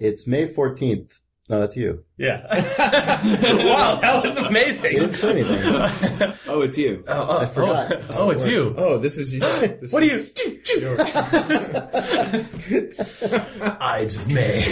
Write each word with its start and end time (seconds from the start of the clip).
It's 0.00 0.26
May 0.26 0.46
14th. 0.46 1.12
No, 1.50 1.60
that's 1.60 1.76
you. 1.76 2.04
Yeah. 2.16 2.42
wow, 2.48 3.98
that 4.00 4.24
was 4.24 4.36
amazing. 4.38 4.92
You 4.92 5.00
didn't 5.00 5.14
say 5.14 5.30
anything. 5.30 6.32
Oh, 6.46 6.62
it's 6.62 6.78
you. 6.78 7.04
Oh, 7.06 7.26
oh, 7.28 7.38
I 7.38 7.46
forgot. 7.46 7.92
Oh, 7.92 8.06
oh, 8.14 8.30
it's 8.30 8.46
you. 8.46 8.74
Oh, 8.76 8.98
this 8.98 9.18
is 9.18 9.32
you. 9.34 9.40
This 9.80 9.92
What 9.92 10.02
are 10.02 10.06
you? 10.06 10.14
is- 10.14 10.32
Ides 13.80 14.16
of 14.16 14.28
May. 14.28 14.64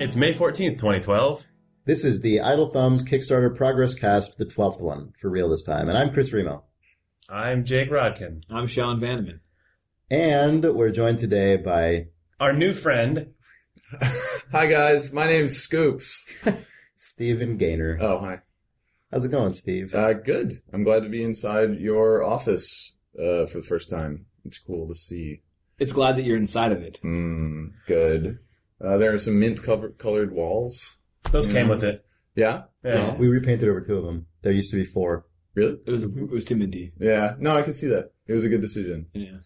It's 0.00 0.16
May 0.16 0.34
14th, 0.34 0.78
2012. 0.80 1.44
This 1.84 2.04
is 2.04 2.20
the 2.20 2.40
Idle 2.40 2.70
Thumbs 2.70 3.04
Kickstarter 3.04 3.54
Progress 3.56 3.94
Cast, 3.94 4.38
the 4.38 4.44
12th 4.46 4.80
one, 4.80 5.12
for 5.20 5.28
real 5.28 5.48
this 5.48 5.62
time. 5.64 5.88
And 5.88 5.98
I'm 5.98 6.12
Chris 6.12 6.32
Remo. 6.32 6.62
I'm 7.28 7.64
Jake 7.64 7.90
Rodkin. 7.90 8.42
I'm 8.50 8.66
Sean 8.68 9.00
Vanaman. 9.00 9.40
And 10.10 10.62
we're 10.74 10.90
joined 10.90 11.18
today 11.18 11.56
by 11.56 12.06
Our 12.38 12.52
new 12.52 12.72
friend, 12.72 13.34
Hi 14.52 14.66
guys, 14.66 15.12
my 15.12 15.26
name's 15.26 15.56
Scoops. 15.56 16.24
Stephen 16.96 17.56
Gaynor. 17.56 17.98
Oh, 18.00 18.18
hi. 18.20 18.40
How's 19.10 19.24
it 19.24 19.30
going, 19.30 19.52
Steve? 19.52 19.94
Uh, 19.94 20.12
good. 20.14 20.62
I'm 20.72 20.84
glad 20.84 21.02
to 21.02 21.08
be 21.08 21.22
inside 21.22 21.78
your 21.80 22.22
office 22.22 22.92
uh, 23.18 23.46
for 23.46 23.58
the 23.60 23.66
first 23.66 23.90
time. 23.90 24.26
It's 24.44 24.58
cool 24.58 24.86
to 24.88 24.94
see. 24.94 25.42
It's 25.78 25.92
glad 25.92 26.16
that 26.16 26.24
you're 26.24 26.36
inside 26.36 26.72
of 26.72 26.80
it. 26.82 27.00
Mm, 27.04 27.72
good. 27.86 28.38
Uh, 28.82 28.96
there 28.98 29.12
are 29.14 29.18
some 29.18 29.38
mint 29.38 29.62
cover- 29.62 29.90
colored 29.90 30.32
walls. 30.32 30.96
Those 31.30 31.46
came 31.46 31.68
with 31.68 31.84
it. 31.84 32.04
Yeah? 32.34 32.62
Yeah. 32.84 33.14
we 33.16 33.28
repainted 33.28 33.68
over 33.68 33.80
two 33.80 33.96
of 33.96 34.04
them. 34.04 34.26
There 34.42 34.52
used 34.52 34.70
to 34.70 34.76
be 34.76 34.84
four. 34.84 35.26
Really? 35.54 35.76
It 35.86 35.90
was 35.90 36.02
it 36.02 36.30
was 36.30 36.44
too 36.44 36.56
minty. 36.56 36.92
Yeah. 36.98 37.34
No, 37.38 37.56
I 37.56 37.62
can 37.62 37.72
see 37.74 37.88
that. 37.88 38.12
It 38.26 38.32
was 38.32 38.44
a 38.44 38.48
good 38.48 38.62
decision. 38.62 39.06
Yeah. 39.12 39.36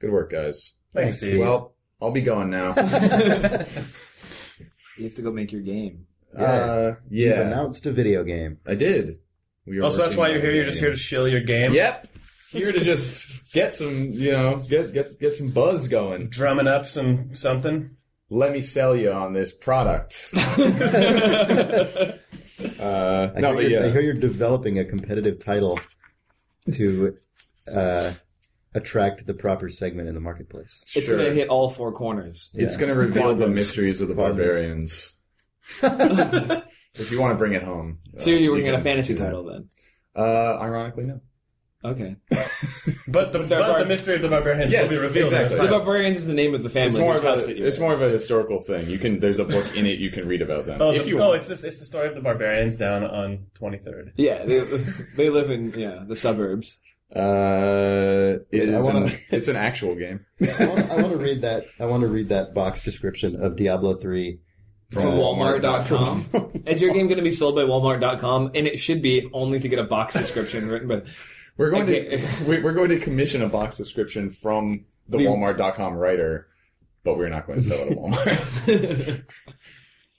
Good 0.00 0.10
work, 0.10 0.30
guys. 0.32 0.72
Thanks, 0.94 1.18
Steve. 1.18 1.38
Well, 1.40 1.74
I'll 2.00 2.10
be 2.10 2.22
going 2.22 2.50
now. 2.50 2.74
You 4.96 5.04
have 5.06 5.14
to 5.14 5.22
go 5.22 5.30
make 5.32 5.50
your 5.50 5.62
game. 5.62 6.06
uh, 6.36 6.92
You've 7.08 7.30
yeah. 7.36 7.40
announced 7.40 7.86
a 7.86 7.92
video 7.92 8.22
game. 8.22 8.58
I 8.66 8.74
did. 8.74 9.18
We 9.66 9.78
are 9.78 9.84
Oh, 9.84 9.88
so 9.88 9.96
that's 9.98 10.14
working 10.14 10.18
why 10.18 10.26
on 10.26 10.32
you're 10.32 10.42
here. 10.42 10.52
You're 10.56 10.64
just 10.66 10.78
here 10.80 10.90
to 10.90 10.96
shill 10.96 11.26
your 11.26 11.40
game. 11.40 11.72
Yep. 11.72 12.06
Here 12.50 12.72
to 12.72 12.80
just 12.84 13.50
get 13.52 13.72
some, 13.72 14.12
you 14.12 14.32
know, 14.32 14.56
get 14.56 14.92
get 14.92 15.18
get 15.20 15.34
some 15.34 15.48
buzz 15.50 15.88
going. 15.88 16.28
Drumming 16.28 16.66
up 16.66 16.86
some 16.86 17.34
something. 17.34 17.96
Let 18.30 18.52
me 18.52 18.60
sell 18.62 18.94
you 18.94 19.12
on 19.12 19.32
this 19.32 19.52
product. 19.52 20.32
Uh, 22.78 23.32
I, 23.34 23.40
no, 23.40 23.48
hear 23.48 23.54
but 23.54 23.70
you're, 23.70 23.84
I 23.86 23.90
hear 23.90 24.00
you're 24.02 24.12
developing 24.12 24.78
a 24.78 24.84
competitive 24.84 25.42
title 25.42 25.80
to 26.72 27.16
uh, 27.66 28.12
attract 28.74 29.26
the 29.26 29.34
proper 29.34 29.70
segment 29.70 30.08
in 30.08 30.14
the 30.14 30.20
marketplace. 30.20 30.84
It's 30.94 31.06
sure. 31.06 31.16
gonna 31.16 31.32
hit 31.32 31.48
all 31.48 31.70
four 31.70 31.92
corners. 31.92 32.50
It's 32.54 32.76
going 32.76 32.90
to 32.90 32.94
reveal 32.94 33.34
the 33.34 33.48
mysteries 33.48 34.00
of 34.00 34.08
the 34.08 34.14
Quadrants. 34.14 35.16
barbarians. 35.82 36.64
if 36.94 37.10
you 37.10 37.20
want 37.20 37.32
to 37.32 37.38
bring 37.38 37.54
it 37.54 37.62
home, 37.62 37.98
So 38.18 38.30
you're 38.30 38.50
uh, 38.50 38.52
working 38.52 38.66
you 38.66 38.74
on 38.74 38.80
a 38.80 38.84
fantasy 38.84 39.14
title 39.14 39.44
then? 39.44 39.68
Uh, 40.14 40.58
ironically, 40.60 41.04
no. 41.04 41.20
Okay. 41.84 42.16
But 43.08 43.32
the, 43.32 43.40
but 43.40 43.48
they're 43.48 43.78
the 43.80 43.86
mystery 43.86 44.14
of 44.16 44.22
the 44.22 44.28
barbarians 44.28 44.70
Yes, 44.70 44.82
will 44.90 45.00
be 45.00 45.06
revealed. 45.06 45.32
in 45.32 45.38
this 45.38 45.44
exactly. 45.52 45.56
The 45.56 45.62
title. 45.64 45.78
Barbarians 45.80 46.16
is 46.18 46.26
the 46.26 46.34
name 46.34 46.54
of 46.54 46.62
the 46.62 46.68
family. 46.68 46.90
It's 46.90 46.98
more 46.98 47.16
of 47.16 47.24
a 47.24 47.66
it's 47.66 47.78
more 47.78 47.92
of 47.94 48.02
a 48.02 48.08
historical 48.08 48.62
thing. 48.62 48.88
You 48.88 48.98
can 48.98 49.18
there's 49.18 49.40
a 49.40 49.44
book 49.44 49.74
in 49.74 49.86
it 49.86 49.98
you 49.98 50.10
can 50.10 50.28
read 50.28 50.42
about 50.42 50.66
them 50.66 50.80
Oh, 50.80 50.92
if 50.92 51.02
the, 51.04 51.08
you 51.08 51.18
oh, 51.18 51.30
want. 51.30 51.40
it's 51.40 51.48
this. 51.48 51.64
It's 51.64 51.78
the 51.80 51.84
story 51.86 52.06
of 52.08 52.14
the 52.14 52.20
barbarians 52.20 52.76
down 52.76 53.02
on 53.02 53.46
23rd. 53.60 54.12
Yeah, 54.16 54.44
they, 54.44 54.60
they 55.16 55.30
live 55.30 55.50
in 55.50 55.72
yeah 55.76 56.04
the 56.06 56.14
suburbs. 56.14 56.78
Uh, 57.16 58.38
it 58.52 58.68
I 58.68 58.76
is 58.76 58.84
wanna- 58.84 59.06
an, 59.06 59.18
it's 59.30 59.48
an 59.48 59.56
actual 59.56 59.94
game. 59.96 60.24
I 60.42 60.66
want, 60.66 61.10
to 61.10 61.16
read 61.16 61.42
that. 61.42 61.64
I 61.80 61.86
want 61.86 62.02
to 62.02 62.08
read 62.08 62.28
that 62.28 62.54
box 62.54 62.82
description 62.82 63.42
of 63.42 63.56
Diablo 63.56 63.96
three 63.96 64.38
From 64.92 65.04
Walmart.com. 65.04 66.26
Is 66.66 66.80
your 66.80 66.92
game 66.92 67.06
going 67.06 67.18
to 67.18 67.24
be 67.24 67.32
sold 67.32 67.54
by 67.56 67.62
Walmart.com? 67.62 68.52
And 68.54 68.66
it 68.66 68.78
should 68.78 69.02
be 69.02 69.28
only 69.32 69.58
to 69.60 69.68
get 69.68 69.78
a 69.78 69.84
box 69.84 70.14
description 70.14 70.68
written 70.68 70.88
by. 70.88 71.02
We're 71.60 71.68
going 71.70 71.82
Okay. 71.90 72.16
to 72.16 72.44
we- 72.48 72.60
we're 72.62 72.72
going 72.72 72.88
to 72.88 72.98
commission 72.98 73.42
a 73.42 73.48
box 73.50 73.76
description 73.76 74.30
from 74.30 74.86
the 75.10 75.18
We- 75.18 75.26
Walmart.com 75.26 75.92
writer, 75.92 76.48
but 77.04 77.18
we're 77.18 77.28
not 77.28 77.46
going 77.46 77.62
to 77.62 77.68
sell 77.68 77.80
it 77.80 77.92
at 77.92 77.98
Walmart. 77.98 79.24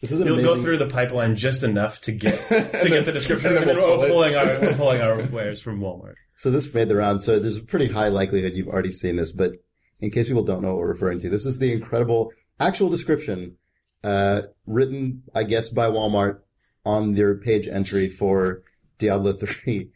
This 0.01 0.11
is 0.11 0.19
an 0.19 0.25
You'll 0.25 0.39
amazing. 0.39 0.55
go 0.55 0.61
through 0.63 0.77
the 0.79 0.87
pipeline 0.87 1.35
just 1.35 1.61
enough 1.63 2.01
to 2.01 2.11
get 2.11 2.39
to 2.49 2.89
get 2.89 3.05
the 3.05 3.11
description, 3.11 3.49
And 3.49 3.57
and 3.57 3.67
then 3.69 3.75
then 3.75 3.83
we'll 3.85 3.99
we're 3.99 4.07
pull 4.07 4.15
pulling 4.23 4.35
our 4.35 4.45
we're 4.59 4.73
pulling 4.75 5.01
our 5.01 5.21
wares 5.27 5.61
from 5.61 5.79
Walmart. 5.79 6.13
So 6.37 6.49
this 6.49 6.71
made 6.73 6.89
the 6.89 6.95
round. 6.95 7.21
So 7.21 7.37
there's 7.39 7.57
a 7.57 7.61
pretty 7.61 7.87
high 7.87 8.07
likelihood 8.07 8.53
you've 8.55 8.67
already 8.67 8.91
seen 8.91 9.15
this, 9.17 9.31
but 9.31 9.51
in 9.99 10.09
case 10.09 10.27
people 10.27 10.43
don't 10.43 10.63
know 10.63 10.69
what 10.69 10.77
we're 10.77 10.87
referring 10.93 11.19
to, 11.19 11.29
this 11.29 11.45
is 11.45 11.59
the 11.59 11.71
incredible 11.71 12.31
actual 12.59 12.89
description, 12.89 13.57
uh, 14.03 14.41
written, 14.65 15.21
I 15.35 15.43
guess, 15.43 15.69
by 15.69 15.85
Walmart 15.87 16.39
on 16.83 17.13
their 17.13 17.35
page 17.35 17.67
entry 17.67 18.09
for 18.09 18.63
Diablo 18.97 19.33
3. 19.33 19.91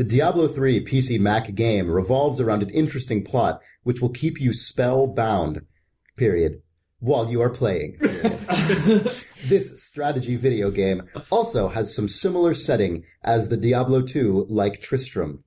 The 0.00 0.06
Diablo 0.06 0.48
3 0.48 0.86
PC 0.86 1.20
Mac 1.20 1.54
game 1.54 1.90
revolves 1.90 2.40
around 2.40 2.62
an 2.62 2.70
interesting 2.70 3.22
plot 3.22 3.60
which 3.82 4.00
will 4.00 4.08
keep 4.08 4.40
you 4.40 4.54
spellbound, 4.54 5.60
period, 6.16 6.62
while 7.00 7.30
you 7.30 7.42
are 7.42 7.50
playing. 7.50 7.98
This 9.44 9.84
strategy 9.84 10.36
video 10.36 10.70
game 10.70 11.02
also 11.30 11.68
has 11.68 11.94
some 11.94 12.08
similar 12.08 12.54
setting 12.54 13.04
as 13.22 13.48
the 13.50 13.58
Diablo 13.58 14.00
2 14.00 14.46
like 14.48 14.80
Tristram. 14.80 15.44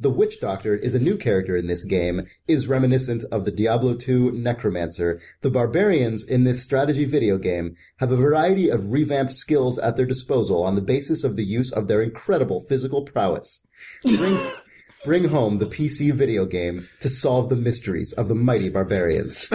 The 0.00 0.08
Witch 0.08 0.40
Doctor 0.40 0.74
is 0.74 0.94
a 0.94 0.98
new 0.98 1.18
character 1.18 1.54
in 1.54 1.66
this 1.66 1.84
game, 1.84 2.26
is 2.48 2.66
reminiscent 2.66 3.22
of 3.24 3.44
the 3.44 3.50
Diablo 3.50 3.98
II 3.98 4.30
Necromancer. 4.30 5.20
The 5.42 5.50
barbarians 5.50 6.24
in 6.24 6.44
this 6.44 6.62
strategy 6.62 7.04
video 7.04 7.36
game 7.36 7.76
have 7.98 8.10
a 8.10 8.16
variety 8.16 8.70
of 8.70 8.92
revamped 8.92 9.34
skills 9.34 9.78
at 9.78 9.98
their 9.98 10.06
disposal 10.06 10.62
on 10.64 10.74
the 10.74 10.80
basis 10.80 11.22
of 11.22 11.36
the 11.36 11.44
use 11.44 11.70
of 11.70 11.86
their 11.86 12.00
incredible 12.00 12.62
physical 12.62 13.02
prowess. 13.02 13.60
Bring, 14.02 14.40
bring 15.04 15.24
home 15.28 15.58
the 15.58 15.66
PC 15.66 16.14
video 16.14 16.46
game 16.46 16.88
to 17.00 17.10
solve 17.10 17.50
the 17.50 17.56
mysteries 17.56 18.14
of 18.14 18.28
the 18.28 18.34
mighty 18.34 18.70
barbarians. 18.70 19.52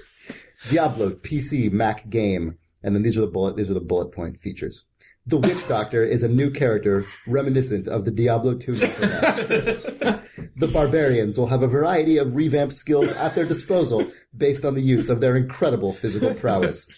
Diablo 0.68 1.10
PC 1.10 1.70
Mac 1.70 2.10
game, 2.10 2.58
and 2.82 2.92
then 2.92 3.04
these 3.04 3.16
are 3.16 3.20
the 3.20 3.28
bullet 3.28 3.54
these 3.54 3.70
are 3.70 3.74
the 3.74 3.80
bullet 3.80 4.10
point 4.10 4.40
features. 4.40 4.82
The 5.28 5.38
Witch 5.38 5.66
Doctor 5.66 6.04
is 6.04 6.22
a 6.22 6.28
new 6.28 6.50
character 6.50 7.04
reminiscent 7.26 7.88
of 7.88 8.04
the 8.04 8.12
Diablo 8.12 8.54
2 8.54 8.72
Necromancer. 8.72 10.22
the 10.56 10.68
barbarians 10.68 11.36
will 11.36 11.48
have 11.48 11.62
a 11.62 11.66
variety 11.66 12.16
of 12.16 12.36
revamped 12.36 12.74
skills 12.74 13.08
at 13.08 13.34
their 13.34 13.44
disposal 13.44 14.06
based 14.36 14.64
on 14.64 14.74
the 14.74 14.82
use 14.82 15.08
of 15.08 15.20
their 15.20 15.36
incredible 15.36 15.92
physical 15.92 16.32
prowess. 16.34 16.88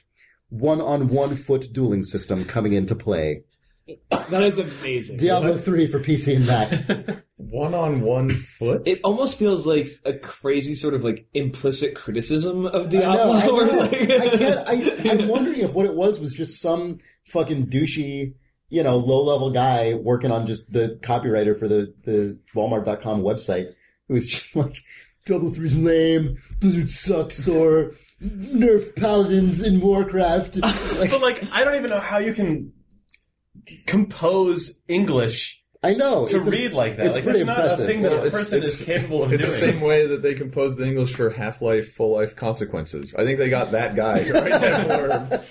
One 0.51 0.81
on 0.83 1.09
one 1.09 1.37
foot 1.37 1.69
dueling 1.73 2.05
system 2.05 2.45
coming 2.45 2.75
into 2.75 2.95
play. 2.95 3.45
that 4.11 4.43
is 4.43 4.59
amazing. 4.59 5.17
Diablo 5.17 5.57
3 5.57 5.87
for 5.87 5.99
PC 5.99 6.37
and 6.37 6.47
Mac. 6.47 7.25
one 7.37 7.73
on 7.75 8.03
one 8.03 8.29
foot. 8.31 8.83
It 8.85 9.01
almost 9.05 9.39
feels 9.39 9.67
like 9.67 9.99
a 10.05 10.13
crazy 10.13 10.75
sort 10.75 10.93
of 10.93 11.03
like 11.03 11.27
implicit 11.33 11.95
criticism 11.95 12.67
of 12.67 12.87
I 12.89 12.91
Diablo. 12.91 13.39
know, 13.39 13.61
I, 13.61 13.87
know. 14.05 14.19
I 14.19 14.29
can't. 14.37 14.69
I, 14.69 15.11
I'm 15.13 15.29
wondering 15.29 15.61
if 15.61 15.73
what 15.73 15.87
it 15.87 15.95
was 15.95 16.21
was 16.21 16.35
just 16.35 16.61
some 16.61 16.99
fucking 17.29 17.67
douchey, 17.69 18.35
you 18.69 18.83
know, 18.83 18.97
low 18.97 19.23
level 19.23 19.51
guy 19.51 19.95
working 19.95 20.31
on 20.31 20.47
just 20.47 20.73
the 20.73 20.99
copywriter 21.03 21.59
for 21.59 21.69
the 21.69 21.95
the 22.05 22.39
Walmart.com 22.55 23.23
website 23.23 23.73
who 24.09 24.15
was 24.15 24.27
just 24.27 24.55
like, 24.57 24.77
Diablo 25.27 25.51
Three's 25.51 25.77
lame, 25.77 26.39
Blizzard 26.61 26.89
sucks, 26.89 27.47
or 27.47 27.93
nerf 28.23 28.97
paladins 28.97 29.61
in 29.63 29.81
Warcraft. 29.81 30.59
Like, 30.99 31.11
But 31.11 31.21
like, 31.21 31.45
I 31.53 31.65
don't 31.65 31.77
even 31.77 31.91
know 31.91 32.01
how 32.01 32.19
you 32.19 32.33
can 32.35 32.73
compose 33.87 34.79
English 34.89 35.63
I 35.83 35.93
know 35.95 36.27
to 36.27 36.39
it's 36.39 36.49
a- 36.49 36.51
read 36.51 36.73
like 36.73 36.97
that. 36.97 37.07
it's 37.07 37.15
like, 37.15 37.25
pretty 37.25 37.45
that's 37.45 37.47
not 37.47 37.59
impressive. 37.61 37.85
a 37.85 37.89
thing 37.89 38.03
that 38.03 38.11
Well, 38.11 38.23
a 38.23 38.27
it's- 38.27 38.43
person 38.43 38.59
it's- 38.59 38.81
is 38.81 38.85
capable 38.87 39.23
of 39.23 39.33
It's 39.33 39.43
doing. 39.43 39.53
the 39.53 39.59
same 39.59 39.81
way 39.81 40.07
that 40.09 40.23
they 40.23 40.35
composed 40.35 40.77
the 40.77 40.85
English 40.87 41.15
for 41.15 41.31
Half 41.31 41.63
Life, 41.63 41.93
Full 41.93 42.15
Life 42.15 42.35
Consequences. 42.35 43.15
I 43.17 43.23
think 43.25 43.39
they 43.39 43.49
got 43.49 43.71
that 43.73 43.95
guy 43.95 44.25
to 44.25 44.33
write 44.33 44.51
that 44.61 44.89
blurb. 44.89 45.45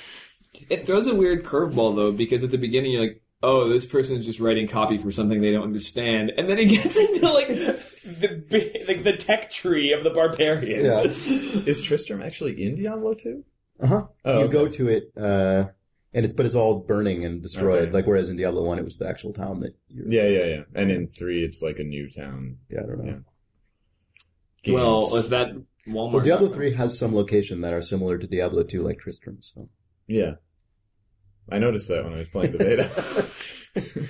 It 0.69 0.85
throws 0.85 1.07
a 1.07 1.15
weird 1.15 1.45
curveball 1.45 1.95
though, 1.95 2.11
because 2.11 2.43
at 2.43 2.51
the 2.51 2.57
beginning 2.57 2.91
you're 2.91 3.01
like, 3.01 3.21
oh, 3.43 3.69
this 3.69 3.85
person's 3.85 4.25
just 4.25 4.39
writing 4.39 4.67
copy 4.67 4.97
for 4.97 5.11
something 5.11 5.41
they 5.41 5.51
don't 5.51 5.63
understand, 5.63 6.31
and 6.35 6.49
then 6.49 6.57
it 6.59 6.65
gets 6.69 6.97
into 6.97 7.29
like 7.31 7.47
the 7.47 8.83
like 8.87 9.03
the 9.03 9.15
tech 9.17 9.51
tree 9.51 9.93
of 9.93 10.03
the 10.03 10.09
barbarian. 10.09 10.85
Yeah. 10.85 11.01
Is 11.03 11.81
Tristram 11.81 12.21
actually 12.21 12.61
in 12.63 12.75
Diablo 12.75 13.13
2? 13.13 13.43
Uh-huh. 13.79 14.03
Oh, 14.25 14.39
you 14.39 14.45
okay. 14.45 14.53
go 14.53 14.67
to 14.67 14.87
it, 14.89 15.11
uh, 15.15 15.65
and 16.13 16.25
it's 16.25 16.33
but 16.33 16.45
it's 16.45 16.55
all 16.55 16.79
burning 16.79 17.25
and 17.25 17.41
destroyed. 17.41 17.83
Okay. 17.83 17.91
Like 17.91 18.07
whereas 18.07 18.29
in 18.29 18.37
Diablo 18.37 18.63
One, 18.63 18.79
it 18.79 18.85
was 18.85 18.97
the 18.97 19.07
actual 19.07 19.33
town 19.33 19.59
that. 19.59 19.75
You're, 19.89 20.07
Yeah, 20.07 20.27
yeah, 20.27 20.45
yeah. 20.45 20.61
And 20.73 20.91
in 20.91 21.07
3, 21.07 21.43
it's 21.43 21.61
like 21.61 21.77
a 21.79 21.83
new 21.83 22.09
town. 22.09 22.57
yeah, 22.69 22.79
I 22.79 22.85
don't 22.87 23.05
know. 23.05 23.23
Yeah. 24.63 24.73
Well, 24.73 25.11
Games. 25.11 25.25
if 25.25 25.29
that 25.29 25.47
Walmart. 25.87 26.13
Well, 26.13 26.23
Diablo 26.23 26.49
Three 26.49 26.73
has 26.73 26.97
some 26.97 27.15
location 27.15 27.61
that 27.61 27.73
are 27.73 27.81
similar 27.81 28.17
to 28.17 28.27
Diablo 28.27 28.63
Two, 28.63 28.83
like 28.83 28.99
Tristram. 28.99 29.37
So 29.41 29.69
Yeah. 30.07 30.35
I 31.51 31.59
noticed 31.59 31.87
that 31.89 32.03
when 32.03 32.13
I 32.13 32.17
was 32.17 32.29
playing 32.29 32.51
the 32.53 32.57
beta. 32.57 34.03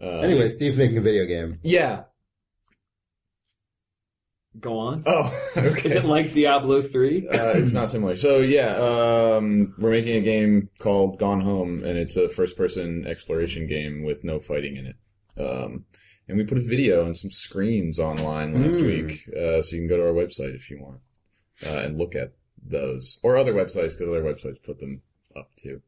Anyway, 0.00 0.48
Steve's 0.48 0.76
making 0.76 0.98
a 0.98 1.00
video 1.00 1.24
game. 1.24 1.58
Yeah. 1.62 2.02
Go 4.58 4.78
on. 4.78 5.02
Oh, 5.06 5.34
okay. 5.56 5.88
Is 5.88 5.94
it 5.96 6.04
like 6.04 6.32
Diablo 6.32 6.82
3? 6.82 7.28
uh, 7.28 7.48
it's 7.56 7.72
not 7.74 7.90
similar. 7.90 8.16
So 8.16 8.38
yeah, 8.38 8.74
um, 8.76 9.74
we're 9.78 9.90
making 9.90 10.16
a 10.16 10.20
game 10.22 10.68
called 10.78 11.18
Gone 11.18 11.40
Home, 11.40 11.84
and 11.84 11.98
it's 11.98 12.16
a 12.16 12.28
first-person 12.28 13.06
exploration 13.06 13.66
game 13.66 14.02
with 14.02 14.24
no 14.24 14.38
fighting 14.40 14.76
in 14.76 14.86
it. 14.86 14.96
Um, 15.38 15.84
and 16.28 16.38
we 16.38 16.44
put 16.44 16.58
a 16.58 16.62
video 16.62 17.04
and 17.04 17.16
some 17.16 17.30
screens 17.30 17.98
online 17.98 18.62
last 18.62 18.78
Hmm. 18.78 18.86
week, 18.86 19.28
uh, 19.28 19.60
so 19.62 19.76
you 19.76 19.82
can 19.82 19.88
go 19.88 19.96
to 19.98 20.04
our 20.06 20.14
website 20.14 20.54
if 20.54 20.70
you 20.70 20.80
want 20.80 21.00
uh, 21.66 21.78
and 21.84 21.98
look 21.98 22.14
at 22.14 22.32
those, 22.62 23.18
or 23.22 23.36
other 23.36 23.52
websites 23.52 23.96
because 23.96 24.08
other 24.08 24.22
websites 24.24 24.62
put 24.62 24.78
them 24.78 25.02
up 25.36 25.50
to. 25.56 25.80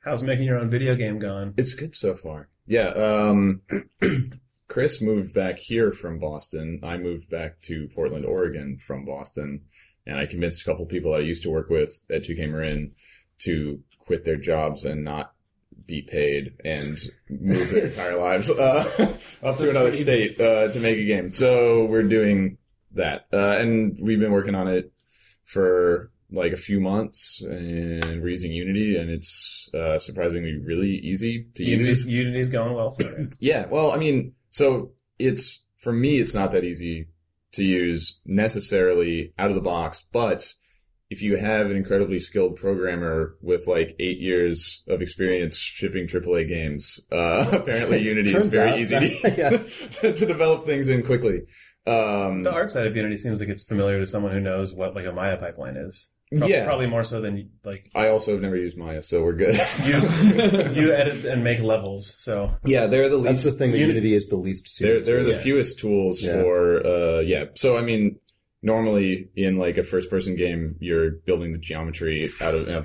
How's 0.00 0.22
making 0.22 0.46
your 0.46 0.58
own 0.58 0.70
video 0.70 0.94
game 0.94 1.18
going? 1.18 1.54
It's 1.56 1.74
good 1.74 1.94
so 1.94 2.14
far. 2.14 2.48
Yeah. 2.66 2.88
Um, 2.88 3.62
Chris 4.68 5.00
moved 5.00 5.34
back 5.34 5.58
here 5.58 5.92
from 5.92 6.18
Boston. 6.18 6.80
I 6.82 6.96
moved 6.96 7.28
back 7.28 7.60
to 7.62 7.88
Portland, 7.94 8.24
Oregon 8.24 8.78
from 8.78 9.04
Boston. 9.04 9.62
And 10.06 10.18
I 10.18 10.26
convinced 10.26 10.62
a 10.62 10.64
couple 10.64 10.86
people 10.86 11.12
that 11.12 11.18
I 11.18 11.24
used 11.24 11.42
to 11.42 11.50
work 11.50 11.68
with 11.68 11.90
at 12.10 12.24
2K 12.24 12.50
Marin 12.50 12.92
to 13.40 13.80
quit 13.98 14.24
their 14.24 14.36
jobs 14.36 14.84
and 14.84 15.04
not 15.04 15.32
be 15.86 16.02
paid 16.02 16.54
and 16.64 16.98
move 17.28 17.70
their 17.70 17.86
entire 17.86 18.16
lives 18.16 18.48
uh, 18.50 19.16
up 19.42 19.58
to 19.58 19.70
another 19.70 19.94
state 19.94 20.40
uh, 20.40 20.70
to 20.72 20.80
make 20.80 20.98
a 20.98 21.04
game. 21.04 21.32
So 21.32 21.84
we're 21.84 22.04
doing 22.04 22.58
that. 22.92 23.26
Uh, 23.32 23.56
and 23.58 23.98
we've 24.00 24.20
been 24.20 24.32
working 24.32 24.54
on 24.54 24.68
it 24.68 24.92
for 25.44 26.10
like 26.32 26.52
a 26.52 26.56
few 26.56 26.80
months 26.80 27.40
and 27.42 28.22
we're 28.22 28.28
using 28.28 28.52
Unity 28.52 28.96
and 28.96 29.10
it's 29.10 29.68
uh, 29.74 29.98
surprisingly 29.98 30.56
really 30.56 30.90
easy 30.96 31.46
to 31.56 31.64
use. 31.64 31.70
Unity's, 31.78 32.06
Unity's 32.06 32.48
going 32.48 32.74
well 32.74 32.92
for. 32.92 33.28
Yeah, 33.40 33.66
well, 33.66 33.92
I 33.92 33.96
mean, 33.96 34.34
so 34.50 34.92
it's 35.18 35.62
for 35.78 35.92
me, 35.92 36.18
it's 36.20 36.34
not 36.34 36.52
that 36.52 36.64
easy 36.64 37.08
to 37.52 37.64
use 37.64 38.18
necessarily 38.26 39.32
out 39.38 39.48
of 39.50 39.54
the 39.54 39.60
box, 39.60 40.04
but 40.12 40.52
if 41.08 41.22
you 41.22 41.36
have 41.36 41.66
an 41.66 41.76
incredibly 41.76 42.20
skilled 42.20 42.54
programmer 42.56 43.36
with 43.42 43.66
like 43.66 43.96
eight 43.98 44.18
years 44.20 44.84
of 44.88 45.02
experience 45.02 45.56
shipping 45.56 46.06
AAA 46.06 46.48
games, 46.48 47.00
uh, 47.10 47.48
apparently 47.52 48.00
Unity 48.02 48.34
is 48.34 48.46
very 48.46 48.80
easy 48.80 49.18
that- 49.22 49.38
yeah. 49.38 49.50
to, 50.00 50.12
to 50.12 50.26
develop 50.26 50.66
things 50.66 50.86
in 50.88 51.02
quickly. 51.02 51.40
Um, 51.86 52.42
The 52.44 52.52
art 52.52 52.70
side 52.70 52.86
of 52.86 52.94
Unity 52.94 53.16
seems 53.16 53.40
like 53.40 53.48
it's 53.48 53.64
familiar 53.64 53.98
to 53.98 54.06
someone 54.06 54.32
who 54.32 54.40
knows 54.40 54.72
what 54.72 54.94
like 54.94 55.06
a 55.06 55.12
Maya 55.12 55.36
pipeline 55.38 55.76
is. 55.76 56.08
Prob- 56.38 56.48
yeah, 56.48 56.64
Probably 56.64 56.86
more 56.86 57.02
so 57.02 57.20
than 57.20 57.50
like 57.64 57.90
I 57.94 58.08
also 58.08 58.32
have 58.32 58.40
never 58.40 58.56
used 58.56 58.76
Maya, 58.76 59.02
so 59.02 59.22
we're 59.22 59.32
good. 59.32 59.54
you 59.84 59.94
you 60.82 60.92
edit 60.92 61.24
and 61.24 61.42
make 61.42 61.58
levels. 61.60 62.14
So 62.20 62.54
yeah, 62.64 62.86
they're 62.86 63.08
the 63.08 63.16
least. 63.16 63.26
That's 63.26 63.44
least 63.46 63.52
the 63.58 63.58
thing 63.58 63.72
that 63.72 63.78
Unity- 63.78 63.96
Unity 63.98 64.14
is 64.14 64.28
the 64.28 64.36
least 64.36 64.64
They're 64.78 64.88
suited 65.02 65.04
they're 65.06 65.18
to. 65.18 65.24
the 65.24 65.32
Yeah. 65.32 65.38
fewest 65.38 65.78
tools 65.80 66.22
Yeah. 66.22 66.34
for 66.42 66.86
uh 66.86 67.20
yeah. 67.20 67.44
So 67.56 67.76
I 67.76 67.82
mean, 67.82 68.16
normally 68.62 69.28
in 69.36 69.56
like 69.56 69.76
a 69.78 69.82
first 69.82 70.08
person 70.10 70.36
game, 70.36 70.76
you're 70.80 71.10
building 71.10 71.52
the 71.52 71.58
geometry 71.58 72.30
out 72.40 72.54
of 72.54 72.68
uh, 72.68 72.82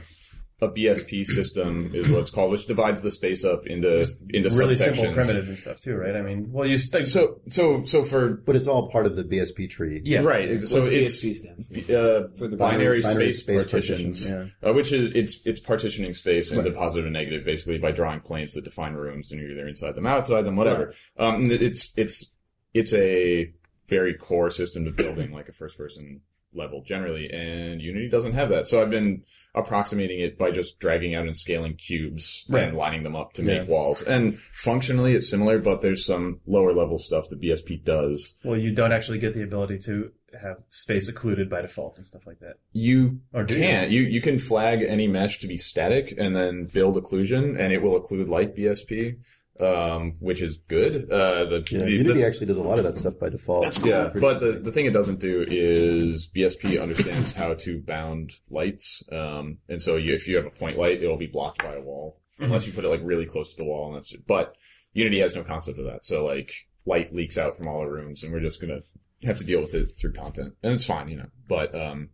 a 0.61 0.69
BSP 0.69 1.25
system 1.25 1.91
is 1.93 2.07
what 2.09 2.21
it's 2.21 2.29
called, 2.29 2.49
which 2.51 2.65
divides 2.65 3.01
the 3.01 3.11
space 3.11 3.43
up 3.43 3.67
into 3.67 4.05
into 4.29 4.49
really 4.55 4.73
subsections. 4.73 4.77
simple 4.95 5.13
primitives 5.13 5.49
and 5.49 5.57
stuff 5.59 5.81
too, 5.81 5.95
right? 5.95 6.15
I 6.15 6.21
mean, 6.21 6.49
well, 6.51 6.65
you 6.65 6.77
st- 6.77 7.07
So 7.09 7.41
so 7.49 7.83
so 7.83 8.05
for 8.05 8.29
But 8.29 8.55
it's 8.55 8.67
all 8.67 8.89
part 8.89 9.05
of 9.05 9.17
the 9.17 9.23
BSP 9.23 9.69
tree. 9.69 10.01
yeah, 10.05 10.19
right. 10.19 10.65
So 10.65 10.83
it's 10.83 11.17
BSP 11.17 11.35
stand 11.35 11.65
for? 11.67 11.93
uh, 11.93 12.27
For 12.37 12.47
the 12.47 12.55
binary, 12.55 13.01
Binary 13.01 13.33
space, 13.33 13.41
space 13.41 13.63
partitions, 13.63 14.21
partition, 14.21 14.53
uh, 14.65 14.71
which 14.73 14.93
is 14.93 15.11
it's 15.13 15.41
it's 15.43 15.59
partitioning 15.59 16.13
space 16.13 16.51
into 16.51 16.63
Right. 16.63 16.75
positive 16.75 17.05
and 17.05 17.13
negative, 17.13 17.43
basically 17.43 17.77
by 17.77 17.91
drawing 17.91 18.21
planes 18.21 18.53
that 18.53 18.63
define 18.63 18.93
rooms, 18.93 19.31
and 19.33 19.41
you're 19.41 19.51
either 19.51 19.67
inside 19.67 19.95
them, 19.95 20.05
outside 20.05 20.43
them, 20.45 20.55
whatever. 20.55 20.93
Um, 21.17 21.51
it's 21.51 21.91
it's 21.97 22.27
it's 22.73 22.93
a 22.93 23.51
very 23.89 24.13
core 24.13 24.49
system 24.49 24.85
to 24.85 24.91
building 24.91 25.31
like 25.31 25.49
a 25.49 25.53
first 25.53 25.77
person 25.77 26.21
level 26.55 26.83
generally, 26.85 27.29
and 27.31 27.81
Unity 27.81 28.09
doesn't 28.09 28.33
have 28.33 28.49
that. 28.49 28.67
So 28.67 28.81
I've 28.81 28.89
been 28.89 29.23
approximating 29.53 30.19
it 30.19 30.37
by 30.37 30.51
just 30.51 30.79
dragging 30.79 31.15
out 31.15 31.27
and 31.27 31.37
scaling 31.37 31.75
cubes 31.75 32.43
Right. 32.49 32.67
and 32.67 32.75
lining 32.77 33.03
them 33.03 33.15
up 33.15 33.33
to 33.33 33.43
Yeah. 33.43 33.59
make 33.59 33.69
walls. 33.69 34.03
And 34.03 34.37
functionally, 34.53 35.13
it's 35.13 35.29
similar, 35.29 35.59
but 35.59 35.81
there's 35.81 36.05
some 36.05 36.37
lower 36.45 36.73
level 36.73 36.97
stuff 36.97 37.29
that 37.29 37.39
BSP 37.39 37.77
does. 37.77 38.35
Well, 38.43 38.57
you 38.59 38.71
don't 38.73 38.91
actually 38.91 39.19
get 39.19 39.33
the 39.33 39.43
ability 39.43 39.79
to 39.85 40.11
have 40.41 40.57
space 40.69 41.07
occluded 41.07 41.49
by 41.49 41.61
default 41.61 41.95
and 41.95 42.05
stuff 42.05 42.27
like 42.27 42.39
that. 42.39 42.55
You 42.73 43.21
Or 43.33 43.41
you? 43.43 43.55
can't. 43.55 43.89
You 43.89 44.01
you 44.01 44.19
can 44.19 44.37
flag 44.37 44.83
any 44.85 45.07
mesh 45.07 45.39
to 45.39 45.47
be 45.47 45.55
static 45.55 46.13
and 46.17 46.35
then 46.35 46.65
build 46.73 46.97
occlusion, 47.01 47.57
and 47.57 47.71
it 47.71 47.81
will 47.81 47.97
occlude 48.01 48.27
like 48.27 48.53
BSP, 48.53 49.15
um, 49.59 50.13
which 50.19 50.41
is 50.41 50.57
good. 50.67 51.09
Uh, 51.11 51.45
the, 51.45 51.65
Yeah, 51.69 51.79
the- 51.79 51.91
Unity 51.91 52.13
the- 52.21 52.25
actually 52.27 52.47
does 52.47 52.57
a 52.57 52.61
lot 52.61 52.77
of 52.77 52.83
that 52.85 52.97
stuff 52.97 53.17
by 53.19 53.29
default. 53.29 53.63
That's 53.63 53.79
yeah, 53.85 54.09
but 54.13 54.39
the, 54.39 54.59
the 54.63 54.71
thing 54.71 54.85
it 54.85 54.91
doesn't 54.93 55.19
do 55.19 55.45
is 55.47 56.27
BSP 56.35 56.81
understands 56.81 57.31
how 57.31 57.53
to 57.53 57.81
bound 57.81 58.33
lights, 58.49 59.01
um, 59.11 59.57
and 59.69 59.81
so 59.81 59.95
you, 59.95 60.13
if 60.13 60.27
you 60.27 60.35
have 60.37 60.45
a 60.45 60.49
point 60.49 60.77
light, 60.77 61.01
it'll 61.01 61.17
be 61.17 61.27
blocked 61.27 61.59
by 61.63 61.75
a 61.75 61.81
wall 61.81 62.19
unless 62.39 62.67
you 62.67 62.73
put 62.73 62.83
it 62.83 62.89
like 62.89 62.99
really 63.03 63.25
close 63.25 63.49
to 63.49 63.57
the 63.57 63.63
wall, 63.65 63.87
and 63.87 63.95
that's 63.95 64.11
it. 64.11 64.27
But 64.27 64.55
Unity 64.93 65.19
has 65.19 65.35
no 65.35 65.43
concept 65.43 65.79
of 65.79 65.85
that, 65.85 66.05
so 66.05 66.25
like 66.25 66.51
light 66.85 67.13
leaks 67.15 67.37
out 67.37 67.55
from 67.57 67.67
all 67.67 67.79
the 67.79 67.89
rooms, 67.89 68.23
and 68.23 68.33
we're 68.33 68.41
just 68.41 68.59
gonna 68.59 68.79
have 69.23 69.37
to 69.37 69.43
deal 69.45 69.61
with 69.61 69.73
it 69.73 69.93
through 69.99 70.13
content, 70.13 70.53
and 70.63 70.73
it's 70.73 70.85
fine, 70.85 71.07
you 71.07 71.17
know. 71.17 71.29
But 71.47 71.73
um, 71.73 72.09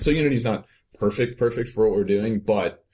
so 0.00 0.10
Unity's 0.12 0.44
not 0.44 0.66
perfect, 0.98 1.38
perfect 1.38 1.70
for 1.70 1.88
what 1.88 1.96
we're 1.96 2.04
doing, 2.04 2.38
but 2.40 2.84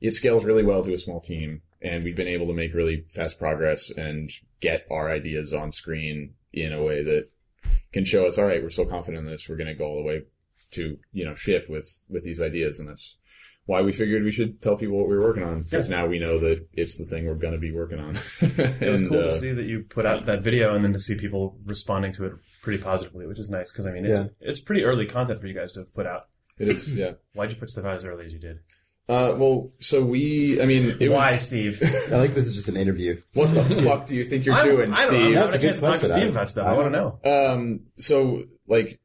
it 0.00 0.14
scales 0.14 0.44
really 0.44 0.62
well 0.62 0.84
to 0.84 0.94
a 0.94 0.98
small 0.98 1.20
team, 1.20 1.62
and 1.82 2.04
we've 2.04 2.16
been 2.16 2.28
able 2.28 2.46
to 2.46 2.54
make 2.54 2.74
really 2.74 3.04
fast 3.14 3.38
progress 3.38 3.90
and 3.90 4.30
get 4.60 4.86
our 4.90 5.10
ideas 5.10 5.52
on 5.52 5.72
screen 5.72 6.34
in 6.52 6.72
a 6.72 6.82
way 6.82 7.02
that 7.04 7.28
can 7.92 8.04
show 8.04 8.26
us, 8.26 8.38
all 8.38 8.46
right, 8.46 8.62
we're 8.62 8.70
so 8.70 8.84
confident 8.84 9.26
in 9.26 9.30
this, 9.30 9.46
we're 9.48 9.56
going 9.56 9.66
to 9.68 9.74
go 9.74 9.84
all 9.86 9.96
the 9.96 10.08
way 10.08 10.22
to 10.72 10.96
you 11.12 11.24
know 11.24 11.34
ship 11.34 11.66
with 11.68 12.02
with 12.08 12.24
these 12.24 12.40
ideas, 12.40 12.80
and 12.80 12.88
that's 12.88 13.16
why 13.66 13.82
we 13.82 13.92
figured 13.92 14.22
we 14.22 14.30
should 14.30 14.62
tell 14.62 14.76
people 14.76 14.96
what 14.96 15.08
we 15.08 15.16
were 15.16 15.22
working 15.22 15.42
on 15.42 15.62
because 15.62 15.88
now 15.88 16.06
we 16.06 16.18
know 16.20 16.38
that 16.38 16.66
it's 16.74 16.98
the 16.98 17.04
thing 17.04 17.26
we're 17.26 17.34
going 17.34 17.52
to 17.52 17.58
be 17.58 17.72
working 17.72 17.98
on. 17.98 18.16
It 18.40 18.88
was 18.88 19.00
and, 19.00 19.08
cool 19.08 19.20
uh, 19.20 19.24
to 19.24 19.38
see 19.38 19.52
that 19.52 19.64
you 19.64 19.84
put 19.88 20.06
out 20.06 20.26
that 20.26 20.42
video 20.42 20.74
and 20.74 20.84
then 20.84 20.92
to 20.92 21.00
see 21.00 21.16
people 21.16 21.58
responding 21.64 22.12
to 22.14 22.26
it 22.26 22.32
pretty 22.62 22.82
positively, 22.82 23.26
which 23.26 23.38
is 23.38 23.50
nice 23.50 23.72
because 23.72 23.86
I 23.86 23.92
mean 23.92 24.06
it's 24.06 24.20
Yeah. 24.20 24.26
it's 24.40 24.60
pretty 24.60 24.84
early 24.84 25.06
content 25.06 25.40
for 25.40 25.46
you 25.46 25.54
guys 25.54 25.72
to 25.74 25.80
have 25.80 25.94
put 25.94 26.06
out. 26.06 26.28
it 26.58 26.68
is, 26.68 26.92
yeah. 26.92 27.12
Why'd 27.34 27.50
you 27.50 27.56
put 27.56 27.70
stuff 27.70 27.84
out 27.84 27.96
as 27.96 28.04
early 28.04 28.26
as 28.26 28.32
you 28.32 28.38
did? 28.38 28.60
Uh, 29.08 29.34
well, 29.36 29.70
so 29.78 30.02
we, 30.02 30.60
I 30.60 30.66
mean, 30.66 30.96
it 31.00 31.08
Why, 31.10 31.34
was, 31.34 31.42
Steve? 31.46 31.80
I 32.12 32.16
like 32.16 32.34
this 32.34 32.46
is 32.46 32.54
just 32.54 32.68
an 32.68 32.76
interview. 32.76 33.20
what 33.34 33.54
the 33.54 33.62
fuck 33.84 34.06
do 34.06 34.16
you 34.16 34.24
think 34.24 34.44
you're 34.44 34.54
I'm- 34.54 34.66
doing, 34.66 34.92
I 34.92 35.06
don't 35.06 35.12
know. 35.12 35.18
Steve? 35.20 35.26
I'm 35.26 35.34
That's 35.34 35.46
a 35.46 35.48
a 35.48 35.58
good 35.58 35.60
chance 35.62 35.76
to 35.76 35.80
talk 35.82 35.92
to 35.92 35.98
question. 36.00 36.16
Steve 36.16 36.26
I- 36.28 36.30
about 36.30 36.50
stuff. 36.50 36.66
I 36.66 36.70
I 36.70 36.74
want 36.74 36.92
to 36.92 36.98
know. 36.98 37.52
Um, 37.54 37.80
so 37.96 38.42
like 38.66 38.98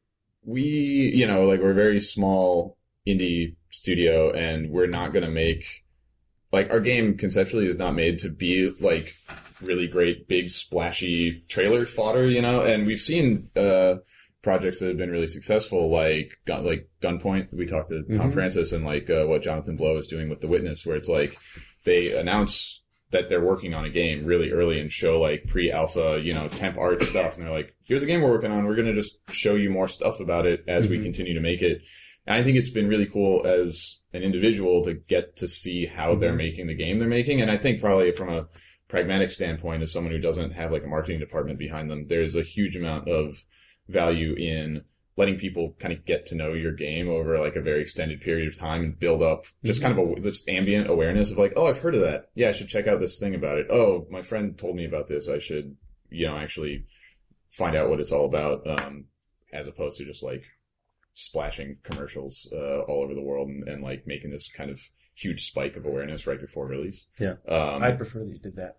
we, 0.43 0.63
you 1.15 1.27
know, 1.27 1.43
like 1.43 1.60
we're 1.60 1.72
a 1.72 1.75
very 1.75 2.00
small 2.00 2.77
indie 3.08 3.55
studio 3.70 4.31
and 4.31 4.72
we're 4.72 4.88
not 4.88 5.13
going 5.13 5.24
to 5.25 5.31
make 5.31 5.84
like 6.51 6.72
our 6.72 6.79
game 6.79 7.15
conceptually 7.17 7.67
is 7.67 7.77
not 7.77 7.93
made 7.93 8.17
to 8.20 8.29
be 8.29 8.72
like 8.79 9.15
really 9.62 9.88
great, 9.88 10.27
big, 10.27 10.50
splashy 10.50 11.43
trailer 11.48 11.86
fodder, 11.86 12.27
you 12.27 12.41
know, 12.41 12.62
and 12.62 12.88
we've 12.88 13.00
seen, 13.00 13.50
uh, 13.55 13.96
projects 14.41 14.79
that 14.79 14.88
have 14.88 14.98
been 14.98 15.12
really 15.12 15.27
successful, 15.27 15.91
like 15.91 16.31
gun, 16.45 16.65
like 16.65 16.89
Gunpoint. 17.01 17.48
We 17.53 17.65
talked 17.67 17.89
to 17.89 18.03
Tom 18.15 18.29
Mhm. 18.29 18.33
Francis 18.33 18.71
and 18.71 18.83
like 18.83 19.10
uh, 19.10 19.25
what 19.25 19.43
Jonathan 19.43 19.75
Blow 19.75 19.98
is 19.98 20.07
doing 20.07 20.29
with 20.29 20.41
The 20.41 20.48
Witness, 20.48 20.86
where 20.86 20.95
it's 20.98 21.10
like 21.10 21.38
they 21.83 22.17
announce 22.17 22.81
that 23.12 23.27
they're 23.29 23.43
working 23.45 23.74
on 23.74 23.86
a 23.86 23.89
game 23.89 24.25
really 24.25 24.51
early 24.51 24.79
and 24.79 24.91
show 24.91 25.19
like 25.19 25.43
pre-alpha, 25.45 26.19
you 26.24 26.33
know, 26.33 26.48
temp 26.48 26.77
art 26.77 27.03
stuff, 27.03 27.36
and 27.36 27.43
they're 27.45 27.53
like, 27.53 27.75
"Here's 27.83 28.01
a 28.03 28.05
game 28.05 28.21
we're 28.21 28.31
working 28.31 28.51
on. 28.51 28.65
We're 28.65 28.75
gonna 28.77 28.95
just 28.95 29.17
show 29.31 29.55
you 29.55 29.69
more 29.69 29.88
stuff 29.88 30.19
about 30.21 30.45
it 30.45 30.63
as 30.67 30.88
we 30.88 30.98
Mhm. 30.98 31.03
continue 31.03 31.33
to 31.33 31.41
make 31.41 31.62
it." 31.62 31.81
And 32.25 32.36
I 32.36 32.43
think 32.43 32.57
it's 32.57 32.69
been 32.69 32.88
really 32.88 33.07
cool 33.07 33.45
as 33.45 33.98
an 34.13 34.24
individual 34.24 34.83
to 34.86 34.93
get 34.93 35.36
to 35.38 35.48
see 35.48 35.86
how 35.86 36.15
they're 36.15 36.33
Mhm. 36.33 36.38
making 36.38 36.67
the 36.67 36.74
game 36.75 37.00
they're 37.00 37.07
making, 37.10 37.41
and 37.41 37.51
I 37.51 37.57
think 37.57 37.79
probably 37.81 38.12
from 38.12 38.29
a 38.29 38.48
pragmatic 38.88 39.29
standpoint, 39.31 39.83
as 39.83 39.91
someone 39.91 40.13
who 40.13 40.19
doesn't 40.19 40.51
have 40.51 40.71
like 40.71 40.83
a 40.83 40.88
marketing 40.88 41.19
department 41.19 41.60
behind 41.60 41.89
them, 41.91 42.05
there's 42.07 42.36
a 42.36 42.43
huge 42.43 42.75
amount 42.75 43.07
of 43.10 43.43
value 43.91 44.33
in 44.36 44.83
letting 45.17 45.38
people 45.38 45.75
kind 45.79 45.93
of 45.93 46.05
get 46.05 46.25
to 46.25 46.36
know 46.36 46.53
your 46.53 46.71
game 46.71 47.10
over 47.10 47.38
like 47.38 47.55
a 47.55 47.62
very 47.62 47.81
extended 47.81 48.21
period 48.21 48.48
of 48.48 48.57
time 48.57 48.81
and 48.81 48.98
build 48.98 49.21
up 49.21 49.43
just 49.63 49.81
kind 49.81 49.98
of 49.98 50.17
a 50.17 50.19
just 50.21 50.48
ambient 50.50 50.89
awareness 50.89 51.29
of 51.29 51.38
like, 51.38 51.53
oh, 51.57 51.67
I've 51.67 51.77
heard 51.79 51.95
of 51.95 52.01
that. 52.01 52.29
Yeah, 52.33 52.50
I 52.50 52.51
should 52.53 52.69
check 52.69 52.88
out 52.88 53.00
this 53.00 53.19
thing 53.19 53.36
about 53.36 53.57
it. 53.57 53.67
Oh, 53.69 54.07
my 54.10 54.21
friend 54.21 54.57
told 54.57 54.75
me 54.77 54.86
about 54.86 55.07
this. 55.10 55.27
I 55.27 55.39
should, 55.39 55.75
you 56.10 56.27
know, 56.27 56.38
actually 56.38 56.86
find 57.51 57.75
out 57.75 57.89
what 57.89 58.00
it's 58.00 58.12
all 58.13 58.25
about, 58.25 58.65
um, 58.65 59.05
as 59.53 59.67
opposed 59.67 59.98
to 59.98 60.05
just 60.05 60.24
like 60.24 60.43
splashing 61.13 61.77
commercials 61.83 62.48
uh, 62.53 62.79
all 62.88 63.03
over 63.03 63.13
the 63.13 63.21
world 63.21 63.50
and, 63.50 63.67
and 63.67 63.83
like 63.83 64.07
making 64.07 64.31
this 64.31 64.50
kind 64.55 64.71
of 64.71 64.79
huge 65.13 65.43
spike 65.45 65.75
of 65.75 65.86
awareness 65.86 66.25
right 66.25 66.39
before 66.39 66.65
release. 66.67 67.05
Yeah. 67.19 67.33
Um, 67.48 67.83
I'd 67.83 67.98
prefer 67.98 68.19
that 68.19 68.31
you 68.31 68.39
did 68.39 68.55
that. 68.55 68.77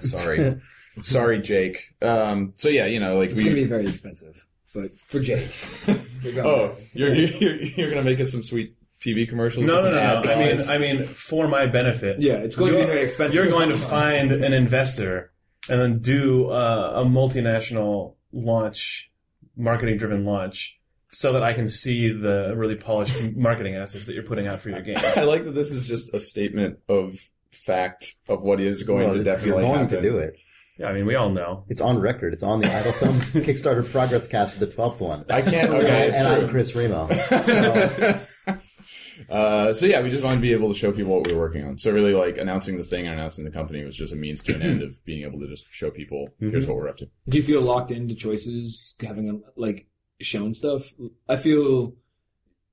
sorry, 0.00 0.60
sorry, 1.02 1.40
Jake. 1.42 1.94
Um, 2.00 2.54
so 2.56 2.68
yeah, 2.70 2.86
you 2.86 3.00
know, 3.00 3.16
like 3.16 3.26
It's 3.30 3.36
we. 3.36 3.44
going 3.44 3.56
to 3.56 3.62
be 3.62 3.68
very 3.68 3.86
expensive. 3.86 4.44
But 4.74 4.98
for 5.06 5.20
Jake. 5.20 5.50
Oh, 6.38 6.74
you're, 6.94 7.12
you're 7.12 7.56
you're 7.62 7.90
gonna 7.90 8.02
make 8.02 8.18
us 8.18 8.30
some 8.30 8.42
sweet 8.42 8.74
TV 8.98 9.28
commercials? 9.28 9.66
No, 9.66 9.76
no, 9.84 9.90
no, 9.90 10.22
no. 10.22 10.30
I 10.32 10.36
mean. 10.38 10.60
I 10.70 10.78
mean, 10.78 11.06
for 11.08 11.46
my 11.48 11.66
benefit. 11.66 12.18
Yeah, 12.18 12.36
it's 12.36 12.56
going 12.56 12.72
to 12.72 12.78
be 12.78 12.84
very 12.86 13.02
expensive. 13.02 13.34
You're 13.34 13.50
going 13.50 13.68
to 13.68 13.76
find 13.76 14.32
an 14.32 14.54
investor 14.54 15.32
and 15.68 15.78
then 15.78 15.98
do 15.98 16.48
uh, 16.48 16.94
a 16.96 17.04
multinational 17.04 18.14
launch, 18.32 19.10
marketing 19.54 19.98
driven 19.98 20.24
launch, 20.24 20.78
so 21.10 21.34
that 21.34 21.42
I 21.42 21.52
can 21.52 21.68
see 21.68 22.08
the 22.10 22.54
really 22.56 22.76
polished 22.76 23.14
marketing 23.36 23.76
assets 23.76 24.06
that 24.06 24.14
you're 24.14 24.22
putting 24.24 24.46
out 24.46 24.60
for 24.62 24.70
your 24.70 24.80
game. 24.80 24.96
I 25.16 25.24
like 25.24 25.44
that 25.44 25.54
this 25.54 25.72
is 25.72 25.84
just 25.84 26.08
a 26.14 26.20
statement 26.20 26.78
of 26.88 27.16
fact 27.52 28.14
of 28.30 28.40
what 28.40 28.60
is 28.62 28.82
going 28.82 29.04
Well, 29.04 29.14
to 29.14 29.20
it's- 29.20 29.36
definitely 29.36 29.62
you're 29.62 29.72
going 29.72 29.80
happen. 29.88 30.02
to 30.02 30.10
do 30.10 30.16
it. 30.18 30.36
Yeah, 30.78 30.86
I 30.86 30.92
mean, 30.92 31.06
we 31.06 31.14
all 31.14 31.30
know. 31.30 31.64
It's 31.68 31.80
on 31.80 32.00
record. 32.00 32.32
It's 32.32 32.42
on 32.42 32.60
the 32.60 32.72
Idle 32.72 32.92
Films 32.92 33.22
Kickstarter 33.30 33.88
progress 33.88 34.26
cast 34.26 34.54
for 34.54 34.60
the 34.60 34.66
12th 34.66 34.98
one. 34.98 35.24
I 35.30 35.42
can't. 35.42 35.70
Okay, 35.70 36.08
it's 36.08 36.16
and 36.16 36.26
I'm. 36.26 36.48
Chris 36.48 36.74
Remo. 36.74 37.08
uh, 39.30 39.72
so 39.72 39.86
yeah, 39.86 40.02
we 40.02 40.10
just 40.10 40.24
wanted 40.24 40.36
to 40.36 40.42
be 40.42 40.52
able 40.52 40.72
to 40.72 40.78
show 40.78 40.90
people 40.90 41.14
what 41.14 41.26
we 41.26 41.32
were 41.32 41.38
working 41.38 41.64
on. 41.64 41.78
So 41.78 41.92
really, 41.92 42.12
like 42.12 42.38
announcing 42.38 42.76
the 42.76 42.84
thing 42.84 43.06
and 43.06 43.14
announcing 43.14 43.44
the 43.44 43.52
company 43.52 43.84
was 43.84 43.94
just 43.94 44.12
a 44.12 44.16
means 44.16 44.42
to 44.42 44.54
an 44.54 44.62
end 44.62 44.82
of 44.82 45.02
being 45.04 45.24
able 45.24 45.38
to 45.38 45.46
just 45.46 45.64
show 45.70 45.92
people 45.92 46.30
here's 46.40 46.66
what 46.66 46.76
we're 46.76 46.88
up 46.88 46.96
to. 46.96 47.08
Do 47.28 47.36
you 47.36 47.44
feel 47.44 47.62
locked 47.62 47.92
into 47.92 48.16
choices, 48.16 48.96
having 49.00 49.42
like 49.56 49.86
shown 50.20 50.54
stuff? 50.54 50.82
I 51.28 51.36
feel, 51.36 51.92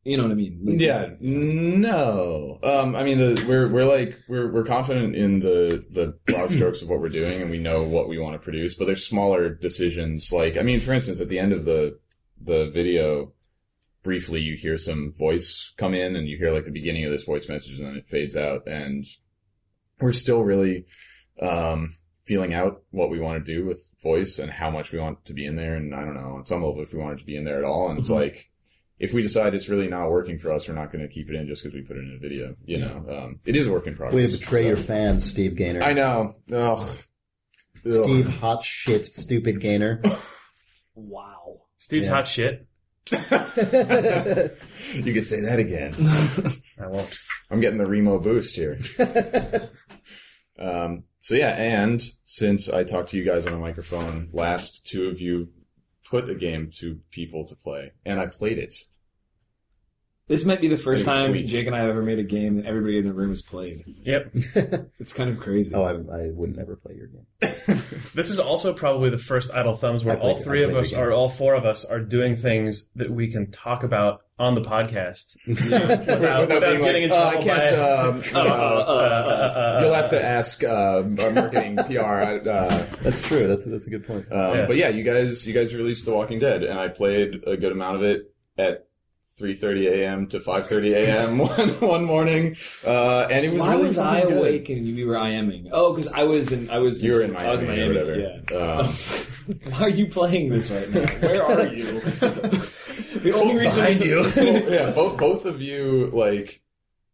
you 0.04 0.18
know 0.18 0.24
what 0.24 0.32
I 0.32 0.36
mean. 0.36 0.60
Like, 0.64 0.80
Yeah, 0.80 1.10
no. 1.20 2.60
Um, 2.64 2.96
I 2.96 3.04
mean, 3.04 3.18
the, 3.18 3.46
we're 3.48 3.68
we're 3.68 3.86
like 3.86 4.18
we're 4.28 4.52
we're 4.52 4.64
confident 4.66 5.16
in 5.16 5.40
the 5.40 5.84
the 5.90 6.18
broad 6.26 6.52
strokes 6.52 6.82
of 6.82 6.90
what 6.90 7.00
we're 7.00 7.10
doing, 7.10 7.42
and 7.42 7.52
we 7.52 7.58
know 7.60 7.84
what 7.84 8.10
we 8.10 8.18
want 8.18 8.34
to 8.34 8.40
produce. 8.40 8.76
But 8.76 8.86
there's 8.86 9.06
smaller 9.06 9.50
decisions. 9.50 10.32
Like, 10.32 10.58
I 10.58 10.62
mean, 10.64 10.80
for 10.80 10.94
instance, 10.94 11.20
at 11.20 11.30
the 11.30 11.40
end 11.40 11.54
of 11.54 11.66
the 11.66 12.00
the 12.42 12.70
video, 12.74 13.34
briefly 14.04 14.42
you 14.42 14.58
hear 14.58 14.78
some 14.78 15.12
voice 15.14 15.72
come 15.78 15.94
in, 15.94 16.16
and 16.16 16.28
you 16.28 16.38
hear 16.38 16.54
like 16.54 16.66
the 16.66 16.72
beginning 16.72 17.06
of 17.06 17.12
this 17.12 17.24
voice 17.24 17.48
message, 17.48 17.78
and 17.78 17.86
then 17.88 17.96
it 17.96 18.08
fades 18.10 18.36
out, 18.36 18.68
and 18.68 19.06
we're 20.00 20.12
still 20.12 20.42
really 20.42 20.86
um, 21.42 21.94
feeling 22.26 22.54
out 22.54 22.82
what 22.92 23.10
we 23.12 23.20
want 23.20 23.44
to 23.46 23.54
do 23.54 23.66
with 23.66 23.88
voice 24.02 24.40
and 24.40 24.52
how 24.52 24.70
much 24.72 24.92
we 24.92 25.00
want 25.00 25.24
to 25.26 25.34
be 25.34 25.46
in 25.46 25.56
there. 25.56 25.76
And 25.76 25.94
I 25.94 26.00
don't 26.02 26.16
know, 26.16 26.34
on 26.38 26.46
some 26.46 26.64
level, 26.64 26.82
if 26.82 26.92
we 26.94 27.00
wanted 27.00 27.20
to 27.20 27.26
be 27.26 27.36
in 27.36 27.44
there 27.46 27.60
at 27.60 27.64
all, 27.64 27.90
and 27.90 28.00
it's 28.00 28.10
Mhm. 28.10 28.16
like 28.16 28.51
if 29.02 29.14
we 29.14 29.22
decide 29.24 29.54
it's 29.56 29.68
really 29.68 29.88
not 29.88 30.10
working 30.12 30.38
for 30.38 30.52
us, 30.54 30.68
we're 30.68 30.76
not 30.76 30.92
going 30.92 31.02
to 31.02 31.08
keep 31.14 31.28
it 31.30 31.36
in 31.36 31.48
just 31.48 31.64
because 31.64 31.74
we 31.74 31.82
put 31.82 31.98
it 31.98 32.02
in 32.02 32.14
a 32.16 32.20
video. 32.20 32.56
You 32.66 32.78
know, 32.80 33.06
um, 33.10 33.40
it 33.46 33.56
is 33.56 33.66
a 33.68 33.72
work 33.72 33.88
in 33.88 33.96
progress. 33.96 34.16
Way 34.16 34.28
to 34.28 34.38
betray 34.38 34.62
so- 34.62 34.68
your 34.68 34.78
fans, 34.78 35.28
Steve 35.30 35.56
Gaynor. 35.56 35.82
I 35.84 35.94
know. 35.94 36.36
Ugh. 36.54 36.88
Ugh. 37.84 38.04
Steve 38.04 38.28
Hot 38.40 38.64
Shit 38.64 39.06
Stupid 39.06 39.60
Gaynor. 39.60 40.02
Wow. 40.94 41.62
Steve's 41.78 42.06
Yeah. 42.06 42.12
hot 42.12 42.28
shit. 42.28 42.68
you 43.12 43.18
can 45.14 45.22
say 45.24 45.40
that 45.42 45.58
again. 45.58 45.96
I 46.80 46.88
won't. 46.88 47.18
I'm 47.50 47.62
getting 47.62 47.78
the 47.80 47.88
Remo 47.88 48.20
boost 48.20 48.56
here. 48.58 48.78
Um, 50.60 51.04
so 51.22 51.34
yeah, 51.36 51.56
and 51.56 52.04
since 52.26 52.70
I 52.70 52.84
talked 52.84 53.12
to 53.12 53.18
you 53.18 53.24
guys 53.24 53.48
on 53.48 53.54
a 53.54 53.58
microphone 53.58 54.30
last, 54.34 54.86
two 54.86 55.06
of 55.08 55.20
you 55.20 55.48
put 56.12 56.30
a 56.30 56.36
game 56.36 56.70
to 56.70 57.00
people 57.10 57.46
to 57.46 57.56
play, 57.56 57.94
and 58.06 58.20
I 58.20 58.26
played 58.26 58.60
it. 58.60 58.76
This 60.32 60.46
might 60.46 60.62
be 60.62 60.68
the 60.70 60.78
first 60.78 61.04
Pretty 61.04 61.18
time 61.20 61.30
sweet. 61.32 61.46
Jake 61.46 61.68
and 61.68 61.76
I 61.76 61.80
have 61.80 61.90
ever 61.90 62.02
made 62.02 62.20
a 62.20 62.24
game 62.24 62.56
that 62.56 62.66
everybody 62.66 62.98
in 62.98 63.06
the 63.06 63.14
room 63.14 63.32
has 63.32 63.42
played. 63.42 63.84
Yep. 64.04 64.34
It's 65.00 65.14
kind 65.14 65.30
of 65.30 65.40
crazy. 65.40 65.74
oh, 65.74 65.84
I, 65.84 65.92
I 65.94 66.30
would 66.32 66.56
never 66.56 66.76
play 66.76 66.96
your 66.96 67.08
game. 67.08 67.82
This 68.16 68.30
is 68.30 68.40
also 68.40 68.74
probably 68.74 69.10
the 69.10 69.18
first 69.18 69.52
Idle 69.54 69.76
Thumbs 69.76 70.04
where 70.06 70.16
I 70.16 70.20
played- 70.20 70.30
all 70.38 70.42
three 70.42 70.62
I 70.62 70.66
of 70.68 70.72
played 70.72 70.84
us, 70.84 70.90
the 70.92 70.96
game. 70.96 71.04
or 71.06 71.12
all 71.12 71.28
four 71.30 71.54
of 71.56 71.66
us, 71.66 71.86
are 71.86 72.00
doing 72.00 72.36
things 72.36 72.90
that 72.96 73.10
we 73.12 73.32
can 73.32 73.52
talk 73.52 73.84
about 73.84 74.22
on 74.40 74.56
the 74.56 74.62
podcast 74.62 75.36
Yeah. 75.46 75.54
without, 76.00 76.42
without 76.48 76.62
being 76.62 76.82
getting 76.82 77.04
in 77.04 77.10
like, 77.10 77.38
"Oh, 77.38 77.42
trouble 77.42 77.52
I 77.52 77.68
can't. 77.68 77.76
by. 77.76 77.84
Um, 77.92 78.24
Uh, 78.36 78.40
uh, 78.40 78.84
uh, 78.88 79.60
uh, 79.78 79.82
you'll 79.84 79.94
have 79.94 80.10
to 80.12 80.24
ask 80.24 80.64
uh, 80.64 81.04
our 81.20 81.32
marketing 81.32 81.76
PR. 81.78 82.00
Uh, 82.00 82.86
That's 83.02 83.22
true. 83.22 83.48
That's 83.48 83.66
that's 83.66 83.88
a 83.88 83.90
good 83.90 84.06
point. 84.08 84.32
Um, 84.32 84.56
Yeah. 84.56 84.66
But 84.68 84.78
yeah, 84.78 84.90
you 84.90 85.04
guys, 85.04 85.46
you 85.46 85.54
guys 85.54 85.74
released 85.76 86.06
The 86.06 86.12
Walking 86.14 86.40
Dead, 86.40 86.64
and 86.64 86.80
I 86.80 86.88
played 86.88 87.44
a 87.48 87.58
good 87.58 87.72
amount 87.72 87.98
of 87.98 88.04
it 88.04 88.34
at 88.58 88.88
3:30 89.42 89.92
a.m. 89.92 90.28
to 90.28 90.40
5:30 90.40 90.96
a.m. 90.96 91.38
one 91.40 91.70
one 91.80 92.06
morning, 92.06 92.56
uh, 92.86 93.22
and 93.32 93.44
it 93.46 93.50
was 93.52 93.62
Why 93.62 93.72
really 93.72 93.88
was 93.88 93.98
I 93.98 94.22
good. 94.22 94.38
awake 94.38 94.70
and 94.70 94.88
you 94.88 95.08
were 95.08 95.16
IMing? 95.16 95.70
Oh, 95.72 95.94
because 95.94 96.12
I 96.14 96.24
was 96.24 96.52
in. 96.52 96.70
I 96.70 96.78
was. 96.78 97.04
You 97.04 97.14
were 97.14 97.22
in 97.22 97.36
I 97.36 97.52
was 97.52 97.62
in 97.62 97.68
Miami 97.68 97.98
or 97.98 98.06
whatever. 98.06 98.16
Yeah. 98.52 98.58
Um, 98.58 98.88
Why 99.72 99.80
are 99.82 99.90
you 99.90 100.08
playing 100.08 100.50
this 100.50 100.70
right 100.70 100.90
now? 100.90 101.02
Where 101.20 101.44
are 101.44 101.66
you? 101.74 102.00
the 102.00 103.34
only 103.36 103.56
reason 103.58 103.76
behind 103.80 103.96
is- 103.96 104.02
you. 104.02 104.20
well, 104.36 104.72
yeah, 104.72 104.92
both 104.92 105.18
both 105.18 105.46
of 105.46 105.62
you 105.62 106.10
like. 106.14 106.62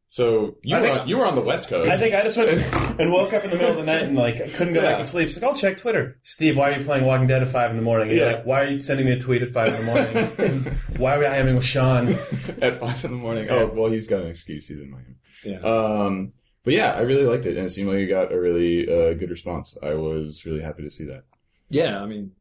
So 0.10 0.56
you 0.64 0.76
I 0.76 0.80
were 0.80 0.86
think- 0.88 1.00
on, 1.02 1.08
you 1.10 1.18
were 1.18 1.26
on 1.26 1.36
the 1.36 1.42
West 1.42 1.68
Coast. 1.70 1.90
I 1.92 1.98
think 1.98 2.16
I 2.16 2.24
just 2.24 2.38
went 2.38 2.50
and, 2.50 3.00
and 3.02 3.12
woke 3.12 3.34
up 3.34 3.44
in 3.44 3.50
the 3.50 3.58
middle 3.58 3.72
of 3.72 3.78
the 3.78 3.84
night 3.84 4.04
and 4.04 4.16
like 4.16 4.38
couldn't 4.54 4.74
go 4.74 4.82
Yeah. 4.82 4.92
back 4.92 4.98
to 5.00 5.04
sleep. 5.04 5.28
It's 5.28 5.36
like, 5.38 5.44
I'll 5.52 5.58
check 5.58 5.78
Twitter. 5.78 6.18
Steve, 6.24 6.56
why 6.58 6.70
are 6.70 6.80
you 6.80 6.86
playing 6.86 7.04
Walking 7.06 7.28
Dead 7.28 7.42
at 7.42 7.50
five 7.50 7.72
in 7.72 7.76
the 7.76 7.84
morning? 7.84 8.08
And 8.10 8.18
you're 8.18 8.30
Yeah. 8.30 8.36
like, 8.38 8.46
why 8.46 8.62
are 8.62 8.70
you 8.70 8.80
sending 8.80 9.06
me 9.06 9.12
a 9.12 9.20
tweet 9.20 9.42
at 9.42 9.52
five 9.52 9.68
in 9.68 9.86
the 9.86 9.92
morning? 10.38 10.78
why 10.98 11.16
are 11.16 11.20
we 11.20 11.26
IMing 11.26 11.56
with 11.56 11.66
Sean? 11.66 12.08
at 12.62 12.80
five 12.80 13.04
in 13.04 13.12
the 13.12 13.18
morning. 13.18 13.50
Oh 13.50 13.68
well, 13.74 13.90
he's 13.92 14.08
got 14.08 14.22
an 14.22 14.28
excuse. 14.28 14.68
He's 14.68 14.80
in 14.80 14.90
Miami. 14.92 15.16
Yeah. 15.44 15.60
Um, 15.60 16.32
but 16.64 16.74
yeah, 16.74 16.92
I 16.94 17.02
really 17.02 17.24
liked 17.26 17.46
it, 17.46 17.58
and 17.58 17.66
it 17.66 17.72
seemed 17.72 17.90
like 17.90 18.00
you 18.00 18.08
got 18.10 18.32
a 18.34 18.40
really 18.40 18.84
uh, 18.90 19.14
good 19.14 19.30
response. 19.30 19.76
I 19.84 19.94
was 19.94 20.46
really 20.46 20.62
happy 20.62 20.84
to 20.84 20.90
see 20.92 21.06
that. 21.06 21.24
Yeah, 21.70 22.00
I 22.02 22.06
mean, 22.06 22.32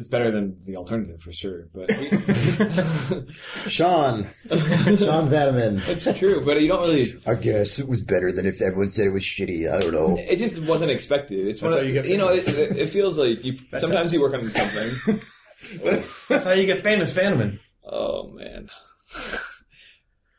it's 0.00 0.08
better 0.08 0.30
than 0.30 0.56
the 0.64 0.76
alternative 0.76 1.20
for 1.20 1.30
sure. 1.30 1.68
But 1.74 1.90
Sean, 3.68 4.26
Sean 4.48 5.28
Vataman. 5.28 5.86
it's 5.88 6.18
true. 6.18 6.42
But 6.44 6.60
you 6.60 6.68
don't 6.68 6.80
really. 6.80 7.20
I 7.26 7.34
guess 7.34 7.78
it 7.78 7.86
was 7.86 8.02
better 8.02 8.32
than 8.32 8.46
if 8.46 8.62
everyone 8.62 8.90
said 8.90 9.06
it 9.06 9.12
was 9.12 9.22
shitty. 9.22 9.70
I 9.70 9.78
don't 9.78 9.92
know. 9.92 10.16
It 10.18 10.36
just 10.36 10.58
wasn't 10.62 10.90
expected. 10.90 11.46
It's 11.46 11.60
That's 11.60 11.74
one 11.74 11.82
how 11.82 11.86
you 11.86 11.92
get 11.92 12.06
you 12.06 12.16
know. 12.16 12.28
It, 12.30 12.48
it, 12.48 12.76
it 12.78 12.86
feels 12.88 13.18
like 13.18 13.44
you. 13.44 13.58
That's 13.70 13.82
sometimes 13.82 14.12
you 14.12 14.20
work 14.20 14.34
on 14.34 14.50
something. 14.50 15.20
That's 16.28 16.44
how 16.44 16.52
you 16.52 16.64
get 16.64 16.80
famous, 16.80 17.12
Fanaman. 17.12 17.60
Oh 17.84 18.28
man. 18.28 18.70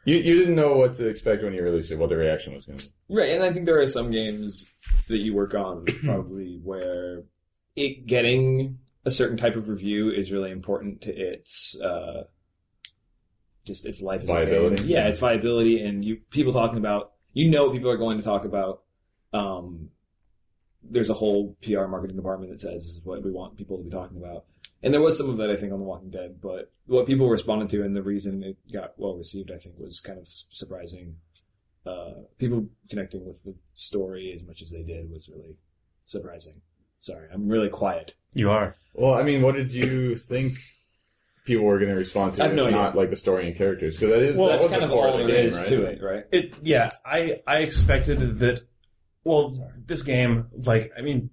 You 0.06 0.15
you 0.15 0.39
didn't 0.39 0.56
know 0.56 0.77
what 0.77 0.96
to 0.96 1.08
expect 1.08 1.44
when 1.44 1.53
you 1.53 1.62
released 1.62 1.91
it, 1.91 2.00
what 2.00 2.10
the 2.10 2.18
reaction 2.18 2.56
was 2.56 2.65
going 2.65 2.80
to 2.80 2.86
be. 2.86 2.91
Right, 3.15 3.30
and 3.30 3.44
I 3.44 3.53
think 3.53 3.68
there 3.68 3.80
are 3.80 3.88
some 3.88 4.10
games 4.10 4.65
that 5.08 5.20
you 5.20 5.36
work 5.36 5.53
on 5.53 5.86
probably 6.03 6.60
where 6.63 7.24
it 7.75 8.08
getting 8.08 8.80
a 9.05 9.12
certain 9.12 9.38
type 9.38 9.55
of 9.55 9.70
review 9.70 10.12
is 10.12 10.31
really 10.31 10.51
important 10.51 11.01
to 11.01 11.12
its 11.12 11.75
uh, 11.79 12.24
just 13.65 13.86
its 13.86 14.01
life 14.01 14.24
Viability. 14.24 14.84
Yeah, 14.84 15.08
its 15.08 15.20
viability, 15.20 15.84
and 15.84 16.03
you 16.03 16.17
people 16.29 16.53
talking 16.53 16.77
about 16.77 17.13
you 17.34 17.50
know 17.50 17.65
what 17.65 17.74
people 17.74 17.89
are 17.89 17.98
going 17.98 18.17
to 18.17 18.24
talk 18.24 18.46
about. 18.46 18.81
Um, 19.34 19.89
there's 20.84 21.10
a 21.10 21.13
whole 21.13 21.55
PR 21.62 21.86
marketing 21.86 22.15
department 22.15 22.51
that 22.51 22.60
says 22.60 22.86
this 22.86 22.96
is 22.96 23.01
what 23.03 23.24
we 23.24 23.31
want 23.31 23.58
people 23.58 23.77
to 23.77 23.84
be 23.84 23.89
talking 23.89 24.17
about. 24.17 24.46
And 24.84 24.93
there 24.93 25.01
was 25.01 25.15
some 25.15 25.29
of 25.29 25.38
that, 25.38 25.51
I 25.51 25.55
think, 25.55 25.72
on 25.72 25.79
The 25.79 25.86
Walking 25.86 26.10
Dead, 26.10 26.41
but 26.41 26.72
what 26.88 27.05
people 27.05 27.29
responded 27.29 27.70
to 27.70 27.84
and 27.84 27.96
the 27.96 28.01
reason 28.01 28.43
it 28.43 28.58
got 28.74 28.98
well 28.98 29.15
received, 29.15 29.51
I 29.51 29.58
think, 29.58 29.75
was 29.77 30.00
kind 30.00 30.17
of 30.17 30.27
surprising. 30.27 31.17
Uh, 31.86 32.24
people 32.39 32.67
connecting 32.89 33.25
with 33.25 33.43
the 33.43 33.55
story 33.72 34.34
as 34.36 34.43
much 34.43 34.62
as 34.62 34.72
they 34.72 34.81
did 34.81 35.10
was 35.12 35.29
really 35.29 35.55
surprising. 36.05 36.62
Sorry, 37.01 37.27
I'm 37.34 37.48
really 37.50 37.70
quiet. 37.70 38.15
You 38.34 38.50
are. 38.51 38.75
Well, 38.93 39.13
I 39.13 39.24
mean, 39.24 39.41
what 39.41 39.55
did 39.55 39.72
you 39.72 40.15
think 40.15 40.53
people 41.46 41.65
were 41.65 41.77
going 41.79 41.89
to 41.89 41.96
respond 41.98 42.36
to? 42.36 42.43
I 42.43 42.48
have 42.48 42.55
no 42.55 42.67
idea. 42.67 42.77
not 42.77 42.96
like 42.96 43.10
the 43.10 43.15
story 43.15 43.48
and 43.48 43.55
characters, 43.58 43.98
because 43.98 44.13
that 44.13 44.22
is 44.22 44.38
Well, 44.38 44.48
that 44.48 44.53
That's 44.62 44.63
was 44.65 44.72
kind 44.72 44.81
the 44.84 44.86
of 44.86 44.91
core 44.91 45.08
all 45.08 45.13
of 45.15 45.22
the 45.22 45.27
there 45.27 45.41
game, 45.41 45.50
is 45.50 45.58
right? 45.60 45.67
to 45.70 45.84
it, 45.86 46.01
right? 46.01 46.24
It 46.31 46.53
yeah, 46.62 46.89
I 47.05 47.41
I 47.48 47.58
expected 47.60 48.39
that. 48.39 48.62
Well, 49.24 49.72
this 49.86 50.01
game, 50.03 50.48
like 50.63 50.91
I 50.98 51.01
mean, 51.01 51.29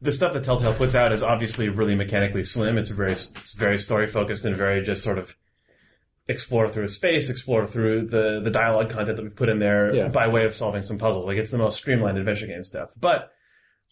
the 0.00 0.12
stuff 0.12 0.32
that 0.34 0.44
Telltale 0.44 0.74
puts 0.74 0.94
out 0.94 1.12
is 1.12 1.22
obviously 1.22 1.68
really 1.68 1.94
mechanically 1.94 2.44
slim. 2.44 2.78
It's 2.78 2.90
very 2.90 3.12
it's 3.12 3.54
very 3.54 3.78
story 3.78 4.06
focused 4.06 4.44
and 4.44 4.56
very 4.56 4.82
just 4.82 5.02
sort 5.02 5.18
of 5.18 5.34
explore 6.28 6.68
through 6.68 6.88
space, 6.88 7.28
explore 7.30 7.66
through 7.66 8.06
the 8.08 8.40
the 8.40 8.50
dialogue 8.50 8.90
content 8.90 9.16
that 9.16 9.22
we've 9.22 9.36
put 9.36 9.48
in 9.48 9.58
there 9.58 9.94
Yeah. 9.94 10.08
by 10.08 10.28
way 10.28 10.44
of 10.44 10.54
solving 10.54 10.82
some 10.82 10.98
puzzles. 10.98 11.26
Like 11.26 11.38
it's 11.38 11.50
the 11.50 11.58
most 11.58 11.76
streamlined 11.78 12.18
adventure 12.18 12.46
game 12.46 12.64
stuff, 12.64 12.90
but. 12.98 13.32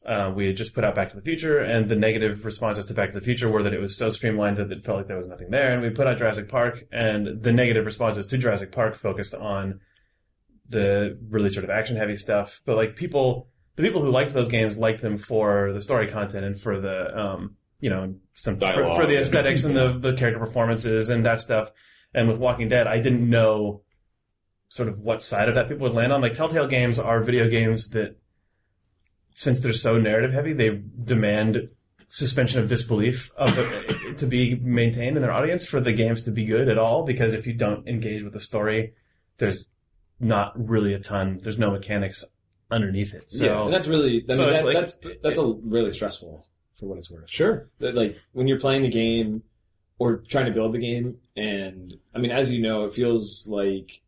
Uh, 0.06 0.32
we 0.34 0.46
had 0.46 0.56
just 0.56 0.74
put 0.74 0.84
out 0.84 0.94
Back 0.94 1.10
to 1.10 1.16
the 1.16 1.22
Future, 1.22 1.58
and 1.58 1.88
the 1.88 1.96
negative 1.96 2.44
responses 2.44 2.86
to 2.86 2.94
Back 2.94 3.12
to 3.12 3.18
the 3.18 3.24
Future 3.24 3.48
were 3.48 3.62
that 3.62 3.74
it 3.74 3.80
was 3.80 3.96
so 3.96 4.10
streamlined 4.10 4.56
that 4.56 4.70
it 4.70 4.84
felt 4.84 4.98
like 4.98 5.08
there 5.08 5.18
was 5.18 5.26
nothing 5.26 5.50
there. 5.50 5.72
And 5.72 5.82
we 5.82 5.90
put 5.90 6.06
out 6.06 6.18
Jurassic 6.18 6.48
Park, 6.48 6.84
and 6.92 7.42
the 7.42 7.52
negative 7.52 7.84
responses 7.84 8.26
to 8.28 8.38
Jurassic 8.38 8.72
Park 8.72 8.96
focused 8.96 9.34
on 9.34 9.80
the 10.68 11.18
really 11.28 11.50
sort 11.50 11.64
of 11.64 11.70
action 11.70 11.96
heavy 11.96 12.16
stuff. 12.16 12.62
But 12.64 12.76
like 12.76 12.94
people, 12.94 13.48
the 13.76 13.82
people 13.82 14.00
who 14.00 14.10
liked 14.10 14.32
those 14.32 14.48
games 14.48 14.78
liked 14.78 15.02
them 15.02 15.18
for 15.18 15.72
the 15.72 15.82
story 15.82 16.08
content 16.10 16.44
and 16.44 16.58
for 16.58 16.80
the, 16.80 17.18
um, 17.18 17.56
you 17.80 17.90
know, 17.90 18.14
some 18.34 18.58
for, 18.58 18.94
for 18.94 19.06
the 19.06 19.18
aesthetics 19.18 19.64
and 19.64 19.76
the 19.76 19.98
the 19.98 20.14
character 20.14 20.38
performances 20.38 21.08
and 21.08 21.26
that 21.26 21.40
stuff. 21.40 21.70
And 22.14 22.28
with 22.28 22.38
Walking 22.38 22.68
Dead, 22.68 22.86
I 22.86 22.98
didn't 23.00 23.28
know 23.28 23.82
sort 24.68 24.88
of 24.88 24.98
what 24.98 25.22
side 25.22 25.48
of 25.48 25.54
that 25.54 25.68
people 25.68 25.84
would 25.84 25.94
land 25.94 26.12
on. 26.12 26.20
Like 26.20 26.34
Telltale 26.34 26.66
games 26.66 26.98
are 26.98 27.20
video 27.22 27.48
games 27.48 27.90
that, 27.90 28.16
since 29.38 29.61
they're 29.61 29.73
so 29.73 29.97
narrative 29.97 30.33
heavy, 30.33 30.52
they 30.52 30.83
demand 31.04 31.68
suspension 32.09 32.61
of 32.61 32.68
disbelief 32.68 33.30
of 33.37 33.54
the, 33.54 34.14
to 34.18 34.26
be 34.26 34.57
maintained 34.57 35.14
in 35.16 35.23
their 35.23 35.30
audience 35.30 35.64
for 35.64 35.80
the 35.80 35.92
games 35.92 36.25
to 36.25 36.33
be 36.33 36.45
good 36.45 36.68
at 36.68 36.76
all. 36.76 37.04
Because 37.04 37.35
if 37.35 37.47
you 37.47 37.52
don't 37.52 37.87
engage 37.87 38.25
with 38.25 38.33
the 38.33 38.40
story, 38.40 38.95
there's 39.37 39.71
not 40.18 40.54
really 40.68 40.92
a 40.92 40.99
ton. 40.99 41.38
There's 41.40 41.57
no 41.57 41.71
mechanics 41.71 42.25
underneath 42.68 43.14
it. 43.14 43.30
So 43.30 43.45
yeah, 43.45 43.62
and 43.62 43.73
that's 43.73 43.87
really 43.87 44.25
I 44.28 44.35
so 44.35 44.47
mean, 44.47 44.57
that, 44.57 44.64
like- 44.64 44.75
that's 44.75 44.95
that's 45.23 45.38
a 45.38 45.47
really 45.62 45.92
stressful 45.92 46.45
for 46.75 46.87
what 46.87 46.99
it's 46.99 47.09
worth. 47.09 47.30
Sure. 47.30 47.68
Like 47.78 48.18
when 48.33 48.49
you're 48.49 48.59
playing 48.59 48.83
the 48.83 48.88
game 48.88 49.45
or 50.00 50.16
trying 50.16 50.47
to 50.47 50.52
build 50.52 50.73
the 50.73 50.80
game, 50.80 51.18
and 51.37 51.95
I 52.12 52.18
mean, 52.18 52.33
as 52.33 52.50
you 52.50 52.61
know, 52.61 52.87
it 52.87 52.92
feels 52.92 53.47
like 53.47 54.02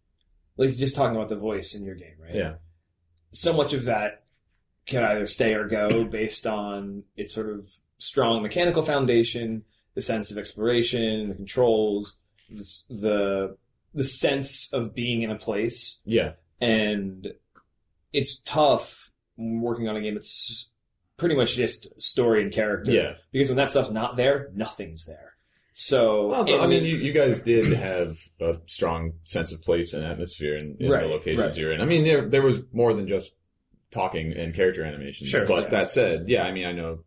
like 0.56 0.74
just 0.76 0.96
talking 0.96 1.14
about 1.14 1.28
the 1.28 1.36
voice 1.36 1.76
in 1.76 1.84
your 1.84 1.94
game, 1.94 2.16
right? 2.20 2.34
Yeah. 2.34 2.54
So 3.30 3.52
much 3.52 3.74
of 3.74 3.84
that 3.84 4.24
can 4.90 5.02
either 5.04 5.26
stay 5.26 5.54
or 5.54 5.66
go 5.66 6.04
based 6.20 6.46
on 6.46 7.04
its 7.16 7.32
sort 7.34 7.48
of 7.48 7.66
strong 7.98 8.42
mechanical 8.42 8.82
foundation, 8.82 9.64
the 9.94 10.02
sense 10.02 10.30
of 10.30 10.36
exploration, 10.38 11.28
the 11.30 11.34
controls, 11.34 12.16
the 12.50 12.64
the, 12.90 13.56
the 13.94 14.04
sense 14.04 14.68
of 14.72 14.94
being 14.94 15.22
in 15.22 15.30
a 15.30 15.38
place 15.38 15.98
Yeah. 16.04 16.32
and 16.60 17.28
it's 18.12 18.40
tough 18.40 19.10
working 19.36 19.88
on 19.88 19.96
a 19.96 20.00
game 20.00 20.14
that's 20.14 20.68
pretty 21.16 21.34
much 21.36 21.54
just 21.56 21.86
story 22.00 22.42
and 22.42 22.52
character. 22.52 22.90
Yeah. 22.92 23.12
Because 23.32 23.48
when 23.48 23.56
that 23.56 23.70
stuff's 23.70 23.90
not 23.90 24.16
there, 24.16 24.50
nothing's 24.54 25.06
there. 25.06 25.34
So 25.74 26.28
Well, 26.28 26.44
it- 26.48 26.60
I 26.60 26.66
mean, 26.66 26.84
you, 26.84 26.96
you 26.96 27.12
guys 27.12 27.40
did 27.40 27.72
have 27.72 28.18
a 28.40 28.56
strong 28.66 29.12
sense 29.24 29.52
of 29.52 29.62
place 29.62 29.92
and 29.92 30.04
atmosphere 30.04 30.56
in, 30.56 30.76
in 30.80 30.90
Right, 30.90 31.02
the 31.02 31.08
locations 31.08 31.40
right. 31.40 31.56
you're 31.56 31.72
in. 31.72 31.80
I 31.80 31.84
mean, 31.84 32.04
there 32.04 32.28
there 32.28 32.42
was 32.42 32.58
more 32.72 32.92
than 32.94 33.06
just 33.08 33.30
talking 33.90 34.32
and 34.36 34.54
character 34.54 34.84
animation. 34.84 35.26
Sure, 35.26 35.46
but 35.46 35.64
yeah. 35.64 35.70
that 35.70 35.90
said, 35.90 36.28
yeah, 36.28 36.42
I 36.42 36.52
mean, 36.52 36.66
I 36.66 36.72
know 36.72 37.00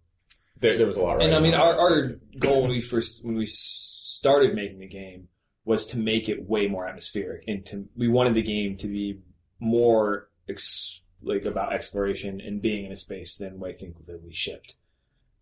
there 0.60 0.78
there 0.78 0.88
was 0.88 0.98
a 0.98 1.02
lot. 1.02 1.22
and 1.22 1.36
I 1.36 1.40
mean, 1.40 1.54
our, 1.54 1.78
our 1.78 2.06
goal 2.40 2.62
when 2.64 2.72
we 2.72 2.82
first 2.82 3.24
when 3.24 3.36
we 3.36 3.46
started 3.46 4.56
making 4.56 4.80
the 4.80 4.88
game 4.88 5.28
was 5.66 5.88
to 5.88 5.98
make 5.98 6.28
it 6.28 6.48
way 6.48 6.68
more 6.68 6.88
atmospheric, 6.88 7.44
and 7.48 7.66
to 7.68 7.88
we 7.96 8.08
wanted 8.08 8.34
the 8.34 8.44
game 8.44 8.78
to 8.78 8.88
be 8.88 9.20
more 9.60 10.30
ex, 10.50 11.02
like 11.22 11.46
about 11.46 11.74
exploration 11.74 12.42
and 12.42 12.62
being 12.62 12.86
in 12.86 12.92
a 12.92 12.98
space 12.98 13.38
than 13.38 13.60
what 13.60 13.70
I 13.70 13.74
think 13.74 14.06
that 14.06 14.24
we 14.24 14.34
shipped. 14.34 14.76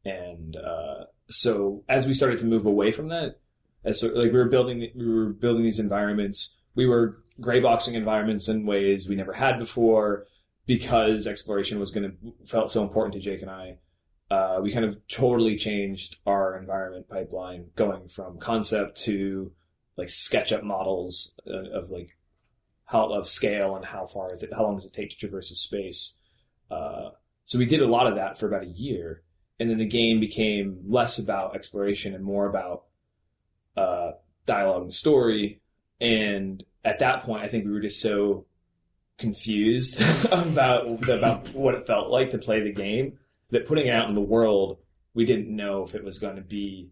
And 0.03 0.55
uh, 0.55 1.05
so 1.29 1.83
as 1.87 2.07
we 2.07 2.13
started 2.13 2.39
to 2.39 2.45
move 2.45 2.65
away 2.65 2.91
from 2.91 3.09
that, 3.09 3.39
as 3.83 3.99
so, 3.99 4.07
like 4.07 4.31
we 4.31 4.37
were 4.37 4.49
building 4.49 4.91
we 4.95 5.07
were 5.07 5.29
building 5.29 5.63
these 5.63 5.79
environments, 5.79 6.55
we 6.75 6.85
were 6.85 7.23
gray 7.39 7.59
boxing 7.59 7.95
environments 7.95 8.47
in 8.47 8.65
ways 8.65 9.07
we 9.07 9.15
never 9.15 9.33
had 9.33 9.59
before 9.59 10.25
because 10.77 11.27
exploration 11.27 11.79
was 11.79 11.91
going 11.91 12.09
to 12.09 12.45
felt 12.45 12.71
so 12.71 12.81
important 12.81 13.13
to 13.13 13.19
Jake 13.19 13.41
and 13.41 13.51
I 13.51 13.77
uh, 14.31 14.61
we 14.63 14.71
kind 14.71 14.85
of 14.85 14.97
totally 15.09 15.57
changed 15.57 16.15
our 16.25 16.57
environment 16.57 17.09
pipeline 17.09 17.65
going 17.75 18.07
from 18.07 18.37
concept 18.37 19.01
to 19.01 19.51
like 19.97 20.07
SketchUp 20.07 20.63
models 20.63 21.33
uh, 21.45 21.77
of 21.77 21.89
like 21.89 22.17
how 22.85 23.11
of 23.11 23.27
scale 23.27 23.75
and 23.75 23.83
how 23.83 24.07
far 24.07 24.31
is 24.31 24.41
it, 24.41 24.53
how 24.53 24.63
long 24.63 24.77
does 24.77 24.85
it 24.85 24.93
take 24.93 25.09
to 25.09 25.17
traverse 25.17 25.51
a 25.51 25.55
space. 25.55 26.15
Uh, 26.69 27.09
so 27.43 27.59
we 27.59 27.65
did 27.65 27.81
a 27.81 27.87
lot 27.87 28.07
of 28.07 28.15
that 28.15 28.39
for 28.39 28.47
about 28.47 28.63
a 28.63 28.69
year, 28.69 29.21
and 29.59 29.69
then 29.69 29.79
the 29.79 29.85
game 29.85 30.21
became 30.21 30.79
less 30.87 31.19
about 31.19 31.53
exploration 31.53 32.15
and 32.15 32.23
more 32.23 32.47
about 32.47 32.85
uh, 33.75 34.11
dialogue 34.45 34.83
and 34.83 34.93
story. 34.93 35.59
And 35.99 36.63
at 36.85 36.99
that 36.99 37.23
point, 37.23 37.43
I 37.43 37.49
think 37.49 37.65
we 37.65 37.71
were 37.71 37.81
just 37.81 37.99
so 37.99 38.45
confused 39.21 40.01
about 40.31 41.07
about 41.09 41.53
what 41.53 41.75
it 41.75 41.87
felt 41.87 42.09
like 42.09 42.31
to 42.31 42.37
play 42.37 42.59
the 42.61 42.73
game 42.73 43.17
that 43.51 43.65
putting 43.67 43.87
it 43.87 43.93
out 43.93 44.09
in 44.09 44.15
the 44.15 44.21
world, 44.21 44.77
we 45.13 45.23
didn't 45.25 45.53
know 45.55 45.83
if 45.83 45.95
it 45.95 46.03
was 46.03 46.19
going 46.19 46.35
to 46.35 46.41
be 46.41 46.89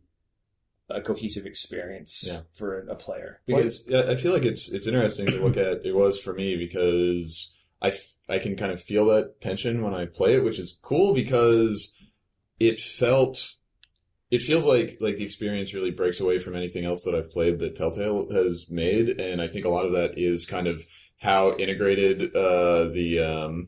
a 0.90 1.02
cohesive 1.02 1.46
experience 1.46 2.24
Yeah. 2.26 2.42
for 2.56 2.80
a 2.88 2.96
player 2.96 3.42
Because 3.46 3.84
yeah, 3.88 4.04
I 4.10 4.16
feel 4.16 4.34
like 4.34 4.44
it's 4.46 4.70
it's 4.70 4.88
interesting 4.88 5.28
to 5.28 5.44
look 5.44 5.58
at. 5.58 5.86
It 5.86 5.94
was 5.96 6.20
for 6.20 6.34
me 6.34 6.56
because 6.56 7.52
I, 7.82 7.90
f- 7.90 8.14
I 8.28 8.40
can 8.40 8.56
kind 8.58 8.72
of 8.72 8.82
feel 8.82 9.06
that 9.08 9.40
tension 9.40 9.82
when 9.84 9.94
I 9.94 10.06
play 10.06 10.36
it, 10.36 10.44
which 10.44 10.60
is 10.60 10.78
cool 10.82 11.14
because 11.14 11.94
it 12.60 12.80
felt 12.80 13.56
it 14.32 14.42
feels 14.42 14.66
like 14.66 14.98
like 15.00 15.18
the 15.18 15.24
experience 15.24 15.74
really 15.74 15.92
breaks 15.92 16.20
away 16.20 16.40
from 16.40 16.56
anything 16.56 16.86
else 16.86 17.04
that 17.04 17.16
I've 17.16 17.32
played 17.32 17.60
that 17.60 17.76
Telltale 17.76 18.28
has 18.34 18.66
made, 18.70 19.10
and 19.20 19.42
I 19.42 19.48
think 19.48 19.66
a 19.66 19.70
lot 19.70 19.86
of 19.86 19.94
that 19.94 20.18
is 20.18 20.46
kind 20.46 20.68
of 20.68 20.84
how 21.20 21.56
integrated 21.58 22.36
uh, 22.36 22.86
the 22.86 23.20
um, 23.20 23.68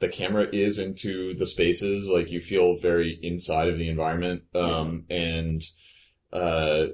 the 0.00 0.08
camera 0.08 0.46
is 0.52 0.78
into 0.78 1.34
the 1.34 1.46
spaces. 1.46 2.08
Like 2.08 2.30
you 2.30 2.40
feel 2.40 2.78
very 2.78 3.18
inside 3.22 3.68
of 3.68 3.78
the 3.78 3.88
environment, 3.88 4.42
um, 4.54 5.04
and 5.08 5.62
uh, 6.32 6.86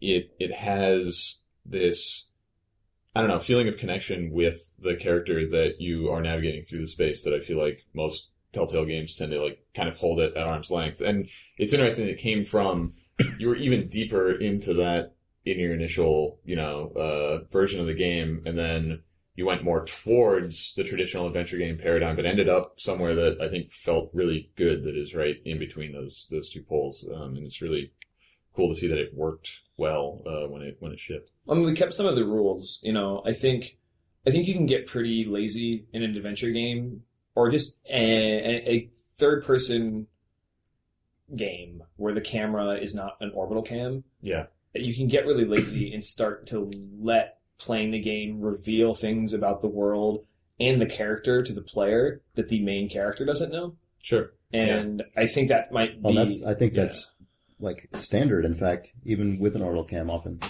it 0.00 0.34
it 0.38 0.52
has 0.52 1.36
this 1.64 2.26
I 3.14 3.20
don't 3.20 3.28
know 3.28 3.38
feeling 3.38 3.68
of 3.68 3.76
connection 3.76 4.30
with 4.32 4.74
the 4.78 4.96
character 4.96 5.48
that 5.48 5.80
you 5.80 6.10
are 6.10 6.20
navigating 6.20 6.64
through 6.64 6.80
the 6.80 6.88
space 6.88 7.24
that 7.24 7.34
I 7.34 7.40
feel 7.40 7.58
like 7.58 7.84
most 7.94 8.28
Telltale 8.52 8.84
games 8.84 9.14
tend 9.14 9.32
to 9.32 9.40
like 9.40 9.64
kind 9.74 9.88
of 9.88 9.96
hold 9.96 10.20
it 10.20 10.36
at 10.36 10.46
arm's 10.46 10.70
length. 10.70 11.00
And 11.00 11.28
it's 11.56 11.72
interesting 11.72 12.08
it 12.08 12.18
came 12.18 12.44
from 12.44 12.94
you 13.38 13.48
were 13.48 13.56
even 13.56 13.88
deeper 13.88 14.32
into 14.32 14.74
that 14.74 15.14
in 15.44 15.58
your 15.58 15.74
initial 15.74 16.38
you 16.44 16.56
know 16.56 16.92
uh, 16.96 17.44
version 17.50 17.80
of 17.80 17.86
the 17.86 17.94
game, 17.94 18.42
and 18.46 18.58
then 18.58 19.02
you 19.34 19.46
went 19.46 19.64
more 19.64 19.84
towards 19.84 20.74
the 20.76 20.84
traditional 20.84 21.26
adventure 21.26 21.56
game 21.56 21.78
paradigm, 21.78 22.16
but 22.16 22.26
ended 22.26 22.48
up 22.48 22.74
somewhere 22.78 23.14
that 23.14 23.38
I 23.40 23.48
think 23.48 23.72
felt 23.72 24.10
really 24.12 24.50
good. 24.56 24.84
That 24.84 24.96
is 24.96 25.14
right 25.14 25.36
in 25.44 25.58
between 25.58 25.92
those 25.92 26.26
those 26.30 26.50
two 26.50 26.62
poles, 26.62 27.04
um, 27.14 27.36
and 27.36 27.46
it's 27.46 27.62
really 27.62 27.92
cool 28.54 28.68
to 28.68 28.78
see 28.78 28.88
that 28.88 28.98
it 28.98 29.14
worked 29.14 29.50
well 29.76 30.22
uh, 30.26 30.48
when 30.48 30.62
it 30.62 30.76
when 30.80 30.92
it 30.92 31.00
shipped. 31.00 31.30
I 31.48 31.54
mean 31.54 31.64
we 31.64 31.74
kept 31.74 31.94
some 31.94 32.06
of 32.06 32.14
the 32.14 32.24
rules. 32.24 32.78
You 32.82 32.92
know, 32.92 33.22
I 33.26 33.32
think 33.32 33.78
I 34.26 34.30
think 34.30 34.46
you 34.46 34.54
can 34.54 34.66
get 34.66 34.86
pretty 34.86 35.24
lazy 35.26 35.86
in 35.92 36.02
an 36.02 36.14
adventure 36.14 36.50
game 36.50 37.02
or 37.34 37.50
just 37.50 37.76
a, 37.90 37.96
a, 37.96 38.70
a 38.70 38.90
third 39.18 39.44
person 39.44 40.06
game 41.34 41.82
where 41.96 42.12
the 42.12 42.20
camera 42.20 42.74
is 42.74 42.94
not 42.94 43.16
an 43.20 43.32
orbital 43.34 43.62
cam. 43.62 44.04
Yeah, 44.20 44.44
you 44.74 44.94
can 44.94 45.08
get 45.08 45.24
really 45.24 45.46
lazy 45.46 45.94
and 45.94 46.04
start 46.04 46.48
to 46.48 46.70
let 47.00 47.38
playing 47.62 47.90
the 47.90 48.00
game 48.00 48.40
reveal 48.40 48.94
things 48.94 49.32
about 49.32 49.60
the 49.60 49.68
world 49.68 50.24
and 50.60 50.80
the 50.80 50.86
character 50.86 51.42
to 51.42 51.52
the 51.52 51.62
player 51.62 52.20
that 52.34 52.48
the 52.48 52.62
main 52.62 52.88
character 52.88 53.24
doesn't 53.24 53.52
know. 53.52 53.76
sure. 54.02 54.32
And 54.52 55.02
I 55.16 55.26
think 55.26 55.48
that 55.48 55.72
might 55.72 55.94
be. 55.94 56.00
Well, 56.02 56.14
that's 56.14 56.44
I 56.44 56.52
think 56.52 56.74
yeah. 56.74 56.82
that's 56.82 57.10
like 57.58 57.88
standard. 57.94 58.44
In 58.44 58.54
fact, 58.54 58.92
even 59.04 59.38
with 59.38 59.56
an 59.56 59.62
orbital 59.62 59.84
cam, 59.84 60.10
often. 60.10 60.40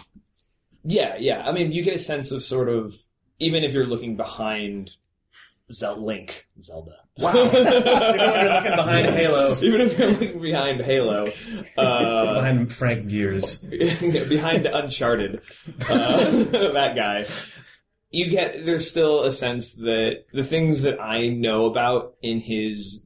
Yeah, 0.83 1.15
yeah. 1.19 1.43
I 1.47 1.53
mean, 1.53 1.71
you 1.71 1.85
get 1.85 1.95
a 1.95 2.01
sense 2.01 2.33
of 2.33 2.43
sort 2.43 2.69
of 2.69 2.95
even 3.39 3.63
if 3.63 3.73
you're 3.73 3.87
looking 3.87 4.17
behind 4.17 4.91
Zel- 5.73 6.05
Link, 6.05 6.47
Zelda. 6.63 6.97
Wow. 7.19 7.33
Even 7.53 7.65
when 7.65 7.85
you're 8.25 8.55
looking 8.55 8.77
behind 8.77 9.07
Halo. 9.15 9.55
even 9.63 9.81
if 9.83 9.99
you're 9.99 10.11
looking 10.11 10.41
behind 10.43 10.81
Halo, 10.83 11.27
uh, 11.77 12.35
behind 12.35 12.73
Frank 12.73 13.09
Gears. 13.09 13.59
behind 14.29 14.67
Uncharted, 14.67 15.41
uh, 15.89 16.31
that 16.31 16.93
guy. 16.97 17.25
You 18.11 18.31
get 18.31 18.65
there's 18.65 18.91
still 18.91 19.25
a 19.25 19.33
sense 19.33 19.75
that 19.77 20.25
the 20.33 20.45
things 20.45 20.83
that 20.83 21.01
I 21.01 21.29
know 21.29 21.67
about 21.67 22.15
in 22.23 22.41
his 22.41 23.03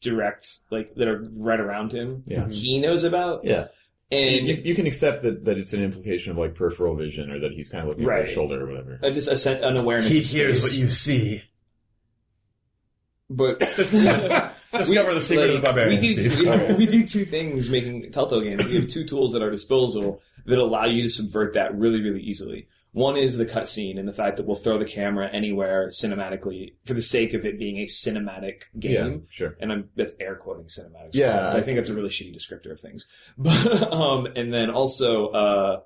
direct, 0.00 0.48
like 0.70 0.94
that 0.94 1.08
are 1.08 1.28
right 1.36 1.60
around 1.60 1.92
him, 1.92 2.22
Yeah. 2.26 2.48
he 2.48 2.78
knows 2.80 3.04
about, 3.04 3.44
Yeah, 3.44 3.66
and 4.12 4.46
you, 4.46 4.54
you 4.64 4.74
can 4.74 4.86
accept 4.86 5.22
that, 5.22 5.44
that 5.44 5.58
it's 5.58 5.72
an 5.72 5.82
implication 5.82 6.30
of 6.32 6.38
like 6.38 6.54
peripheral 6.54 6.94
vision 6.96 7.30
or 7.30 7.40
that 7.40 7.52
he's 7.52 7.68
kind 7.68 7.82
of 7.82 7.88
looking 7.88 8.04
over 8.04 8.22
his 8.24 8.32
shoulder 8.32 8.62
or 8.64 8.70
whatever. 8.70 9.00
uh, 9.02 9.10
just 9.10 9.28
a 9.28 9.36
sen- 9.36 9.62
an 9.64 9.76
awareness. 9.76 10.10
He 10.12 10.20
of 10.20 10.24
hears 10.26 10.58
space. 10.60 10.70
what 10.70 10.78
you 10.78 10.88
see. 10.90 11.42
But 13.30 13.58
Discover 14.72 15.14
the 15.14 15.22
secret 15.22 15.50
of 15.50 15.56
the 15.56 15.62
barbarian. 15.62 16.00
We 16.00 16.14
do, 16.14 16.30
Steve. 16.30 16.38
we, 16.68 16.74
we 16.74 16.86
do 16.86 17.06
two 17.06 17.24
things 17.24 17.68
making 17.68 18.10
Telltale 18.12 18.40
games. 18.42 18.64
We 18.66 18.74
have 18.76 18.86
two 18.86 19.04
tools 19.04 19.34
at 19.34 19.42
our 19.42 19.50
disposal 19.50 20.20
that 20.46 20.58
allow 20.58 20.84
you 20.86 21.02
to 21.04 21.08
subvert 21.08 21.54
that 21.54 21.74
really, 21.78 22.00
really 22.00 22.20
easily. 22.22 22.68
One 22.92 23.16
is 23.18 23.36
the 23.36 23.44
cutscene 23.44 23.98
and 23.98 24.08
the 24.08 24.12
fact 24.14 24.38
that 24.38 24.46
we'll 24.46 24.56
throw 24.56 24.78
the 24.78 24.84
camera 24.86 25.28
anywhere 25.30 25.88
cinematically 25.90 26.72
for 26.86 26.94
the 26.94 27.02
sake 27.02 27.34
of 27.34 27.44
it 27.44 27.58
being 27.58 27.78
a 27.78 27.84
cinematic 27.86 28.62
Yeah, 28.74 29.02
game. 29.02 29.26
sure. 29.30 29.56
And 29.60 29.70
I'm 29.70 29.90
that's 29.94 30.14
air 30.18 30.34
quoting 30.36 30.64
cinematic. 30.64 31.10
Yeah. 31.12 31.50
I 31.54 31.60
think 31.60 31.76
that's 31.76 31.90
a 31.90 31.94
really 31.94 32.08
shitty 32.08 32.34
descriptor 32.34 32.72
of 32.72 32.80
things. 32.80 33.06
But 33.38 33.92
um, 33.92 34.26
and 34.34 34.52
then 34.52 34.70
also 34.70 35.28
uh, 35.28 35.80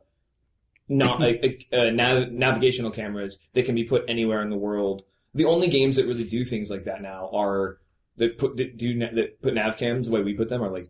not 0.89 1.21
like 1.21 1.67
uh, 1.73 1.91
nav- 1.91 2.31
navigational 2.31 2.93
cameras 2.93 3.37
that 3.55 3.65
can 3.67 3.75
be 3.75 3.85
put 3.85 4.05
anywhere 4.09 4.41
in 4.43 4.51
the 4.51 4.57
world. 4.57 5.03
The 5.35 5.45
only 5.47 5.69
games 5.69 5.97
that 5.97 6.07
really 6.07 6.25
do 6.25 6.45
things 6.45 6.71
like 6.71 6.85
that 6.85 7.03
now 7.03 7.31
are 7.33 7.79
that 8.17 8.39
put 8.39 8.57
that 8.57 8.77
do 8.77 8.99
that 8.99 9.41
put 9.43 9.55
nav 9.55 9.77
cams 9.77 10.07
the 10.07 10.13
way 10.13 10.23
we 10.23 10.35
put 10.35 10.49
them 10.49 10.63
are 10.63 10.71
like 10.71 10.87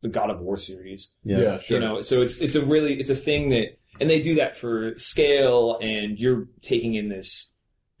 the 0.00 0.08
God 0.08 0.30
of 0.30 0.40
War 0.40 0.56
series. 0.56 1.10
Yeah. 1.22 1.60
sure. 1.60 1.78
You 1.78 1.80
know, 1.80 2.02
so 2.02 2.22
it's 2.22 2.36
it's 2.36 2.54
a 2.54 2.64
really 2.64 2.98
it's 3.00 3.10
a 3.10 3.16
thing 3.16 3.50
that 3.50 3.78
and 4.00 4.08
they 4.08 4.20
do 4.20 4.36
that 4.36 4.56
for 4.56 4.98
scale 4.98 5.78
and 5.80 6.18
you're 6.18 6.48
taking 6.60 6.94
in 6.94 7.08
this 7.08 7.48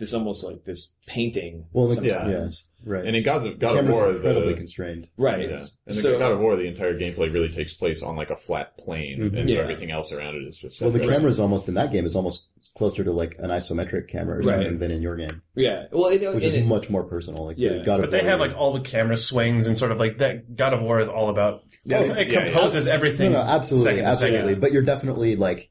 this 0.02 0.12
almost 0.14 0.42
like 0.42 0.64
this 0.64 0.90
painting. 1.06 1.64
Well, 1.72 1.86
the- 1.86 2.04
yeah. 2.04 2.24
sometimes. 2.24 2.66
right. 2.84 3.06
And 3.06 3.14
in 3.14 3.22
Gods 3.22 3.46
of, 3.46 3.60
God 3.60 3.70
of 3.70 3.76
Cameras 3.76 3.96
War, 3.96 4.06
are 4.08 4.16
incredibly 4.16 4.48
the, 4.50 4.56
constrained. 4.56 5.08
Right. 5.16 5.48
yeah. 5.48 5.66
And 5.86 5.94
the 5.96 6.00
So- 6.02 6.18
God 6.18 6.32
of 6.32 6.40
War, 6.40 6.56
the 6.56 6.64
entire 6.66 6.98
gameplay 6.98 7.32
really 7.32 7.50
takes 7.50 7.72
place 7.72 8.02
on 8.02 8.16
like 8.16 8.30
a 8.30 8.36
flat 8.36 8.76
plane, 8.78 9.20
Mhm. 9.20 9.38
and 9.38 9.48
so 9.48 9.54
Yeah. 9.54 9.62
everything 9.62 9.92
else 9.92 10.10
around 10.10 10.34
it 10.34 10.48
is 10.48 10.56
just. 10.56 10.80
Well, 10.80 10.90
the 10.90 10.98
separate. 10.98 11.14
camera 11.14 11.30
is 11.30 11.38
almost 11.38 11.68
in 11.68 11.74
that 11.74 11.92
game 11.92 12.04
is 12.04 12.16
almost 12.16 12.46
closer 12.76 13.04
to 13.04 13.12
like 13.12 13.36
an 13.38 13.50
isometric 13.50 14.08
camera 14.08 14.38
or 14.38 14.40
Right. 14.40 14.78
than 14.80 14.90
in 14.90 15.02
your 15.02 15.14
game, 15.14 15.40
Yeah. 15.54 15.84
Well, 15.92 16.06
it, 16.10 16.20
which 16.20 16.34
and 16.34 16.42
is 16.42 16.54
it- 16.54 16.64
much 16.66 16.90
more 16.90 17.04
personal. 17.04 17.44
Like 17.46 17.58
Yeah. 17.58 17.84
God 17.84 18.00
of 18.00 18.06
But 18.06 18.10
they 18.10 18.22
War, 18.22 18.30
have 18.30 18.40
like 18.40 18.56
all 18.56 18.72
the 18.72 18.80
camera 18.80 19.16
swings 19.16 19.68
and 19.68 19.78
sort 19.78 19.92
of 19.92 20.00
like 20.00 20.18
that. 20.18 20.56
God 20.56 20.72
of 20.72 20.82
War 20.82 20.98
is 21.00 21.08
all 21.08 21.28
about. 21.30 21.62
Yeah, 21.84 22.00
it 22.18 22.32
yeah, 22.32 22.46
composes 22.46 22.86
no, 22.86 22.92
everything. 22.92 23.32
no, 23.32 23.38
absolutely, 23.38 23.90
second 23.90 24.06
absolutely. 24.06 24.38
second. 24.48 24.60
But 24.60 24.72
you're 24.72 24.82
definitely 24.82 25.36
like, 25.36 25.70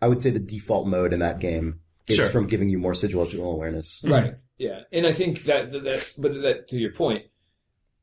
I 0.00 0.06
would 0.08 0.22
say 0.22 0.30
the 0.30 0.38
default 0.38 0.86
mode 0.86 1.12
in 1.12 1.18
that 1.18 1.40
game 1.40 1.80
is 2.08 2.16
Sure. 2.16 2.28
from 2.30 2.46
giving 2.46 2.68
you 2.70 2.78
more 2.78 2.92
situational 2.92 3.52
awareness. 3.52 4.00
Right. 4.04 4.34
Yeah. 4.58 4.80
And 4.92 5.06
I 5.06 5.12
think 5.12 5.44
that, 5.44 5.72
that, 5.72 5.84
that, 5.84 6.12
but 6.18 6.32
that, 6.42 6.68
to 6.68 6.76
your 6.76 6.92
point, 6.92 7.24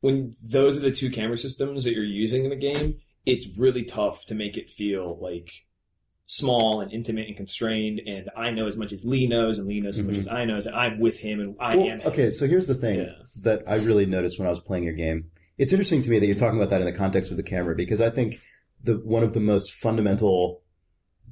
when 0.02 0.34
those 0.44 0.78
are 0.78 0.82
the 0.82 0.92
two 0.92 1.10
camera 1.10 1.38
systems 1.38 1.84
that 1.84 1.94
you're 1.94 2.04
using 2.04 2.44
in 2.44 2.50
the 2.50 2.56
game, 2.56 2.96
it's 3.26 3.48
really 3.58 3.84
tough 3.84 4.26
to 4.28 4.36
make 4.36 4.58
it 4.58 4.70
feel 4.70 5.18
like 5.22 5.52
small 6.26 6.82
and 6.82 6.92
intimate 6.92 7.28
and 7.28 7.38
constrained. 7.38 8.02
And 8.06 8.30
I 8.36 8.52
know 8.52 8.68
as 8.68 8.76
much 8.76 8.92
as 8.92 9.04
Lee 9.06 9.28
knows, 9.28 9.58
and 9.58 9.68
Lee 9.68 9.80
knows 9.82 9.98
as 10.00 10.06
much 10.06 10.16
Mhm. 10.16 10.20
as 10.20 10.28
I 10.28 10.46
know, 10.46 10.56
and 10.58 10.68
I'm 10.70 11.00
with 11.00 11.18
him, 11.20 11.40
and 11.40 11.56
I 11.60 11.76
Well, 11.76 11.88
am. 11.90 12.00
him. 12.02 12.08
okay, 12.08 12.30
so 12.32 12.48
here's 12.48 12.68
the 12.68 12.76
thing 12.76 13.00
Yeah. 13.00 13.14
that 13.44 13.64
I 13.68 13.76
really 13.76 14.06
noticed 14.06 14.38
when 14.38 14.46
I 14.46 14.50
was 14.50 14.60
playing 14.60 14.84
your 14.84 14.94
game. 14.94 15.32
It's 15.58 15.72
interesting 15.72 16.02
to 16.04 16.10
me 16.10 16.20
that 16.20 16.26
you're 16.26 16.36
talking 16.36 16.60
about 16.60 16.70
that 16.72 16.82
in 16.82 16.86
the 16.86 16.94
context 16.98 17.32
of 17.32 17.38
the 17.38 17.44
camera 17.44 17.76
because 17.76 18.02
I 18.02 18.10
think 18.10 18.40
the 18.84 18.96
one 19.00 19.24
of 19.24 19.34
the 19.34 19.40
most 19.40 19.74
fundamental 19.74 20.62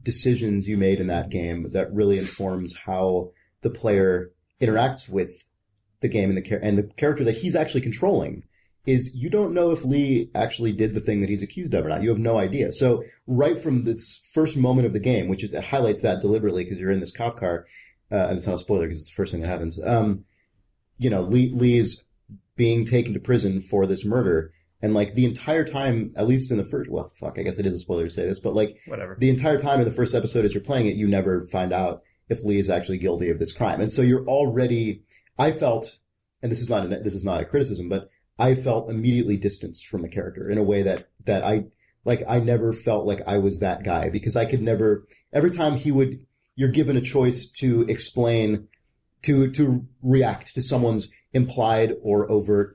decisions 0.05 0.67
you 0.67 0.77
made 0.77 1.01
in 1.01 1.07
that 1.07 1.29
game 1.29 1.71
that 1.73 1.93
really 1.93 2.17
informs 2.17 2.75
how 2.75 3.31
the 3.61 3.69
player 3.69 4.31
interacts 4.61 5.09
with 5.09 5.31
the 5.99 6.07
game 6.07 6.29
and 6.29 6.37
the 6.37 6.41
char- 6.41 6.59
and 6.61 6.77
the 6.77 6.83
character 6.83 7.23
that 7.25 7.35
he's 7.35 7.55
actually 7.55 7.81
controlling 7.81 8.43
is 8.85 9.09
you 9.15 9.31
don't 9.31 9.53
know 9.53 9.71
if 9.71 9.83
Lee 9.83 10.29
actually 10.35 10.71
did 10.71 10.93
the 10.93 11.01
thing 11.01 11.21
that 11.21 11.29
he's 11.29 11.41
accused 11.41 11.73
of 11.73 11.83
or 11.83 11.89
not. 11.89 12.03
You 12.03 12.09
have 12.09 12.19
no 12.19 12.37
idea. 12.37 12.71
So 12.71 13.03
right 13.25 13.59
from 13.59 13.83
this 13.83 14.21
first 14.33 14.55
moment 14.55 14.85
of 14.85 14.93
the 14.93 14.99
game, 14.99 15.27
which 15.27 15.43
is 15.43 15.53
it 15.53 15.63
highlights 15.63 16.03
that 16.03 16.21
deliberately 16.21 16.63
because 16.63 16.77
you're 16.77 16.91
in 16.91 16.99
this 16.99 17.11
cop 17.11 17.39
car, 17.39 17.65
uh, 18.11 18.27
and 18.27 18.37
it's 18.37 18.45
not 18.45 18.55
a 18.55 18.59
spoiler 18.59 18.87
because 18.87 19.01
it's 19.01 19.09
the 19.09 19.15
first 19.15 19.31
thing 19.31 19.41
that 19.41 19.47
happens. 19.47 19.79
Um, 19.83 20.25
you 20.99 21.09
know, 21.09 21.23
Lee 21.23 21.51
Lee's 21.53 22.03
being 22.55 22.85
taken 22.85 23.13
to 23.13 23.19
prison 23.19 23.59
for 23.59 23.87
this 23.87 24.05
murder, 24.05 24.53
and 24.81 24.93
like 24.93 25.15
the 25.15 25.25
entire 25.25 25.63
time, 25.63 26.13
at 26.15 26.27
least 26.27 26.51
in 26.51 26.57
the 26.57 26.63
first, 26.63 26.89
well, 26.89 27.11
fuck, 27.15 27.37
I 27.39 27.43
guess 27.43 27.57
it 27.57 27.65
is 27.65 27.73
a 27.73 27.79
spoiler 27.79 28.05
to 28.05 28.13
say 28.13 28.25
this, 28.25 28.39
but 28.39 28.53
like 28.53 28.77
Whatever. 28.87 29.15
the 29.19 29.29
entire 29.29 29.57
time 29.57 29.79
in 29.79 29.85
the 29.85 29.93
first 29.93 30.13
episode 30.13 30.45
as 30.45 30.53
you're 30.53 30.63
playing 30.63 30.87
it, 30.87 30.95
you 30.95 31.07
never 31.07 31.43
find 31.47 31.73
out 31.73 32.03
if 32.29 32.43
Lee 32.43 32.59
is 32.59 32.69
actually 32.69 32.97
guilty 32.97 33.29
of 33.29 33.39
this 33.39 33.53
crime. 33.53 33.81
And 33.81 33.91
so 33.91 34.01
you're 34.01 34.25
already, 34.27 35.03
I 35.37 35.51
felt, 35.51 35.97
and 36.41 36.51
this 36.51 36.59
is 36.59 36.69
not, 36.69 36.85
a, 36.85 36.99
this 36.99 37.13
is 37.13 37.23
not 37.23 37.41
a 37.41 37.45
criticism, 37.45 37.89
but 37.89 38.09
I 38.37 38.55
felt 38.55 38.89
immediately 38.89 39.37
distanced 39.37 39.87
from 39.87 40.01
the 40.01 40.09
character 40.09 40.49
in 40.49 40.57
a 40.57 40.63
way 40.63 40.83
that, 40.83 41.07
that 41.25 41.43
I, 41.43 41.65
like, 42.03 42.23
I 42.27 42.39
never 42.39 42.73
felt 42.73 43.05
like 43.05 43.21
I 43.25 43.37
was 43.37 43.59
that 43.59 43.83
guy 43.83 44.09
because 44.09 44.35
I 44.35 44.45
could 44.45 44.61
never, 44.61 45.07
every 45.33 45.51
time 45.51 45.77
he 45.77 45.91
would, 45.91 46.25
you're 46.55 46.69
given 46.69 46.97
a 46.97 47.01
choice 47.01 47.47
to 47.47 47.85
explain, 47.87 48.67
to, 49.23 49.51
to 49.51 49.85
react 50.01 50.53
to 50.55 50.61
someone's 50.61 51.07
implied 51.33 51.93
or 52.01 52.29
overt 52.31 52.74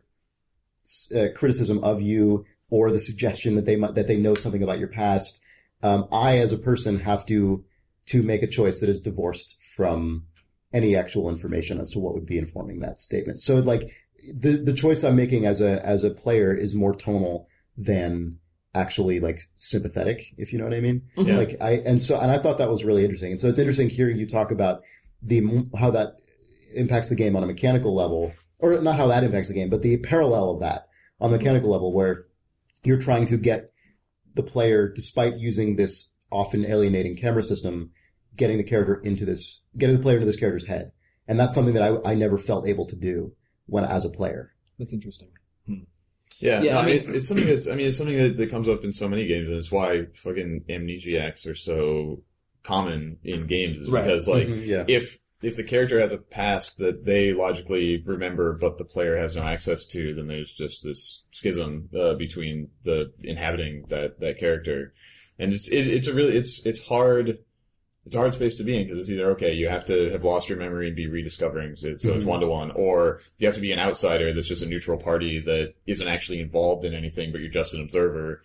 uh, 1.15 1.27
criticism 1.37 1.83
of 1.85 2.01
you 2.01 2.45
or 2.71 2.91
the 2.91 3.01
suggestion 3.01 3.57
that 3.57 3.65
they 3.65 3.77
might, 3.77 3.95
that 3.95 4.07
they 4.07 4.17
know 4.17 4.35
something 4.35 4.63
about 4.63 4.79
your 4.79 4.89
past. 4.89 5.41
Um, 5.83 6.09
I, 6.13 6.39
as 6.39 6.53
a 6.53 6.59
person, 6.59 7.01
have 7.01 7.27
to 7.27 7.65
to 8.07 8.23
make 8.23 8.43
a 8.43 8.47
choice 8.47 8.81
that 8.81 8.89
is 8.89 9.01
divorced 9.01 9.57
from 9.77 10.27
any 10.73 10.97
actual 10.97 11.29
information 11.29 11.81
as 11.81 11.93
to 11.93 11.99
what 11.99 12.15
would 12.15 12.27
be 12.27 12.39
informing 12.39 12.81
that 12.81 13.01
statement. 13.01 13.41
So, 13.41 13.57
like 13.57 13.91
the 14.33 14.57
the 14.59 14.73
choice 14.73 15.05
I'm 15.05 15.17
making 15.17 15.47
as 15.47 15.61
a 15.61 15.85
as 15.85 16.05
a 16.05 16.11
player 16.11 16.55
is 16.55 16.75
more 16.75 16.95
tonal 16.95 17.49
than 17.77 18.39
actually 18.75 19.19
like 19.21 19.41
sympathetic, 19.57 20.33
if 20.39 20.53
you 20.53 20.59
know 20.59 20.65
what 20.65 20.75
I 20.75 20.81
mean. 20.81 21.03
Mhm. 21.17 21.37
Like 21.37 21.57
I 21.61 21.73
and 21.85 22.01
so 22.01 22.21
and 22.21 22.31
I 22.31 22.39
thought 22.39 22.59
that 22.59 22.71
was 22.71 22.85
really 22.85 23.05
interesting. 23.05 23.33
And 23.33 23.41
so 23.41 23.49
it's 23.49 23.59
interesting 23.59 23.89
hearing 23.89 24.19
you 24.19 24.27
talk 24.27 24.51
about 24.51 24.83
the 25.23 25.67
how 25.77 25.91
that 25.93 26.17
impacts 26.75 27.09
the 27.09 27.17
game 27.17 27.37
on 27.37 27.43
a 27.43 27.47
mechanical 27.47 27.95
level, 27.95 28.33
or 28.61 28.81
not 28.81 28.97
how 28.97 29.07
that 29.09 29.25
impacts 29.25 29.49
the 29.49 29.55
game, 29.55 29.71
but 29.71 29.83
the 29.83 29.97
parallel 29.99 30.51
of 30.51 30.61
that 30.61 30.89
on 31.21 31.31
the 31.31 31.37
mechanical 31.39 31.71
level, 31.71 31.93
where 31.93 32.27
you're 32.85 33.01
trying 33.01 33.27
to 33.27 33.37
get 33.37 33.73
the 34.35 34.43
player, 34.43 34.89
despite 34.89 35.37
using 35.39 35.77
this 35.77 36.11
often 36.31 36.65
alienating 36.65 37.17
camera 37.17 37.43
system, 37.43 37.91
getting 38.37 38.57
the 38.59 38.65
character 38.65 39.01
into 39.05 39.25
this, 39.25 39.61
getting 39.77 39.97
the 39.97 40.03
player 40.03 40.17
into 40.17 40.27
this 40.27 40.37
character's 40.37 40.67
head, 40.67 40.93
and 41.29 41.39
that's 41.39 41.55
something 41.55 41.75
that 41.75 41.83
I, 41.83 42.11
I 42.13 42.15
never 42.15 42.39
felt 42.39 42.67
able 42.67 42.87
to 42.87 42.97
do 42.97 43.33
when 43.67 43.85
as 43.85 44.05
a 44.05 44.11
player. 44.11 44.53
That's 44.79 44.93
interesting. 44.93 45.29
Yeah, 46.39 46.63
Yeah, 46.63 46.73
no, 46.75 46.79
I 46.81 46.87
mean- 46.87 46.97
it's, 46.97 47.09
it's 47.11 47.29
something 47.29 47.47
that's, 47.47 47.67
I 47.67 47.75
mean, 47.75 47.89
it's 47.89 47.99
something 47.99 48.17
that, 48.17 48.37
that 48.39 48.51
comes 48.51 48.67
up 48.69 48.83
in 48.83 48.93
so 48.95 49.09
many 49.09 49.27
games, 49.27 49.49
and 49.49 49.59
it's 49.59 49.71
why 49.71 50.07
fucking 50.15 50.65
amnesiacs 50.71 51.47
are 51.47 51.55
so 51.55 52.23
common 52.63 53.19
in 53.25 53.47
games, 53.47 53.79
is 53.79 53.91
Right. 53.91 54.05
because, 54.05 54.27
like, 54.27 54.47
mm-hmm, 54.49 54.65
yeah, 54.65 54.85
if, 54.89 55.19
if 55.43 55.57
the 55.57 55.65
character 55.65 56.01
has 56.01 56.13
a 56.13 56.19
past 56.19 56.79
that 56.79 57.05
they 57.05 57.33
logically 57.33 58.03
remember, 58.05 58.53
but 58.53 58.79
the 58.79 58.85
player 58.85 59.17
has 59.17 59.37
no 59.37 59.43
access 59.43 59.85
to, 59.87 60.15
then 60.15 60.27
there's 60.27 60.53
just 60.53 60.85
this 60.85 61.23
schism, 61.33 61.89
uh, 61.99 62.15
between 62.15 62.69
the 62.85 63.13
inhabiting 63.23 63.85
that, 63.89 64.21
that 64.21 64.39
character. 64.39 64.93
And 65.39 65.55
it's, 65.55 65.69
it, 65.69 65.87
it's 65.87 66.09
a 66.09 66.15
really, 66.15 66.37
it's, 66.37 66.61
it's 66.67 66.81
hard, 66.81 67.39
it's 68.07 68.15
a 68.17 68.19
hard 68.19 68.33
space 68.33 68.57
to 68.57 68.65
be 68.65 68.77
in 68.77 68.85
because 68.85 68.99
it's 68.99 69.11
either 69.11 69.31
okay, 69.33 69.53
you 69.53 69.69
have 69.69 69.85
to 69.85 70.11
have 70.11 70.25
lost 70.25 70.49
your 70.49 70.57
memory 70.59 70.87
and 70.87 70.97
be 70.97 71.07
rediscovering, 71.07 71.77
so, 71.77 71.97
so 71.99 72.15
it's 72.15 72.25
Mhm. 72.25 72.29
one 72.29 72.41
to 72.41 72.47
one, 72.47 72.71
or 72.71 73.21
you 73.39 73.47
have 73.47 73.55
to 73.57 73.61
be 73.61 73.73
an 73.73 73.79
outsider 73.79 74.33
that's 74.33 74.49
just 74.49 74.63
a 74.63 74.67
neutral 74.67 74.97
party 74.99 75.41
that 75.45 75.75
isn't 75.87 76.09
actually 76.09 76.41
involved 76.41 76.87
in 76.87 76.95
anything, 76.95 77.31
but 77.31 77.43
you're 77.43 77.51
just 77.51 77.75
an 77.75 77.83
observer, 77.83 78.43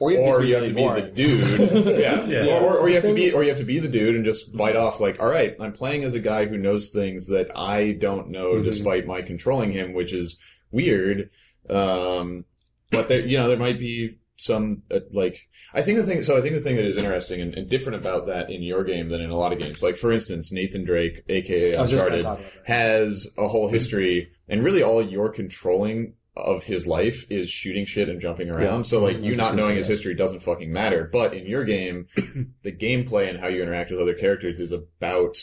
Or 0.00 0.12
you 0.12 0.18
have 0.18 0.36
or 0.36 0.40
to, 0.42 0.46
you 0.46 0.54
have 0.54 0.66
to 0.66 0.72
be 0.72 0.88
the 0.88 1.10
dude, 1.12 1.86
yeah, 1.98 2.26
Yeah. 2.26 2.60
Or, 2.60 2.78
or 2.78 2.88
you 2.88 2.94
have 2.94 3.04
to 3.04 3.12
be, 3.14 3.32
or 3.32 3.42
you 3.42 3.48
have 3.48 3.58
to 3.58 3.64
be 3.64 3.80
the 3.80 3.88
dude 3.88 4.14
and 4.14 4.24
just 4.24 4.56
bite 4.56 4.76
off 4.76 5.00
like, 5.00 5.20
all 5.20 5.28
right, 5.28 5.56
I'm 5.58 5.72
playing 5.72 6.04
as 6.04 6.14
a 6.14 6.20
guy 6.20 6.46
who 6.46 6.56
knows 6.56 6.90
things 6.90 7.26
that 7.28 7.50
I 7.56 7.92
don't 7.92 8.30
know, 8.30 8.54
Mhm. 8.54 8.64
despite 8.64 9.06
my 9.06 9.20
controlling 9.22 9.72
him, 9.72 9.94
which 9.94 10.12
is 10.12 10.36
weird. 10.70 11.28
Um, 11.68 12.44
but 12.90 13.08
there, 13.08 13.20
you 13.20 13.36
know, 13.38 13.48
there 13.48 13.58
might 13.58 13.78
be 13.80 14.18
some 14.44 14.82
uh, 14.90 15.00
like 15.12 15.48
I 15.72 15.82
think 15.82 15.98
the 15.98 16.04
thing. 16.06 16.22
So 16.22 16.36
I 16.36 16.40
think 16.40 16.54
the 16.54 16.60
thing 16.60 16.76
that 16.76 16.86
is 16.86 16.96
interesting 16.96 17.40
and, 17.40 17.54
and 17.54 17.68
different 17.68 18.00
about 18.00 18.26
that 18.26 18.50
in 18.50 18.62
your 18.62 18.84
game 18.84 19.08
than 19.08 19.20
in 19.20 19.30
a 19.30 19.36
lot 19.36 19.52
of 19.52 19.58
games, 19.58 19.82
like 19.82 19.96
for 19.96 20.12
instance, 20.12 20.52
Nathan 20.52 20.84
Drake, 20.84 21.24
aka 21.28 21.74
I 21.74 21.80
was 21.82 21.90
just 21.90 22.04
going 22.04 22.12
to 22.12 22.18
Uncharted, 22.18 22.22
talk 22.22 22.38
about 22.40 22.66
that. 22.66 22.72
has 22.72 23.28
a 23.38 23.48
whole 23.48 23.68
history, 23.68 24.30
and 24.48 24.64
really 24.64 24.82
all 24.82 25.06
you're 25.06 25.30
controlling 25.30 26.14
of 26.34 26.64
his 26.64 26.86
life 26.86 27.26
is 27.30 27.50
shooting 27.50 27.84
shit 27.84 28.08
and 28.08 28.20
jumping 28.20 28.48
around. 28.48 28.78
Yeah. 28.78 28.82
So 28.82 29.00
like 29.02 29.20
you 29.20 29.36
not 29.36 29.54
knowing 29.54 29.76
his 29.76 29.86
history 29.86 30.14
doesn't 30.14 30.42
fucking 30.42 30.72
matter. 30.72 31.08
But 31.12 31.34
in 31.34 31.46
your 31.46 31.64
game, 31.64 32.06
the 32.62 32.72
gameplay 32.72 33.28
and 33.28 33.38
how 33.38 33.48
you 33.48 33.62
interact 33.62 33.90
with 33.90 34.00
other 34.00 34.14
characters 34.14 34.58
is 34.58 34.72
about 34.72 35.36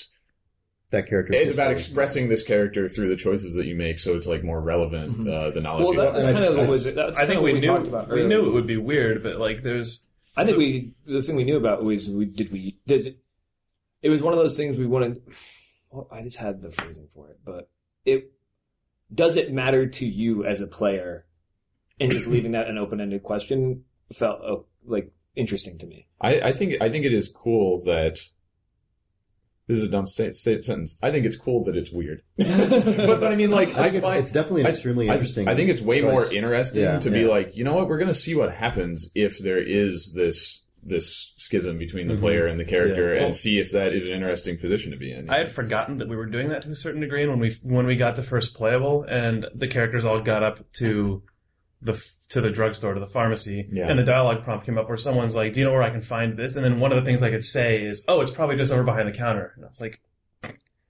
that 0.91 1.07
character. 1.07 1.33
it's 1.33 1.51
about 1.51 1.71
expressing 1.71 2.29
this 2.29 2.43
character 2.43 2.89
through 2.89 3.09
the 3.09 3.15
choices 3.15 3.53
that 3.55 3.65
you 3.65 3.75
make. 3.75 3.99
So 3.99 4.15
it's 4.15 4.27
like 4.27 4.43
more 4.43 4.59
relevant 4.61 5.19
Mhm. 5.19 5.29
uh, 5.31 5.49
the 5.51 5.61
knowledge. 5.61 5.83
Well, 5.85 5.93
that, 6.05 6.13
that's 6.13 6.25
I- 6.27 6.33
kind 6.33 6.45
of 6.45 6.55
the 6.55 6.63
was 6.63 6.83
that's 6.85 7.17
I 7.17 7.25
think 7.27 7.39
kinda 7.39 7.41
we, 7.41 7.59
knew 7.59 7.75
about 7.75 8.09
we 8.09 8.25
knew 8.25 8.47
it 8.47 8.53
would 8.53 8.67
be 8.67 8.77
weird, 8.77 9.21
but 9.23 9.37
like 9.37 9.61
there's 9.63 10.03
I 10.35 10.45
think 10.45 10.57
we 10.57 10.93
the 11.05 11.21
thing 11.21 11.35
we 11.35 11.43
knew 11.43 11.57
about 11.57 11.83
was 11.83 12.09
we 12.09 12.25
did 12.25 12.51
we 12.51 12.77
does 12.87 13.05
it. 13.05 13.17
It 14.01 14.09
was 14.09 14.21
one 14.21 14.33
of 14.33 14.39
those 14.39 14.55
things 14.57 14.77
we 14.77 14.87
wanted. 14.87 15.21
Well, 15.91 16.07
I 16.11 16.21
just 16.21 16.37
had 16.37 16.61
the 16.61 16.71
phrasing 16.71 17.07
for 17.13 17.29
it, 17.29 17.39
but 17.45 17.69
it 18.05 18.31
does 19.13 19.37
it 19.37 19.51
matter 19.51 19.87
to 19.87 20.05
you 20.05 20.45
as 20.45 20.61
a 20.61 20.67
player, 20.67 21.25
and 21.99 22.11
just 22.11 22.27
leaving 22.27 22.51
that 22.53 22.67
an 22.67 22.77
open 22.77 23.01
ended 23.01 23.23
question 23.23 23.83
felt 24.13 24.39
uh, 24.43 24.57
like 24.85 25.11
interesting 25.35 25.77
to 25.79 25.85
me. 25.87 26.07
I, 26.21 26.39
I 26.41 26.53
think 26.53 26.81
I 26.81 26.89
think 26.89 27.05
it 27.05 27.13
is 27.13 27.27
cool 27.27 27.83
that 27.85 28.19
this 29.69 29.77
is 29.77 29.83
a 29.83 29.87
dumb 29.87 30.07
sta- 30.07 30.33
sta- 30.33 30.61
sentence. 30.63 30.97
I 31.01 31.11
think 31.11 31.25
it's 31.25 31.37
cool 31.37 31.63
that 31.65 31.77
it's 31.77 31.91
weird, 31.91 32.23
but, 32.37 33.19
but 33.21 33.31
I 33.31 33.35
mean, 33.35 33.51
like 33.51 33.69
I 33.69 33.83
think 33.83 33.95
it's, 33.95 34.03
find- 34.03 34.19
it's 34.19 34.31
definitely 34.31 34.61
an 34.61 34.67
I- 34.67 34.71
extremely 34.71 35.09
I, 35.09 35.13
interesting. 35.13 35.47
I 35.47 35.55
think 35.55 35.69
it's 35.69 35.81
way 35.81 36.01
choice. 36.01 36.11
more 36.11 36.33
interesting 36.33 36.81
Yeah, 36.83 36.99
to 36.99 37.09
be 37.09 37.23
like, 37.23 37.55
you 37.55 37.63
know 37.63 37.75
what, 37.75 37.87
we're 37.87 37.99
gonna 37.99 38.13
see 38.13 38.35
what 38.35 38.53
happens 38.53 39.09
if 39.15 39.39
there 39.39 39.61
is 39.65 40.11
this 40.13 40.61
this 40.81 41.33
schism 41.37 41.77
between 41.77 42.07
the 42.07 42.13
Mhm. 42.13 42.21
player 42.21 42.47
and 42.47 42.57
the 42.57 42.63
character, 42.63 43.13
Yeah. 43.13 43.25
and 43.25 43.35
see 43.35 43.59
if 43.59 43.71
that 43.73 43.93
is 43.93 44.05
an 44.05 44.11
interesting 44.13 44.57
position 44.57 44.91
to 44.91 44.97
be 44.97 45.11
in. 45.11 45.29
I 45.29 45.39
had 45.39 45.51
forgotten 45.51 45.97
that 45.97 46.07
we 46.07 46.15
were 46.15 46.25
doing 46.25 46.49
that 46.49 46.63
to 46.63 46.71
a 46.71 46.75
certain 46.75 47.01
degree 47.01 47.21
and 47.23 47.29
when 47.31 47.39
we 47.39 47.57
when 47.63 47.85
we 47.85 47.95
got 47.97 48.15
the 48.15 48.23
first 48.23 48.55
playable 48.55 49.03
and 49.03 49.45
the 49.53 49.67
characters 49.67 50.05
all 50.05 50.21
got 50.21 50.41
up 50.41 50.59
to 50.79 51.21
the 51.81 52.03
to 52.29 52.41
the 52.41 52.49
drugstore 52.49 52.93
to 52.93 52.99
the 52.99 53.07
pharmacy 53.07 53.67
Yeah. 53.71 53.87
and 53.89 53.97
the 53.97 54.03
dialogue 54.03 54.43
prompt 54.43 54.65
came 54.65 54.77
up 54.77 54.87
where 54.89 54.97
someone's 54.97 55.33
like, 55.35 55.53
"Do 55.53 55.59
you 55.61 55.65
know 55.65 55.71
where 55.71 55.81
I 55.83 55.89
can 55.89 56.01
find 56.01 56.37
this?" 56.37 56.55
And 56.55 56.65
then 56.65 56.79
one 56.79 56.91
of 56.91 56.97
the 56.97 57.05
things 57.05 57.23
I 57.23 57.29
could 57.31 57.45
say 57.45 57.83
is, 57.83 58.03
"Oh, 58.07 58.21
it's 58.21 58.31
probably 58.31 58.57
just 58.57 58.71
over 58.73 58.83
behind 58.83 59.07
the 59.07 59.17
counter." 59.17 59.53
And 59.55 59.63
I 59.65 59.67
was 59.69 59.79
like, 59.79 60.01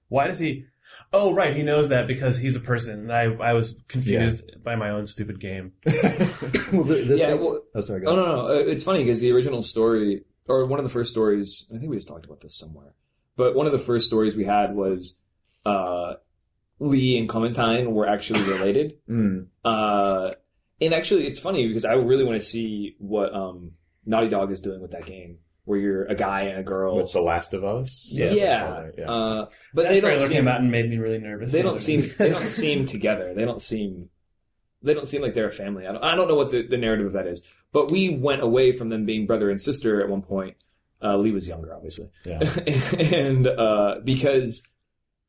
"Why 0.07 0.27
does 0.27 0.39
he?" 0.39 0.65
Oh, 1.13 1.33
right, 1.33 1.55
he 1.55 1.61
knows 1.63 1.89
that 1.89 2.07
because 2.07 2.37
he's 2.37 2.55
a 2.55 2.59
person. 2.59 3.01
And 3.01 3.13
I 3.13 3.23
I 3.49 3.53
was 3.53 3.79
confused 3.87 4.63
by 4.63 4.75
my 4.75 4.89
own 4.89 5.05
stupid 5.05 5.39
game. 5.39 5.73
well, 5.85 6.83
the, 6.83 7.05
the 7.07 7.17
Yeah, 7.17 7.33
well- 7.35 7.61
oh, 7.75 7.81
sorry. 7.81 8.01
Go 8.01 8.07
Oh 8.11 8.15
no, 8.15 8.25
no, 8.25 8.47
uh, 8.47 8.53
it's 8.71 8.83
funny 8.83 9.03
because 9.03 9.19
the 9.19 9.31
original 9.31 9.61
story, 9.61 10.23
or 10.47 10.65
one 10.65 10.79
of 10.79 10.83
the 10.85 10.89
first 10.91 11.11
stories, 11.11 11.65
I 11.73 11.77
think 11.77 11.89
we 11.91 11.95
just 11.97 12.07
talked 12.07 12.25
about 12.25 12.41
this 12.41 12.57
somewhere, 12.57 12.93
but 13.37 13.55
one 13.55 13.65
of 13.67 13.71
the 13.71 13.79
first 13.79 14.07
stories 14.07 14.35
we 14.35 14.45
had 14.45 14.75
was 14.75 15.17
uh, 15.65 16.13
Lee 16.79 17.17
and 17.19 17.29
Clementine 17.29 17.91
were 17.93 18.07
actually 18.07 18.41
related. 18.43 18.97
Mm. 19.09 19.47
Uh, 19.63 20.31
and 20.81 20.93
actually, 20.93 21.27
it's 21.27 21.39
funny 21.39 21.67
because 21.67 21.85
I 21.85 21.93
really 21.93 22.23
want 22.23 22.39
to 22.39 22.45
see 22.45 22.95
what 22.99 23.33
um, 23.33 23.71
Naughty 24.05 24.29
Dog 24.29 24.51
is 24.51 24.61
doing 24.61 24.81
with 24.81 24.91
that 24.91 25.05
game, 25.05 25.39
where 25.65 25.79
you're 25.79 26.05
a 26.05 26.15
guy 26.15 26.41
and 26.43 26.59
a 26.59 26.63
girl. 26.63 26.97
With 26.97 27.11
The 27.11 27.21
Last 27.21 27.53
of 27.53 27.63
Us. 27.63 28.07
yeah, 28.09 28.25
that's 28.25 28.35
yeah. 28.35 28.61
right, 28.63 28.99
Uh, 29.07 29.45
but 29.73 29.83
That 29.83 29.89
they 29.89 29.99
don't 29.99 30.09
trailer 30.11 30.27
seem 30.27 30.31
came 30.37 30.47
out 30.47 30.61
and 30.61 30.71
made 30.71 30.89
me 30.89 30.97
really 30.97 31.19
nervous. 31.19 31.51
they 31.51 31.61
don't 31.61 31.79
seem 31.79 32.03
they 32.17 32.29
don't 32.29 32.49
seem 32.61 32.85
together. 32.85 33.33
They 33.33 33.45
don't 33.45 33.61
seem 33.61 34.09
they 34.81 34.93
don't 34.93 35.07
seem 35.09 35.21
like 35.21 35.33
they're 35.33 35.49
a 35.49 35.51
family. 35.51 35.85
I 35.85 35.91
don't, 35.91 36.03
I 36.03 36.15
don't 36.15 36.27
know 36.29 36.35
what 36.35 36.51
the, 36.51 36.65
the 36.65 36.77
narrative 36.77 37.07
of 37.07 37.13
that 37.13 37.27
is. 37.27 37.43
But 37.73 37.91
we 37.91 38.09
went 38.17 38.41
away 38.41 38.71
from 38.71 38.87
them 38.89 39.05
being 39.05 39.27
brother 39.27 39.49
and 39.49 39.61
sister 39.61 40.01
at 40.01 40.07
one 40.09 40.21
point. 40.21 40.55
Uh, 41.03 41.17
Lee 41.17 41.31
was 41.31 41.47
younger, 41.47 41.73
obviously, 41.75 42.09
Yeah. 42.25 42.39
and 42.97 43.45
uh, 43.47 43.95
because 44.03 44.63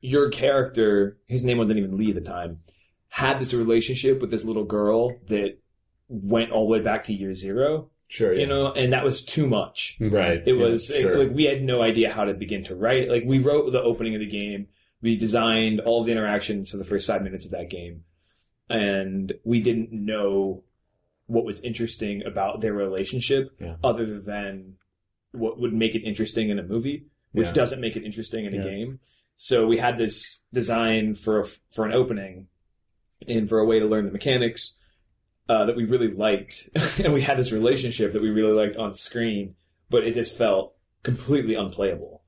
your 0.00 0.30
character, 0.30 1.18
his 1.26 1.44
name 1.44 1.58
wasn't 1.58 1.78
even 1.78 1.96
Lee 1.96 2.08
at 2.10 2.14
the 2.14 2.20
time, 2.22 2.60
had 3.10 3.38
this 3.38 3.52
relationship 3.52 4.20
with 4.20 4.30
this 4.30 4.44
little 4.44 4.64
girl 4.64 5.16
that 5.26 5.58
went 6.08 6.50
all 6.52 6.66
the 6.66 6.72
way 6.72 6.80
back 6.80 7.04
to 7.04 7.12
year 7.12 7.34
zero. 7.34 7.90
Sure. 8.08 8.32
Yeah. 8.32 8.40
You 8.40 8.46
know, 8.46 8.72
and 8.72 8.92
that 8.92 9.04
was 9.04 9.22
too 9.22 9.46
much. 9.46 9.96
Right. 10.00 10.42
It 10.46 10.56
yeah, 10.56 10.64
was 10.64 10.90
it- 10.90 11.14
like 11.14 11.30
we 11.30 11.44
had 11.44 11.62
no 11.62 11.82
idea 11.82 12.10
how 12.12 12.24
to 12.24 12.34
begin 12.34 12.64
to 12.64 12.74
write. 12.74 13.08
Like 13.08 13.22
we 13.26 13.38
wrote 13.38 13.70
the 13.70 13.82
opening 13.82 14.14
of 14.14 14.20
the 14.20 14.26
game, 14.26 14.66
we 15.02 15.16
designed 15.16 15.80
all 15.80 16.02
the 16.04 16.12
interactions 16.12 16.70
for 16.70 16.76
the 16.78 16.84
first 16.84 17.06
five 17.06 17.22
minutes 17.22 17.44
of 17.44 17.50
that 17.52 17.68
game, 17.70 18.04
and 18.68 19.32
we 19.44 19.60
didn't 19.60 19.92
know 19.92 20.62
what 21.26 21.44
was 21.44 21.60
interesting 21.60 22.24
about 22.26 22.60
their 22.60 22.72
relationship 22.72 23.50
Yeah. 23.60 23.76
other 23.84 24.18
than 24.20 24.74
what 25.32 25.60
would 25.60 25.72
make 25.72 25.94
it 25.94 26.02
interesting 26.02 26.48
in 26.50 26.58
a 26.58 26.62
movie, 26.64 27.06
which 27.32 27.52
doesn't 27.52 27.80
make 27.80 27.94
it 27.96 28.04
interesting 28.04 28.44
in 28.46 28.60
a 28.60 28.64
game. 28.64 28.98
So 29.36 29.66
we 29.66 29.78
had 29.78 29.96
this 29.96 30.40
design 30.52 31.14
for 31.14 31.40
a, 31.40 31.46
for 31.70 31.86
an 31.86 31.92
opening 31.92 32.48
and 33.28 33.48
for 33.48 33.58
a 33.58 33.64
way 33.64 33.78
to 33.78 33.86
learn 33.86 34.04
the 34.06 34.12
mechanics 34.12 34.72
uh, 35.48 35.66
that 35.66 35.76
we 35.76 35.84
really 35.84 36.12
liked, 36.12 36.68
and 37.02 37.12
we 37.12 37.22
had 37.22 37.36
this 37.38 37.52
relationship 37.52 38.12
that 38.12 38.22
we 38.22 38.30
really 38.30 38.52
liked 38.52 38.76
on 38.76 38.94
screen, 38.94 39.54
but 39.90 40.04
it 40.04 40.14
just 40.14 40.36
felt 40.38 40.74
completely 41.02 41.54
unplayable. 41.54 42.22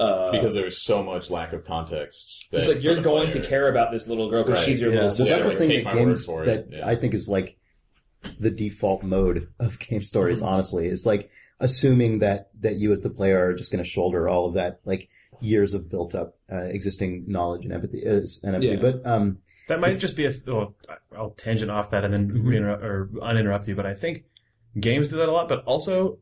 Uh, 0.00 0.30
because 0.30 0.54
there 0.54 0.64
was 0.64 0.80
so 0.80 1.02
much 1.02 1.28
lack 1.28 1.52
of 1.52 1.64
context. 1.64 2.46
it's 2.52 2.68
like 2.68 2.84
you're 2.84 3.00
going 3.00 3.32
player- 3.32 3.42
to 3.42 3.48
care 3.48 3.68
about 3.68 3.90
this 3.90 4.06
little 4.06 4.30
girl 4.30 4.44
because 4.44 4.60
Right. 4.60 4.68
she's 4.68 4.80
your 4.80 4.90
Yeah, 4.92 5.02
little 5.02 5.08
well, 5.08 5.16
sister. 5.16 5.34
that's 5.34 5.46
the 5.46 5.56
thing 5.56 5.68
take 5.68 5.84
that 5.86 5.94
games 5.94 6.26
that 6.26 6.66
yeah. 6.70 6.86
I 6.86 6.94
think 6.94 7.14
is 7.14 7.28
like 7.28 7.58
the 8.38 8.50
default 8.50 9.02
mode 9.02 9.48
of 9.58 9.76
game 9.80 10.02
stories. 10.02 10.38
Mm-hmm. 10.38 10.46
Honestly, 10.48 10.86
is 10.86 11.04
like 11.04 11.30
assuming 11.58 12.20
that 12.20 12.50
that 12.60 12.76
you 12.76 12.92
as 12.92 13.02
the 13.02 13.10
player 13.10 13.44
are 13.48 13.54
just 13.54 13.72
going 13.72 13.82
to 13.82 13.90
shoulder 13.90 14.28
all 14.28 14.46
of 14.46 14.54
that 14.54 14.78
like 14.84 15.08
years 15.40 15.74
of 15.74 15.90
built 15.90 16.14
up 16.14 16.36
uh, 16.52 16.58
existing 16.66 17.24
knowledge 17.26 17.64
and 17.64 17.72
empathy 17.74 17.98
is 17.98 18.40
and 18.44 18.54
empathy. 18.54 18.74
Yeah. 18.76 18.80
But 18.92 19.04
um, 19.04 19.38
That 19.68 19.80
might 19.80 19.98
just 19.98 20.16
be 20.16 20.26
a. 20.26 20.34
Well, 20.46 20.74
I'll 21.16 21.30
tangent 21.30 21.70
off 21.70 21.90
that 21.90 22.04
and 22.04 22.12
then 22.12 22.30
Mhm. 22.30 22.42
reinterrupt 22.44 22.82
or 22.82 23.06
uninterrupt 23.22 23.68
you. 23.68 23.74
But 23.76 23.86
I 23.86 23.94
think 23.94 24.24
games 24.78 25.08
do 25.08 25.16
that 25.18 25.28
a 25.28 25.32
lot. 25.32 25.48
But 25.48 25.62
also, 25.64 26.18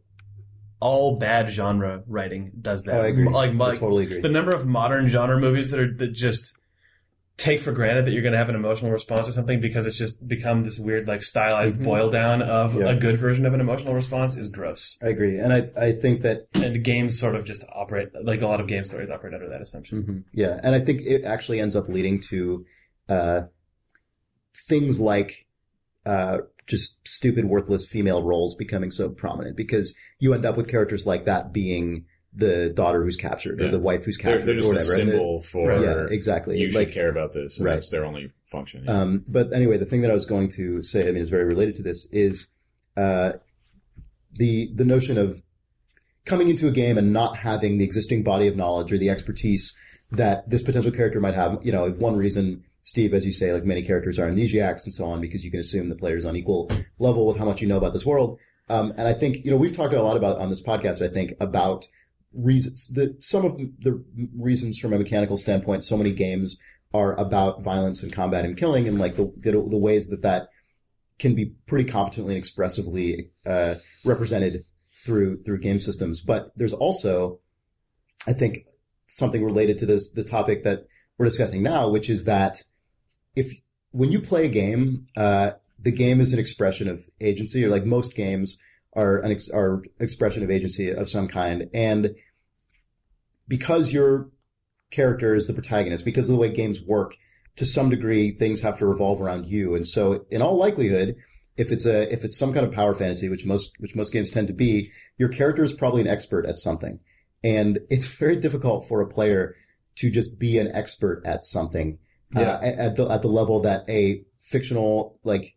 all 0.80 1.16
bad 1.18 1.48
genre 1.48 2.02
writing 2.06 2.52
does 2.60 2.82
that. 2.84 2.96
oh, 2.96 3.00
I 3.02 3.06
agree. 3.06 3.24
Like, 3.24 3.50
I 3.50 3.54
like 3.54 3.78
totally 3.80 4.04
agree. 4.04 4.20
the 4.20 4.28
number 4.28 4.52
of 4.52 4.66
modern 4.66 5.08
genre 5.08 5.38
movies 5.40 5.70
that 5.70 5.80
are 5.80 5.92
that 5.94 6.12
just 6.12 6.54
take 7.38 7.60
for 7.60 7.70
granted 7.70 8.06
that 8.06 8.12
you're 8.12 8.22
going 8.22 8.32
to 8.32 8.38
have 8.38 8.48
an 8.48 8.54
emotional 8.54 8.90
response 8.90 9.26
to 9.26 9.32
something 9.32 9.60
because 9.60 9.84
it's 9.84 9.98
just 9.98 10.26
become 10.26 10.64
this 10.64 10.78
weird 10.78 11.06
like 11.06 11.22
stylized 11.22 11.76
Mhm. 11.76 11.84
boil 11.84 12.10
down 12.10 12.40
of 12.40 12.74
Yeah. 12.74 12.88
a 12.90 12.96
good 12.96 13.18
version 13.18 13.44
of 13.44 13.52
an 13.52 13.60
emotional 13.60 13.92
response 13.94 14.38
is 14.38 14.48
gross. 14.48 14.98
I 15.02 15.08
agree, 15.08 15.38
and 15.38 15.52
I 15.52 15.68
I 15.76 15.92
think 15.92 16.22
that 16.22 16.46
And 16.54 16.82
games 16.82 17.18
sort 17.18 17.36
of 17.36 17.44
just 17.44 17.62
operate 17.72 18.08
like 18.24 18.40
a 18.42 18.46
lot 18.46 18.60
of 18.60 18.66
game 18.66 18.84
stories 18.84 19.10
operate 19.10 19.34
under 19.34 19.48
that 19.50 19.60
assumption. 19.60 20.02
Mhm. 20.02 20.22
Yeah, 20.32 20.58
and 20.62 20.74
I 20.74 20.80
think 20.80 21.02
it 21.02 21.24
actually 21.24 21.60
ends 21.60 21.76
up 21.76 21.88
leading 21.88 22.20
to 22.30 22.64
uh, 23.08 23.42
things 24.68 24.98
like 25.00 25.46
uh, 26.04 26.38
just 26.66 26.98
stupid, 27.06 27.44
worthless 27.44 27.86
female 27.86 28.22
roles 28.22 28.54
becoming 28.54 28.90
so 28.90 29.08
prominent 29.08 29.56
because 29.56 29.94
you 30.18 30.34
end 30.34 30.44
up 30.46 30.56
with 30.56 30.68
characters 30.68 31.06
like 31.06 31.24
that 31.26 31.52
being 31.52 32.06
the 32.34 32.70
daughter 32.74 33.02
who's 33.02 33.16
captured 33.16 33.62
or 33.62 33.70
the 33.70 33.78
wife 33.78 34.04
who's 34.04 34.18
They're, 34.18 34.38
captured 34.38 34.60
they're 34.60 34.70
or 34.70 34.74
just 34.74 34.86
a 34.88 34.90
whatever. 34.92 35.04
the- 35.06 35.10
symbol 35.12 35.42
for 35.42 35.72
yeah, 35.82 36.06
exactly. 36.10 36.58
you 36.58 36.70
should 36.70 36.92
care 36.92 37.08
about 37.08 37.32
this. 37.32 37.58
Right. 37.58 37.74
That's 37.74 37.88
their 37.90 38.04
only 38.04 38.30
function. 38.44 38.84
yeah. 38.84 39.00
Um, 39.00 39.24
but 39.26 39.52
anyway, 39.54 39.78
the 39.78 39.86
thing 39.86 40.02
that 40.02 40.10
I 40.10 40.14
was 40.14 40.26
going 40.26 40.50
to 40.50 40.82
say, 40.82 41.08
I 41.08 41.12
mean, 41.12 41.22
is 41.22 41.30
very 41.30 41.44
related 41.44 41.76
to 41.76 41.82
this, 41.82 42.06
is 42.12 42.46
uh, 42.96 43.32
the 44.34 44.70
the 44.74 44.84
notion 44.84 45.16
of 45.16 45.40
coming 46.26 46.48
into 46.50 46.66
a 46.68 46.70
game 46.72 46.98
and 46.98 47.10
not 47.12 47.36
having 47.38 47.78
the 47.78 47.84
existing 47.84 48.22
body 48.22 48.48
of 48.48 48.56
knowledge 48.56 48.92
or 48.92 48.98
the 48.98 49.08
expertise 49.08 49.74
that 50.10 50.48
this 50.50 50.62
potential 50.62 50.90
character 50.90 51.20
might 51.20 51.34
have. 51.34 51.60
You 51.64 51.72
know, 51.72 51.86
if 51.86 51.96
one 51.96 52.16
reason, 52.16 52.64
Steve, 52.86 53.14
as 53.14 53.24
you 53.24 53.32
say, 53.32 53.52
like 53.52 53.64
many 53.64 53.82
characters 53.82 54.16
are 54.16 54.30
amnesiacs 54.30 54.84
and 54.84 54.94
so 54.94 55.06
on, 55.06 55.20
because 55.20 55.42
you 55.42 55.50
can 55.50 55.58
assume 55.58 55.88
the 55.88 55.96
player's 55.96 56.24
on 56.24 56.36
equal 56.36 56.70
level 57.00 57.26
with 57.26 57.36
how 57.36 57.44
much 57.44 57.60
you 57.60 57.66
know 57.66 57.78
about 57.78 57.92
this 57.92 58.06
world. 58.06 58.38
Um, 58.68 58.94
and 58.96 59.08
I 59.08 59.12
think 59.12 59.44
you 59.44 59.50
know 59.50 59.56
we've 59.56 59.76
talked 59.76 59.92
a 59.92 60.00
lot 60.00 60.16
about 60.16 60.38
on 60.38 60.50
this 60.50 60.62
podcast. 60.62 61.04
I 61.04 61.12
think 61.12 61.32
about 61.40 61.88
reasons 62.32 62.86
that 62.94 63.20
some 63.20 63.44
of 63.44 63.56
the 63.56 64.04
reasons 64.38 64.78
from 64.78 64.92
a 64.92 64.98
mechanical 64.98 65.36
standpoint, 65.36 65.82
so 65.82 65.96
many 65.96 66.12
games 66.12 66.60
are 66.94 67.18
about 67.18 67.60
violence 67.60 68.04
and 68.04 68.12
combat 68.12 68.44
and 68.44 68.56
killing, 68.56 68.86
and 68.86 69.00
like 69.00 69.16
the 69.16 69.32
the, 69.36 69.50
the 69.50 69.76
ways 69.76 70.06
that 70.06 70.22
that 70.22 70.50
can 71.18 71.34
be 71.34 71.56
pretty 71.66 71.90
competently 71.90 72.34
and 72.34 72.38
expressively 72.38 73.32
uh, 73.44 73.74
represented 74.04 74.64
through 75.04 75.42
through 75.42 75.58
game 75.58 75.80
systems. 75.80 76.20
But 76.20 76.52
there's 76.54 76.72
also, 76.72 77.40
I 78.28 78.32
think, 78.32 78.58
something 79.08 79.44
related 79.44 79.78
to 79.78 79.86
this 79.86 80.08
the 80.10 80.22
topic 80.22 80.62
that 80.62 80.86
we're 81.18 81.26
discussing 81.26 81.64
now, 81.64 81.88
which 81.88 82.08
is 82.08 82.22
that 82.24 82.62
if 83.36 83.52
when 83.92 84.10
you 84.10 84.20
play 84.20 84.46
a 84.46 84.48
game, 84.48 85.06
uh, 85.16 85.52
the 85.78 85.92
game 85.92 86.20
is 86.20 86.32
an 86.32 86.38
expression 86.38 86.88
of 86.88 87.04
agency, 87.20 87.64
or 87.64 87.70
like 87.70 87.84
most 87.84 88.14
games 88.14 88.58
are 88.94 89.18
an 89.18 89.30
ex- 89.30 89.50
are 89.50 89.82
expression 90.00 90.42
of 90.42 90.50
agency 90.50 90.90
of 90.90 91.08
some 91.08 91.28
kind, 91.28 91.68
and 91.72 92.14
because 93.46 93.92
your 93.92 94.30
character 94.90 95.34
is 95.34 95.46
the 95.46 95.52
protagonist, 95.52 96.04
because 96.04 96.28
of 96.28 96.32
the 96.32 96.40
way 96.40 96.48
games 96.48 96.80
work, 96.80 97.16
to 97.56 97.66
some 97.66 97.90
degree, 97.90 98.32
things 98.32 98.62
have 98.62 98.78
to 98.78 98.86
revolve 98.86 99.20
around 99.20 99.46
you, 99.46 99.74
and 99.74 99.86
so 99.86 100.24
in 100.30 100.42
all 100.42 100.56
likelihood, 100.56 101.16
if 101.56 101.70
it's 101.70 101.86
a 101.86 102.10
if 102.12 102.24
it's 102.24 102.38
some 102.38 102.52
kind 102.52 102.66
of 102.66 102.72
power 102.72 102.94
fantasy, 102.94 103.28
which 103.28 103.44
most 103.44 103.70
which 103.78 103.94
most 103.94 104.12
games 104.12 104.30
tend 104.30 104.48
to 104.48 104.54
be, 104.54 104.90
your 105.18 105.28
character 105.28 105.62
is 105.62 105.72
probably 105.74 106.00
an 106.00 106.08
expert 106.08 106.46
at 106.46 106.56
something, 106.56 107.00
and 107.44 107.78
it's 107.90 108.06
very 108.22 108.36
difficult 108.36 108.88
for 108.88 109.02
a 109.02 109.08
player 109.08 109.54
to 109.96 110.10
just 110.10 110.38
be 110.38 110.58
an 110.58 110.74
expert 110.74 111.22
at 111.24 111.44
something 111.44 111.98
Yeah. 112.34 112.40
uh, 112.42 112.60
at, 112.62 112.78
at 112.78 112.96
the 112.96 113.08
at 113.08 113.22
the 113.22 113.28
level 113.28 113.60
that 113.62 113.84
a 113.88 114.22
fictional 114.40 115.18
like 115.24 115.54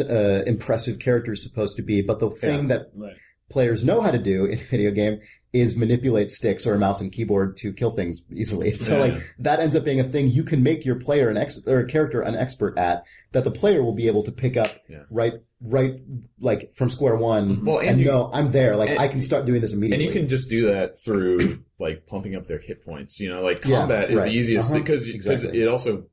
uh, 0.00 0.42
impressive 0.46 0.98
character 0.98 1.32
is 1.32 1.42
supposed 1.42 1.76
to 1.76 1.82
be. 1.82 2.02
But 2.02 2.18
the 2.20 2.30
thing 2.30 2.68
that 2.68 2.90
Right. 2.94 3.16
players 3.50 3.82
know 3.84 4.00
how 4.00 4.10
to 4.10 4.18
do 4.18 4.44
in 4.44 4.58
a 4.60 4.64
video 4.64 4.90
game 4.92 5.18
is 5.52 5.76
manipulate 5.76 6.30
sticks 6.30 6.64
or 6.64 6.74
a 6.74 6.78
mouse 6.78 7.00
and 7.00 7.10
keyboard 7.10 7.56
to 7.56 7.72
kill 7.72 7.90
things 7.90 8.22
easily. 8.32 8.70
So 8.78 8.94
Yeah. 8.94 9.00
like 9.14 9.22
that 9.40 9.58
ends 9.58 9.74
up 9.74 9.84
being 9.84 9.98
a 9.98 10.04
thing 10.04 10.30
you 10.30 10.44
can 10.44 10.62
make 10.62 10.84
your 10.84 10.94
player 10.94 11.28
an 11.28 11.36
ex 11.36 11.60
or 11.66 11.80
a 11.80 11.86
character 11.88 12.20
an 12.20 12.36
expert 12.36 12.78
at 12.78 13.02
that 13.32 13.42
the 13.42 13.50
player 13.50 13.82
will 13.82 13.94
be 13.94 14.06
able 14.06 14.22
to 14.24 14.30
pick 14.30 14.56
up 14.56 14.70
Yeah. 14.88 15.02
right 15.10 15.32
right 15.62 15.94
like 16.40 16.72
from 16.76 16.88
square 16.88 17.16
one 17.16 17.64
Well, 17.64 17.80
and 17.80 17.88
and 17.90 18.00
you- 18.00 18.06
know 18.06 18.30
I'm 18.32 18.52
there 18.52 18.76
like 18.76 18.96
I 18.96 19.08
can 19.08 19.22
start 19.22 19.44
doing 19.44 19.60
this 19.60 19.72
immediately. 19.72 20.06
and 20.06 20.14
you 20.14 20.20
can 20.20 20.28
just 20.28 20.48
do 20.48 20.66
that 20.66 21.02
through 21.04 21.64
like 21.80 22.06
pumping 22.06 22.36
up 22.36 22.46
their 22.46 22.60
hit 22.60 22.84
points. 22.84 23.18
You 23.18 23.30
know, 23.30 23.42
like 23.42 23.64
Yeah, 23.64 23.80
combat 23.80 24.10
is 24.12 24.18
right. 24.18 24.26
the 24.26 24.30
easiest 24.38 24.68
Uh-huh. 24.70 24.78
because 24.78 25.08
Exactly. 25.08 25.60
it 25.60 25.66
also 25.66 26.04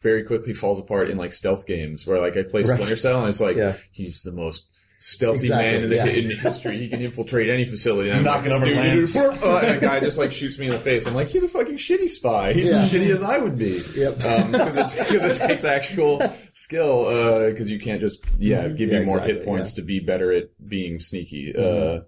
very 0.00 0.24
quickly 0.24 0.54
falls 0.54 0.78
apart 0.78 1.10
in 1.10 1.16
like 1.18 1.32
stealth 1.32 1.66
games 1.66 2.06
where 2.06 2.20
like 2.20 2.36
I 2.36 2.42
play 2.42 2.62
Right. 2.62 2.76
Splinter 2.76 2.96
Cell 2.96 3.20
and 3.20 3.28
it's 3.28 3.40
like 3.40 3.56
Yeah. 3.56 3.76
he's 3.92 4.22
the 4.22 4.32
most 4.32 4.64
stealthy 5.00 5.46
Exactly, 5.46 5.72
man 5.72 5.82
in, 5.84 5.90
the, 5.90 5.94
yeah. 5.96 6.06
in 6.06 6.30
history. 6.38 6.78
He 6.78 6.88
can 6.88 7.00
infiltrate 7.00 7.48
any 7.48 7.64
facility. 7.64 8.10
And 8.10 8.18
I'm 8.18 8.24
Knocking 8.24 8.50
like, 8.50 8.56
over 8.62 8.64
dude, 8.66 8.76
lamps. 8.76 9.12
dude, 9.12 9.34
dude, 9.34 9.42
uh, 9.44 9.56
and 9.58 9.76
a 9.76 9.80
guy 9.80 10.00
just 10.00 10.18
like 10.18 10.32
shoots 10.32 10.58
me 10.58 10.66
in 10.66 10.72
the 10.72 10.78
face. 10.80 11.06
I'm 11.06 11.14
like, 11.14 11.28
he's 11.28 11.44
a 11.44 11.48
fucking 11.48 11.76
shitty 11.76 12.08
spy. 12.08 12.52
He's 12.52 12.66
Yeah. 12.66 12.82
as 12.82 12.90
shitty 12.90 13.10
as 13.10 13.22
I 13.22 13.38
would 13.38 13.56
be. 13.58 13.80
Yep. 13.94 14.16
Because 14.16 14.76
it, 14.76 15.06
'cause 15.06 15.38
it 15.40 15.46
takes 15.46 15.62
actual 15.64 16.20
skill. 16.52 17.04
Because 17.50 17.70
you 17.70 17.78
can't 17.78 18.00
just 18.00 18.20
yeah 18.38 18.64
Mhm. 18.64 18.76
give 18.76 18.92
Yeah, 18.92 18.98
you 19.00 19.04
more 19.06 19.16
exactly, 19.18 19.34
hit 19.34 19.44
points 19.44 19.74
to 19.74 19.82
be 19.82 20.00
better 20.00 20.32
at 20.32 20.44
being 20.68 20.98
sneaky. 20.98 21.54
Uh, 21.56 22.00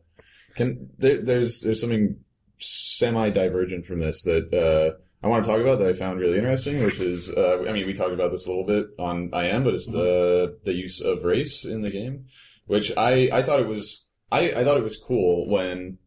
can 0.56 0.90
there, 0.98 1.22
there's 1.22 1.60
there's 1.60 1.80
something 1.80 2.16
semi 2.58 3.30
divergent 3.30 3.86
from 3.86 4.00
this 4.00 4.22
that 4.22 4.52
uh, 4.52 4.98
I 5.22 5.28
want 5.28 5.44
to 5.44 5.50
talk 5.50 5.60
about 5.60 5.78
that 5.80 5.88
I 5.88 5.92
found 5.92 6.18
really 6.18 6.38
interesting, 6.38 6.82
which 6.82 6.98
is 6.98 7.30
uh, 7.30 7.64
I 7.68 7.72
mean 7.72 7.86
we 7.86 7.92
talked 7.92 8.12
about 8.12 8.30
this 8.30 8.46
a 8.46 8.48
little 8.48 8.66
bit 8.66 8.86
on 8.98 9.30
I 9.32 9.46
Am, 9.48 9.64
but 9.64 9.74
it's 9.74 9.86
the 9.86 10.58
the 10.64 10.72
use 10.72 11.00
of 11.00 11.24
race 11.24 11.64
in 11.64 11.82
the 11.82 11.90
game, 11.90 12.26
which 12.66 12.90
I 12.96 13.28
I 13.32 13.42
thought 13.42 13.60
it 13.60 13.66
was 13.66 14.06
I 14.32 14.50
I 14.50 14.64
thought 14.64 14.78
it 14.78 14.84
was 14.84 14.96
cool 14.96 15.48
when. 15.48 15.98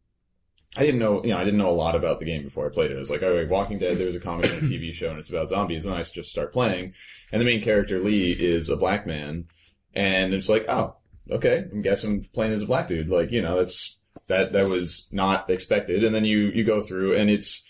I 0.76 0.82
didn't 0.82 1.02
know, 1.02 1.24
you 1.24 1.30
know, 1.30 1.38
I 1.38 1.44
didn't 1.44 1.60
know 1.60 1.70
a 1.70 1.72
lot 1.72 1.96
about 1.96 2.18
the 2.18 2.26
game 2.26 2.44
before 2.44 2.66
I 2.66 2.74
played 2.74 2.90
it. 2.90 2.98
It 2.98 3.00
was 3.00 3.12
like, 3.12 3.22
oh, 3.22 3.46
Walking 3.48 3.78
Dead, 3.78 3.96
there 3.96 4.08
was 4.08 4.16
a 4.16 4.20
comic 4.20 4.52
and 4.52 4.64
a 4.64 4.68
TV 4.68 4.92
show 4.92 5.12
and 5.12 5.20
it's 5.20 5.30
about 5.30 5.50
zombies. 5.50 5.86
And 5.86 5.94
I 5.94 6.02
just 6.02 6.32
start 6.32 6.52
playing. 6.52 6.96
And 7.32 7.40
the 7.40 7.46
main 7.46 7.62
character, 7.62 8.00
Lee, 8.00 8.32
is 8.32 8.70
a 8.70 8.76
black 8.76 9.06
man. 9.06 9.46
And 9.94 10.34
it's 10.34 10.50
like, 10.50 10.66
oh, 10.68 10.96
okay, 11.30 11.66
I'm 11.72 11.86
I'm 11.86 12.26
playing 12.34 12.54
as 12.54 12.64
a 12.64 12.66
black 12.66 12.88
dude. 12.88 13.08
Like, 13.08 13.32
you 13.32 13.44
know, 13.44 13.56
that's, 13.56 13.98
that, 14.26 14.54
that 14.54 14.68
was 14.68 15.08
not 15.12 15.48
expected. 15.48 16.04
And 16.04 16.16
then 16.16 16.26
you, 16.26 16.48
you 16.48 16.64
go 16.64 16.82
through 16.82 17.18
and 17.18 17.30
it's 17.30 17.62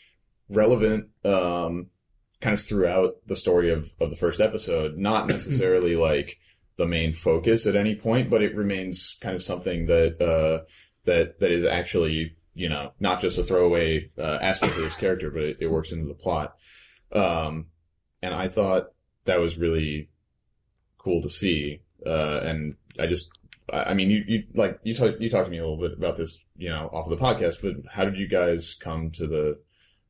relevant, 0.49 1.09
um, 1.25 1.87
kind 2.41 2.53
of 2.53 2.63
throughout 2.63 3.15
the 3.25 3.35
story 3.35 3.71
of, 3.71 3.89
of 3.99 4.09
the 4.09 4.15
first 4.15 4.41
episode, 4.41 4.97
not 4.97 5.27
necessarily 5.29 5.95
like 5.95 6.37
the 6.77 6.85
main 6.85 7.13
focus 7.13 7.65
at 7.67 7.75
any 7.75 7.95
point, 7.95 8.29
but 8.29 8.41
it 8.41 8.55
remains 8.55 9.17
kind 9.21 9.35
of 9.35 9.43
something 9.43 9.85
that, 9.85 10.21
uh, 10.21 10.65
that, 11.05 11.39
that 11.39 11.51
is 11.51 11.65
actually, 11.65 12.35
you 12.53 12.69
know, 12.69 12.91
not 12.99 13.21
just 13.21 13.37
a 13.37 13.43
throwaway, 13.43 14.09
uh, 14.17 14.39
aspect 14.41 14.75
of 14.75 14.83
this 14.83 14.95
character, 14.95 15.29
but 15.29 15.43
it, 15.43 15.57
it 15.61 15.67
works 15.67 15.91
into 15.91 16.07
the 16.07 16.13
plot. 16.13 16.55
Um, 17.11 17.67
and 18.21 18.33
I 18.33 18.47
thought 18.47 18.87
that 19.25 19.39
was 19.39 19.57
really 19.57 20.09
cool 20.97 21.21
to 21.21 21.29
see. 21.29 21.81
Uh, 22.05 22.39
and 22.43 22.75
I 22.99 23.05
just, 23.07 23.29
I 23.71 23.83
I 23.83 23.93
mean, 23.93 24.09
you, 24.09 24.23
you, 24.27 24.43
like, 24.55 24.79
you 24.83 24.95
talked, 24.95 25.21
you 25.21 25.29
talked 25.29 25.45
to 25.45 25.51
me 25.51 25.59
a 25.59 25.67
little 25.67 25.79
bit 25.79 25.97
about 25.97 26.17
this, 26.17 26.37
you 26.57 26.69
know, 26.69 26.89
off 26.91 27.09
of 27.09 27.17
the 27.17 27.23
podcast, 27.23 27.61
but 27.61 27.73
how 27.91 28.03
did 28.03 28.17
you 28.17 28.27
guys 28.27 28.75
come 28.79 29.11
to 29.11 29.27
the 29.27 29.59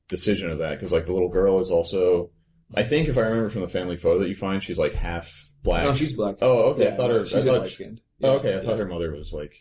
decision 0.09 0.49
of 0.49 0.59
that? 0.59 0.79
Cause 0.79 0.91
like 0.91 1.05
the 1.05 1.13
little 1.13 1.29
girl 1.29 1.59
is 1.59 1.69
also, 1.69 2.31
I 2.75 2.83
think 2.83 3.07
if 3.09 3.17
I 3.17 3.21
remember 3.21 3.49
from 3.49 3.61
the 3.61 3.67
family 3.67 3.97
photo 3.97 4.19
that 4.19 4.29
you 4.29 4.35
find, 4.35 4.61
she's 4.63 4.77
like 4.77 4.93
half 4.93 5.31
black. 5.63 5.85
No, 5.85 5.95
she's 5.95 6.13
black. 6.13 6.35
oh, 6.41 6.71
okay. 6.73 6.89
I 6.89 6.95
thought 6.95 7.09
her, 7.09 7.25
she's 7.25 7.47
I 7.47 7.51
thought, 7.51 7.61
light 7.61 7.71
skinned. 7.71 8.01
oh, 8.21 8.31
okay. 8.37 8.55
I 8.57 8.61
thought 8.61 8.79
her 8.79 8.85
mother 8.87 9.11
was 9.11 9.31
like 9.33 9.53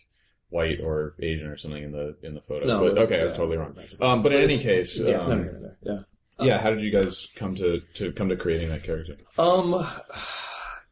white 0.49 0.81
or 0.83 1.15
Asian 1.21 1.47
or 1.47 1.57
something 1.57 1.83
in 1.83 1.93
the, 1.93 2.17
in 2.23 2.35
the 2.35 2.41
photo. 2.43 2.67
No, 2.67 2.81
but 2.95 2.99
okay, 3.05 3.21
I 3.21 3.25
was 3.25 3.33
totally 3.33 3.57
wrong. 3.57 3.77
Um, 4.01 4.23
but 4.23 4.33
in 4.33 4.43
any 4.43 4.59
case, 4.59 4.97
Yeah, 4.97 5.17
um, 5.17 5.31
neither 5.31 5.43
here 5.45 5.77
there. 5.83 6.07
Yeah. 6.39 6.47
yeah, 6.47 6.59
how 6.61 6.71
did 6.71 6.81
you 6.83 6.91
guys 6.91 7.29
come 7.37 7.55
to, 7.57 7.81
to 7.95 8.13
come 8.13 8.29
to 8.29 8.37
creating 8.37 8.69
that 8.69 8.83
character? 8.85 9.17
Um, 9.39 9.87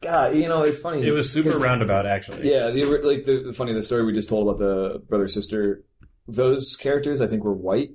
God, 0.00 0.34
you 0.34 0.48
know, 0.48 0.62
it's 0.62 0.78
funny. 0.78 1.06
It 1.06 1.10
was 1.10 1.30
super 1.30 1.58
roundabout, 1.58 2.06
actually. 2.06 2.50
Yeah, 2.50 2.70
the 2.70 2.84
like 2.84 3.26
the, 3.26 3.42
the 3.48 3.52
funny 3.52 3.74
the 3.74 3.82
story 3.82 4.04
we 4.04 4.14
just 4.14 4.30
told 4.30 4.48
about 4.48 4.58
the 4.58 5.02
brother 5.08 5.28
sister. 5.28 5.84
Those 6.26 6.76
characters, 6.76 7.20
I 7.20 7.26
think, 7.26 7.44
were 7.44 7.52
white, 7.52 7.90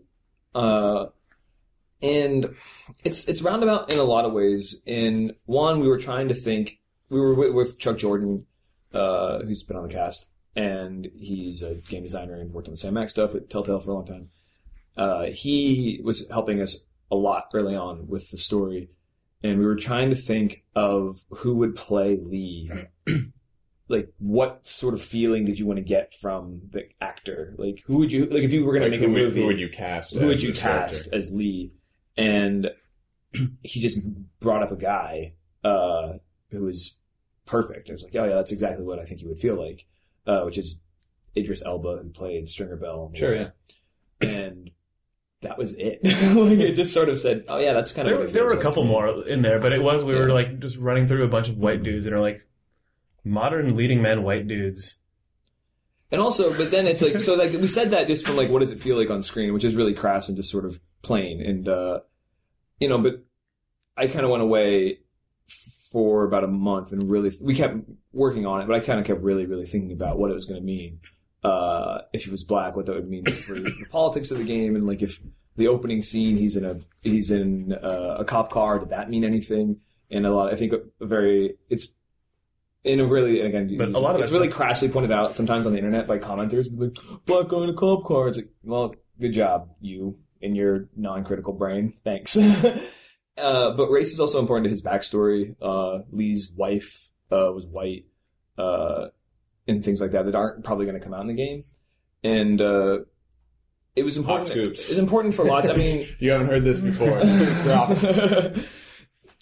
uh, 0.53 1.05
and 2.01 2.55
it's 3.03 3.27
it's 3.27 3.41
roundabout 3.41 3.91
in 3.91 3.99
a 3.99 4.03
lot 4.03 4.25
of 4.25 4.33
ways. 4.33 4.75
In 4.85 5.35
one, 5.45 5.79
we 5.79 5.87
were 5.87 5.97
trying 5.97 6.29
to 6.29 6.33
think. 6.33 6.79
We 7.09 7.19
were 7.19 7.35
with, 7.35 7.53
with 7.53 7.79
Chuck 7.79 7.97
Jordan, 7.97 8.45
uh, 8.93 9.39
who's 9.39 9.63
been 9.63 9.77
on 9.77 9.87
the 9.87 9.93
cast, 9.93 10.27
and 10.55 11.07
he's 11.15 11.61
a 11.61 11.75
game 11.75 12.03
designer 12.03 12.35
and 12.35 12.51
worked 12.53 12.67
on 12.67 12.73
the 12.73 12.77
Sam 12.77 12.95
Max 12.95 13.13
stuff 13.13 13.35
at 13.35 13.49
Telltale 13.49 13.79
for 13.79 13.91
a 13.91 13.93
long 13.93 14.05
time. 14.05 14.29
Uh, 14.97 15.25
he 15.25 16.01
was 16.03 16.25
helping 16.29 16.61
us 16.61 16.77
a 17.11 17.15
lot 17.15 17.49
early 17.53 17.75
on 17.75 18.07
with 18.07 18.29
the 18.31 18.37
story, 18.37 18.89
and 19.43 19.59
we 19.59 19.65
were 19.65 19.75
trying 19.75 20.09
to 20.09 20.15
think 20.15 20.63
of 20.75 21.23
who 21.29 21.55
would 21.57 21.75
play 21.75 22.17
Lee 22.21 22.71
like 23.87 24.11
what 24.17 24.65
sort 24.67 24.93
of 24.93 25.01
feeling 25.01 25.45
did 25.45 25.59
you 25.59 25.65
want 25.65 25.77
to 25.77 25.83
get 25.83 26.13
from 26.19 26.61
the 26.71 26.87
actor? 27.01 27.53
Like 27.57 27.83
who 27.85 27.97
would 27.99 28.11
you 28.11 28.25
like 28.25 28.43
if 28.43 28.51
you 28.51 28.65
were 28.65 28.73
going 28.77 28.89
to 28.91 28.97
make 28.97 29.05
a 29.05 29.11
would, 29.11 29.21
movie? 29.21 29.41
who 29.41 29.47
would 29.47 29.59
you 29.59 29.69
cast? 29.69 30.13
who 30.13 30.27
would 30.27 30.41
you 30.41 30.53
cast 30.53 31.03
character? 31.03 31.15
as 31.15 31.31
Lee? 31.31 31.71
And 32.17 32.71
he 33.63 33.81
just 33.81 33.99
brought 34.39 34.63
up 34.63 34.71
a 34.71 34.77
guy 34.77 35.33
uh, 35.63 36.13
who 36.51 36.65
was 36.65 36.95
perfect. 37.45 37.89
I 37.89 37.93
was 37.93 38.03
like, 38.03 38.15
oh 38.15 38.25
yeah, 38.25 38.35
that's 38.35 38.51
exactly 38.51 38.85
what 38.85 38.99
I 38.99 39.05
think 39.05 39.21
he 39.21 39.27
would 39.27 39.39
feel 39.39 39.55
like, 39.55 39.85
uh, 40.27 40.41
which 40.41 40.57
is 40.57 40.79
Idris 41.35 41.63
Elba 41.65 41.99
who 42.03 42.09
played 42.09 42.49
Stringer 42.49 42.77
Bell. 42.77 43.11
Sure, 43.13 43.35
yeah. 43.35 43.49
And 44.21 44.71
that 45.41 45.57
was 45.57 45.73
it. 45.73 45.99
like 46.03 46.59
it 46.59 46.73
just 46.73 46.93
sort 46.93 47.09
of 47.09 47.19
said, 47.19 47.45
oh 47.47 47.59
yeah, 47.59 47.73
that's 47.73 47.91
kind 47.91 48.07
of. 48.07 48.13
There, 48.13 48.25
what 48.25 48.33
there 48.33 48.43
were 48.45 48.51
a 48.51 48.55
like 48.55 48.63
couple 48.63 48.83
more 48.83 49.27
in 49.27 49.41
there, 49.41 49.59
but 49.59 49.73
it 49.73 49.81
was 49.81 50.03
we 50.03 50.15
were 50.15 50.29
like 50.29 50.59
just 50.59 50.77
running 50.77 51.07
through 51.07 51.23
a 51.23 51.27
bunch 51.27 51.49
of 51.49 51.57
white 51.57 51.83
dudes 51.83 52.05
and 52.05 52.15
are 52.15 52.21
like 52.21 52.41
modern 53.23 53.75
leading 53.75 54.01
men 54.01 54.23
white 54.23 54.47
dudes. 54.47 54.99
And 56.11 56.21
also, 56.21 56.55
but 56.55 56.71
then 56.71 56.87
it's 56.87 57.01
like, 57.01 57.19
so 57.19 57.33
like 57.33 57.51
we 57.51 57.67
said 57.67 57.91
that 57.91 58.07
just 58.07 58.25
from 58.25 58.37
like, 58.37 58.49
what 58.49 58.59
does 58.59 58.71
it 58.71 58.79
feel 58.79 58.97
like 58.97 59.09
on 59.09 59.23
screen, 59.23 59.53
which 59.53 59.65
is 59.65 59.75
really 59.75 59.93
crass 59.93 60.29
and 60.29 60.37
just 60.37 60.51
sort 60.51 60.63
of 60.63 60.79
plain. 61.05 61.41
And, 61.41 61.67
uh, 61.67 61.99
you 62.79 62.89
know, 62.89 62.97
but 62.97 63.23
I 63.95 64.07
kind 64.07 64.25
of 64.25 64.31
went 64.31 64.43
away 64.43 64.99
for 65.91 66.25
about 66.25 66.43
a 66.43 66.47
month 66.47 66.91
and 66.91 67.09
really, 67.09 67.31
we 67.41 67.55
kept 67.55 67.77
working 68.11 68.45
on 68.45 68.61
it, 68.61 68.67
but 68.67 68.75
I 68.75 68.79
kind 68.79 68.99
of 68.99 69.05
kept 69.05 69.21
really, 69.21 69.45
really 69.45 69.65
thinking 69.65 69.91
about 69.91 70.17
what 70.19 70.31
it 70.31 70.33
was 70.33 70.45
going 70.45 70.59
to 70.59 70.65
mean. 70.65 70.99
Uh, 71.43 72.01
if 72.11 72.25
he 72.25 72.31
was 72.31 72.43
black, 72.43 72.75
what 72.75 72.87
that 72.87 72.95
would 72.95 73.07
mean 73.07 73.25
for 73.25 73.53
the 73.53 73.85
politics 73.91 74.31
of 74.31 74.39
the 74.39 74.43
game. 74.43 74.75
And 74.75 74.87
like, 74.87 75.03
if 75.03 75.21
the 75.55 75.67
opening 75.67 76.01
scene, 76.01 76.35
he's 76.37 76.55
in 76.57 76.65
a, 76.65 76.79
he's 77.01 77.29
in 77.29 77.71
uh, 77.71 78.17
a 78.19 78.25
cop 78.25 78.51
car, 78.51 78.79
did 78.79 78.89
that 78.89 79.09
mean 79.09 79.23
anything? 79.23 79.77
And 80.09 80.25
a 80.25 80.33
lot, 80.33 80.51
I 80.51 80.55
think 80.55 80.73
a 80.73 81.05
very, 81.05 81.55
it's, 81.69 81.93
in 82.83 82.99
a 82.99 83.05
really, 83.05 83.39
and 83.39 83.47
again, 83.47 83.77
But 83.77 83.89
a 83.89 83.99
lot 83.99 84.15
of 84.15 84.21
it's 84.21 84.31
really 84.31 84.49
crassly 84.49 84.89
pointed 84.89 85.11
out 85.11 85.35
sometimes 85.35 85.65
on 85.65 85.71
the 85.71 85.79
internet 85.79 86.07
by 86.07 86.19
commenters, 86.19 86.67
like, 86.75 86.97
black 87.25 87.47
guy 87.47 87.63
in 87.63 87.69
a 87.69 87.73
cop 87.73 88.05
car. 88.05 88.27
It's 88.27 88.37
like, 88.37 88.49
well, 88.63 88.93
good 89.19 89.33
job, 89.33 89.69
you 89.81 90.19
and 90.45 90.55
your 90.55 90.87
non-critical 90.95 91.53
brain. 91.53 91.93
Thanks. 92.03 92.37
uh, 92.37 92.81
but 93.37 93.89
race 93.89 94.11
is 94.11 94.19
also 94.19 94.39
important 94.39 94.65
to 94.65 94.69
his 94.69 94.81
backstory. 94.81 95.55
Uh, 95.61 96.03
Lee's 96.11 96.51
wife 96.55 97.09
uh, 97.31 97.51
was 97.51 97.65
white, 97.65 98.05
uh, 98.57 99.07
and 99.67 99.83
things 99.83 99.99
like 99.99 100.11
that 100.11 100.25
that 100.25 100.35
aren't 100.35 100.63
probably 100.63 100.85
going 100.85 100.97
to 100.97 101.03
come 101.03 101.13
out 101.13 101.21
in 101.21 101.27
the 101.27 101.33
game. 101.33 101.63
And 102.23 102.61
uh, 102.61 102.99
it 103.95 104.03
was 104.03 104.17
important. 104.17 104.49
scoops. 104.49 104.89
It's 104.89 104.99
important 104.99 105.35
for 105.35 105.43
lots. 105.45 105.67
I 105.67 105.73
mean, 105.73 106.07
You 106.19 106.31
haven't 106.31 106.47
heard 106.47 106.63
this 106.63 106.79
before. 106.79 107.21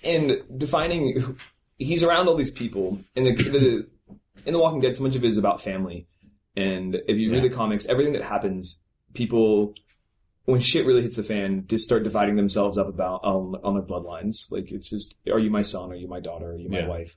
And 0.06 0.34
defining 0.58 1.38
he's 1.78 2.04
around 2.04 2.28
all 2.28 2.36
these 2.36 2.52
people 2.52 3.00
and 3.16 3.26
the, 3.26 3.36
the 3.36 3.88
in 4.46 4.54
the 4.54 4.60
walking 4.60 4.82
dead 4.82 4.96
so 4.96 5.04
much 5.04 5.16
of 5.16 5.24
it 5.24 5.28
is 5.28 5.38
about 5.38 5.62
family 5.62 6.08
and 6.56 6.96
if 7.08 7.18
you 7.18 7.32
read 7.32 7.44
the 7.44 7.50
comics 7.50 7.86
everything 7.86 8.14
that 8.14 8.24
happens 8.24 8.80
people 9.14 9.74
when 10.46 10.60
shit 10.60 10.86
really 10.86 11.02
hits 11.02 11.16
the 11.16 11.24
fan 11.24 11.66
just 11.68 11.86
start 11.86 12.04
dividing 12.04 12.36
themselves 12.36 12.78
up 12.78 12.88
about 12.88 13.22
um, 13.24 13.56
on 13.64 13.74
their 13.76 13.84
bloodlines 13.84 14.52
like 14.52 14.72
it's 14.72 14.90
just 14.90 15.16
are 15.32 15.40
you 15.40 15.50
my 15.50 15.62
son 15.62 15.92
are 15.92 15.96
you 15.96 16.08
my 16.08 16.20
daughter 16.20 16.52
are 16.52 16.58
you 16.58 16.70
my 16.70 16.80
Yeah. 16.80 16.88
wife 16.88 17.16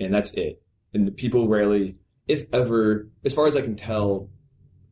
and 0.00 0.12
that's 0.14 0.30
it 0.32 0.62
and 0.94 1.16
people 1.16 1.48
rarely 1.48 1.96
if 2.26 2.46
ever 2.52 3.08
as 3.24 3.34
far 3.34 3.46
as 3.46 3.56
i 3.56 3.60
can 3.60 3.76
tell 3.76 4.30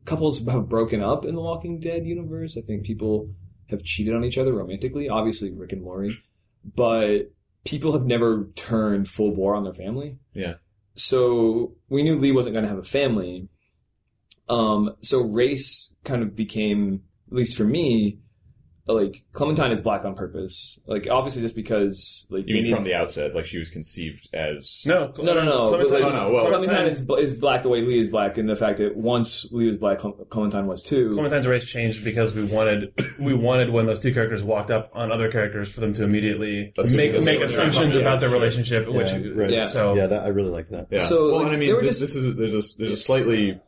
couples 0.05 0.45
have 0.45 0.67
broken 0.69 1.01
up 1.01 1.25
in 1.25 1.35
the 1.35 1.41
walking 1.41 1.79
dead 1.79 2.05
universe 2.05 2.57
i 2.57 2.61
think 2.61 2.83
people 2.83 3.29
have 3.69 3.83
cheated 3.83 4.13
on 4.15 4.23
each 4.23 4.37
other 4.37 4.53
romantically 4.53 5.07
obviously 5.09 5.51
rick 5.51 5.71
and 5.73 5.83
Lori, 5.83 6.17
but 6.75 7.31
people 7.65 7.91
have 7.93 8.05
never 8.05 8.49
turned 8.55 9.09
full 9.09 9.33
bore 9.35 9.53
on 9.55 9.65
their 9.65 9.73
family. 9.73 10.17
Yeah. 10.33 10.53
So 10.95 11.75
we 11.89 12.01
knew 12.01 12.17
Lee 12.17 12.31
wasn't 12.31 12.53
going 12.53 12.63
to 12.63 12.69
have 12.69 12.77
a 12.77 12.83
family. 12.83 13.49
Um, 14.47 14.95
so 15.01 15.21
race 15.21 15.93
kind 16.05 16.23
of 16.23 16.33
became, 16.33 17.01
at 17.27 17.33
least 17.33 17.57
for 17.57 17.63
me, 17.65 18.19
like 18.89 19.25
Clementine 19.33 19.71
is 19.73 19.81
black 19.81 20.05
on 20.05 20.15
purpose. 20.15 20.79
Like 20.87 21.07
obviously 21.11 21.41
just 21.41 21.55
because 21.55 22.25
like 22.29 22.45
You 22.47 22.55
mean 22.61 22.73
from 22.73 22.85
the 22.85 22.93
outset, 22.93 23.35
like 23.35 23.45
she 23.45 23.57
was 23.57 23.69
conceived 23.69 24.29
as 24.33 24.81
No, 24.85 25.11
no, 25.17 25.33
no, 25.33 25.43
no. 25.43 25.67
Clementine- 25.67 25.89
but, 25.91 26.01
like, 26.01 26.13
Oh, 26.13 26.15
no, 26.15 26.31
well- 26.33 26.47
Clementine 26.47 26.85
is, 26.87 27.05
is 27.19 27.33
black 27.33 27.63
the 27.63 27.69
way 27.69 27.81
Lee 27.81 27.99
is 27.99 28.07
black, 28.07 28.37
and 28.37 28.47
the 28.47 28.55
fact 28.55 28.77
that 28.77 28.95
once 28.95 29.45
Lee 29.51 29.67
was 29.67 29.75
black, 29.75 29.99
Clementine 30.29 30.67
was 30.67 30.83
too. 30.83 31.09
Clementine's 31.11 31.45
race 31.47 31.65
changed 31.65 32.05
because 32.05 32.33
we 32.33 32.45
wanted 32.45 32.93
we 33.19 33.33
wanted 33.33 33.71
when 33.71 33.87
those 33.87 33.99
two 33.99 34.13
characters 34.13 34.41
walked 34.41 34.71
up 34.71 34.89
on 34.93 35.11
other 35.11 35.29
characters 35.29 35.69
for 35.69 35.81
them 35.81 35.93
to 35.95 36.05
immediately 36.05 36.71
Assume 36.77 36.95
make 36.95 37.11
that 37.11 37.23
make 37.25 37.41
assumptions 37.41 37.91
from- 37.93 38.01
about 38.03 38.21
their 38.21 38.29
yeah, 38.29 38.35
relationship, 38.35 38.87
which 38.87 39.07
Yeah, 39.07 39.19
right. 39.35 39.49
Yeah. 39.51 39.65
so 39.65 39.95
yeah, 39.95 40.07
that 40.07 40.23
I 40.23 40.29
really 40.29 40.51
like 40.51 40.69
that. 40.69 40.87
Yeah. 40.91 40.99
So, 40.99 41.25
well, 41.27 41.35
like, 41.39 41.47
and 41.47 41.55
I 41.57 41.59
mean, 41.59 41.75
this, 41.81 41.99
just- 41.99 42.15
this 42.15 42.15
is 42.15 42.35
there's 42.37 42.53
a 42.53 42.77
there's 42.77 42.93
a 42.93 42.97
slightly. 42.97 43.59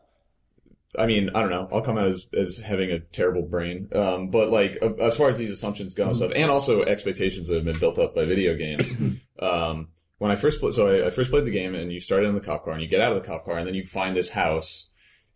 I 1.00 1.06
mean, 1.08 1.30
I 1.34 1.42
don't 1.42 1.50
know. 1.50 1.68
I'll 1.72 1.82
come 1.82 1.98
out 1.98 2.08
as 2.08 2.28
as 2.38 2.58
having 2.58 2.92
a 2.92 3.00
terrible 3.00 3.42
brain, 3.44 3.90
um, 3.96 4.30
but 4.30 4.50
like 4.50 4.78
as 5.02 5.16
far 5.16 5.30
as 5.30 5.38
these 5.40 5.50
assumptions 5.50 5.94
go 5.94 6.08
and 6.08 6.16
stuff, 6.16 6.32
and 6.36 6.52
also 6.52 6.84
expectations 6.84 7.48
that 7.48 7.56
have 7.56 7.66
been 7.66 7.80
built 7.80 7.98
up 7.98 8.14
by 8.16 8.26
video 8.26 8.56
games. 8.56 8.84
um, 9.40 9.88
when 10.18 10.32
I 10.32 10.36
first 10.36 10.60
played, 10.60 10.74
so 10.74 10.88
I, 10.90 11.08
I 11.08 11.10
first 11.12 11.32
played 11.32 11.46
the 11.46 11.52
game, 11.52 11.76
and 11.76 11.92
you 11.94 12.00
start 12.02 12.26
in 12.26 12.34
the 12.36 12.42
cop 12.42 12.66
car, 12.66 12.74
and 12.74 12.82
you 12.82 12.90
get 12.90 13.00
out 13.00 13.14
of 13.16 13.22
the 13.22 13.28
cop 13.28 13.46
car, 13.46 13.58
and 13.58 13.66
then 13.66 13.74
you 13.74 13.86
find 13.86 14.16
this 14.18 14.30
house, 14.30 14.88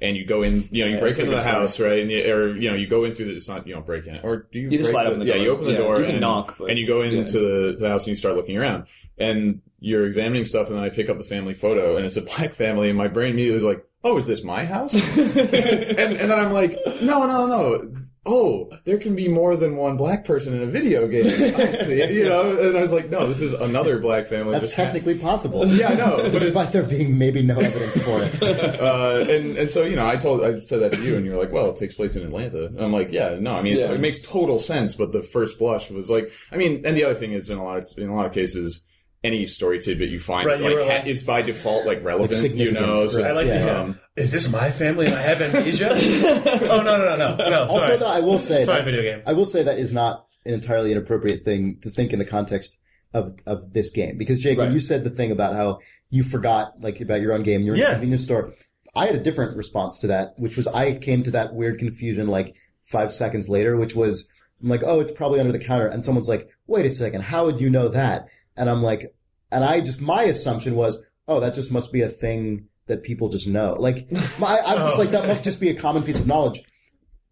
and 0.02 0.18
you 0.18 0.26
go 0.26 0.44
in. 0.44 0.68
You 0.72 0.84
know, 0.84 0.90
you 0.90 0.96
Yeah, 0.96 1.00
break 1.00 1.18
into 1.18 1.32
the 1.32 1.40
sign. 1.40 1.54
house, 1.54 1.80
right? 1.80 2.00
And 2.00 2.12
you, 2.12 2.30
or 2.34 2.58
you 2.58 2.70
know, 2.70 2.76
you 2.76 2.88
go 2.88 3.06
in 3.06 3.16
through 3.16 3.28
the. 3.28 3.36
It's 3.38 3.48
not 3.48 3.66
you 3.66 3.74
don't 3.74 3.86
break 3.86 4.06
in 4.08 4.16
it, 4.16 4.26
or 4.26 4.48
do 4.52 4.60
you? 4.60 4.70
You 4.70 4.78
just 4.80 4.92
slide 4.92 5.08
open 5.08 5.20
the 5.20 5.26
Yeah, 5.26 5.36
door. 5.36 5.44
you 5.44 5.52
open 5.52 5.66
the 5.66 5.72
Yeah, 5.72 5.78
door. 5.78 6.00
you 6.00 6.06
can 6.06 6.16
and, 6.16 6.22
knock, 6.22 6.58
but- 6.60 6.70
and 6.70 6.78
you 6.78 6.86
go 6.86 7.02
into 7.02 7.18
yeah. 7.40 7.72
the, 7.72 7.76
the 7.80 7.88
house 7.90 8.02
and 8.02 8.10
you 8.10 8.16
start 8.18 8.36
looking 8.36 8.58
around, 8.58 8.88
and 9.18 9.62
you're 9.80 10.06
examining 10.06 10.44
stuff, 10.44 10.68
and 10.68 10.78
then 10.78 10.84
I 10.84 10.90
pick 10.90 11.10
up 11.10 11.18
the 11.18 11.24
family 11.24 11.54
photo, 11.54 11.96
and 11.96 12.06
it's 12.06 12.18
a 12.18 12.22
black 12.38 12.54
family, 12.54 12.90
and 12.90 12.98
my 12.98 13.08
brain 13.08 13.32
immediately 13.32 13.56
is 13.58 13.64
like, 13.64 13.86
"Oh, 14.04 14.18
is 14.18 14.26
this 14.26 14.44
my 14.44 14.66
house?" 14.66 14.94
and, 15.18 15.38
and 15.38 16.16
then 16.18 16.40
I'm 16.40 16.52
like, 16.54 16.78
"No, 17.02 17.26
no, 17.26 17.46
no." 17.48 17.92
Oh, 18.26 18.70
there 18.86 19.00
can 19.00 19.16
be 19.16 19.28
more 19.28 19.58
than 19.58 19.76
one 19.76 19.98
black 19.98 20.24
person 20.24 20.54
in 20.54 20.62
a 20.64 20.66
video 20.66 21.10
game. 21.10 21.26
I 21.58 21.72
see. 21.72 22.14
You 22.14 22.24
know, 22.24 22.58
and 22.58 22.78
I 22.78 22.82
was 22.82 22.94
like, 22.94 23.10
"No, 23.10 23.28
this 23.28 23.42
is 23.42 23.52
another 23.52 24.00
black 24.00 24.28
family." 24.30 24.54
That's 24.54 24.68
Just 24.68 24.76
technically 24.78 25.18
possible. 25.20 25.68
yeah, 25.68 25.90
I 25.90 25.96
know, 25.96 26.16
but 26.16 26.36
it's, 26.36 26.46
Despite 26.46 26.72
there 26.72 26.84
being 26.84 27.18
maybe 27.18 27.42
no 27.42 27.60
evidence 27.60 28.00
for 28.02 28.22
it. 28.22 28.42
uh, 28.82 29.26
and 29.30 29.58
and 29.58 29.70
so 29.70 29.84
you 29.84 29.98
know, 29.98 30.08
I 30.08 30.16
told 30.16 30.42
I 30.42 30.62
said 30.64 30.80
that 30.84 30.94
to 30.94 31.04
you, 31.04 31.18
and 31.18 31.26
you're 31.26 31.38
like, 31.38 31.52
"Well, 31.52 31.72
it 31.72 31.76
takes 31.76 31.96
place 31.96 32.16
in 32.16 32.24
Atlanta." 32.24 32.68
And 32.68 32.80
I'm 32.80 32.94
like, 32.94 33.12
"Yeah, 33.12 33.36
no, 33.42 33.56
I 33.56 33.62
mean, 33.62 33.78
Yeah. 33.78 33.88
it, 33.92 33.96
it 33.96 34.00
makes 34.00 34.20
total 34.22 34.58
sense." 34.58 34.96
But 34.96 35.12
the 35.12 35.22
first 35.22 35.60
blush 35.60 35.90
was 35.92 36.10
like, 36.10 36.32
I 36.50 36.56
mean, 36.56 36.84
and 36.86 36.96
the 36.96 37.04
other 37.04 37.16
thing 37.16 37.34
is, 37.34 37.50
in 37.50 37.58
a 37.58 37.64
lot 37.64 37.78
of 37.80 37.90
in 37.98 38.08
a 38.08 38.16
lot 38.16 38.26
of 38.26 38.32
cases, 38.32 38.80
any 39.24 39.46
story 39.46 39.80
tidbit 39.80 40.10
you 40.10 40.20
find 40.20 40.46
Right, 40.48 40.60
you 40.60 40.66
like, 40.66 40.76
were 40.76 40.84
ha- 40.84 40.90
like- 41.00 41.08
is 41.08 41.24
by 41.24 41.42
default 41.42 41.86
like 41.86 42.04
relevant, 42.04 42.42
Like 42.42 42.56
you 42.56 42.72
know. 42.72 43.08
So, 43.08 43.22
right. 43.22 43.32
I 43.32 43.34
like 43.34 43.48
Yeah, 43.48 43.80
um, 43.82 44.00
is 44.16 44.32
this 44.32 44.52
my 44.52 44.70
family 44.72 45.06
and 45.06 45.16
I 45.16 45.22
have 45.22 45.42
amnesia? 45.42 45.90
oh 45.94 46.82
no 46.82 46.98
no 46.98 47.16
no 47.16 47.36
no 47.36 47.50
no. 47.50 47.62
Also, 47.64 47.80
Sorry, 47.80 47.98
though, 47.98 48.08
I 48.08 48.20
will 48.20 48.40
say 48.40 48.66
sorry, 48.66 48.80
that, 48.80 48.86
video 48.86 49.02
game. 49.02 49.24
I 49.26 49.34
will 49.34 49.46
say 49.46 49.64
that 49.64 49.78
is 49.80 49.92
not 49.94 50.26
an 50.46 50.54
entirely 50.54 50.92
inappropriate 50.92 51.44
thing 51.44 51.80
to 51.84 51.90
think 51.90 52.12
in 52.14 52.20
the 52.20 52.26
context 52.26 52.78
of 53.14 53.38
of 53.46 53.72
this 53.74 53.92
game. 53.92 54.18
Because 54.18 54.42
Jake, 54.42 54.58
when 54.58 54.74
you 54.74 54.80
said 54.80 55.04
the 55.04 55.10
thing 55.10 55.32
about 55.32 55.56
how 55.56 55.80
you 56.10 56.24
forgot 56.24 56.74
like 56.82 57.00
about 57.00 57.22
your 57.22 57.34
own 57.34 57.44
game, 57.44 57.62
you're 57.64 57.76
in 57.76 57.82
Yeah. 57.82 57.88
a 57.90 57.92
convenience 57.94 58.24
store. 58.24 58.54
I 58.96 59.06
had 59.08 59.16
a 59.16 59.24
different 59.24 59.56
response 59.58 60.00
to 60.00 60.08
that, 60.08 60.34
which 60.38 60.56
was 60.58 60.68
I 60.68 60.94
came 60.96 61.24
to 61.24 61.32
that 61.32 61.54
weird 61.56 61.80
confusion 61.80 62.28
like 62.28 62.56
five 62.84 63.12
seconds 63.12 63.50
later, 63.50 63.76
which 63.78 63.96
was 63.96 64.28
I'm 64.62 64.70
like, 64.70 64.84
oh, 64.86 65.00
it's 65.00 65.12
probably 65.12 65.40
under 65.40 65.52
the 65.52 65.60
counter, 65.60 65.88
and 65.88 66.04
someone's 66.04 66.30
like, 66.30 66.48
wait 66.68 66.86
a 66.86 66.92
second, 66.92 67.22
how 67.22 67.46
would 67.46 67.60
you 67.60 67.70
know 67.70 67.88
that? 67.90 68.28
And 68.56 68.70
I'm 68.70 68.82
like, 68.84 69.16
and 69.52 69.64
I 69.64 69.82
just 69.82 70.02
my 70.02 70.24
assumption 70.24 70.76
was, 70.76 70.98
oh, 71.28 71.40
that 71.40 71.54
just 71.56 71.72
must 71.72 71.92
be 71.92 72.02
a 72.02 72.10
thing 72.10 72.68
that 72.88 73.04
people 73.04 73.30
just 73.30 73.48
know. 73.48 73.76
Like, 73.80 74.12
my, 74.40 74.60
I'm 74.60 74.78
just 74.80 74.96
Oh. 74.96 75.00
like 75.00 75.12
that 75.12 75.28
must 75.28 75.44
just 75.44 75.60
be 75.60 75.70
a 75.70 75.74
common 75.76 76.04
piece 76.04 76.20
of 76.20 76.28
knowledge. 76.28 76.62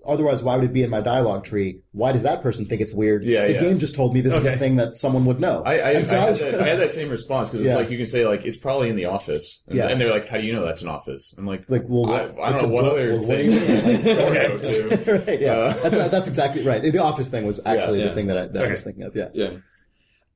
Otherwise, 0.04 0.42
why 0.42 0.56
would 0.56 0.66
it 0.66 0.74
be 0.74 0.82
in 0.82 0.90
my 0.90 1.00
dialogue 1.00 1.44
tree? 1.44 1.82
Why 1.92 2.12
does 2.12 2.24
that 2.24 2.42
person 2.42 2.66
think 2.66 2.82
it's 2.82 2.92
weird? 2.92 3.24
Yeah, 3.24 3.46
the 3.46 3.54
yeah. 3.54 3.60
game 3.60 3.78
just 3.78 3.94
told 3.94 4.16
me 4.16 4.22
this 4.22 4.34
is 4.34 4.44
a 4.46 4.58
thing 4.58 4.78
that 4.78 4.96
someone 4.96 5.26
would 5.26 5.40
know. 5.40 5.62
I, 5.64 5.90
I, 5.90 6.02
so 6.02 6.18
I, 6.18 6.22
had 6.22 6.30
was- 6.30 6.40
that, 6.40 6.60
I 6.60 6.68
had 6.70 6.80
that 6.80 6.92
same 6.94 7.10
response 7.12 7.50
because 7.50 7.64
it's 7.64 7.70
Yeah. 7.74 7.76
like 7.78 7.92
you 7.92 8.00
can 8.00 8.08
say 8.08 8.26
like 8.26 8.44
it's 8.44 8.58
probably 8.58 8.90
in 8.90 8.96
the 8.96 9.06
office, 9.06 9.62
and, 9.68 9.78
Yeah. 9.78 9.90
and 9.90 10.02
they're 10.02 10.10
like, 10.10 10.28
"How 10.28 10.38
do 10.38 10.44
you 10.44 10.54
know 10.54 10.66
that's 10.66 10.82
an 10.82 10.88
office?" 10.88 11.36
I'm 11.38 11.46
like, 11.46 11.66
like, 11.70 11.84
well, 11.88 12.10
I, 12.12 12.26
what, 12.26 12.40
I 12.44 12.52
it's 12.54 12.62
don't 12.62 12.70
know 12.72 12.76
what 12.76 12.82
door- 12.86 12.92
other 12.94 13.12
well, 13.12 13.22
do 13.22 13.28
thing 13.28 13.52
you 13.52 13.60
mean? 13.60 13.94
Like, 13.94 14.04
go 14.04 14.58
to. 14.58 15.24
right, 15.28 15.40
yeah, 15.40 15.52
Uh, 15.52 15.90
that's, 15.90 16.12
that's 16.12 16.28
exactly 16.28 16.64
right. 16.66 16.82
The 16.82 16.98
office 16.98 17.28
thing 17.28 17.46
was 17.46 17.60
actually 17.64 18.00
Yeah, 18.00 18.10
the 18.10 18.16
thing 18.16 18.26
that 18.26 18.38
I, 18.40 18.48
that 18.48 18.58
I 18.58 18.62
Okay. 18.64 18.72
was 18.72 18.84
thinking 18.84 19.04
of. 19.04 19.16
Yeah, 19.16 19.28
Yeah. 19.36 19.50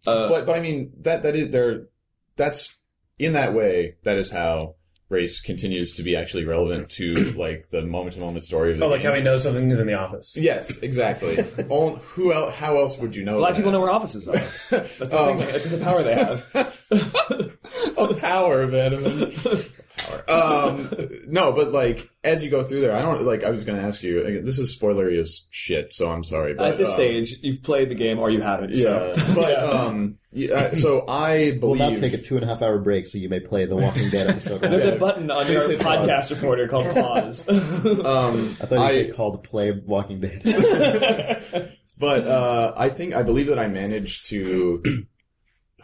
Uh, 0.07 0.29
But 0.29 0.45
but 0.45 0.55
I 0.55 0.59
mean 0.61 0.91
that 1.01 1.23
that 1.23 1.35
is 1.35 1.51
there. 1.51 1.87
That's 2.35 2.75
in 3.17 3.33
that 3.33 3.53
way. 3.53 3.95
That 4.03 4.17
is 4.17 4.29
how 4.29 4.75
race 5.07 5.39
continues 5.39 5.93
to 5.93 6.03
be 6.03 6.15
actually 6.15 6.43
relevant 6.45 6.89
to 6.89 7.07
like 7.37 7.69
the 7.69 7.81
moment 7.83 8.13
to 8.15 8.19
moment 8.19 8.43
story 8.43 8.71
of 8.71 8.79
the 8.79 8.85
Oh, 8.85 8.89
like 8.89 9.01
game. 9.01 9.11
how 9.11 9.17
he 9.17 9.23
knows 9.23 9.43
something 9.43 9.69
is 9.71 9.79
in 9.79 9.87
the 9.87 9.93
office. 9.93 10.35
Yes, 10.35 10.77
exactly. 10.77 11.43
All, 11.69 11.95
who 11.97 12.33
else? 12.33 12.53
How 12.55 12.77
else 12.79 12.97
would 12.97 13.15
you 13.15 13.23
know? 13.23 13.37
black 13.37 13.51
that? 13.51 13.57
people 13.57 13.71
know 13.71 13.79
where 13.81 13.91
offices 13.91 14.27
are. 14.27 14.33
That's 14.71 14.97
the, 14.97 15.17
Um, 15.21 15.37
thing. 15.37 15.47
That's 15.47 15.69
the 15.69 15.77
power 15.77 16.03
they 16.03 16.15
have. 16.15 17.55
a 17.97 18.13
power, 18.15 18.67
man. 18.67 19.31
Power. 19.97 20.29
Um, 20.29 20.89
no, 21.27 21.51
but 21.51 21.71
like 21.71 22.09
as 22.23 22.43
you 22.43 22.49
go 22.49 22.63
through 22.63 22.81
there, 22.81 22.93
I 22.93 23.01
don't 23.01 23.21
like. 23.23 23.43
I 23.43 23.49
was 23.49 23.63
going 23.63 23.79
to 23.79 23.83
ask 23.85 24.01
you. 24.03 24.25
again, 24.25 24.43
This 24.45 24.59
is 24.59 24.77
spoilery 24.77 25.19
as 25.19 25.43
shit, 25.51 25.93
so 25.93 26.09
I'm 26.09 26.23
sorry. 26.23 26.53
But, 26.53 26.73
At 26.73 26.77
this 26.77 26.89
um, 26.89 26.95
stage, 26.95 27.35
you've 27.41 27.63
played 27.63 27.89
the 27.89 27.95
game 27.95 28.19
or 28.19 28.29
you 28.29 28.41
haven't. 28.41 28.71
yeah. 28.75 29.13
So. 29.15 29.33
But 29.35 29.63
um, 29.73 30.17
yeah, 30.31 30.73
so 30.73 31.07
I 31.07 31.51
believe. 31.51 31.61
we'll 31.61 31.75
now 31.75 31.95
take 31.95 32.13
a 32.13 32.17
two 32.17 32.35
and 32.35 32.43
a 32.43 32.47
half 32.47 32.61
hour 32.61 32.77
break 32.79 33.07
so 33.07 33.17
you 33.17 33.29
may 33.29 33.39
play 33.39 33.65
the 33.65 33.75
Walking 33.75 34.09
Dead 34.09 34.27
episode. 34.29 34.61
There's 34.61 34.83
Yeah. 34.85 34.91
a 34.91 34.99
button 34.99 35.31
on 35.31 35.45
Please 35.45 35.53
your 35.69 35.79
podcast 35.79 36.07
pause. 36.07 36.31
recorder 36.31 36.67
called 36.67 36.85
pause. 36.95 37.47
Um, 37.47 38.57
I 38.61 38.65
thought 38.65 38.71
you 38.71 38.81
I- 38.81 38.89
said 38.89 39.15
called 39.15 39.43
play 39.43 39.71
Walking 39.71 40.19
Dead. 40.21 41.71
But 41.97 42.27
uh, 42.27 42.73
I 42.75 42.89
think 42.89 43.13
I 43.15 43.23
believe 43.23 43.47
that 43.47 43.57
I 43.57 43.67
managed 43.69 44.25
to 44.27 44.83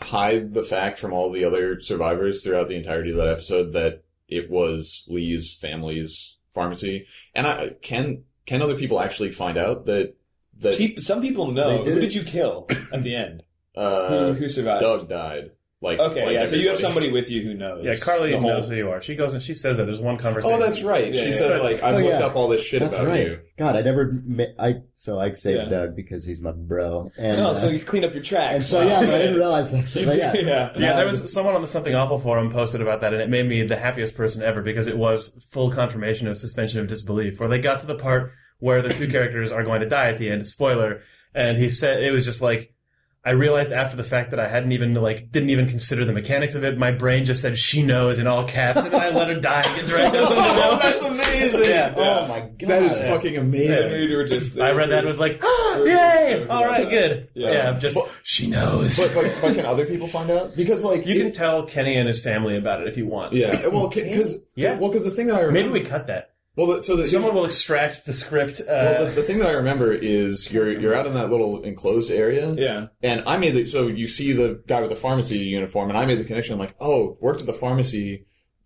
hide 0.02 0.54
the 0.54 0.64
fact 0.64 0.99
from 0.99 1.14
all 1.14 1.32
the 1.32 1.45
other 1.45 1.80
survivors 1.80 2.43
throughout 2.43 2.68
the 2.68 2.76
entirety 2.76 3.12
of 3.12 3.18
that 3.18 3.28
episode 3.30 3.74
that 3.74 4.04
it 4.28 4.49
was 4.49 5.04
Lee's 5.08 5.54
family's 5.54 6.36
pharmacy. 6.54 7.08
And 7.36 7.47
I 7.47 7.72
can 7.82 8.24
can 8.45 8.62
other 8.62 8.78
people 8.78 8.99
actually 8.99 9.32
find 9.32 9.58
out 9.58 9.86
that 9.86 10.16
that 10.60 10.78
Peop- 10.78 11.02
Some 11.02 11.22
people 11.22 11.52
know. 11.52 11.84
Who 11.84 11.99
did 11.99 12.14
you 12.14 12.24
kill 12.24 12.68
at 12.91 13.04
the 13.04 13.16
end? 13.16 13.43
uh, 13.76 14.10
who, 14.10 14.34
who 14.34 14.49
survived? 14.49 14.82
Doug 14.82 15.10
died? 15.10 15.52
Like 15.84 15.97
Okay, 15.99 16.23
like 16.27 16.34
yeah. 16.36 16.45
So 16.45 16.57
you 16.57 16.69
have 16.69 16.77
somebody 16.77 17.11
with 17.11 17.32
you 17.32 17.41
who 17.41 17.55
knows. 17.55 17.84
Yeah, 17.84 17.95
Carly 17.95 18.29
the 18.29 18.39
whole- 18.39 18.49
knows 18.51 18.69
who 18.69 18.75
you 18.75 18.91
are. 18.91 19.01
She 19.01 19.15
goes 19.15 19.34
and 19.34 19.41
she 19.41 19.55
says 19.55 19.77
that 19.77 19.86
there's 19.86 19.99
one 19.99 20.17
conversation. 20.19 20.55
Oh, 20.55 20.59
that's 20.63 20.84
right. 20.84 21.11
Yeah, 21.11 21.23
she 21.23 21.29
yeah. 21.29 21.36
says 21.36 21.59
like 21.59 21.82
I've 21.82 21.95
Oh, 21.95 21.97
looked 21.97 22.19
yeah. 22.19 22.25
up 22.27 22.36
all 22.36 22.47
this 22.49 22.61
shit 22.61 22.82
That's 22.82 22.95
about 22.95 23.07
right. 23.07 23.25
you. 23.25 23.39
God, 23.57 23.75
I 23.75 23.82
never. 23.82 24.11
ma- 24.23 24.43
I 24.59 24.75
so 24.93 25.19
I 25.19 25.34
saved 25.34 25.57
Yeah. 25.57 25.69
Doug 25.69 25.95
because 25.95 26.23
he's 26.23 26.39
my 26.39 26.51
bro. 26.51 27.11
And 27.17 27.38
No, 27.38 27.49
uh, 27.49 27.53
so 27.55 27.69
you 27.69 27.79
clean 27.84 28.03
up 28.05 28.13
your 28.13 28.21
tracks. 28.21 28.53
and 28.53 28.63
so 28.63 28.82
yeah, 28.84 28.99
so 28.99 29.15
I 29.15 29.17
didn't 29.17 29.38
realize 29.38 29.71
that. 29.71 29.86
But 30.05 30.17
yeah, 30.17 30.34
Yeah. 30.36 30.71
Yeah, 30.77 30.95
there 30.97 31.07
was 31.07 31.34
someone 31.34 31.55
on 31.55 31.61
the 31.61 31.67
Something 31.67 31.95
Awful 31.95 32.19
forum 32.19 32.51
posted 32.51 32.82
about 32.82 33.01
that, 33.01 33.13
and 33.13 33.21
it 33.23 33.29
made 33.29 33.47
me 33.47 33.63
the 33.65 33.75
happiest 33.75 34.13
person 34.15 34.43
ever 34.43 34.61
because 34.61 34.86
it 34.86 34.97
was 34.97 35.36
full 35.49 35.71
confirmation 35.71 36.27
of 36.27 36.38
suspension 36.38 36.79
of 36.79 36.86
disbelief, 36.88 37.39
where 37.39 37.49
they 37.49 37.57
got 37.59 37.79
to 37.79 37.88
the 37.88 37.95
part 37.95 38.34
where 38.59 38.84
the 38.84 38.89
two 38.93 39.07
characters 39.15 39.51
are 39.51 39.63
going 39.63 39.82
to 39.82 39.89
die 39.89 40.09
at 40.09 40.19
the 40.19 40.29
end. 40.29 40.45
Spoiler. 40.45 41.01
And 41.34 41.57
he 41.57 41.71
said 41.71 42.03
it 42.03 42.11
was 42.11 42.23
just 42.25 42.43
like 42.43 42.75
I 43.24 43.32
realized 43.32 43.72
after 43.72 43.95
the 43.95 44.03
fact 44.03 44.32
that 44.32 44.39
I 44.39 44.47
hadn't 44.47 44.72
even 44.72 44.95
like 44.95 45.32
didn't 45.32 45.51
even 45.51 45.67
consider 45.67 46.05
the 46.05 46.11
mechanics 46.11 46.55
of 46.55 46.63
it. 46.63 46.78
My 46.78 46.91
brain 46.91 47.24
just 47.24 47.41
said 47.43 47.55
"she 47.57 47.84
knows" 47.84 48.17
in 48.17 48.26
all 48.26 48.45
caps, 48.45 48.80
and 48.80 48.91
then 48.91 48.99
I 48.99 49.09
let 49.09 49.28
her 49.28 49.39
die 49.39 49.61
and 49.63 49.76
get 49.76 49.86
dragged 49.88 50.15
out 50.15 50.24
of 50.24 50.30
the 50.30 50.36
Oh, 50.43 50.80
that's 50.82 51.01
amazing! 51.05 51.69
Yeah. 51.69 51.93
Oh 51.95 52.28
my 52.28 52.39
god, 52.39 52.67
That 52.69 52.84
is 52.91 52.97
Yeah. 52.97 53.07
fucking 53.13 53.34
Yeah, 53.36 53.39
amazing. 53.41 53.91
we 53.91 54.15
were 54.15 54.24
just. 54.24 54.57
I 54.59 54.72
read 54.72 54.89
that 54.89 54.99
and 54.99 55.07
was 55.07 55.19
like, 55.19 55.39
We're 55.43 55.88
"Yay! 55.88 56.38
just- 56.39 56.49
All 56.49 56.65
right, 56.65 56.89
good." 56.89 57.30
Yeah. 57.36 57.51
Yeah, 57.51 57.80
just 57.80 57.95
But- 57.95 58.09
she 58.24 58.47
knows. 58.47 58.97
But, 58.97 59.13
but 59.13 59.32
but 59.39 59.55
can 59.55 59.65
other 59.67 59.86
people 59.86 60.07
find 60.07 60.32
out? 60.32 60.55
Because 60.55 60.84
like 60.84 61.05
you 61.05 61.13
it- 61.15 61.19
can 61.22 61.32
tell 61.32 61.65
Kenny 61.67 61.97
and 61.97 62.07
his 62.07 62.24
family 62.24 62.57
about 62.57 62.82
it 62.82 62.88
if 62.88 62.97
you 62.97 63.05
want. 63.05 63.34
Yeah, 63.34 63.67
well, 63.67 63.88
because 63.88 64.38
Yeah. 64.55 64.80
well, 64.80 64.89
because 64.89 65.05
the 65.05 65.11
thing 65.11 65.28
that 65.28 65.36
I 65.36 65.41
remember, 65.41 65.69
Maybe 65.69 65.84
we 65.84 65.86
cut 65.88 66.07
that. 66.07 66.32
Well, 66.56 66.68
the, 66.68 66.84
so 66.84 66.95
the, 66.95 67.06
Someone 67.06 67.34
will 67.34 67.45
extract 67.45 68.06
the 68.06 68.14
script. 68.14 68.60
Uh, 68.62 68.66
well, 68.68 69.06
the, 69.06 69.12
the 69.12 69.24
thing 69.24 69.39
that 69.39 69.47
I 69.47 69.54
remember 69.54 69.93
is 69.93 70.52
you're 70.52 70.72
you're 70.80 70.93
out 70.95 71.08
in 71.08 71.14
that 71.14 71.30
little 71.30 71.64
enclosed 71.64 72.12
area, 72.12 72.54
Yeah. 72.58 72.88
and 73.02 73.24
I 73.26 73.38
made 73.38 73.56
the 73.56 73.66
so 73.66 73.88
you 73.88 74.08
see 74.08 74.34
the 74.34 74.62
guy 74.68 74.82
with 74.82 74.89
the 74.89 74.95
pharmacy 74.95 75.39
uniform, 75.39 75.89
and 75.89 75.97
I 75.97 76.06
made 76.06 76.20
the 76.20 76.26
connection. 76.26 76.54
I'm 76.54 76.60
like, 76.60 76.76
oh, 76.80 77.18
worked 77.22 77.39
at 77.41 77.47
the 77.47 77.54
pharmacy, 77.54 78.26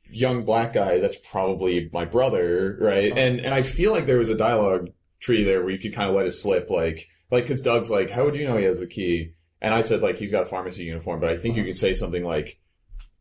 young 0.10 0.46
black 0.46 0.74
guy. 0.74 1.00
That's 1.00 1.18
probably 1.30 1.90
my 1.94 2.06
brother, 2.06 2.78
right? 2.82 3.12
Uh-huh. 3.12 3.22
And 3.22 3.40
and 3.42 3.54
I 3.54 3.62
feel 3.62 3.92
like 3.92 4.06
there 4.08 4.18
was 4.18 4.30
a 4.30 4.36
dialogue 4.36 4.90
tree 5.20 5.44
there 5.44 5.62
where 5.62 5.72
you 5.72 5.80
could 5.80 5.94
kind 5.94 6.10
of 6.10 6.16
let 6.16 6.26
it 6.28 6.34
slip, 6.34 6.70
like 6.70 7.08
like 7.32 7.44
because 7.46 7.62
Doug's 7.62 7.90
like, 7.90 8.10
how 8.10 8.26
would 8.26 8.36
you 8.36 8.48
know 8.48 8.58
he 8.58 8.66
has 8.66 8.82
a 8.82 8.88
key? 8.88 9.34
And 9.62 9.74
I 9.74 9.82
said 9.82 10.02
like 10.02 10.18
he's 10.18 10.32
got 10.32 10.44
a 10.44 10.48
pharmacy 10.48 10.84
uniform, 10.84 11.20
but 11.20 11.30
I 11.30 11.38
think 11.38 11.56
you 11.56 11.62
Uh-huh. 11.62 11.70
could 11.72 11.78
say 11.80 11.94
something 11.94 12.24
like. 12.24 12.60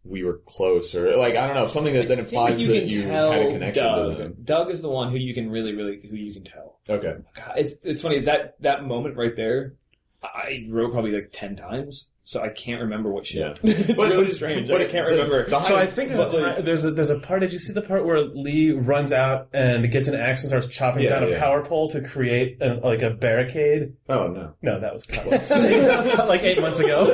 We 0.07 0.23
were 0.23 0.41
close, 0.47 0.95
or 0.95 1.17
like 1.17 1.35
I 1.37 1.47
don't 1.47 1.57
know, 1.57 1.67
something 1.67 1.95
that 1.95 2.09
then 2.09 2.19
implies 2.19 2.61
you 2.61 2.69
that 2.69 2.85
you 2.87 3.05
tell 3.05 3.33
had 3.33 3.43
a 3.47 3.51
connection 3.53 3.85
to 3.85 3.91
Doug. 3.91 4.19
them. 4.19 4.37
Doug 4.45 4.71
is 4.71 4.83
the 4.83 4.91
one 4.91 5.11
who 5.11 5.17
you 5.17 5.33
can 5.33 5.51
really, 5.51 5.75
really, 5.75 5.99
who 6.09 6.15
you 6.17 6.35
can 6.35 6.45
tell. 6.45 6.79
Okay. 6.89 7.15
God, 7.35 7.53
it's 7.57 7.75
it's 7.83 8.03
funny. 8.03 8.17
Is 8.17 8.27
that 8.27 8.57
that 8.61 8.85
moment 8.85 9.17
right 9.17 9.35
there? 9.35 9.75
I 10.23 10.67
wrote 10.71 10.93
probably 10.93 11.13
like 11.13 11.31
ten 11.33 11.57
times, 11.57 12.09
so 12.25 12.43
I 12.43 12.49
can't 12.51 12.83
remember 12.83 13.11
what 13.11 13.27
shit. 13.27 13.41
Yeah. 13.41 13.55
it's 13.77 13.95
But- 13.95 14.11
really 14.11 14.31
strange. 14.31 14.69
but 14.69 14.81
I 14.83 14.85
can't 14.87 15.07
the- 15.07 15.13
remember. 15.13 15.49
the 15.49 15.63
so 15.63 15.75
I 15.77 15.87
think 15.87 16.11
there's, 16.11 16.33
But, 16.33 16.59
a, 16.59 16.63
there's 16.63 16.85
a 16.85 16.91
there's 16.91 17.11
a 17.11 17.19
part. 17.19 17.41
Did 17.41 17.53
you 17.55 17.59
see 17.59 17.73
the 17.73 17.83
part 17.83 18.05
where 18.05 18.21
Lee 18.21 18.73
runs 18.73 19.11
out 19.13 19.49
and 19.55 19.91
gets 19.91 20.09
an 20.09 20.15
axe 20.15 20.43
and 20.43 20.49
starts 20.49 20.67
chopping 20.69 21.05
Yeah, 21.05 21.11
down 21.21 21.25
a 21.25 21.31
yeah. 21.31 21.41
power 21.41 21.65
pole 21.65 21.89
to 21.91 22.03
create 22.03 22.59
a, 22.63 22.75
like 22.75 23.01
a 23.03 23.11
barricade? 23.11 23.95
Oh 24.11 24.27
no. 24.29 24.55
No, 24.61 24.81
that 24.81 24.93
was 24.93 25.05
that 25.07 26.05
was 26.05 26.15
cut 26.15 26.29
like 26.29 26.43
eight 26.43 26.61
months 26.61 26.79
ago. 26.81 27.05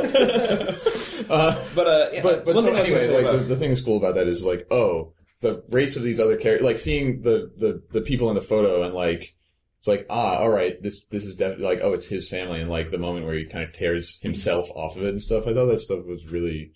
Uh, 1.31 1.65
but 1.75 1.87
uh, 1.87 2.09
yeah, 2.13 2.23
but 2.23 2.45
but 2.45 2.55
one 2.55 2.65
so 2.65 2.71
thing 2.71 2.79
I 2.79 2.81
was 2.97 3.07
anyway, 3.07 3.23
like 3.23 3.35
about- 3.35 3.39
the, 3.49 3.55
the 3.55 3.57
thing 3.57 3.71
that's 3.71 3.81
cool 3.83 3.97
about 3.97 4.17
that 4.17 4.27
is 4.29 4.45
like, 4.45 4.67
oh, 4.71 5.13
the 5.41 5.63
race 5.71 5.97
of 5.97 6.03
these 6.03 6.21
other 6.21 6.37
characters, 6.37 6.65
like 6.65 6.79
seeing 6.79 7.23
the 7.23 7.51
the 7.57 7.83
the 7.93 8.01
people 8.01 8.29
in 8.29 8.35
the 8.35 8.43
photo 8.43 8.83
and 8.83 8.95
like. 8.95 9.35
It's 9.79 9.89
like 9.89 10.05
ah, 10.11 10.37
all 10.41 10.51
right. 10.51 10.75
This 10.83 11.01
this 11.09 11.25
is 11.25 11.35
definitely 11.37 11.65
like 11.65 11.81
oh, 11.83 11.95
it's 11.95 12.05
his 12.05 12.29
family, 12.29 12.61
and 12.61 12.69
like 12.69 12.91
the 12.91 12.99
moment 12.99 13.25
where 13.25 13.35
he 13.35 13.47
kind 13.47 13.65
of 13.65 13.73
tears 13.73 14.19
himself 14.21 14.69
off 14.75 14.95
of 14.99 15.05
it 15.05 15.09
and 15.09 15.23
stuff. 15.23 15.47
I 15.47 15.55
thought 15.55 15.69
that 15.69 15.81
stuff 15.81 16.05
was 16.05 16.27
really 16.27 16.73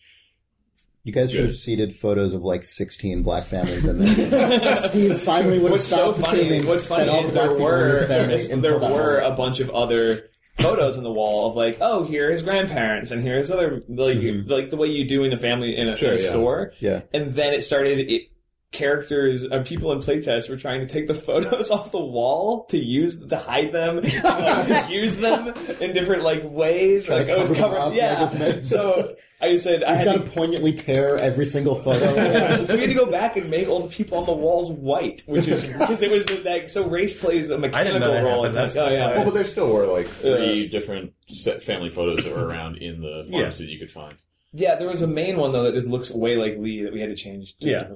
You 1.02 1.12
guys 1.12 1.30
should 1.30 1.44
have 1.44 1.54
seeded 1.54 1.94
photos 1.94 2.32
of 2.32 2.44
like 2.44 2.64
16 2.64 3.22
black 3.22 3.44
families 3.44 3.84
in 3.84 3.98
there. 4.00 4.82
Steve 4.88 5.20
finally 5.20 5.58
would 5.58 5.72
have 5.72 5.80
what's 5.80 5.84
so 5.86 6.14
funny? 6.14 6.64
What's 6.64 6.86
funny 6.86 7.12
is 7.12 7.32
there 7.34 7.48
people 7.54 7.68
in 7.68 7.90
his 7.90 8.02
were 8.02 8.06
family 8.08 8.34
there 8.62 8.72
were 8.78 8.88
moment. 9.20 9.26
a 9.26 9.36
bunch 9.36 9.60
of 9.60 9.68
other 9.68 10.30
photos 10.58 10.96
in 10.96 11.02
the 11.04 11.10
wall 11.12 11.48
of 11.50 11.56
like, 11.56 11.78
oh, 11.80 12.04
here 12.04 12.30
his 12.30 12.42
grandparents, 12.42 13.10
and 13.10 13.22
here's 13.22 13.50
other 13.50 13.82
like 13.88 14.16
Mhm. 14.18 14.48
like 14.48 14.70
the 14.70 14.76
way 14.76 14.88
you 14.88 15.06
do 15.08 15.24
in 15.24 15.32
a 15.32 15.38
family 15.38 15.76
in 15.76 15.88
a, 15.88 15.96
Sure, 15.96 16.12
in 16.12 16.18
a 16.18 16.22
yeah. 16.22 16.28
store. 16.28 16.72
Yeah. 16.80 17.00
And 17.12 17.34
then 17.34 17.54
it 17.54 17.64
started. 17.64 17.98
It, 18.10 18.28
characters 18.72 19.44
uh, 19.50 19.62
people 19.64 19.92
in 19.92 20.00
playtest 20.00 20.48
were 20.50 20.56
trying 20.56 20.80
to 20.86 20.92
take 20.92 21.06
the 21.06 21.14
photos 21.28 21.70
off 21.70 21.92
the 21.92 21.98
wall 22.00 22.64
to 22.66 22.76
use 22.78 23.20
to 23.26 23.36
hide 23.36 23.72
them 23.72 24.00
like, 24.24 24.90
use 24.90 25.16
them 25.18 25.48
in 25.80 25.92
different 25.92 26.22
like 26.24 26.42
ways 26.44 27.04
Try 27.06 27.18
like 27.18 27.26
to 27.28 27.34
I 27.34 27.38
was 27.38 27.50
covered 27.50 27.78
up, 27.78 27.88
like 27.90 27.96
yeah 27.96 28.62
so 28.62 29.14
I 29.40 29.56
said 29.56 29.82
I 29.84 29.90
You've 29.90 29.98
had 29.98 30.04
got 30.06 30.12
to 30.14 30.18
to 30.24 30.30
poignantly 30.30 30.72
tear 30.72 31.18
every 31.18 31.44
single 31.44 31.74
photo. 31.74 32.14
So 32.64 32.74
we 32.74 32.80
had 32.80 32.88
to 32.88 32.94
go 32.94 33.04
back 33.10 33.36
and 33.36 33.50
make 33.50 33.68
all 33.68 33.80
the 33.80 33.88
people 33.94 34.16
on 34.16 34.24
the 34.24 34.32
walls 34.32 34.72
white, 34.72 35.22
which 35.26 35.46
is 35.48 35.66
because 35.66 36.00
it 36.02 36.10
was 36.10 36.30
like 36.44 36.70
so 36.70 36.88
race 36.88 37.18
plays 37.20 37.50
a 37.50 37.58
mechanical 37.58 38.00
know 38.00 38.22
role. 38.22 38.44
happened. 38.44 38.58
in 38.62 38.74
that. 38.74 38.76
Oh 38.78 38.90
yeah, 38.90 39.16
well, 39.16 39.24
but 39.26 39.34
there 39.34 39.44
still 39.44 39.68
were 39.70 39.86
like 39.86 40.08
three 40.08 40.68
different 40.68 41.12
set 41.28 41.62
family 41.62 41.90
photos 41.90 42.24
that 42.24 42.34
were 42.34 42.46
around 42.46 42.78
in 42.78 43.02
the 43.02 43.24
Yeah. 43.28 43.50
that 43.50 43.60
you 43.60 43.78
could 43.78 43.90
find. 43.90 44.16
yeah. 44.52 44.76
There 44.76 44.88
was 44.88 45.02
a 45.02 45.06
main 45.06 45.36
one 45.36 45.52
though 45.52 45.64
that 45.64 45.74
just 45.74 45.88
looks 45.88 46.10
way 46.10 46.36
like 46.36 46.56
Lee 46.56 46.82
that 46.84 46.92
we 46.94 47.00
had 47.00 47.10
to 47.10 47.16
change. 47.16 47.54
To 47.60 47.66
Yeah. 47.68 47.88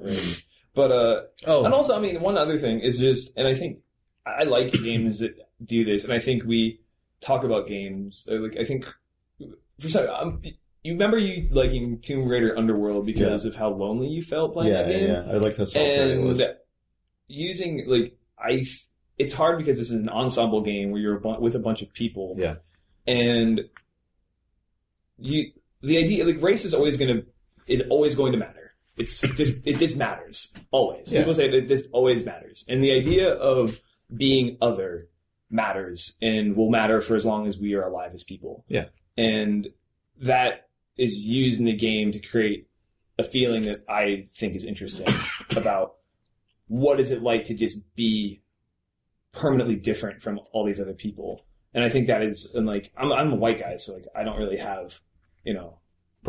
But 0.79 0.93
uh, 0.93 1.23
Oh, 1.45 1.65
and 1.65 1.75
also 1.75 1.97
I 1.97 2.01
mean 2.01 2.21
one 2.21 2.39
other 2.39 2.57
thing 2.57 2.79
is 2.79 2.99
just, 2.99 3.33
and 3.37 3.49
I 3.49 3.55
think 3.57 3.81
I 4.25 4.45
like 4.45 4.73
games 4.73 5.19
that 5.19 5.35
do 5.65 5.85
this, 5.85 6.05
and 6.05 6.13
I 6.13 6.21
think 6.21 6.45
we 6.45 6.79
talk 7.21 7.43
about 7.43 7.67
games 7.67 8.29
uh, 8.31 8.37
like 8.37 8.57
I 8.57 8.65
think 8.65 8.87
for 9.81 9.89
some. 9.89 10.09
Um, 10.09 10.41
you 10.85 10.93
remember 10.93 11.19
you 11.19 11.49
liking 11.51 12.01
Tomb 12.01 12.29
Raider 12.29 12.57
Underworld 12.57 13.07
because 13.07 13.45
of 13.45 13.57
how 13.57 13.71
lonely 13.71 14.07
you 14.07 14.23
felt 14.23 14.53
playing 14.53 14.73
yeah, 14.73 14.83
that 14.83 14.89
game? 14.89 15.09
yeah. 15.09 15.27
yeah, 15.27 15.33
I 15.33 15.37
liked 15.39 15.59
how 15.59 15.65
solitary 15.65 16.13
it 16.13 16.23
was. 16.23 16.43
using 17.27 17.85
like 17.89 18.17
I, 18.39 18.65
it's 19.19 19.33
hard 19.33 19.59
because 19.59 19.79
this 19.79 19.91
is 19.91 20.01
an 20.01 20.09
ensemble 20.09 20.61
game 20.61 20.93
where 20.93 21.01
you're 21.01 21.19
with 21.41 21.57
a 21.57 21.59
bunch 21.59 21.83
of 21.83 21.93
people. 21.93 22.35
Yeah. 22.39 22.55
and 23.09 23.63
you 25.19 25.51
the 25.83 25.99
idea 25.99 26.25
like 26.25 26.41
race 26.41 26.65
is 26.65 26.73
always 26.73 26.97
going 26.97 27.17
to 27.17 27.27
is 27.67 27.83
always 27.91 28.15
going 28.15 28.31
to 28.31 28.39
matter. 28.39 28.68
It's 28.99 29.21
just 29.21 29.57
it 29.65 29.79
just 29.79 29.97
matters 29.97 30.53
always. 30.71 31.11
Yeah. 31.11 31.21
People 31.21 31.35
say 31.35 31.51
that 31.51 31.69
this 31.69 31.87
always 31.93 32.25
matters, 32.25 32.65
and 32.69 32.83
the 32.83 32.93
idea 32.93 33.33
of 33.33 33.79
being 34.15 34.57
other 34.61 35.09
matters 35.51 36.17
and 36.21 36.57
will 36.57 36.71
matter 36.71 37.01
for 37.01 37.17
as 37.17 37.25
long 37.25 37.47
as 37.47 37.59
we 37.59 37.75
are 37.75 37.83
alive 37.83 38.13
as 38.15 38.23
people. 38.23 38.65
Yeah. 38.69 38.87
and 39.17 39.67
that 40.21 40.69
is 40.97 41.17
used 41.25 41.59
in 41.59 41.65
the 41.65 41.77
game 41.77 42.13
to 42.13 42.19
create 42.19 42.69
a 43.19 43.25
feeling 43.25 43.63
that 43.63 43.85
I 43.89 44.29
think 44.37 44.55
is 44.55 44.65
interesting 44.65 45.07
about 45.51 45.95
what 46.67 47.01
is 47.01 47.11
it 47.11 47.23
like 47.23 47.45
to 47.47 47.55
just 47.55 47.79
be 47.95 48.43
permanently 49.33 49.77
different 49.77 50.23
from 50.23 50.41
all 50.53 50.65
these 50.65 50.81
other 50.81 50.93
people. 50.93 51.45
And 51.75 51.85
I 51.85 51.89
think 51.89 52.07
that 52.07 52.23
is, 52.23 52.49
and 52.55 52.67
like, 52.67 52.91
I'm, 52.97 53.13
I'm 53.13 53.33
a 53.33 53.37
white 53.37 53.61
guy, 53.61 53.77
so 53.77 53.95
like, 53.95 54.07
I 54.15 54.25
don't 54.25 54.39
really 54.39 54.59
have, 54.59 55.01
you 55.45 55.55
know, 55.55 55.79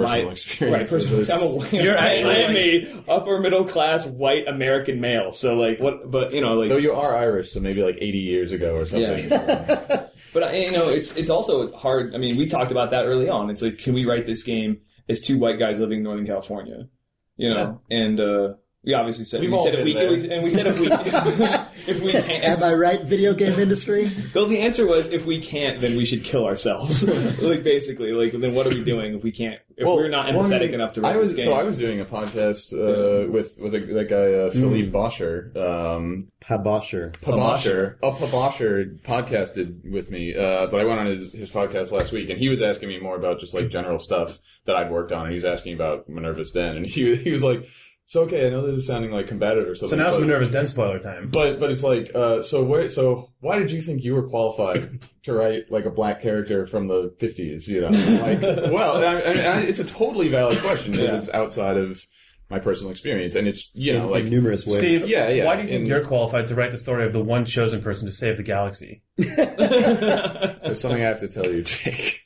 Personal 0.03 0.25
my- 0.25 0.31
experience. 0.31 0.77
right, 0.77 0.89
first 0.89 1.09
with. 1.09 1.31
I'm 1.31 1.41
a 1.41 1.45
white, 1.55 1.73
You're 1.83 1.97
actually, 1.97 2.35
I 2.35 2.49
am 2.49 2.55
a 2.55 3.11
upper 3.11 3.39
middle 3.39 3.65
class 3.65 4.05
white 4.05 4.47
American 4.47 4.99
male. 4.99 5.31
So 5.31 5.55
like, 5.55 5.79
what, 5.79 6.09
but 6.09 6.33
you 6.33 6.41
know, 6.41 6.53
like, 6.53 6.69
Though 6.69 6.77
you 6.77 6.93
are 6.93 7.15
Irish, 7.17 7.51
so 7.51 7.59
maybe 7.59 7.81
like 7.81 7.97
80 7.99 8.17
years 8.17 8.51
ago 8.51 8.75
or 8.75 8.85
something. 8.85 9.29
But 10.31 10.53
you 10.53 10.71
know, 10.71 10.89
it's 10.89 11.11
it's 11.13 11.29
also 11.29 11.71
hard. 11.75 12.13
I 12.13 12.19
mean, 12.19 12.37
we 12.37 12.47
talked 12.47 12.71
about 12.71 12.91
that 12.91 13.05
early 13.05 13.29
on. 13.29 13.49
It's 13.49 13.61
like, 13.63 13.79
can 13.79 13.93
we 13.95 14.05
write 14.05 14.27
this 14.27 14.43
game 14.43 14.81
as 15.07 15.21
two 15.21 15.39
white 15.39 15.57
guys 15.57 15.79
living 15.79 15.97
in 15.99 16.03
Northern 16.03 16.27
California? 16.27 16.87
You 17.35 17.49
know, 17.49 17.81
and 17.89 18.19
uh, 18.19 18.53
we 18.85 18.93
obviously 18.93 19.25
said 19.25 19.41
We've 19.41 19.51
we 19.51 19.57
all 19.57 19.63
said 19.65 19.73
if 19.75 19.79
been 19.79 19.85
we, 19.85 19.93
there. 19.93 20.11
we- 20.11 20.31
and 20.31 20.43
we 20.43 20.49
said 20.51 20.67
if 20.67 20.79
we 20.79 20.87
if 21.93 22.01
we 22.01 22.13
Am 22.13 22.23
can't. 22.23 22.63
I 22.63 22.73
right, 22.73 23.03
video 23.03 23.33
game 23.33 23.59
industry? 23.59 24.09
Well, 24.33 24.45
the 24.47 24.59
answer 24.61 24.87
was 24.87 25.07
if 25.09 25.25
we 25.25 25.41
can't, 25.41 25.81
then 25.81 25.97
we 25.97 26.05
should 26.05 26.23
kill 26.23 26.45
ourselves. 26.45 27.03
like 27.41 27.63
basically, 27.63 28.11
like 28.13 28.31
then 28.39 28.53
what 28.55 28.65
are 28.67 28.69
we 28.69 28.83
doing 28.83 29.15
if 29.15 29.23
we 29.23 29.31
can't? 29.31 29.59
If 29.75 29.85
Well, 29.85 29.95
we're 29.97 30.07
not 30.09 30.33
one- 30.33 30.49
empathetic 30.49 30.71
enough 30.73 30.93
to 30.93 31.01
write 31.01 31.15
I 31.15 31.17
was 31.17 31.31
this 31.33 31.37
game? 31.45 31.53
so 31.53 31.59
I 31.59 31.63
was 31.63 31.77
doing 31.77 31.99
a 31.99 32.05
podcast 32.05 32.73
uh, 32.73 33.29
with 33.29 33.57
with 33.59 33.75
a, 33.75 33.79
that 33.79 34.09
guy 34.09 34.31
uh, 34.33 34.51
Philippe 34.51 34.91
Boscher, 34.91 35.55
um, 35.57 36.27
Pabosher. 36.41 37.13
Pabosher. 37.19 37.95
Oh, 38.01 38.11
Pabosher 38.11 38.99
podcasted 39.01 39.89
with 39.91 40.09
me, 40.09 40.35
uh, 40.35 40.67
but 40.67 40.79
I 40.79 40.85
went 40.85 40.99
on 40.99 41.05
his 41.07 41.31
his 41.33 41.49
podcast 41.49 41.91
last 41.91 42.11
week, 42.11 42.29
and 42.29 42.39
he 42.39 42.47
was 42.49 42.61
asking 42.61 42.89
me 42.89 42.99
more 42.99 43.15
about 43.15 43.39
just 43.39 43.53
like 43.53 43.69
general 43.69 43.99
stuff 43.99 44.37
that 44.65 44.75
I'd 44.75 44.91
worked 44.91 45.11
on, 45.11 45.23
and 45.23 45.29
he 45.31 45.35
was 45.35 45.45
asking 45.45 45.75
about 45.75 46.07
Minerva's 46.09 46.51
Den, 46.51 46.75
and 46.77 46.85
he 46.85 47.15
he 47.15 47.31
was 47.31 47.43
like, 47.43 47.65
"So 48.11 48.21
okay, 48.23 48.47
I 48.47 48.49
know 48.49 48.65
this 48.65 48.79
is 48.79 48.87
sounding 48.87 49.11
like 49.11 49.27
combative 49.27 49.69
or 49.69 49.75
something. 49.75 49.97
So 49.97 50.01
now 50.03 50.07
it's 50.09 50.17
but- 50.17 50.21
Minerva's 50.21 50.49
Den 50.49 50.65
spoiler 50.65 50.97
time. 50.97 51.29
But 51.29 51.59
but 51.59 51.69
it's 51.69 51.83
like 51.83 52.09
uh, 52.15 52.41
so 52.41 52.63
where 52.63 52.89
so 52.89 53.29
why 53.39 53.59
did 53.59 53.69
you 53.69 53.83
think 53.83 54.03
you 54.03 54.15
were 54.15 54.27
qualified 54.27 55.07
to 55.23 55.33
write 55.33 55.71
like 55.71 55.85
a 55.85 55.91
black 55.91 56.21
character 56.21 56.65
from 56.65 56.87
the 56.87 57.13
fifties? 57.19 57.67
You 57.67 57.81
know, 57.81 57.89
like 57.89 58.41
well, 58.71 58.97
I, 58.97 59.19
I, 59.19 59.31
I, 59.31 59.59
it's 59.61 59.77
a 59.79 59.85
totally 59.85 60.29
valid 60.29 60.57
question 60.59 60.91
because 60.91 61.07
Yeah. 61.07 61.17
it's 61.17 61.29
outside 61.29 61.77
of 61.77 62.01
my 62.49 62.57
personal 62.57 62.89
experience, 62.89 63.35
and 63.35 63.47
it's 63.47 63.69
you 63.73 63.93
know 63.93 64.05
in, 64.05 64.09
like 64.11 64.23
in 64.23 64.31
numerous 64.31 64.65
ways. 64.65 64.77
Steve, 64.79 65.07
yeah, 65.07 65.29
yeah, 65.29 65.45
why 65.45 65.55
do 65.55 65.61
you 65.61 65.67
think 65.67 65.81
in- 65.81 65.85
you're 65.85 66.03
qualified 66.03 66.47
to 66.47 66.55
write 66.55 66.71
the 66.71 66.79
story 66.79 67.05
of 67.05 67.13
the 67.13 67.21
one 67.23 67.45
chosen 67.45 67.79
person 67.83 68.07
to 68.07 68.11
save 68.11 68.37
the 68.37 68.43
galaxy? 68.43 69.03
there's 69.17 70.81
something 70.81 71.01
I 71.01 71.05
have 71.09 71.19
to 71.19 71.27
tell 71.27 71.45
you, 71.45 71.61
Jake. 71.63 72.21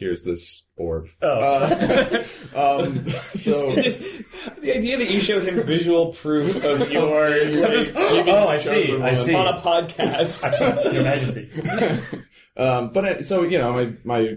Here's 0.00 0.22
this 0.24 0.64
orb. 0.76 1.08
Oh. 1.20 1.28
Uh, 1.28 2.24
um, 2.54 3.06
so 3.34 3.74
Just- 3.74 4.00
the 4.62 4.74
idea 4.74 4.96
that 4.96 5.10
you 5.10 5.20
showed 5.20 5.44
him 5.44 5.62
visual 5.64 6.14
proof 6.14 6.64
of 6.64 6.90
your 6.92 7.36
You- 7.36 7.60
like, 7.60 7.92
oh, 7.94 8.48
I 8.48 8.58
see, 8.58 8.98
I 8.98 9.14
see. 9.14 9.34
on 9.34 9.46
a 9.54 9.60
podcast. 9.60 10.42
Actually, 10.42 10.94
Your 10.94 11.02
Majesty. 11.04 11.50
um, 12.56 12.92
but 12.92 13.04
I, 13.04 13.20
so 13.20 13.42
you 13.42 13.58
know, 13.58 13.72
my 13.74 13.92
my 14.04 14.34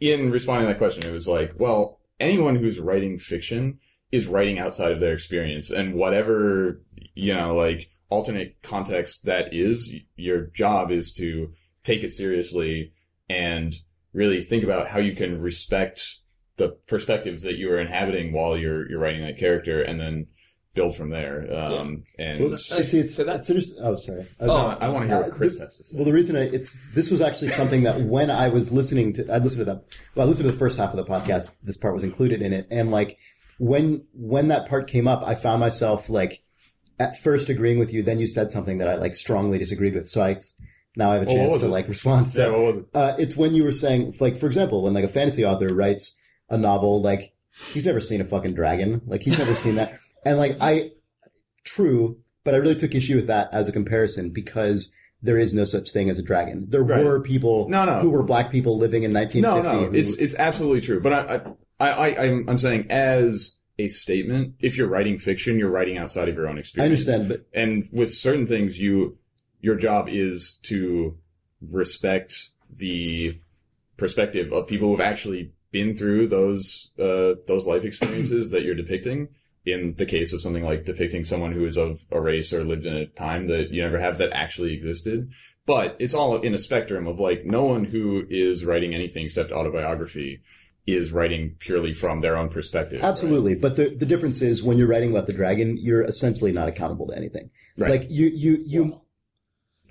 in 0.00 0.30
responding 0.30 0.66
to 0.66 0.72
that 0.72 0.78
question, 0.78 1.04
it 1.04 1.12
was 1.12 1.28
like, 1.28 1.52
well, 1.58 2.00
anyone 2.18 2.56
who's 2.56 2.78
writing 2.80 3.18
fiction 3.18 3.78
is 4.10 4.26
writing 4.26 4.58
outside 4.58 4.92
of 4.92 5.00
their 5.00 5.12
experience, 5.12 5.70
and 5.70 5.94
whatever 5.94 6.80
you 7.14 7.34
know, 7.34 7.54
like 7.54 7.90
alternate 8.08 8.56
context 8.62 9.26
that 9.26 9.52
is, 9.52 9.92
your 10.16 10.46
job 10.54 10.90
is 10.90 11.12
to 11.12 11.50
take 11.84 12.02
it 12.02 12.12
seriously 12.12 12.92
and 13.28 13.74
really 14.16 14.42
think 14.42 14.64
about 14.64 14.88
how 14.88 14.98
you 14.98 15.14
can 15.14 15.40
respect 15.40 16.02
the 16.56 16.68
perspective 16.88 17.42
that 17.42 17.56
you 17.56 17.70
are 17.70 17.78
inhabiting 17.80 18.32
while 18.32 18.56
you're 18.56 18.88
you're 18.90 18.98
writing 18.98 19.22
that 19.26 19.38
character, 19.38 19.82
and 19.82 20.00
then 20.00 20.26
build 20.74 20.94
from 20.96 21.08
there. 21.10 21.36
Um, 21.54 22.04
And 22.18 22.40
Well, 22.40 22.54
I 22.54 22.82
see. 22.84 22.98
It's, 22.98 23.14
So 23.14 23.24
that- 23.24 23.36
it's 23.40 23.50
interesting. 23.50 23.78
Oh, 23.82 23.96
sorry. 23.96 24.26
Oh, 24.40 24.50
I 24.84 24.88
want 24.88 25.04
to 25.04 25.08
hear 25.08 25.22
what 25.24 25.32
Uh, 25.32 25.34
Chris 25.34 25.52
th- 25.52 25.62
has 25.62 25.76
to 25.78 25.84
say. 25.84 25.96
Well, 25.96 26.04
the 26.04 26.12
reason 26.12 26.36
I, 26.36 26.42
it's 26.56 26.74
this 26.94 27.10
was 27.10 27.20
actually 27.20 27.48
something 27.52 27.82
that 27.84 28.02
when 28.02 28.30
I 28.30 28.48
was 28.48 28.72
listening 28.72 29.12
to, 29.14 29.30
I 29.32 29.38
listened 29.38 29.60
to 29.60 29.64
that. 29.72 29.84
Well, 30.14 30.26
I 30.26 30.28
listened 30.28 30.46
to 30.46 30.52
the 30.52 30.58
first 30.58 30.76
half 30.78 30.92
of 30.94 30.96
the 30.96 31.04
podcast. 31.10 31.48
This 31.62 31.76
part 31.78 31.94
was 31.94 32.02
included 32.04 32.42
in 32.42 32.52
it, 32.52 32.66
and 32.70 32.90
like 32.90 33.18
when 33.58 34.04
when 34.14 34.48
that 34.48 34.68
part 34.68 34.86
came 34.88 35.06
up, 35.08 35.22
I 35.26 35.34
found 35.34 35.60
myself 35.60 36.08
like 36.10 36.42
at 36.98 37.18
first 37.18 37.48
agreeing 37.50 37.78
with 37.78 37.92
you. 37.92 38.02
Then 38.02 38.18
you 38.18 38.26
said 38.26 38.50
something 38.50 38.78
that 38.78 38.88
I 38.88 38.96
like 38.96 39.14
strongly 39.14 39.58
disagreed 39.58 39.94
with. 39.94 40.08
So 40.08 40.22
I 40.22 40.36
now 40.96 41.10
I 41.12 41.14
have 41.14 41.22
a 41.28 41.30
Oh, 41.30 41.34
chance 41.34 41.58
to 41.60 41.66
it? 41.66 41.70
like 41.70 41.88
respond. 41.88 42.30
So, 42.30 42.42
yeah, 42.42 42.50
what 42.50 42.60
was 42.62 42.76
it? 42.78 42.86
uh, 42.94 43.14
it's 43.18 43.36
when 43.36 43.54
you 43.54 43.62
were 43.64 43.72
saying, 43.72 44.14
like, 44.20 44.36
for 44.36 44.46
example, 44.46 44.82
when 44.82 44.94
like 44.94 45.04
a 45.04 45.08
fantasy 45.08 45.44
author 45.44 45.72
writes 45.74 46.16
a 46.48 46.56
novel, 46.58 47.02
like 47.02 47.32
he's 47.72 47.86
never 47.86 48.00
seen 48.00 48.20
a 48.20 48.24
fucking 48.24 48.54
dragon, 48.54 49.02
like 49.06 49.22
he's 49.22 49.38
never 49.38 49.54
seen 49.54 49.76
that, 49.76 49.98
and 50.24 50.38
like 50.38 50.56
I, 50.60 50.90
true, 51.64 52.18
but 52.44 52.54
I 52.54 52.58
really 52.58 52.76
took 52.76 52.94
issue 52.94 53.16
with 53.16 53.26
that 53.28 53.48
as 53.52 53.68
a 53.68 53.72
comparison 53.72 54.30
because 54.30 54.90
there 55.22 55.38
is 55.38 55.52
no 55.54 55.64
such 55.64 55.90
thing 55.90 56.10
as 56.10 56.18
a 56.18 56.22
dragon. 56.22 56.66
There 56.68 56.82
Right. 56.82 57.04
were 57.04 57.20
people 57.20 57.68
No, 57.68 57.84
no. 57.84 58.00
who 58.00 58.10
were 58.10 58.22
black 58.22 58.50
people 58.50 58.78
living 58.78 59.02
in 59.02 59.12
1950. 59.12 59.76
No, 59.76 59.86
no, 59.90 59.98
it's 59.98 60.16
it's 60.18 60.34
absolutely 60.36 60.82
true. 60.82 61.00
But 61.00 61.12
I, 61.12 61.40
I, 61.80 61.88
I 61.90 62.22
I'm, 62.24 62.48
I'm 62.48 62.58
saying 62.58 62.86
as 62.90 63.52
a 63.78 63.88
statement, 63.88 64.54
if 64.60 64.76
you're 64.76 64.88
writing 64.88 65.18
fiction, 65.18 65.58
you're 65.58 65.70
writing 65.70 65.98
outside 65.98 66.28
of 66.28 66.34
your 66.34 66.48
own 66.48 66.58
experience. 66.58 67.08
I 67.08 67.12
understand, 67.12 67.28
but 67.28 67.58
And 67.58 67.86
with 67.92 68.12
certain 68.14 68.46
things, 68.46 68.78
you 68.78 69.18
your 69.60 69.76
job 69.76 70.08
is 70.08 70.58
to 70.64 71.16
respect 71.60 72.50
the 72.70 73.40
perspective 73.96 74.52
of 74.52 74.66
people 74.66 74.88
who've 74.88 75.00
actually 75.00 75.52
been 75.72 75.96
through 75.96 76.28
those 76.28 76.90
uh, 76.98 77.34
those 77.46 77.66
life 77.66 77.84
experiences 77.84 78.50
that 78.50 78.62
you're 78.62 78.74
depicting. 78.74 79.28
In 79.64 79.94
the 79.98 80.06
case 80.06 80.32
of 80.32 80.40
something 80.40 80.62
like 80.62 80.84
depicting 80.84 81.24
someone 81.24 81.50
who 81.50 81.66
is 81.66 81.76
of 81.76 82.00
a 82.12 82.20
race 82.20 82.52
or 82.52 82.62
lived 82.62 82.86
in 82.86 82.94
a 82.94 83.06
time 83.06 83.48
that 83.48 83.70
you 83.72 83.82
never 83.82 83.98
have 83.98 84.18
that 84.18 84.30
actually 84.32 84.74
existed, 84.74 85.32
but 85.66 85.96
it's 85.98 86.14
all 86.14 86.40
in 86.40 86.54
a 86.54 86.58
spectrum 86.58 87.08
of 87.08 87.18
like 87.18 87.44
no 87.44 87.64
one 87.64 87.84
who 87.84 88.24
is 88.30 88.64
writing 88.64 88.94
anything 88.94 89.26
except 89.26 89.50
autobiography 89.50 90.40
is 90.86 91.10
writing 91.10 91.56
purely 91.58 91.92
from 91.92 92.20
their 92.20 92.36
own 92.36 92.48
perspective. 92.48 93.02
right? 93.02 93.08
absolutely. 93.08 93.56
But 93.56 93.74
the 93.74 93.88
the 93.88 94.06
difference 94.06 94.40
is 94.40 94.62
when 94.62 94.78
you're 94.78 94.86
writing 94.86 95.10
about 95.10 95.26
the 95.26 95.32
dragon, 95.32 95.76
you're 95.80 96.02
essentially 96.02 96.52
not 96.52 96.68
accountable 96.68 97.08
to 97.08 97.16
anything. 97.16 97.50
Right. 97.76 97.90
Like 97.90 98.06
you 98.08 98.28
you 98.28 98.62
you. 98.64 99.00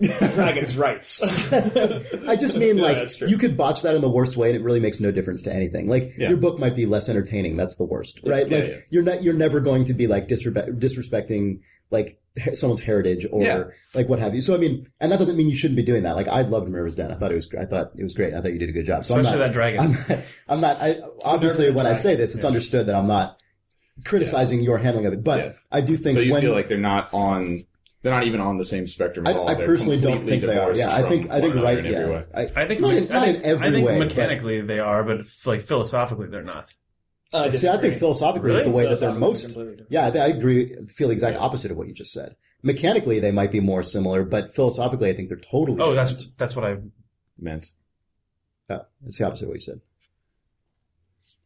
Dragon's 0.02 0.78
rights. 0.78 1.22
I 1.24 2.36
just 2.36 2.58
mean 2.58 2.78
Yeah, 2.78 2.84
like 2.84 2.98
that's 2.98 3.22
you 3.22 3.38
could 3.38 3.56
botch 3.58 3.82
that 3.84 3.96
in 3.96 4.02
the 4.02 4.10
worst 4.10 4.36
way, 4.38 4.50
and 4.50 4.58
it 4.60 4.64
really 4.64 4.80
makes 4.80 5.00
no 5.00 5.12
difference 5.12 5.42
to 5.44 5.54
anything. 5.54 5.88
Like 5.88 6.14
Yeah. 6.18 6.30
your 6.30 6.38
book 6.38 6.60
might 6.60 6.76
be 6.76 6.86
less 6.86 7.08
entertaining. 7.10 7.58
That's 7.58 7.76
the 7.76 7.86
worst, 7.86 8.20
right? 8.26 8.48
Yeah, 8.50 8.58
like 8.58 8.68
yeah. 8.70 8.76
you're 8.90 9.04
not 9.04 9.24
you're 9.24 9.34
never 9.34 9.60
going 9.60 9.86
to 9.86 9.94
be 9.94 10.08
like 10.08 10.28
disrespect, 10.28 10.80
disrespecting 10.80 11.62
like 11.92 12.20
someone's 12.56 12.82
heritage 12.82 13.26
or 13.32 13.44
Yeah. 13.44 13.64
like 13.94 14.10
what 14.10 14.20
have 14.20 14.36
you. 14.36 14.42
So 14.42 14.54
I 14.54 14.58
mean, 14.58 14.88
and 15.00 15.12
that 15.12 15.20
doesn't 15.20 15.38
mean 15.38 15.48
you 15.48 15.56
shouldn't 15.56 15.78
be 15.78 15.84
doing 15.84 16.04
that. 16.04 16.16
Like 16.18 16.28
I 16.28 16.42
loved 16.42 16.68
Minerva's 16.68 16.96
Den. 16.96 17.12
I 17.12 17.16
thought 17.16 17.32
it 17.32 17.36
was 17.36 17.48
I 17.58 17.66
thought 17.66 17.92
it 17.96 18.04
was 18.04 18.14
great. 18.14 18.34
I 18.34 18.42
thought 18.42 18.52
you 18.52 18.60
did 18.60 18.70
a 18.70 18.74
good 18.74 18.86
job. 18.86 19.06
So 19.06 19.18
Especially 19.18 19.34
I'm 19.34 19.40
not, 19.40 19.46
that 19.48 19.54
dragon. 19.54 19.80
I'm 19.80 19.92
not. 19.94 20.20
I'm 20.50 20.62
not 20.62 20.82
I, 20.82 21.00
obviously, 21.24 21.72
when 21.72 21.86
I 21.86 21.94
say 21.94 22.16
this, 22.16 22.34
it's 22.36 22.44
Yeah. 22.44 22.48
understood 22.48 22.88
that 22.88 22.96
I'm 22.96 23.08
not 23.08 23.40
criticizing 24.04 24.62
your 24.62 24.78
handling 24.78 25.06
of 25.06 25.14
it. 25.14 25.24
But 25.24 25.40
Yeah. 25.40 25.52
I 25.72 25.82
do 25.82 25.96
think 25.96 26.16
So 26.16 26.22
you 26.22 26.34
when 26.34 26.42
feel 26.42 26.52
like 26.54 26.68
they're 26.68 26.78
not 26.78 27.14
on, 27.14 27.66
they're 28.06 28.14
not 28.14 28.28
even 28.28 28.40
on 28.40 28.60
the 28.60 28.64
same 28.64 28.86
spectrum 28.86 29.26
I, 29.26 29.32
at 29.32 29.36
all. 29.38 29.50
I 29.50 29.56
They're 29.56 29.66
personally 29.66 30.00
don't 30.00 30.24
think 30.24 30.44
they 30.46 30.60
are. 30.60 30.76
Yeah, 30.76 30.94
I 30.96 31.10
think 31.10 31.32
I 31.32 31.42
think 31.42 31.56
one 31.56 31.64
right. 31.64 31.80
another 31.80 31.90
in 31.90 31.96
every 32.04 32.14
Yeah, 32.14 32.20
way. 32.20 32.26
I, 32.56 32.62
I 32.64 32.68
think 32.68 32.80
not 32.82 32.92
me- 32.92 32.98
in, 33.00 33.08
not 33.08 33.24
I 33.24 33.26
in 33.30 33.42
every 33.42 33.68
I 33.68 33.72
think 33.72 33.88
way. 33.88 33.98
but- 33.98 34.08
mechanically 34.10 34.62
they 34.62 34.78
are, 34.78 35.04
but 35.04 35.22
like 35.44 35.66
philosophically 35.66 36.28
they're 36.28 36.44
not. 36.44 36.72
Uh, 37.34 37.40
I 37.40 37.50
See, 37.50 37.68
I 37.68 37.78
think 37.78 37.98
philosophically 37.98 38.54
is 38.54 38.64
the 38.64 38.70
way 38.70 38.88
that 38.88 39.00
they're 39.00 39.12
most. 39.12 39.58
Yeah, 39.90 40.06
I 40.06 40.20
I 40.20 40.28
agree. 40.28 40.76
Feel 40.86 41.08
the 41.08 41.14
exact 41.16 41.40
opposite 41.40 41.72
of 41.72 41.78
what 41.78 41.88
you 41.88 41.96
just 41.96 42.14
said. 42.14 42.36
Mechanically, 42.62 43.20
they 43.20 43.32
might 43.32 43.52
be 43.52 43.60
more 43.60 43.82
similar, 43.82 44.24
but 44.24 44.54
philosophically, 44.54 45.10
I 45.10 45.14
think 45.16 45.30
they're 45.30 45.40
totally. 45.40 45.80
Oh, 45.82 45.96
different. 45.96 46.20
that's 46.20 46.28
that's 46.38 46.56
what 46.56 46.64
I. 46.64 46.78
Meant. 47.40 47.72
Yeah, 48.70 48.82
it's 49.08 49.18
the 49.18 49.26
opposite 49.26 49.46
of 49.46 49.50
what 49.50 49.56
you 49.56 49.62
said. 49.62 49.82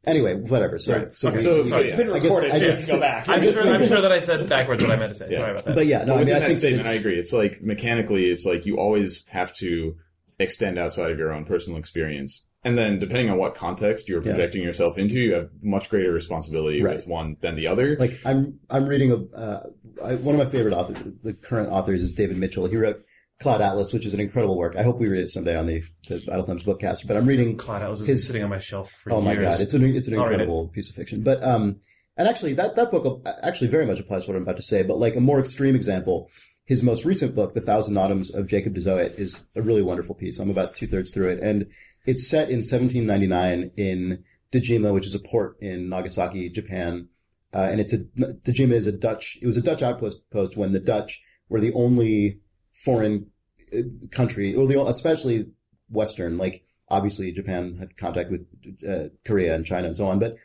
Anyway, 0.06 0.34
whatever. 0.36 0.80
So, 0.80 0.98
Right. 0.98 1.08
so, 1.18 1.28
Okay. 1.28 1.38
we- 1.38 1.44
So- 1.44 1.64
So 1.66 1.80
it's 1.82 1.92
yeah. 1.92 1.98
been 1.98 2.10
I 2.10 2.14
guess- 2.14 2.24
recorded, 2.24 2.52
I 2.52 2.58
so 2.58 2.66
you 2.66 2.72
guess- 2.72 2.86
can 2.86 2.96
go 2.96 3.00
back. 3.02 3.26
I'm 3.28 3.42
sure, 3.52 3.64
I'm 3.68 3.88
sure 3.88 4.02
that 4.02 4.12
I 4.12 4.20
said 4.20 4.48
backwards 4.50 4.82
what 4.82 4.92
I 4.92 4.96
meant 4.96 5.12
to 5.14 5.20
say. 5.20 5.28
Yeah. 5.30 5.38
Sorry 5.38 5.52
about 5.52 5.66
that. 5.66 5.76
but 5.76 5.88
yeah, 5.88 6.04
no, 6.06 6.14
I 6.14 6.18
mean, 6.18 6.20
within 6.20 6.36
I 6.36 6.40
that 6.40 6.46
think 6.48 6.60
statement, 6.60 6.86
I 6.86 6.90
it's- 6.92 7.02
agree. 7.02 7.20
It's 7.20 7.34
like 7.34 7.62
mechanically, 7.62 8.26
it's 8.32 8.46
like 8.46 8.66
you 8.66 8.78
always 8.78 9.26
have 9.28 9.54
to 9.56 9.96
extend 10.40 10.80
outside 10.80 11.12
of 11.12 11.18
your 11.20 11.34
own 11.34 11.44
personal 11.46 11.78
experience. 11.78 12.44
And 12.64 12.78
then 12.78 13.00
depending 13.00 13.30
on 13.30 13.38
what 13.38 13.56
context 13.56 14.08
you're 14.10 14.22
Yeah. 14.22 14.32
projecting 14.32 14.62
yourself 14.64 14.98
into, 14.98 15.16
you 15.16 15.34
have 15.34 15.50
much 15.62 15.90
greater 15.90 16.12
responsibility 16.12 16.82
Right. 16.82 16.96
with 16.96 17.08
one 17.08 17.36
than 17.42 17.56
the 17.56 17.68
other. 17.68 17.96
Like 17.98 18.20
I'm, 18.26 18.60
I'm 18.70 18.86
reading 18.86 19.12
a 19.12 19.38
uh, 19.38 19.64
I, 20.04 20.16
one 20.16 20.36
of 20.36 20.40
my 20.40 20.50
favorite 20.50 20.74
authors. 20.74 20.98
The 21.24 21.34
current 21.34 21.70
authors 21.70 22.02
is 22.02 22.14
David 22.14 22.38
Mitchell. 22.38 22.68
He 22.68 22.76
wrote 22.78 23.04
Cloud 23.42 23.62
Atlas, 23.62 23.94
which 23.94 24.06
is 24.06 24.14
an 24.14 24.20
incredible 24.20 24.58
work. 24.58 24.76
I 24.78 24.84
hope 24.84 25.00
we 25.00 25.08
read 25.08 25.24
it 25.24 25.32
someday 25.32 25.56
on 25.56 25.66
the, 25.66 25.82
the 26.10 26.22
Idle 26.30 26.46
Thumbs 26.46 26.64
bookcast. 26.64 27.08
But 27.08 27.16
I'm 27.16 27.26
reading. 27.26 27.56
Cloud 27.56 27.82
Atlas 27.82 28.00
His- 28.00 28.08
been 28.08 28.20
sitting 28.20 28.44
on 28.44 28.50
my 28.50 28.60
shelf 28.60 28.92
for 29.02 29.12
years. 29.12 29.18
Oh 29.18 29.22
years. 29.24 29.38
my 29.38 29.42
god, 29.52 29.62
it's 29.62 29.74
an 29.74 29.84
it's 29.96 30.08
an 30.10 30.14
I'll 30.16 30.22
it. 30.22 30.24
incredible 30.24 30.68
piece 30.70 30.90
of 30.90 30.96
fiction. 30.96 31.24
But 31.24 31.42
um, 31.44 31.78
and 32.18 32.28
actually 32.28 32.54
that 32.54 32.76
that 32.76 32.92
book 32.92 33.26
actually 33.42 33.68
very 33.68 33.86
much 33.86 34.00
applies 34.00 34.26
to 34.26 34.32
what 34.32 34.36
I'm 34.36 34.44
about 34.44 34.58
to 34.58 34.64
say. 34.64 34.84
But 34.84 34.98
like 35.00 35.16
a 35.16 35.22
more 35.22 35.40
extreme 35.40 35.76
example, 35.76 36.30
his 36.66 36.84
most 36.84 37.06
recent 37.06 37.34
book, 37.34 37.54
The 37.54 37.62
Thousand 37.62 37.98
Autumns 37.98 38.30
of 38.30 38.46
Jacob 38.48 38.74
de 38.74 38.82
Zoet, 38.82 39.18
is 39.18 39.44
a 39.56 39.62
really 39.62 39.82
wonderful 39.82 40.16
piece. 40.16 40.38
I'm 40.38 40.50
about 40.50 40.76
two 40.76 40.88
thirds 40.88 41.12
through 41.12 41.30
it, 41.30 41.40
and 41.42 41.68
it's 42.06 42.28
set 42.30 42.50
in 42.50 42.58
1799 42.58 43.72
in 43.78 44.24
Dejima, 44.52 44.94
which 44.94 45.06
is 45.08 45.16
a 45.16 45.20
port 45.20 45.56
in 45.62 45.88
Nagasaki, 45.90 46.50
Japan. 46.50 47.08
Uh, 47.54 47.60
and 47.72 47.80
it's 47.80 47.94
a 47.94 48.00
Dejima 48.00 48.74
is 48.74 48.86
a 48.86 48.92
Dutch. 48.92 49.38
It 49.42 49.48
was 49.48 49.56
a 49.58 49.62
Dutch 49.62 49.82
outpost 49.82 50.30
post 50.30 50.58
when 50.58 50.74
the 50.74 50.80
Dutch 50.80 51.22
were 51.48 51.62
the 51.62 51.72
only 51.74 52.42
foreign 52.84 53.28
uh, 53.74 53.82
country, 54.12 54.56
or 54.56 54.68
the 54.68 54.84
especially 54.86 55.48
Western. 55.90 56.38
Like 56.38 56.64
obviously 56.88 57.32
Japan 57.32 57.78
had 57.80 57.98
contact 57.98 58.32
with 58.32 58.48
uh, 58.88 59.10
Korea 59.26 59.56
and 59.56 59.66
China 59.66 59.88
and 59.88 59.98
so 59.98 60.08
on, 60.08 60.20
but 60.20 60.36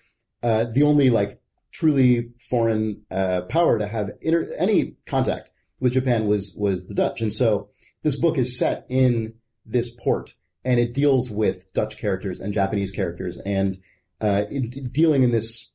uh, 0.42 0.64
the 0.64 0.82
only 0.82 1.10
like 1.10 1.40
truly 1.72 2.30
foreign 2.38 3.02
uh, 3.10 3.42
power 3.42 3.78
to 3.78 3.86
have 3.86 4.10
inter- 4.20 4.54
any 4.58 4.96
contact 5.06 5.50
with 5.80 5.92
Japan 5.92 6.26
was 6.26 6.54
was 6.56 6.86
the 6.86 6.94
Dutch, 6.94 7.20
and 7.20 7.32
so 7.32 7.70
this 8.02 8.16
book 8.16 8.38
is 8.38 8.58
set 8.58 8.86
in 8.88 9.34
this 9.66 9.90
port, 9.90 10.34
and 10.64 10.78
it 10.78 10.92
deals 10.92 11.30
with 11.30 11.72
Dutch 11.72 11.96
characters 11.96 12.40
and 12.40 12.52
Japanese 12.52 12.92
characters, 12.92 13.38
and 13.44 13.76
uh, 14.20 14.42
it, 14.50 14.92
dealing 14.92 15.22
in 15.22 15.32
this 15.32 15.70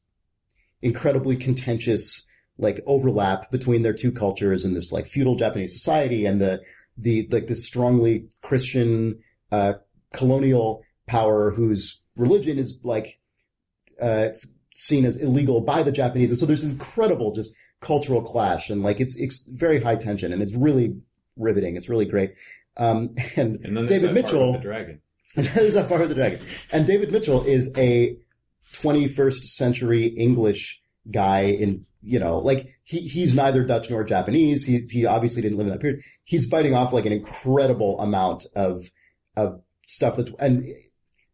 incredibly 0.82 1.36
contentious 1.36 2.26
like 2.60 2.82
overlap 2.86 3.49
between 3.51 3.82
their 3.82 3.93
two 3.93 4.12
cultures 4.12 4.66
and 4.66 4.76
this 4.76 4.91
like 4.91 5.07
feudal 5.07 5.36
Japanese 5.36 5.74
society 5.74 6.26
and 6.26 6.39
the 6.41 6.60
the 6.97 7.28
like 7.32 7.47
this 7.47 7.66
strongly 7.66 8.28
Christian 8.41 9.20
uh, 9.51 9.74
colonial 10.14 10.84
power 11.07 11.51
whose 11.51 12.01
religion 12.18 12.60
is 12.60 12.78
like 12.84 13.20
uh, 14.01 14.28
seen 14.76 15.05
as 15.05 15.16
illegal 15.16 15.62
by 15.62 15.84
the 15.84 15.91
Japanese, 15.91 16.32
and 16.32 16.39
so 16.39 16.45
there's 16.45 16.64
incredible 16.64 17.34
just 17.34 17.53
cultural 17.82 18.22
clash 18.22 18.70
and 18.70 18.84
like 18.84 18.99
it's 18.99 19.16
it's 19.16 19.45
very 19.47 19.82
high 19.82 19.95
tension 19.95 20.34
and 20.34 20.41
it's 20.41 20.53
really 20.53 20.95
riveting. 21.38 21.78
It's 21.78 21.88
really 21.88 22.05
great. 22.05 22.34
Um, 22.76 23.16
and, 23.38 23.64
And 23.64 23.88
David 23.88 24.14
Mitchell, 24.14 24.53
the 24.53 24.60
dragon. 24.60 25.01
there's 25.36 25.76
that 25.76 25.88
part 25.88 26.01
of 26.01 26.10
the 26.10 26.16
dragon, 26.16 26.41
and 26.72 26.86
David 26.86 27.12
Mitchell 27.12 27.43
is 27.43 27.72
a 27.78 28.18
21st 28.74 29.43
century 29.43 30.05
English 30.05 30.82
guy 31.10 31.41
in 31.41 31.86
you 32.01 32.19
know 32.19 32.39
like 32.39 32.75
he 32.83 33.01
he's 33.01 33.33
neither 33.33 33.63
Dutch 33.63 33.89
nor 33.89 34.03
Japanese. 34.03 34.63
He 34.65 34.85
he 34.89 35.05
obviously 35.05 35.41
didn't 35.41 35.57
live 35.57 35.67
in 35.67 35.73
that 35.73 35.81
period. 35.81 36.01
He's 36.23 36.47
biting 36.47 36.73
off 36.73 36.93
like 36.93 37.05
an 37.05 37.13
incredible 37.13 37.99
amount 37.99 38.45
of 38.55 38.89
of 39.35 39.61
stuff 39.87 40.17
that 40.17 40.33
and 40.39 40.65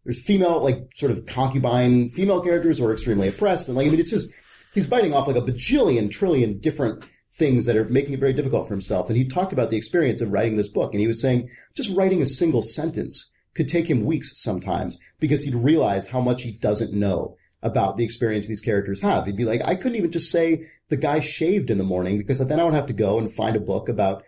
there's 0.03 0.23
female 0.23 0.63
like 0.63 0.87
sort 0.95 1.11
of 1.11 1.25
concubine 1.25 2.09
female 2.09 2.41
characters 2.41 2.77
who 2.77 2.85
are 2.85 2.93
extremely 2.93 3.27
oppressed 3.27 3.67
and 3.67 3.75
like 3.75 3.87
I 3.87 3.89
mean 3.89 3.99
it's 3.99 4.09
just 4.09 4.29
he's 4.73 4.87
biting 4.87 5.13
off 5.13 5.27
like 5.27 5.35
a 5.35 5.41
bajillion 5.41 6.11
trillion 6.11 6.59
different 6.59 7.03
things 7.37 7.65
that 7.65 7.75
are 7.75 7.85
making 7.85 8.13
it 8.13 8.19
very 8.19 8.33
difficult 8.33 8.67
for 8.67 8.73
himself. 8.73 9.09
And 9.09 9.17
he 9.17 9.27
talked 9.27 9.51
about 9.51 9.69
the 9.69 9.77
experience 9.77 10.21
of 10.21 10.31
writing 10.31 10.55
this 10.55 10.69
book 10.69 10.93
and 10.93 11.01
he 11.01 11.07
was 11.07 11.21
saying 11.21 11.49
just 11.75 11.95
writing 11.95 12.21
a 12.21 12.25
single 12.25 12.61
sentence 12.61 13.29
could 13.55 13.67
take 13.67 13.89
him 13.89 14.05
weeks 14.05 14.33
sometimes 14.41 14.97
because 15.19 15.43
he'd 15.43 15.55
realize 15.55 16.07
how 16.07 16.21
much 16.21 16.43
he 16.43 16.51
doesn't 16.51 16.93
know 16.93 17.35
about 17.63 17.97
the 17.97 18.03
experience 18.03 18.47
these 18.47 18.61
characters 18.61 19.01
have. 19.01 19.25
He'd 19.25 19.37
be 19.37 19.45
like, 19.45 19.61
I 19.65 19.75
couldn't 19.75 19.97
even 19.97 20.11
just 20.11 20.31
say 20.31 20.67
the 20.89 20.97
guy 20.97 21.19
shaved 21.19 21.69
in 21.69 21.77
the 21.77 21.83
morning 21.83 22.17
because 22.17 22.39
then 22.39 22.59
I 22.59 22.63
would 22.63 22.73
have 22.73 22.87
to 22.87 22.93
go 22.93 23.17
and 23.17 23.33
find 23.33 23.55
a 23.55 23.59
book 23.59 23.89
about 23.89 24.23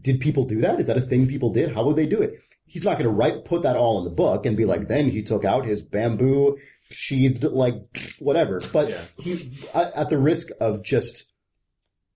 did 0.00 0.20
people 0.20 0.44
do 0.44 0.60
that? 0.62 0.80
Is 0.80 0.86
that 0.86 0.96
a 0.96 1.02
thing 1.02 1.26
people 1.28 1.52
did? 1.52 1.74
How 1.74 1.84
would 1.84 1.96
they 1.96 2.06
do 2.06 2.22
it? 2.22 2.40
He's 2.66 2.84
not 2.84 2.94
going 2.94 3.04
to 3.04 3.10
write, 3.14 3.44
put 3.44 3.62
that 3.62 3.76
all 3.76 3.98
in 3.98 4.04
the 4.04 4.10
book 4.10 4.46
and 4.46 4.56
be 4.56 4.64
like, 4.64 4.88
then 4.88 5.10
he 5.10 5.22
took 5.22 5.44
out 5.44 5.66
his 5.66 5.82
bamboo 5.82 6.56
sheathed, 6.90 7.44
like, 7.44 7.76
whatever. 8.18 8.62
But 8.72 8.88
Yeah. 8.88 9.02
he, 9.18 9.50
at 9.74 10.08
the 10.08 10.18
risk 10.18 10.48
of 10.60 10.82
just 10.82 11.24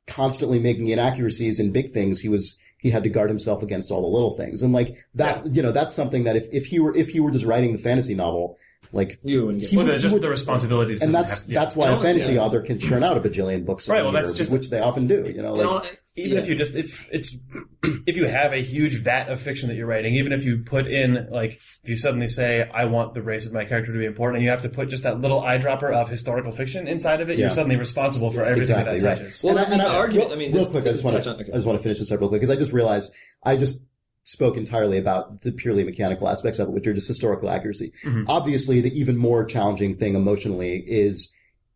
constantly 0.06 0.58
making 0.58 0.88
inaccuracies 0.88 1.60
in 1.60 1.72
big 1.72 1.92
things, 1.92 2.20
he 2.20 2.28
was, 2.28 2.56
he 2.78 2.90
had 2.90 3.02
to 3.02 3.10
guard 3.10 3.28
himself 3.28 3.62
against 3.62 3.90
all 3.90 4.00
the 4.00 4.06
little 4.06 4.36
things. 4.36 4.62
And 4.62 4.72
like 4.72 4.96
that, 5.14 5.54
you 5.54 5.62
know, 5.62 5.72
that's 5.72 5.94
something 5.94 6.24
that 6.24 6.36
if, 6.36 6.46
if 6.52 6.66
he 6.66 6.78
were, 6.78 6.96
if 6.96 7.08
he 7.10 7.20
were 7.20 7.30
just 7.30 7.44
writing 7.44 7.72
the 7.72 7.78
fantasy 7.78 8.14
novel, 8.14 8.58
like, 8.92 9.18
You 9.22 9.46
wouldn't 9.46 9.60
get 9.60 9.70
He 9.70 9.76
Well, 9.76 9.84
would- 9.86 9.92
there's 9.92 10.02
just 10.02 10.12
would- 10.14 10.22
the 10.22 10.28
responsibility. 10.28 10.98
and 11.00 11.12
that's, 11.12 11.40
have- 11.40 11.48
yeah. 11.48 11.60
that's 11.60 11.76
why 11.76 11.88
a 11.90 11.96
Oh, 11.96 12.00
fantasy 12.02 12.34
yeah. 12.34 12.40
author 12.40 12.60
can 12.60 12.78
churn 12.78 13.02
out 13.04 13.16
a 13.16 13.20
bajillion 13.20 13.64
books. 13.64 13.88
a 13.88 13.92
Right, 13.92 14.02
well, 14.04 14.12
year, 14.12 14.22
that's 14.22 14.34
just- 14.34 14.50
which 14.52 14.70
they 14.70 14.80
often 14.80 15.06
do, 15.06 15.24
you 15.34 15.42
know, 15.42 15.54
like, 15.54 15.64
No, 15.64 15.90
even 16.18 16.32
yeah. 16.32 16.38
if 16.42 16.48
you 16.48 16.54
just 16.54 16.74
if 16.74 17.04
it's 17.10 17.36
if 18.06 18.16
you 18.16 18.24
have 18.26 18.52
a 18.54 18.62
huge 18.62 19.02
vat 19.02 19.28
of 19.28 19.38
fiction 19.40 19.68
that 19.68 19.74
you're 19.74 19.86
writing, 19.86 20.14
even 20.14 20.32
if 20.32 20.44
you 20.44 20.58
put 20.64 20.86
in 20.86 21.28
like 21.30 21.60
if 21.82 21.90
you 21.90 21.96
suddenly 21.96 22.26
say 22.28 22.62
I 22.72 22.86
want 22.86 23.12
the 23.12 23.20
race 23.20 23.44
of 23.44 23.52
my 23.52 23.66
character 23.66 23.92
to 23.92 23.98
be 23.98 24.06
important, 24.06 24.36
and 24.36 24.44
you 24.44 24.50
have 24.50 24.62
to 24.62 24.70
put 24.70 24.88
just 24.88 25.02
that 25.02 25.20
little 25.20 25.42
eyedropper 25.42 25.92
of 25.92 26.08
historical 26.08 26.52
fiction 26.52 26.88
inside 26.88 27.20
of 27.20 27.28
it, 27.28 27.36
Yeah. 27.36 27.46
you're 27.46 27.50
suddenly 27.54 27.76
responsible 27.76 28.30
for 28.30 28.44
everything 28.44 28.76
exactly 28.76 29.00
that 29.00 29.06
right. 29.06 29.18
touches. 29.18 29.42
Well, 29.42 29.58
and 29.58 29.66
I, 29.66 29.70
and 29.72 29.80
the 29.80 29.86
I, 29.86 29.94
argument- 29.94 30.30
real, 30.30 30.36
I 30.36 30.38
mean, 30.38 30.52
real 30.52 30.60
just- 30.62 30.70
quick, 30.72 30.86
I 30.86 30.92
just 30.92 31.04
want 31.04 31.22
to, 31.22 31.30
okay. 31.32 31.50
I 31.52 31.54
just 31.54 31.66
want 31.66 31.78
to 31.78 31.82
finish 31.82 31.98
this 31.98 32.10
up 32.10 32.18
real 32.20 32.28
quick 32.30 32.40
because 32.40 32.56
I 32.56 32.58
just 32.58 32.72
realized 32.72 33.12
I 33.44 33.56
just 33.56 33.84
spoke 34.26 34.56
entirely 34.56 34.98
about 34.98 35.42
the 35.42 35.52
purely 35.52 35.84
mechanical 35.84 36.28
aspects 36.28 36.58
of 36.58 36.68
it, 36.68 36.72
which 36.74 36.86
are 36.86 36.92
just 36.92 37.06
historical 37.06 37.48
accuracy. 37.48 37.92
Mhm. 38.04 38.24
Obviously, 38.28 38.80
the 38.80 38.92
even 38.98 39.16
more 39.16 39.44
challenging 39.44 39.96
thing 39.96 40.16
emotionally 40.16 40.82
is 40.86 41.32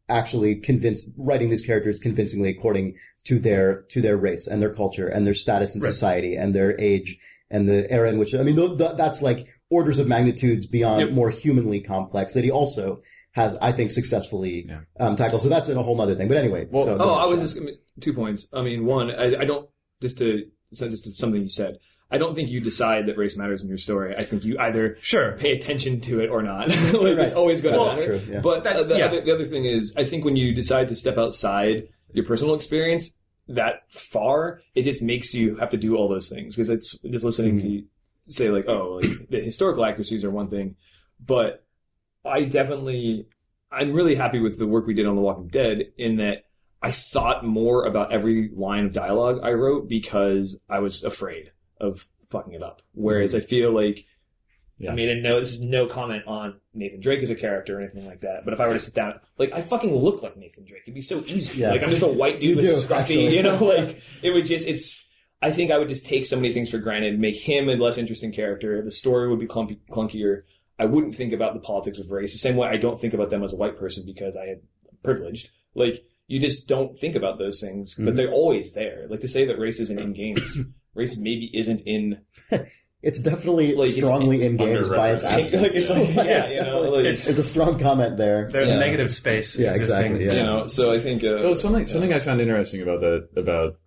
actually 0.09 0.57
convince 0.57 1.09
writing 1.17 1.49
these 1.49 1.61
characters 1.61 2.01
convincingly 2.01 2.49
according 2.49 2.95
to 3.25 3.39
their 3.39 3.83
to 3.91 4.03
their 4.03 4.17
race 4.17 4.49
and 4.49 4.61
their 4.61 4.75
culture 4.75 5.07
and 5.07 5.25
their 5.25 5.35
status 5.35 5.77
in 5.77 5.81
Right. 5.81 5.93
society 5.93 6.35
and 6.35 6.53
their 6.53 6.79
age 6.81 7.17
and 7.51 7.69
the 7.69 7.89
era 7.89 8.09
in 8.11 8.19
which 8.19 8.35
I 8.35 8.43
mean 8.43 8.57
th- 8.57 8.77
th- 8.79 8.97
that's 8.97 9.23
like 9.23 9.47
orders 9.71 10.01
of 10.01 10.09
magnitudes 10.09 10.67
beyond 10.67 11.01
Yep. 11.03 11.11
more 11.13 11.31
humanly 11.31 11.79
complex 11.81 12.33
that 12.35 12.43
he 12.43 12.51
also 12.51 13.01
has 13.33 13.57
I 13.63 13.71
think 13.71 13.93
successfully 13.93 14.67
Yeah. 14.69 14.81
um, 14.99 15.15
tackled. 15.15 15.43
So 15.43 15.49
that's 15.49 15.69
in 15.69 15.77
a 15.77 15.83
whole 15.85 16.01
other 16.01 16.17
thing. 16.17 16.27
But 16.27 16.39
anyway, 16.39 16.67
Well- 16.69 16.87
so, 16.87 16.97
Oh, 16.99 17.15
I 17.15 17.27
was 17.27 17.41
just 17.41 17.57
two 18.01 18.13
points. 18.13 18.49
I 18.53 18.63
mean, 18.63 18.85
one, 18.87 19.13
I, 19.13 19.37
I 19.43 19.45
don't 19.45 19.69
just 20.03 20.19
to 20.19 20.47
just 20.75 21.05
to 21.05 21.13
something 21.13 21.43
you 21.43 21.49
said. 21.49 21.79
I 22.11 22.19
don't 22.19 22.35
think 22.35 22.51
you 22.51 22.61
decide 22.61 23.07
that 23.07 23.17
race 23.17 23.37
matters 23.37 23.63
in 23.63 23.69
your 23.69 23.79
story. 23.79 24.15
I 24.17 24.25
think 24.25 24.45
you 24.45 24.59
either 24.59 24.97
Sure. 25.01 25.33
pay 25.39 25.53
attention 25.53 26.01
to 26.03 26.21
it 26.21 26.29
or 26.29 26.43
not. 26.43 26.69
like, 26.69 26.93
Right. 26.93 27.19
It's 27.21 27.35
always 27.35 27.61
going 27.61 27.75
to 27.75 27.79
Well, 27.79 27.87
that's 27.89 28.01
matter. 28.01 28.19
true. 28.21 28.35
Yeah. 28.35 28.41
But 28.41 28.65
That's- 28.65 28.85
uh, 28.85 28.89
the, 28.89 28.99
yeah. 28.99 29.05
other, 29.07 29.21
the 29.21 29.33
other 29.35 29.47
thing 29.47 29.65
is, 29.65 29.95
I 29.97 30.05
think 30.05 30.25
when 30.25 30.37
you 30.37 30.53
decide 30.55 30.89
to 30.89 30.95
step 30.97 31.19
outside 31.19 31.89
your 32.13 32.25
personal 32.25 32.55
experience 32.55 33.15
that 33.49 33.83
far, 33.91 34.61
it 34.75 34.83
just 34.83 35.03
makes 35.03 35.35
you 35.35 35.57
have 35.57 35.71
to 35.71 35.77
do 35.77 35.97
all 35.97 36.09
those 36.09 36.29
things. 36.29 36.57
Because 36.57 36.69
it's 36.71 36.97
just 37.09 37.25
listening 37.25 37.59
Mm-hmm. 37.59 37.67
to 37.69 37.73
you 37.75 37.85
say 38.29 38.49
like, 38.51 38.69
oh, 38.69 39.01
like, 39.03 39.29
the 39.29 39.41
historical 39.41 39.85
accuracies 39.85 40.23
are 40.25 40.31
one 40.31 40.49
thing, 40.49 40.77
but 41.25 41.65
I 42.25 42.43
definitely, 42.45 43.27
I'm 43.73 43.93
really 43.93 44.15
happy 44.15 44.39
with 44.41 44.59
the 44.59 44.67
work 44.67 44.87
we 44.87 44.95
did 44.95 45.07
on 45.07 45.15
The 45.17 45.21
Walking 45.21 45.49
Dead 45.49 45.93
in 45.99 46.17
that 46.17 46.45
I 46.83 46.91
thought 46.93 47.45
more 47.45 47.85
about 47.87 48.13
every 48.13 48.51
line 48.55 48.87
of 48.87 48.93
dialogue 48.93 49.41
I 49.43 49.53
wrote 49.53 49.89
because 49.89 50.59
I 50.69 50.79
was 50.81 51.03
afraid 51.03 51.51
of 51.81 52.07
fucking 52.31 52.53
it 52.55 52.63
up. 52.63 52.83
Whereas 52.93 53.35
I 53.35 53.41
feel 53.41 53.73
like, 53.75 54.07
Yeah. 54.79 54.93
I 54.93 54.95
mean, 54.95 55.09
and 55.09 55.23
no, 55.23 55.41
this 55.41 55.53
is 55.53 55.61
no 55.61 55.87
comment 55.87 56.25
on 56.27 56.61
Nathan 56.75 57.01
Drake 57.01 57.23
as 57.23 57.31
a 57.31 57.35
character 57.35 57.79
or 57.79 57.83
anything 57.83 58.07
like 58.07 58.21
that. 58.21 58.45
But 58.45 58.55
if 58.55 58.61
I 58.61 58.67
were 58.69 58.75
to 58.75 58.81
sit 58.81 58.95
down, 58.95 59.21
like 59.39 59.53
I 59.53 59.63
fucking 59.63 59.95
look 59.95 60.23
like 60.23 60.37
Nathan 60.37 60.65
Drake, 60.65 60.83
it'd 60.85 60.95
be 60.95 61.03
so 61.03 61.23
easy. 61.27 61.61
Yeah. 61.61 61.71
Like 61.71 61.83
I'm 61.83 61.91
just 61.91 62.03
a 62.03 62.07
white 62.07 62.41
dude 62.41 62.59
do, 62.59 62.77
scruffy, 62.83 62.91
actually. 63.01 63.37
you 63.37 63.43
know, 63.43 63.63
like 63.65 64.01
it 64.23 64.31
would 64.31 64.47
just, 64.47 64.67
it's. 64.67 65.03
I 65.43 65.51
think 65.53 65.71
I 65.71 65.79
would 65.79 65.89
just 65.89 66.05
take 66.05 66.27
so 66.27 66.37
many 66.37 66.53
things 66.53 66.69
for 66.71 66.77
granted, 66.79 67.19
make 67.19 67.35
him 67.37 67.69
a 67.71 67.73
less 67.75 67.97
interesting 67.97 68.31
character. 68.31 68.83
The 68.83 68.91
story 68.91 69.29
would 69.31 69.41
be 69.41 69.47
clumpy, 69.47 69.81
clunkier. 69.91 70.43
I 70.79 70.85
wouldn't 70.85 71.15
think 71.17 71.33
about 71.33 71.55
the 71.55 71.61
politics 71.61 71.99
of 71.99 72.11
race 72.11 72.33
the 72.33 72.39
same 72.39 72.57
way 72.57 72.69
I 72.69 72.77
don't 72.77 73.01
think 73.01 73.15
about 73.15 73.31
them 73.31 73.43
as 73.43 73.53
a 73.53 73.57
white 73.57 73.79
person 73.79 74.05
because 74.07 74.35
I 74.37 74.47
had 74.49 74.61
privileged. 75.03 75.49
Like 75.75 76.05
you 76.27 76.41
just 76.41 76.69
don't 76.69 76.95
think 76.97 77.17
about 77.17 77.39
those 77.39 77.59
things, 77.61 77.95
but 77.97 78.13
Mhm. 78.13 78.17
they're 78.17 78.31
always 78.33 78.73
there. 78.73 79.07
Like 79.09 79.21
to 79.21 79.29
say 79.29 79.47
that 79.47 79.59
race 79.59 79.81
isn't 79.81 79.99
in 79.99 80.13
games, 80.13 80.59
race 80.95 81.17
maybe 81.19 81.51
isn't 81.55 81.81
in. 81.87 82.21
It's 83.03 83.19
definitely 83.19 83.75
Like, 83.75 83.97
it's- 83.97 83.97
it's, 83.97 84.45
in 84.45 84.57
it's 84.61 84.63
games 84.63 84.89
by 84.91 85.13
its 85.13 85.25
underrepresented. 85.25 85.39
absence. 85.41 85.63
like 85.63 85.73
it's 85.75 85.89
like, 86.19 86.27
yeah, 86.27 86.49
you 86.51 86.61
know, 86.61 86.81
like, 86.83 87.01
It's- 87.07 87.29
It's 87.29 87.39
a 87.39 87.43
strong 87.43 87.79
comment 87.79 88.19
there. 88.19 88.47
There's 88.53 88.69
Yeah. 88.69 88.77
a 88.77 88.79
negative 88.79 89.11
space 89.11 89.59
Yeah, 89.59 89.71
existing. 89.71 89.97
exactly, 90.17 90.27
yeah. 90.27 90.33
you 90.35 90.43
know. 90.43 90.67
So 90.67 90.93
I 90.93 91.01
think 91.01 91.25
uh, 91.25 91.41
So 91.41 91.55
something 91.55 91.87
something 91.87 92.13
I 92.13 92.19
found 92.21 92.43
interesting 92.43 92.83
about 92.83 93.01
that 93.01 93.29
about 93.39 93.79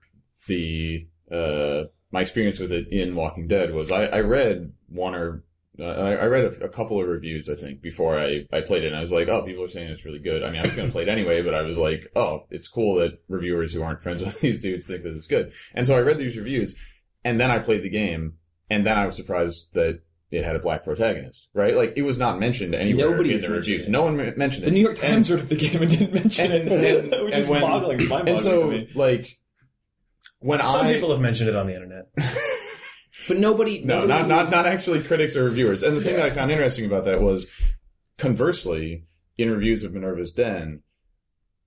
the 0.48 1.06
uh, 1.32 1.84
my 2.12 2.22
experience 2.22 2.58
with 2.60 2.72
it 2.72 2.88
in 2.92 3.14
Walking 3.16 3.48
Dead 3.48 3.74
was 3.74 3.92
I, 3.92 4.06
I 4.06 4.20
read 4.22 4.72
one 4.90 5.14
or 5.16 5.44
uh, 5.80 5.84
I, 5.86 6.12
I 6.14 6.26
read 6.26 6.46
a, 6.46 6.66
a 6.66 6.70
couple 6.70 7.00
of 7.02 7.08
reviews 7.08 7.50
I 7.50 7.56
think 7.56 7.82
before 7.82 8.20
I, 8.20 8.46
I 8.52 8.62
played 8.62 8.84
it 8.84 8.88
and 8.88 8.96
I 8.96 9.02
was 9.02 9.12
like 9.12 9.28
oh 9.28 9.44
people 9.44 9.64
are 9.64 9.68
saying 9.70 9.90
it's 9.90 10.06
really 10.06 10.20
good 10.20 10.44
I 10.44 10.50
mean 10.52 10.62
I 10.62 10.66
was 10.68 10.76
going 10.76 10.88
to 10.88 10.92
play 10.92 11.04
it 11.04 11.10
anyway 11.10 11.42
but 11.42 11.54
I 11.56 11.62
was 11.62 11.78
like 11.78 12.12
oh 12.16 12.46
it's 12.52 12.68
cool 12.68 12.96
that 13.00 13.20
reviewers 13.30 13.74
who 13.74 13.82
aren't 13.82 14.02
friends 14.04 14.22
with 14.24 14.40
these 14.42 14.60
dudes 14.62 14.86
think 14.86 15.04
that 15.04 15.16
it's 15.16 15.28
good 15.28 15.52
and 15.74 15.88
so 15.88 15.96
I 15.96 16.00
read 16.00 16.18
these 16.20 16.38
reviews 16.38 16.76
and 17.24 17.40
then 17.40 17.52
I 17.52 17.60
played 17.60 17.84
the 17.84 17.90
game 17.90 18.34
and 18.70 18.86
then 18.86 18.98
I 18.98 19.06
was 19.06 19.16
surprised 19.16 19.68
that 19.74 20.02
it 20.32 20.44
had 20.44 20.56
a 20.56 20.60
black 20.60 20.84
protagonist 20.84 21.48
right 21.54 21.76
like 21.76 21.94
it 21.96 22.02
was 22.02 22.18
not 22.18 22.40
mentioned 22.40 22.74
anywhere 22.74 23.12
Nobody 23.12 23.36
in 23.36 23.42
the 23.42 23.50
reviews 23.50 23.86
it. 23.86 23.92
no 23.92 24.04
one 24.04 24.18
mentioned 24.38 24.64
it 24.64 24.66
the 24.66 24.72
New 24.72 24.82
York 24.82 25.04
And- 25.04 25.14
Times 25.14 25.32
wrote 25.32 25.48
the 25.48 25.56
game 25.56 25.82
and 25.82 25.92
didn't 25.92 26.14
mention 26.22 26.52
and, 26.52 26.72
it, 26.72 27.04
and, 27.14 27.26
which 27.26 27.34
and 27.36 27.44
is 27.44 27.50
when, 27.50 27.62
boggling, 27.62 27.98
mind-boggling 27.98 28.30
and 28.30 28.40
so 28.40 28.72
to 28.72 28.78
me. 28.78 28.90
like 28.96 29.38
when 30.44 30.62
I. 30.62 30.64
Some 30.66 30.86
I 30.86 30.94
people 30.94 31.12
have 31.12 31.22
mentioned 31.22 31.50
it 31.50 31.56
on 31.56 31.68
the 31.68 31.74
internet. 31.74 32.10
but 33.28 33.38
nobody. 33.38 33.84
No, 33.84 34.02
nobody 34.02 34.20
not 34.20 34.28
not 34.28 34.52
not 34.52 34.66
actually 34.66 35.02
critics 35.02 35.36
or 35.36 35.46
reviewers. 35.46 35.84
And 35.84 35.98
the 35.98 36.02
thing 36.02 36.16
that 36.18 36.26
I 36.26 36.30
found 36.30 36.52
interesting 36.52 36.86
about 36.86 37.06
that 37.06 37.22
was, 37.22 37.48
conversely, 38.18 39.06
in 39.38 39.50
reviews 39.50 39.84
of 39.84 39.94
Minerva's 39.94 40.32
Den, 40.32 40.82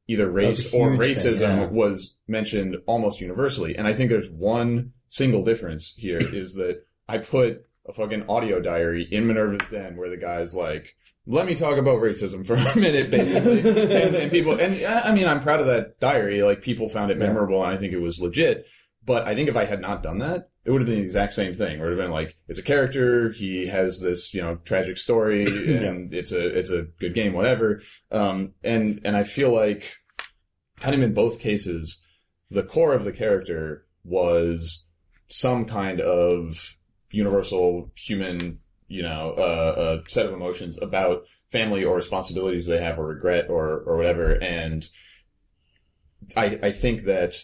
either 0.09 0.31
race 0.31 0.73
or 0.73 0.93
huge 0.93 1.19
thing, 1.19 1.33
racism 1.35 1.41
yeah. 1.41 1.67
was 1.67 2.15
mentioned 2.29 2.77
almost 2.87 3.21
universally. 3.21 3.77
And 3.77 3.87
I 3.87 3.95
think 3.95 4.11
there's 4.11 4.31
one 4.31 4.93
single 5.09 5.45
difference 5.45 5.95
here 5.97 6.19
is 6.35 6.55
that 6.55 6.85
I 7.09 7.19
put 7.19 7.65
a 7.89 7.93
fucking 7.93 8.25
audio 8.29 8.61
diary 8.61 9.07
in 9.11 9.27
Minerva's 9.27 9.67
Den 9.71 9.97
where 9.97 10.11
the 10.11 10.17
guy's 10.17 10.55
like. 10.55 10.95
Let 11.29 11.45
me 11.47 11.57
talk 11.57 11.77
about 11.77 12.01
racism 12.01 12.47
for 12.47 12.55
a 12.55 12.77
minute, 12.77 13.11
basically. 13.11 13.59
and, 14.03 14.15
and 14.15 14.31
people, 14.31 14.61
and 14.61 14.81
uh, 14.81 15.03
I 15.05 15.11
mean, 15.13 15.27
I'm 15.27 15.41
proud 15.41 15.59
of 15.59 15.67
that 15.67 15.99
diary. 15.99 16.41
Like, 16.45 16.63
people 16.63 16.89
found 16.89 17.11
it 17.11 17.19
Yeah. 17.19 17.27
memorable, 17.27 17.65
and 17.65 17.75
I 17.75 17.77
think 17.77 17.93
it 17.93 17.99
was 18.01 18.21
legit. 18.21 18.65
But 19.05 19.27
I 19.27 19.35
think 19.35 19.49
if 19.49 19.57
I 19.57 19.65
had 19.65 19.81
not 19.81 20.05
done 20.05 20.19
that, 20.19 20.51
it 20.65 20.71
would 20.71 20.81
have 20.83 20.87
been 20.87 21.01
the 21.01 21.05
exact 21.05 21.35
same 21.35 21.53
thing. 21.53 21.79
It 21.79 21.83
would 21.83 21.91
have 21.91 21.99
been 21.99 22.13
like, 22.13 22.37
it's 22.47 22.61
a 22.61 22.63
character, 22.63 23.33
he 23.33 23.67
has 23.67 23.99
this, 23.99 24.33
you 24.35 24.41
know, 24.41 24.57
tragic 24.65 24.99
story, 24.99 25.47
and 25.87 26.15
it's 26.15 26.31
a, 26.31 26.47
it's 26.47 26.71
a 26.71 26.87
good 27.01 27.13
game, 27.15 27.33
whatever. 27.33 27.83
Um, 28.13 28.53
and, 28.63 29.01
and 29.05 29.17
I 29.17 29.25
feel 29.25 29.53
like, 29.53 29.97
kind 30.79 30.95
of 30.95 31.03
in 31.03 31.13
both 31.13 31.41
cases, 31.41 31.99
the 32.53 32.63
core 32.63 32.95
of 32.95 33.03
the 33.03 33.11
character 33.13 33.85
was 34.05 34.85
some 35.29 35.65
kind 35.65 36.01
of 36.01 36.77
universal 37.11 37.91
human, 37.95 38.61
you 38.89 39.03
know, 39.03 39.35
uh, 39.37 39.41
uh, 39.81 40.03
set 40.09 40.27
of 40.27 40.33
emotions 40.33 40.79
about 40.81 41.25
family 41.51 41.85
or 41.85 41.97
responsibilities 41.97 42.67
they 42.67 42.81
have 42.81 42.99
or 42.99 43.07
regret 43.07 43.49
or, 43.49 43.83
or 43.87 43.97
whatever. 43.97 44.33
And 44.33 44.89
I, 46.37 46.59
I 46.63 46.73
think 46.73 47.05
that 47.05 47.37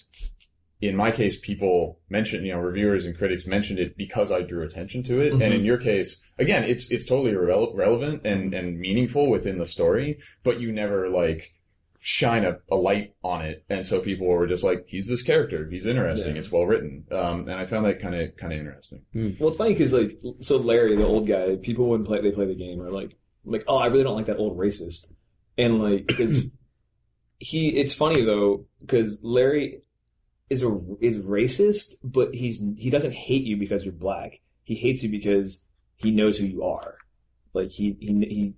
in 0.81 0.97
my 0.97 1.13
case, 1.13 1.39
people 1.39 2.01
mentioned, 2.09 2.45
you 2.45 2.53
know, 2.53 2.59
reviewers 2.59 3.05
and 3.05 3.17
critics 3.17 3.47
mentioned 3.47 3.79
it 3.79 3.97
because 3.97 4.33
I 4.33 4.43
drew 4.43 4.65
attention 4.65 5.05
to 5.05 5.21
it. 5.21 5.33
And 5.33 5.55
in 5.55 5.65
your 5.65 5.79
case, 5.79 6.21
again, 6.39 6.65
it's, 6.65 6.91
it's 6.91 7.05
totally 7.05 7.33
irrele- 7.33 7.77
relevant 7.77 8.27
and, 8.27 8.53
and 8.53 8.81
meaningful 8.81 9.31
within 9.31 9.59
the 9.59 9.67
story, 9.67 10.19
but 10.43 10.61
you 10.61 10.73
never 10.73 11.09
like 11.09 11.53
shine 12.05 12.45
a, 12.45 12.59
a 12.69 12.75
light 12.75 13.15
on 13.23 13.45
it. 13.45 13.65
And 13.71 13.87
so 13.87 14.01
people 14.01 14.27
were 14.27 14.49
just 14.49 14.65
like, 14.65 14.85
he's 14.89 15.07
this 15.07 15.23
character. 15.23 15.69
He's 15.71 15.87
interesting. 15.87 16.35
Yeah. 16.35 16.41
It's 16.41 16.51
well 16.51 16.67
written. 16.67 17.05
Um, 17.13 17.49
and 17.49 17.53
I 17.53 17.65
found 17.65 17.87
that 17.87 18.01
kind 18.01 18.17
of, 18.17 18.37
kind 18.37 18.53
of 18.53 18.59
interesting. 18.59 19.03
Well, 19.39 19.51
it's 19.51 19.57
funny 19.57 19.73
because 19.73 19.93
like, 19.93 20.19
so 20.41 20.57
Larry, 20.57 20.97
the 20.97 21.07
old 21.07 21.29
guy, 21.29 21.55
people 21.57 21.89
when 21.89 22.05
play 22.05 22.21
they 22.21 22.33
play 22.33 22.47
the 22.47 22.57
game 22.57 22.83
are 22.83 22.91
like, 22.91 23.17
like, 23.45 23.63
oh, 23.69 23.77
I 23.77 23.87
really 23.87 24.03
don't 24.03 24.17
like 24.17 24.27
that 24.27 24.39
old 24.39 24.59
racist, 24.59 25.07
and 25.57 25.81
like 25.81 26.07
because 26.09 26.51
he, 27.39 27.69
it's 27.69 27.95
funny 27.95 28.23
though 28.23 28.67
because 28.81 29.21
Larry 29.23 29.83
is 30.51 30.65
a 30.65 30.77
is 31.01 31.19
racist, 31.19 31.95
but 32.03 32.35
he's 32.35 32.61
he 32.77 32.91
doesn't 32.91 33.15
hate 33.15 33.45
you 33.45 33.57
because 33.57 33.85
you're 33.85 33.93
black. 33.93 34.41
He 34.65 34.75
hates 34.75 35.05
you 35.05 35.09
because 35.09 35.63
he 35.97 36.11
knows 36.11 36.37
who 36.37 36.47
you 36.47 36.65
are. 36.65 36.97
Like 37.55 37.71
he 37.71 37.97
he 38.01 38.13
he. 38.13 38.55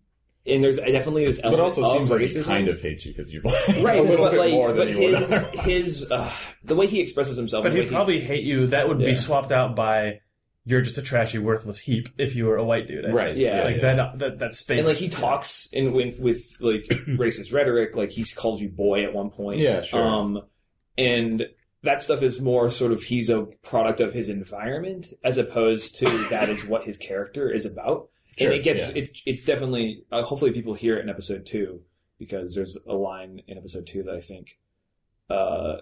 And 0.46 0.62
there's 0.62 0.76
definitely 0.76 1.24
this 1.24 1.38
But 1.38 1.54
element 1.54 1.60
it 1.60 1.64
also 1.64 1.84
of 1.84 1.92
seems 2.08 2.10
like 2.10 2.20
he 2.20 2.42
kind 2.42 2.68
of 2.68 2.80
hates 2.80 3.06
you 3.06 3.12
because 3.14 3.32
you're 3.32 3.40
black. 3.42 3.66
right, 3.82 3.98
a 3.98 4.02
little 4.02 4.26
but 4.26 4.32
bit 4.32 4.40
like, 4.40 4.50
more 4.52 4.74
but 4.74 4.88
than 4.88 4.96
you 4.98 5.10
would 5.12 5.18
his 5.20 5.32
otherwise. 5.32 5.64
his 5.64 6.10
uh, 6.10 6.30
the 6.64 6.74
way 6.74 6.86
he 6.86 7.00
expresses 7.00 7.36
himself, 7.36 7.62
But 7.64 7.72
he'd 7.72 7.84
he- 7.84 7.88
probably 7.88 8.20
hate 8.20 8.44
you. 8.44 8.66
That 8.66 8.86
would 8.88 9.00
Yeah. 9.00 9.06
be 9.06 9.14
swapped 9.14 9.52
out 9.52 9.74
by 9.74 10.20
you're 10.66 10.82
just 10.82 10.98
a 10.98 11.02
trashy, 11.02 11.38
worthless 11.38 11.78
heap 11.78 12.08
if 12.18 12.34
you 12.36 12.44
were 12.46 12.56
a 12.56 12.64
white 12.64 12.88
dude. 12.88 13.04
I 13.04 13.08
think. 13.08 13.14
Right. 13.18 13.36
Yeah. 13.36 13.64
Like 13.64 13.76
yeah. 13.76 13.94
that. 13.96 14.18
That 14.18 14.38
that 14.40 14.54
space. 14.54 14.78
and 14.80 14.88
like 14.88 14.96
he 14.98 15.08
talks 15.08 15.68
in 15.72 15.92
with, 15.92 16.18
with 16.18 16.42
like 16.60 16.84
racist 17.08 17.52
rhetoric, 17.52 17.96
like 17.96 18.10
he 18.10 18.24
calls 18.24 18.60
you 18.60 18.68
boy 18.68 19.04
at 19.04 19.14
one 19.14 19.30
point. 19.30 19.60
Yeah, 19.60 19.80
sure. 19.82 20.02
Um, 20.02 20.42
and 20.98 21.44
that 21.82 22.00
stuff 22.02 22.22
is 22.22 22.40
more 22.40 22.70
sort 22.70 22.92
of 22.92 23.02
he's 23.02 23.28
a 23.30 23.42
product 23.62 24.00
of 24.00 24.12
his 24.14 24.28
environment 24.28 25.06
as 25.22 25.36
opposed 25.38 25.98
to 26.00 26.28
that 26.30 26.48
is 26.48 26.64
what 26.66 26.84
his 26.84 26.96
character 26.96 27.50
is 27.50 27.66
about. 27.66 28.08
Sure, 28.38 28.48
and 28.48 28.56
it 28.58 28.62
gets 28.64 28.80
yeah. 28.80 28.90
it's 28.94 29.22
it's 29.26 29.44
definitely 29.44 30.04
uh, 30.10 30.22
hopefully 30.22 30.52
people 30.52 30.74
hear 30.74 30.96
it 30.96 31.02
in 31.02 31.08
episode 31.08 31.46
two 31.46 31.80
because 32.18 32.54
there's 32.54 32.76
a 32.86 32.92
line 32.94 33.42
in 33.46 33.58
episode 33.58 33.86
two 33.86 34.02
that 34.04 34.14
I 34.14 34.20
think 34.20 34.58
uh, 35.30 35.76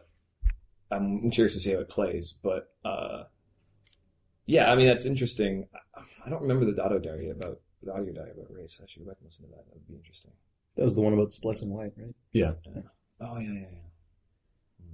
I'm 0.90 1.30
curious 1.30 1.54
to 1.54 1.60
see 1.60 1.72
how 1.72 1.78
it 1.80 1.88
plays, 1.88 2.34
but 2.42 2.70
uh, 2.84 3.24
yeah, 4.46 4.70
I 4.70 4.76
mean 4.76 4.86
that's 4.86 5.04
interesting. 5.06 5.66
I- 5.94 6.00
I 6.24 6.30
don't 6.30 6.42
remember 6.42 6.64
the 6.64 6.70
Dotto 6.80 7.00
diary 7.02 7.30
about 7.30 7.58
the 7.82 7.92
audio 7.92 8.12
diary 8.12 8.30
about 8.30 8.46
race. 8.54 8.80
I 8.80 8.86
should 8.88 9.02
go 9.04 9.08
back 9.10 9.16
and 9.18 9.26
listen 9.26 9.44
to 9.46 9.50
that. 9.50 9.64
That 9.66 9.74
would 9.74 9.88
be 9.88 9.94
interesting. 9.94 10.30
That 10.76 10.84
was 10.84 10.94
the 10.94 11.00
one 11.00 11.12
about 11.14 11.32
splicing 11.32 11.68
white, 11.68 11.92
right? 11.96 12.14
Yeah. 12.32 12.52
oh 13.20 13.38
yeah, 13.40 13.50
yeah, 13.52 13.66
yeah. 14.80 14.88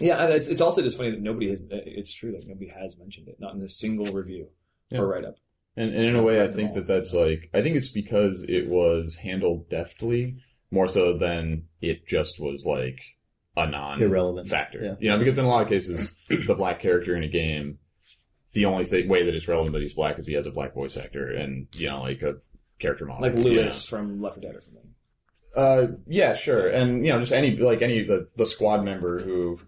Yeah, 0.00 0.22
and 0.24 0.32
it's 0.34 0.48
it's 0.48 0.60
also 0.60 0.82
just 0.82 0.96
funny 0.98 1.12
that 1.12 1.20
nobody 1.22 1.48
has. 1.48 1.60
It's 1.70 2.12
true 2.12 2.32
that 2.32 2.46
nobody 2.46 2.68
has 2.68 2.96
mentioned 2.98 3.28
it, 3.28 3.40
not 3.40 3.54
in 3.54 3.62
a 3.62 3.68
single 3.70 4.06
review 4.06 4.48
Yeah. 4.90 4.98
or 5.00 5.08
write 5.08 5.24
up. 5.24 5.36
And, 5.78 5.94
and 5.94 6.06
in 6.06 6.16
a 6.16 6.22
way, 6.24 6.42
I 6.42 6.48
think 6.48 6.74
that 6.74 6.88
that's 6.88 7.12
like, 7.12 7.50
I 7.54 7.62
think 7.62 7.76
it's 7.76 7.90
because 7.90 8.44
it 8.48 8.68
was 8.68 9.14
handled 9.22 9.70
deftly 9.70 10.42
more 10.72 10.88
so 10.88 11.16
than 11.16 11.68
it 11.80 12.08
just 12.08 12.40
was 12.40 12.64
like 12.66 13.00
a 13.56 13.70
non 13.70 14.02
Irrelevant. 14.02 14.48
factor. 14.48 14.80
Yeah. 14.82 14.94
You 14.98 15.10
know, 15.10 15.18
because 15.20 15.38
in 15.38 15.44
a 15.44 15.48
lot 15.48 15.62
of 15.62 15.68
cases, 15.68 16.14
the 16.28 16.56
black 16.56 16.80
character 16.80 17.16
in 17.16 17.22
a 17.22 17.28
game, 17.28 17.78
the 18.54 18.64
only 18.64 18.86
th- 18.86 19.08
way 19.08 19.24
that 19.24 19.34
it's 19.34 19.46
relevant 19.46 19.72
that 19.74 19.82
he's 19.82 19.94
black 19.94 20.18
is 20.18 20.26
he 20.26 20.34
has 20.34 20.48
a 20.48 20.50
black 20.50 20.74
voice 20.74 20.96
actor 20.96 21.30
and, 21.30 21.68
you 21.74 21.88
know, 21.88 22.02
like 22.02 22.22
a 22.22 22.34
character 22.80 23.06
model. 23.06 23.28
Like 23.28 23.38
you 23.38 23.44
know. 23.44 23.60
Lewis 23.60 23.86
from 23.86 24.20
Left 24.20 24.34
4 24.34 24.42
Dead 24.42 24.56
or 24.56 24.60
something. 24.60 24.94
Uh, 25.54 25.96
yeah, 26.08 26.34
sure. 26.34 26.66
And, 26.66 27.06
you 27.06 27.12
know, 27.12 27.20
just 27.20 27.32
any, 27.32 27.56
like 27.56 27.82
any, 27.82 28.04
the, 28.04 28.26
the 28.36 28.46
squad 28.46 28.82
member 28.84 29.20
who 29.20 29.60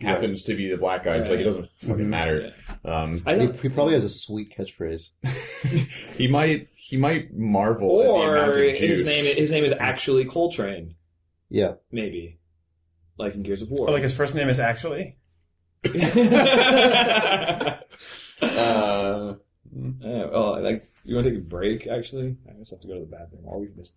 happens 0.00 0.42
to 0.44 0.54
be 0.54 0.68
the 0.70 0.76
black 0.76 1.04
guy. 1.04 1.16
It's 1.16 1.28
like, 1.28 1.40
it 1.40 1.44
doesn't 1.44 1.68
fucking 1.80 1.96
Mhm. 2.06 2.08
matter. 2.08 2.52
Um, 2.84 3.22
I 3.26 3.32
He, 3.34 3.38
think, 3.46 3.60
he 3.60 3.68
probably 3.68 3.94
has 3.94 4.04
a 4.04 4.08
sweet 4.10 4.54
catchphrase. 4.56 5.08
he 6.16 6.28
might, 6.28 6.68
he 6.74 6.96
might 6.96 7.34
marvel 7.36 8.00
at 8.00 8.04
the 8.04 8.10
or 8.10 8.36
amount 8.36 8.50
of 8.60 8.78
his 8.78 9.04
name 9.04 9.36
his 9.36 9.50
name 9.50 9.64
is 9.64 9.72
actually 9.78 10.24
Cole 10.24 10.52
Train, 10.52 10.94
Yeah. 11.50 11.74
maybe, 11.90 12.38
like 13.18 13.34
in 13.34 13.42
Gears 13.42 13.62
of 13.62 13.70
War. 13.70 13.88
Or 13.88 13.92
like 13.92 14.02
his 14.04 14.14
first 14.14 14.34
name 14.34 14.48
is 14.48 14.58
actually. 14.60 15.16
Uh, 18.40 19.34
oh, 20.04 20.58
like 20.62 20.88
you 21.04 21.14
want 21.14 21.24
to 21.24 21.30
take 21.32 21.38
a 21.40 21.42
break? 21.42 21.86
Actually, 21.88 22.36
I 22.48 22.52
just 22.58 22.70
have 22.70 22.80
to 22.80 22.86
go 22.88 22.94
to 22.94 23.00
the 23.00 23.06
bathroom, 23.06 23.42
or 23.44 23.58
we 23.60 23.66
can 23.66 23.76
just. 23.76 23.92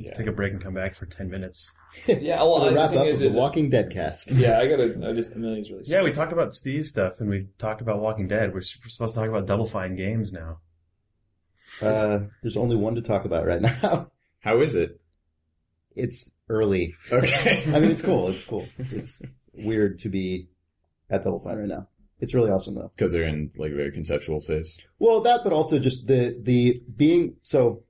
Yeah. 0.00 0.14
Take 0.14 0.26
a 0.28 0.32
break 0.32 0.52
and 0.54 0.62
come 0.62 0.72
back 0.74 0.94
for 0.96 1.06
ten 1.06 1.30
minutes. 1.30 1.74
Yeah, 2.06 2.36
well, 2.38 2.60
We'll 2.60 2.70
the 2.70 2.74
wrap 2.76 2.90
thing 2.90 2.98
up 3.00 3.06
is, 3.06 3.18
with 3.18 3.28
is 3.28 3.34
the 3.34 3.38
Walking 3.40 3.68
Dead 3.68 3.90
cast. 3.90 4.30
yeah, 4.32 4.58
I 4.60 4.66
gotta. 4.68 5.08
I 5.08 5.12
just 5.12 5.32
Amelia's 5.32 5.70
really. 5.70 5.82
Yeah, 5.86 6.02
we 6.02 6.12
talked 6.12 6.32
about 6.32 6.54
Steve 6.54 6.86
stuff 6.86 7.14
and 7.18 7.28
we 7.28 7.48
talked 7.58 7.80
about 7.80 7.98
Walking 8.00 8.28
Dead. 8.28 8.50
We're 8.54 8.60
we're 8.60 8.88
supposed 8.88 9.14
to 9.14 9.20
talk 9.20 9.28
about 9.28 9.46
Double 9.46 9.66
Fine 9.66 9.96
games 9.96 10.32
now. 10.32 10.60
Uh, 11.82 12.20
there's 12.42 12.56
only 12.56 12.76
one 12.76 12.94
to 12.94 13.02
talk 13.02 13.24
about 13.24 13.44
right 13.46 13.60
now. 13.82 14.10
How 14.40 14.60
is 14.60 14.74
it? 14.74 15.00
It's 15.96 16.30
early. 16.48 16.94
Okay. 17.10 17.64
I 17.66 17.80
mean, 17.80 17.90
it's 17.90 18.02
cool. 18.02 18.28
It's 18.28 18.44
cool. 18.44 18.66
It's 18.78 19.20
weird 19.52 19.98
to 20.00 20.08
be 20.08 20.48
at 21.10 21.24
Double 21.24 21.40
Fine 21.40 21.58
right 21.58 21.68
now. 21.68 21.88
It's 22.20 22.34
really 22.34 22.50
awesome 22.50 22.74
though. 22.74 22.92
because 22.94 23.12
they're 23.12 23.26
in 23.26 23.50
like 23.56 23.72
a 23.72 23.74
very 23.74 23.90
conceptual 23.92 24.40
phase. 24.40 24.76
Well, 24.98 25.22
that, 25.22 25.40
but 25.42 25.52
also 25.52 25.78
just 25.78 26.06
the 26.06 26.36
the 26.40 26.82
being 26.94 27.36
so 27.42 27.82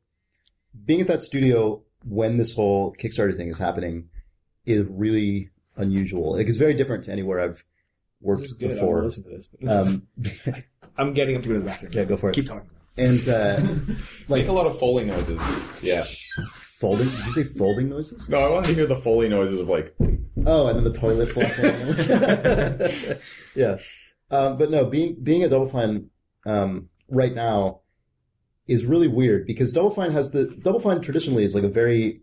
being 0.84 1.00
at 1.02 1.08
that 1.08 1.22
studio 1.22 1.82
when 2.04 2.36
this 2.38 2.52
whole 2.54 2.94
Kickstarter 2.98 3.36
thing 3.36 3.48
is 3.48 3.58
happening 3.58 4.08
is 4.66 4.86
really 4.88 5.50
unusual. 5.76 6.36
Like 6.36 6.46
it's 6.46 6.58
very 6.58 6.74
different 6.74 7.04
to 7.04 7.12
anywhere 7.12 7.40
I've 7.40 7.64
worked 8.20 8.42
This 8.42 8.50
is 8.52 8.56
good. 8.58 8.70
I 8.72 8.74
before. 8.74 9.02
listen 9.04 9.24
to 9.24 9.30
this. 9.30 9.48
Um, 9.66 10.06
I'm 10.98 11.14
getting 11.14 11.36
up 11.36 11.42
to 11.42 11.48
go 11.48 11.54
to 11.54 11.60
the 11.60 11.66
bathroom. 11.66 11.92
yeah, 11.94 12.04
go 12.04 12.16
for 12.16 12.30
it. 12.30 12.34
Keep 12.34 12.46
talking. 12.46 12.68
And 12.96 13.26
uh, 13.28 13.60
like 14.28 14.40
Make 14.42 14.48
a 14.48 14.52
lot 14.52 14.66
of 14.66 14.78
Foley 14.78 15.04
noises. 15.04 15.40
Yeah. 15.82 16.04
folding. 16.78 17.08
Did 17.08 17.26
you 17.26 17.32
say 17.32 17.44
folding 17.44 17.88
noises? 17.88 18.28
No, 18.28 18.40
I 18.40 18.50
wanted 18.50 18.68
to 18.68 18.74
hear 18.74 18.86
the 18.86 18.96
Foley 18.96 19.28
noises 19.28 19.60
of 19.60 19.68
like. 19.68 19.94
Oh, 20.46 20.66
and 20.68 20.76
then 20.76 20.84
the 20.92 20.98
toilet 20.98 21.28
flushing. 21.32 23.18
yeah. 23.54 23.76
Um, 24.30 24.56
but 24.58 24.70
no, 24.70 24.84
being 24.86 25.16
being 25.22 25.44
a 25.44 25.48
Double 25.48 25.68
Fine 25.68 26.10
um, 26.46 26.88
right 27.08 27.34
now 27.34 27.79
is 28.66 28.84
really 28.84 29.08
weird 29.08 29.46
because 29.46 29.72
Double 29.72 29.90
Fine 29.90 30.12
has 30.12 30.30
the 30.30 30.44
Double 30.62 30.80
Fine 30.80 31.00
traditionally 31.00 31.44
is 31.44 31.54
like 31.54 31.64
a 31.64 31.68
very 31.68 32.20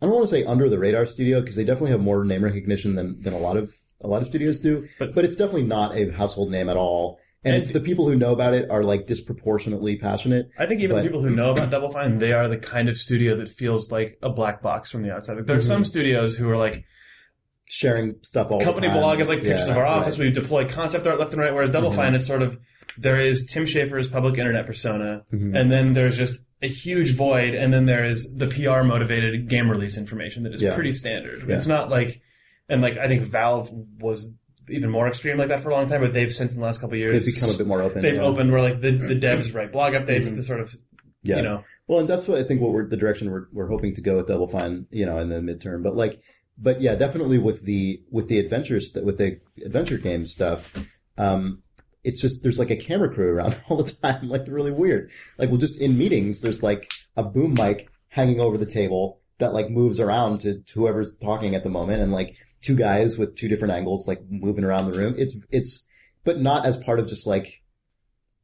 I 0.00 0.06
don't 0.06 0.14
want 0.14 0.26
to 0.28 0.34
say 0.34 0.44
under 0.44 0.68
the 0.68 0.78
radar 0.78 1.06
studio 1.06 1.40
because 1.40 1.54
they 1.56 1.64
definitely 1.64 1.92
have 1.92 2.00
more 2.00 2.24
name 2.24 2.42
recognition 2.42 2.94
than 2.96 3.20
than 3.22 3.32
a 3.34 3.38
lot 3.38 3.56
of 3.56 3.70
a 4.00 4.08
lot 4.08 4.20
of 4.20 4.26
studios 4.28 4.58
do, 4.58 4.88
But- 4.98 5.14
but, 5.14 5.24
it's 5.24 5.36
definitely 5.36 5.62
not 5.68 5.96
a 5.96 6.10
household 6.10 6.50
name 6.50 6.68
at 6.68 6.76
all. 6.76 7.20
And, 7.44 7.54
And- 7.54 7.62
it's 7.62 7.70
the 7.72 7.78
people 7.78 8.08
who 8.08 8.16
know 8.16 8.32
about 8.32 8.52
it 8.52 8.68
are 8.68 8.82
like 8.82 9.06
disproportionately 9.06 9.94
passionate. 9.96 10.48
I 10.58 10.66
think 10.66 10.80
even 10.80 10.96
But- 10.96 11.02
the 11.02 11.08
people 11.08 11.22
who 11.22 11.30
know 11.36 11.52
about 11.52 11.70
Double 11.76 11.88
Fine, 11.88 12.18
they 12.18 12.32
are 12.32 12.48
the 12.48 12.56
kind 12.58 12.88
of 12.88 12.96
studio 12.98 13.36
that 13.36 13.50
feels 13.50 13.92
like 13.92 14.18
a 14.20 14.28
black 14.28 14.60
box 14.60 14.90
from 14.90 15.02
the 15.02 15.12
outside. 15.12 15.36
Like, 15.36 15.46
there 15.46 15.56
are 15.56 15.62
some 15.62 15.84
studios 15.84 16.36
who 16.36 16.50
are 16.50 16.56
like, 16.56 16.84
Sharing 17.66 18.16
stuff 18.22 18.50
all 18.50 18.60
company 18.60 18.88
the 18.88 18.92
time. 18.92 19.00
Company 19.00 19.00
blog 19.00 19.20
is 19.20 19.28
like 19.28 19.38
pictures 19.42 19.66
Yeah, 19.66 19.70
of 19.72 19.78
our 19.78 19.86
office. 19.86 20.18
right. 20.18 20.26
We 20.26 20.30
deploy 20.32 20.68
concept 20.68 21.06
art 21.06 21.18
left 21.18 21.32
and 21.32 21.40
right. 21.40 21.54
Whereas 21.54 21.70
Double 21.70 21.90
Mhm. 21.90 21.96
Fine, 21.96 22.14
it's 22.16 22.26
sort 22.26 22.42
of 22.42 22.58
there 22.98 23.18
is 23.20 23.46
Tim 23.46 23.64
Schafer's 23.66 24.08
public 24.08 24.38
internet 24.38 24.66
persona, 24.66 25.24
Mhm. 25.32 25.58
and 25.58 25.70
then 25.70 25.94
there's 25.94 26.16
just 26.16 26.40
a 26.62 26.66
huge 26.68 27.14
void, 27.14 27.54
and 27.54 27.72
then 27.72 27.86
there 27.86 28.04
is 28.04 28.32
the 28.34 28.46
PR 28.46 28.82
motivated 28.84 29.48
game 29.48 29.70
release 29.70 29.96
information 29.98 30.44
that 30.44 30.54
is 30.54 30.62
Yeah. 30.62 30.74
pretty 30.74 30.92
standard. 30.92 31.44
Yeah. 31.48 31.56
It's 31.56 31.66
not 31.66 31.90
like, 31.90 32.20
and 32.68 32.80
like 32.82 32.98
I 32.98 33.08
think 33.08 33.22
Valve 33.24 33.70
was 34.00 34.30
even 34.68 34.90
more 34.90 35.08
extreme 35.08 35.36
like 35.38 35.48
that 35.48 35.60
for 35.60 35.70
a 35.70 35.74
long 35.74 35.88
time, 35.88 36.00
but 36.00 36.12
they've 36.12 36.32
since 36.32 36.52
in 36.54 36.60
the 36.60 36.64
last 36.64 36.80
couple 36.80 36.94
of 36.94 37.00
years 37.00 37.24
They've 37.24 37.34
become 37.34 37.50
a 37.54 37.58
bit 37.58 37.66
more 37.66 37.82
open. 37.82 38.00
they've 38.00 38.14
yeah. 38.14 38.20
opened 38.22 38.52
where 38.52 38.60
like 38.62 38.80
the, 38.80 38.92
the 38.92 39.16
devs 39.26 39.52
write 39.54 39.72
blog 39.72 39.94
updates, 39.94 40.28
Mhm. 40.30 40.36
the 40.36 40.42
sort 40.42 40.60
of 40.60 40.74
Yeah. 41.24 41.36
you 41.38 41.42
know 41.42 41.64
Well, 41.88 41.98
and 41.98 42.08
that's 42.08 42.28
what 42.28 42.38
I 42.38 42.44
think 42.44 42.60
what 42.60 42.72
we're 42.72 42.86
the 42.88 42.96
direction 42.96 43.30
we're 43.30 43.46
we're 43.52 43.66
hoping 43.66 43.94
to 43.96 44.00
go 44.00 44.18
with 44.18 44.28
Double 44.28 44.46
Fine, 44.46 44.86
you 44.92 45.04
know, 45.04 45.18
in 45.18 45.28
the 45.30 45.40
midterm. 45.40 45.82
But 45.82 45.96
like, 45.96 46.20
but 46.56 46.80
yeah, 46.80 46.94
definitely 46.94 47.38
with 47.38 47.64
the 47.64 48.00
with 48.10 48.28
the 48.28 48.38
adventures 48.38 48.92
with 48.94 49.18
the 49.18 49.40
adventure 49.66 49.98
game 49.98 50.24
stuff, 50.26 50.72
um, 51.18 51.62
it's 52.04 52.20
just 52.20 52.42
there's 52.42 52.58
like 52.58 52.70
a 52.70 52.76
camera 52.76 53.12
crew 53.12 53.28
around 53.28 53.56
all 53.68 53.82
the 53.82 53.92
time, 53.92 54.28
like 54.28 54.46
really 54.48 54.72
weird. 54.72 55.10
Like, 55.38 55.50
we'll 55.50 55.58
just 55.58 55.78
in 55.78 55.98
meetings, 55.98 56.40
there's 56.40 56.62
like 56.62 56.90
a 57.16 57.22
boom 57.22 57.54
mic 57.54 57.88
hanging 58.08 58.40
over 58.40 58.58
the 58.58 58.66
table 58.66 59.20
that 59.38 59.54
like 59.54 59.70
moves 59.70 60.00
around 60.00 60.40
to, 60.40 60.60
to 60.60 60.80
whoever's 60.80 61.12
talking 61.22 61.54
at 61.54 61.64
the 61.64 61.70
moment, 61.70 62.02
and 62.02 62.12
like 62.12 62.36
two 62.62 62.76
guys 62.76 63.18
with 63.18 63.36
two 63.36 63.48
different 63.48 63.74
angles 63.74 64.06
like 64.06 64.22
moving 64.28 64.64
around 64.64 64.90
the 64.90 64.98
room. 64.98 65.14
It's 65.16 65.36
it's 65.50 65.84
but 66.24 66.40
not 66.40 66.66
as 66.66 66.76
part 66.76 67.00
of 67.00 67.08
just 67.08 67.26
like 67.26 67.62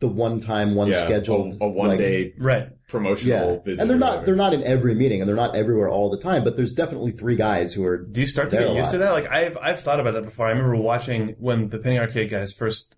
the 0.01 0.09
one 0.09 0.39
time 0.39 0.77
one 0.77 0.89
yeah, 0.89 1.05
scheduled 1.05 1.61
a, 1.61 1.65
a 1.65 1.69
one 1.69 1.89
like, 1.89 1.99
day 1.99 2.33
right. 2.39 2.69
promotional 2.89 3.55
yeah, 3.55 3.63
visit. 3.65 3.81
and 3.81 3.91
they're 3.91 3.99
not 3.99 4.25
they're 4.25 4.37
not 4.37 4.55
in 4.55 4.63
every 4.63 4.95
meeting, 4.95 5.21
and 5.21 5.29
they're 5.29 5.37
not 5.37 5.57
everywhere 5.57 5.89
all 5.89 6.11
the 6.11 6.19
time. 6.19 6.45
But 6.45 6.57
there's 6.57 6.73
definitely 6.73 7.13
three 7.13 7.37
guys 7.37 7.73
who 7.75 7.85
are 7.85 7.99
Do 7.99 8.21
you 8.21 8.27
start 8.27 8.51
to 8.51 8.59
get 8.59 8.75
used 8.75 8.87
lot. 8.87 8.93
to 8.93 8.99
that? 8.99 9.11
Like 9.11 9.27
I've 9.29 9.57
I've 9.57 9.81
thought 9.81 9.99
about 9.99 10.15
that 10.15 10.25
before. 10.25 10.47
I 10.47 10.51
remember 10.51 10.77
watching 10.77 11.35
when 11.39 11.69
the 11.69 11.79
Penny 11.79 11.99
Arcade 11.99 12.31
guys 12.31 12.53
first 12.53 12.95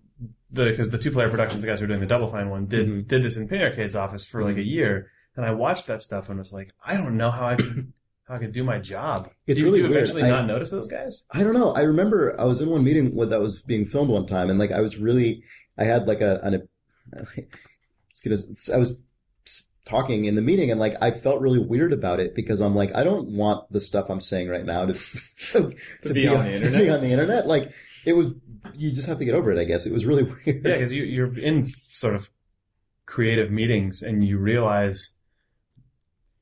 because 0.53 0.89
the 0.89 0.97
two 0.97 1.11
player 1.11 1.29
productions 1.29 1.61
the 1.61 1.67
guys 1.67 1.79
who 1.79 1.83
were 1.83 1.87
doing 1.87 1.99
the 2.01 2.05
Double 2.07 2.27
Fine 2.27 2.49
one 2.49 2.65
did 2.65 2.87
Mhm. 2.87 3.07
did 3.07 3.23
this 3.23 3.37
in 3.37 3.47
Penny 3.47 3.63
Arcade's 3.63 3.95
office 3.95 4.25
for 4.25 4.43
like 4.43 4.57
a 4.57 4.63
year, 4.63 5.09
and 5.35 5.45
I 5.45 5.51
watched 5.53 5.87
that 5.87 6.01
stuff 6.01 6.29
and 6.29 6.37
was 6.39 6.51
like, 6.53 6.71
I 6.85 6.97
don't 6.97 7.17
know 7.17 7.31
how 7.31 7.47
I 7.47 7.55
could 7.55 7.91
how 8.27 8.35
I 8.35 8.39
could 8.39 8.51
do 8.51 8.63
my 8.63 8.79
job. 8.79 9.29
It's 9.47 9.57
do, 9.59 9.65
you- 9.65 9.65
really 9.71 9.79
do 9.79 9.83
you 9.85 9.89
weird. 9.89 10.03
eventually 10.03 10.23
I- 10.23 10.29
not 10.29 10.45
notice 10.47 10.69
those 10.71 10.87
guys? 10.87 11.25
I 11.33 11.43
don't 11.43 11.53
know. 11.53 11.71
I 11.73 11.81
remember 11.81 12.39
I 12.39 12.45
was 12.45 12.61
in 12.61 12.69
one 12.69 12.83
meeting 12.83 13.15
where 13.15 13.27
that 13.27 13.41
was 13.41 13.61
being 13.61 13.85
filmed 13.85 14.09
one 14.09 14.25
time, 14.25 14.49
and 14.49 14.59
like 14.59 14.71
I 14.71 14.81
was 14.81 14.97
really, 14.97 15.43
I 15.77 15.85
had 15.85 16.07
like 16.07 16.21
a, 16.21 16.39
an, 16.43 16.67
I 17.15 18.77
was 18.77 19.01
I 19.47 19.51
talking 19.85 20.25
in 20.25 20.35
the 20.35 20.41
meeting, 20.41 20.69
and 20.71 20.79
like 20.79 20.95
I 21.01 21.11
felt 21.11 21.41
really 21.41 21.59
weird 21.59 21.91
about 21.93 22.19
it 22.19 22.35
because 22.35 22.59
I'm 22.59 22.75
like, 22.75 22.91
I 22.95 23.03
don't 23.03 23.29
want 23.35 23.71
the 23.71 23.81
stuff 23.81 24.09
I'm 24.09 24.21
saying 24.21 24.47
right 24.49 24.65
now 24.65 24.85
to 24.85 24.93
to, 26.03 26.13
be 26.13 26.27
on 26.27 26.45
the 26.45 26.59
to 26.59 26.69
be 26.71 26.89
on 26.89 27.01
the 27.01 27.09
internet. 27.09 27.47
Like 27.47 27.71
it 28.05 28.13
was, 28.13 28.29
you 28.75 28.91
just 28.91 29.07
have 29.07 29.19
to 29.19 29.25
get 29.25 29.35
over 29.35 29.51
it. 29.51 29.59
I 29.59 29.63
guess 29.63 29.85
it 29.85 29.93
was 29.93 30.05
really 30.05 30.23
weird. 30.45 30.45
Yeah, 30.45 30.53
because 30.73 30.93
you 30.93 31.03
you're 31.03 31.37
in 31.37 31.71
sort 31.89 32.15
of 32.15 32.29
creative 33.05 33.51
meetings 33.51 34.01
and 34.01 34.23
you 34.23 34.37
realize 34.37 35.15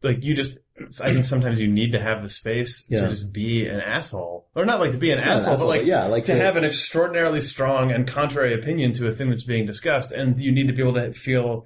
like 0.04 0.24
you 0.24 0.34
just 0.34 0.58
I 1.04 1.12
think 1.14 1.26
sometimes 1.26 1.60
you 1.60 1.68
need 1.68 1.92
to 1.92 2.00
have 2.02 2.22
the 2.22 2.30
space 2.30 2.86
Yeah. 2.88 3.02
to 3.02 3.10
just 3.10 3.34
be 3.34 3.66
an 3.68 3.82
asshole. 3.82 4.48
Or 4.56 4.66
not 4.66 4.80
like 4.80 4.94
to 4.94 4.98
be 4.98 5.12
an 5.12 5.18
Not 5.20 5.28
an 5.28 5.34
asshole, 5.40 5.58
but 5.58 5.66
like 5.66 5.86
yeah, 5.86 6.06
like 6.06 6.26
to 6.26 6.36
have 6.36 6.56
an 6.56 6.64
extraordinarily 6.64 7.42
strong 7.42 7.92
and 7.92 8.08
contrary 8.08 8.54
opinion 8.54 8.94
to 8.94 9.08
a 9.08 9.14
thing 9.14 9.30
that's 9.30 9.44
being 9.44 9.66
discussed, 9.66 10.12
and 10.12 10.40
you 10.40 10.52
need 10.52 10.68
to 10.68 10.74
be 10.74 10.82
able 10.82 10.94
to 10.94 11.12
feel 11.14 11.66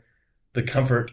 the 0.54 0.64
comfort 0.64 1.12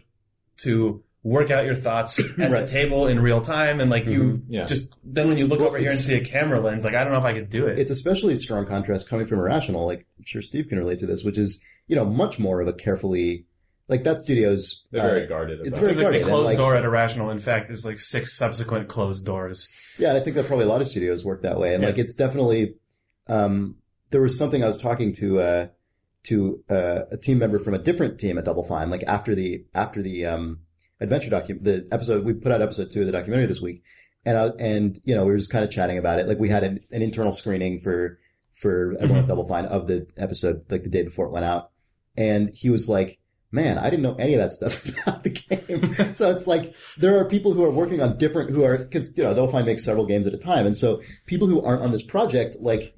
to 0.57 1.03
work 1.23 1.51
out 1.51 1.65
your 1.65 1.75
thoughts 1.75 2.19
at 2.39 2.51
Right. 2.51 2.65
the 2.65 2.67
table 2.71 3.07
in 3.07 3.19
real 3.19 3.41
time, 3.41 3.79
and 3.79 3.89
like 3.91 4.05
you 4.05 4.21
Mhm. 4.23 4.41
Yeah. 4.49 4.65
just 4.65 4.87
then 5.03 5.27
when 5.27 5.37
you 5.37 5.45
look 5.47 5.59
Well, 5.59 5.69
over 5.69 5.77
here 5.77 5.91
and 5.91 5.99
see 5.99 6.15
a 6.15 6.21
camera 6.23 6.59
lens, 6.59 6.83
like 6.83 6.95
I 6.95 7.03
don't 7.03 7.13
know 7.13 7.19
if 7.19 7.25
I 7.25 7.33
could 7.33 7.49
do 7.49 7.67
it. 7.67 7.77
it's 7.79 7.91
especially 7.91 8.35
strong 8.37 8.65
contrast 8.65 9.07
coming 9.07 9.27
from 9.27 9.39
Irrational. 9.39 9.85
Like 9.85 10.05
I'm 10.17 10.25
sure 10.25 10.41
Steve 10.41 10.67
can 10.67 10.79
relate 10.79 10.99
to 10.99 11.05
this, 11.05 11.23
which 11.23 11.37
is 11.37 11.59
you 11.87 11.95
know 11.95 12.05
much 12.05 12.39
more 12.39 12.59
of 12.61 12.67
a 12.67 12.73
carefully 12.73 13.45
like 13.87 14.03
that 14.05 14.21
studio's 14.21 14.83
They're 14.91 15.01
uh, 15.01 15.07
very 15.09 15.27
guarded. 15.27 15.59
About 15.59 15.67
it's 15.67 15.77
It 15.77 15.81
very 15.81 15.93
like 15.95 16.01
guarded, 16.03 16.21
the 16.21 16.25
and, 16.25 16.29
closed 16.33 16.45
like- 16.45 16.57
door 16.57 16.75
at 16.75 16.85
Irrational, 16.85 17.29
in 17.29 17.39
fact, 17.39 17.69
is 17.71 17.85
like 17.85 17.99
six 17.99 18.33
subsequent 18.37 18.87
closed 18.87 19.25
doors. 19.25 19.69
Yeah, 19.99 20.09
and 20.09 20.17
I 20.17 20.21
think 20.21 20.35
that 20.37 20.45
probably 20.47 20.65
a 20.65 20.69
lot 20.69 20.81
of 20.81 20.87
studios 20.87 21.23
work 21.25 21.41
that 21.43 21.59
way. 21.59 21.73
And 21.75 21.83
Yeah. 21.83 21.89
like 21.89 21.97
it's 21.97 22.15
definitely 22.15 22.75
um 23.27 23.75
there 24.09 24.21
was 24.21 24.37
something 24.37 24.63
I 24.63 24.67
was 24.67 24.77
talking 24.79 25.13
to 25.15 25.39
uh 25.39 25.67
to 26.23 26.63
uh, 26.69 27.01
a 27.11 27.17
team 27.17 27.39
member 27.39 27.59
from 27.59 27.73
a 27.73 27.79
different 27.79 28.19
team 28.19 28.37
at 28.37 28.45
Double 28.45 28.63
Fine, 28.63 28.89
like 28.89 29.03
after 29.07 29.35
the 29.35 29.65
after 29.75 30.01
the 30.01 30.25
um 30.25 30.59
adventure 31.01 31.29
docu 31.29 31.61
the 31.61 31.87
episode 31.91 32.23
we 32.23 32.33
put 32.33 32.51
out 32.51 32.61
episode 32.61 32.91
two 32.91 33.01
of 33.01 33.05
the 33.07 33.11
documentary 33.11 33.47
this 33.47 33.59
week. 33.61 33.83
And 34.23 34.37
I, 34.37 34.45
and 34.59 34.99
you 35.03 35.15
know, 35.15 35.25
we 35.25 35.31
were 35.31 35.37
just 35.37 35.51
kind 35.51 35.65
of 35.65 35.71
chatting 35.71 35.97
about 35.97 36.19
it. 36.19 36.27
Like 36.27 36.37
we 36.39 36.47
had 36.49 36.63
an, 36.63 36.79
an 36.91 37.01
internal 37.01 37.31
screening 37.31 37.79
for 37.81 38.19
for 38.53 38.93
everyone 38.99 39.17
Mhm. 39.19 39.23
at 39.23 39.27
Double 39.27 39.47
Fine 39.47 39.65
of 39.65 39.87
the 39.87 40.05
episode 40.17 40.63
like 40.69 40.83
the 40.83 40.89
day 40.89 41.01
before 41.03 41.25
it 41.25 41.31
went 41.31 41.45
out. 41.45 41.71
And 42.15 42.51
he 42.53 42.69
was 42.69 42.87
like, 42.87 43.17
Man, 43.53 43.77
I 43.77 43.89
didn't 43.89 44.03
know 44.03 44.15
any 44.15 44.35
of 44.35 44.39
that 44.39 44.53
stuff 44.53 44.85
about 45.03 45.23
the 45.23 45.31
game. 45.31 46.15
so 46.15 46.29
it's 46.31 46.47
like 46.47 46.73
there 46.97 47.17
are 47.19 47.25
people 47.25 47.51
who 47.53 47.63
are 47.65 47.71
working 47.71 47.99
on 48.01 48.17
different 48.17 48.51
who 48.51 48.63
are 48.63 48.77
because 48.77 49.11
you 49.17 49.23
know 49.23 49.33
Double 49.33 49.51
Fine 49.51 49.65
makes 49.65 49.83
several 49.83 50.05
games 50.05 50.25
at 50.27 50.33
a 50.33 50.37
time, 50.37 50.65
and 50.67 50.77
so 50.77 51.01
people 51.25 51.47
who 51.47 51.61
aren't 51.61 51.81
on 51.81 51.91
this 51.91 52.03
project 52.03 52.57
like. 52.59 52.95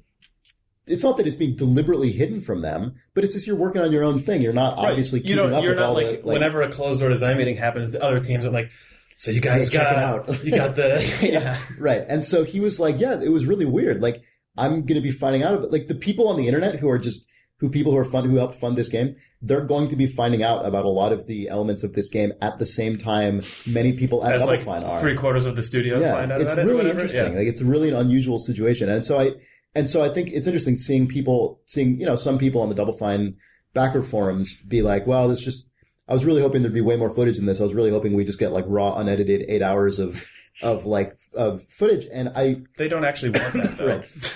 It's 0.86 1.02
not 1.02 1.16
that 1.16 1.26
it's 1.26 1.36
being 1.36 1.56
deliberately 1.56 2.12
hidden 2.12 2.40
from 2.40 2.60
them, 2.62 2.94
but 3.14 3.24
it's 3.24 3.32
just 3.32 3.46
you're 3.46 3.56
working 3.56 3.80
on 3.80 3.90
your 3.90 4.04
own 4.04 4.20
thing. 4.20 4.42
You're 4.42 4.52
not 4.52 4.76
obviously 4.76 5.20
you 5.20 5.36
keeping 5.36 5.54
up 5.54 5.62
You're 5.62 5.72
with 5.72 5.78
not 5.78 5.88
all 5.88 5.94
like, 5.94 6.06
the 6.22 6.26
like. 6.26 6.34
whenever 6.34 6.60
a 6.62 6.70
closed 6.70 7.00
door 7.00 7.08
design 7.08 7.38
meeting 7.38 7.56
happens, 7.56 7.92
the 7.92 8.02
other 8.02 8.20
teams 8.20 8.44
are 8.44 8.50
like, 8.50 8.70
"So 9.16 9.30
you 9.30 9.40
guys 9.40 9.70
check 9.70 9.80
it 9.80 9.94
got 9.94 9.96
out." 10.28 10.44
you 10.44 10.50
got 10.50 10.74
the 10.74 11.02
yeah." 11.22 11.58
Right. 11.78 12.04
And 12.06 12.24
so 12.24 12.44
he 12.44 12.60
was 12.60 12.78
like, 12.78 12.98
yeah, 12.98 13.18
it 13.20 13.30
was 13.32 13.46
really 13.46 13.64
weird. 13.64 14.02
Like, 14.02 14.22
I'm 14.58 14.82
going 14.82 14.96
to 14.96 15.00
be 15.00 15.10
finding 15.10 15.42
out 15.42 15.54
about, 15.54 15.72
like, 15.72 15.88
the 15.88 15.94
people 15.94 16.28
on 16.28 16.36
the 16.36 16.46
internet 16.48 16.78
who 16.78 16.88
are 16.90 16.98
just, 16.98 17.26
who 17.58 17.70
people 17.70 17.92
who 17.92 17.98
are 17.98 18.04
fund, 18.04 18.30
who 18.30 18.36
helped 18.36 18.56
fund 18.60 18.76
this 18.76 18.88
game, 18.90 19.16
they're 19.42 19.64
going 19.64 19.88
to 19.88 19.96
be 19.96 20.06
finding 20.06 20.42
out 20.42 20.64
about 20.66 20.84
a 20.84 20.88
lot 20.88 21.12
of 21.12 21.26
the 21.26 21.48
elements 21.48 21.82
of 21.82 21.92
this 21.94 22.08
game 22.08 22.32
at 22.40 22.58
the 22.58 22.66
same 22.66 22.96
time 22.96 23.42
many 23.66 23.92
people 23.94 24.24
at 24.24 24.34
As 24.34 24.44
like 24.44 24.62
Fine 24.62 24.84
are. 24.84 25.00
three 25.00 25.16
quarters 25.16 25.44
of 25.44 25.54
the 25.56 25.62
studio 25.62 25.98
yeah. 26.00 26.12
find 26.12 26.32
out 26.32 26.40
it's 26.40 26.52
about 26.52 26.66
it. 26.66 26.70
really 26.70 26.88
interesting. 26.90 27.32
Yeah. 27.32 27.38
Like, 27.38 27.48
it's 27.48 27.62
really 27.62 27.88
an 27.88 27.96
unusual 27.96 28.38
situation. 28.38 28.88
And 28.88 29.04
so 29.04 29.18
I, 29.18 29.32
and 29.74 29.88
so 29.90 30.02
I 30.02 30.08
think 30.08 30.30
it's 30.30 30.46
interesting 30.46 30.76
seeing 30.76 31.06
people, 31.08 31.60
seeing, 31.66 31.98
you 32.00 32.06
know, 32.06 32.16
some 32.16 32.38
people 32.38 32.60
on 32.62 32.68
the 32.68 32.74
Double 32.74 32.92
Fine 32.96 33.36
backer 33.74 34.02
forums 34.02 34.54
be 34.68 34.82
like, 34.82 35.06
well, 35.06 35.28
this 35.28 35.40
just, 35.40 35.68
I 36.08 36.12
was 36.12 36.24
really 36.24 36.42
hoping 36.42 36.62
there'd 36.62 36.74
be 36.74 36.80
way 36.80 36.96
more 36.96 37.10
footage 37.14 37.38
in 37.38 37.46
this. 37.46 37.60
I 37.60 37.64
was 37.64 37.74
really 37.74 37.90
hoping 37.90 38.14
we 38.14 38.24
just 38.24 38.38
get 38.38 38.52
like 38.52 38.64
raw, 38.68 38.94
unedited 38.96 39.46
eight 39.48 39.62
hours 39.62 39.98
of, 39.98 40.24
of 40.62 40.86
like, 40.86 41.16
of 41.34 41.64
footage. 41.70 42.06
And 42.12 42.28
I, 42.36 42.62
They 42.78 42.88
don't 42.88 43.04
actually 43.04 43.30
want 43.38 43.52
that 43.54 43.76
though. 43.78 43.86
Right. 43.98 44.34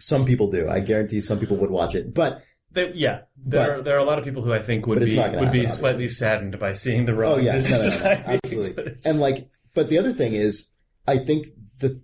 some 0.00 0.24
people 0.26 0.50
do. 0.50 0.68
I 0.68 0.80
guarantee 0.80 1.20
some 1.20 1.38
people 1.38 1.56
would 1.58 1.70
watch 1.70 1.94
it. 1.94 2.12
But, 2.12 2.42
They, 2.72 2.90
yeah, 2.94 3.20
there 3.36 3.60
But- 3.66 3.70
are, 3.70 3.82
there 3.82 3.94
are 3.96 4.00
a 4.00 4.04
lot 4.04 4.18
of 4.18 4.24
people 4.24 4.42
who 4.42 4.52
I 4.52 4.60
think 4.62 4.86
would 4.86 4.98
be 4.98 5.16
would 5.16 5.52
be 5.52 5.60
happen, 5.60 5.70
slightly 5.70 6.08
saddened 6.08 6.58
by 6.58 6.72
seeing 6.72 7.04
the 7.04 7.14
raw 7.14 7.34
oh 7.34 7.36
yeah, 7.38 7.58
no, 7.58 7.68
no, 7.78 7.88
no, 7.98 8.10
absolutely. 8.42 8.72
footage. 8.72 8.98
And 9.04 9.20
like, 9.20 9.48
but 9.74 9.88
the 9.88 9.98
other 9.98 10.12
thing 10.12 10.32
is, 10.32 10.70
I 11.06 11.18
think 11.18 11.46
the, 11.80 12.02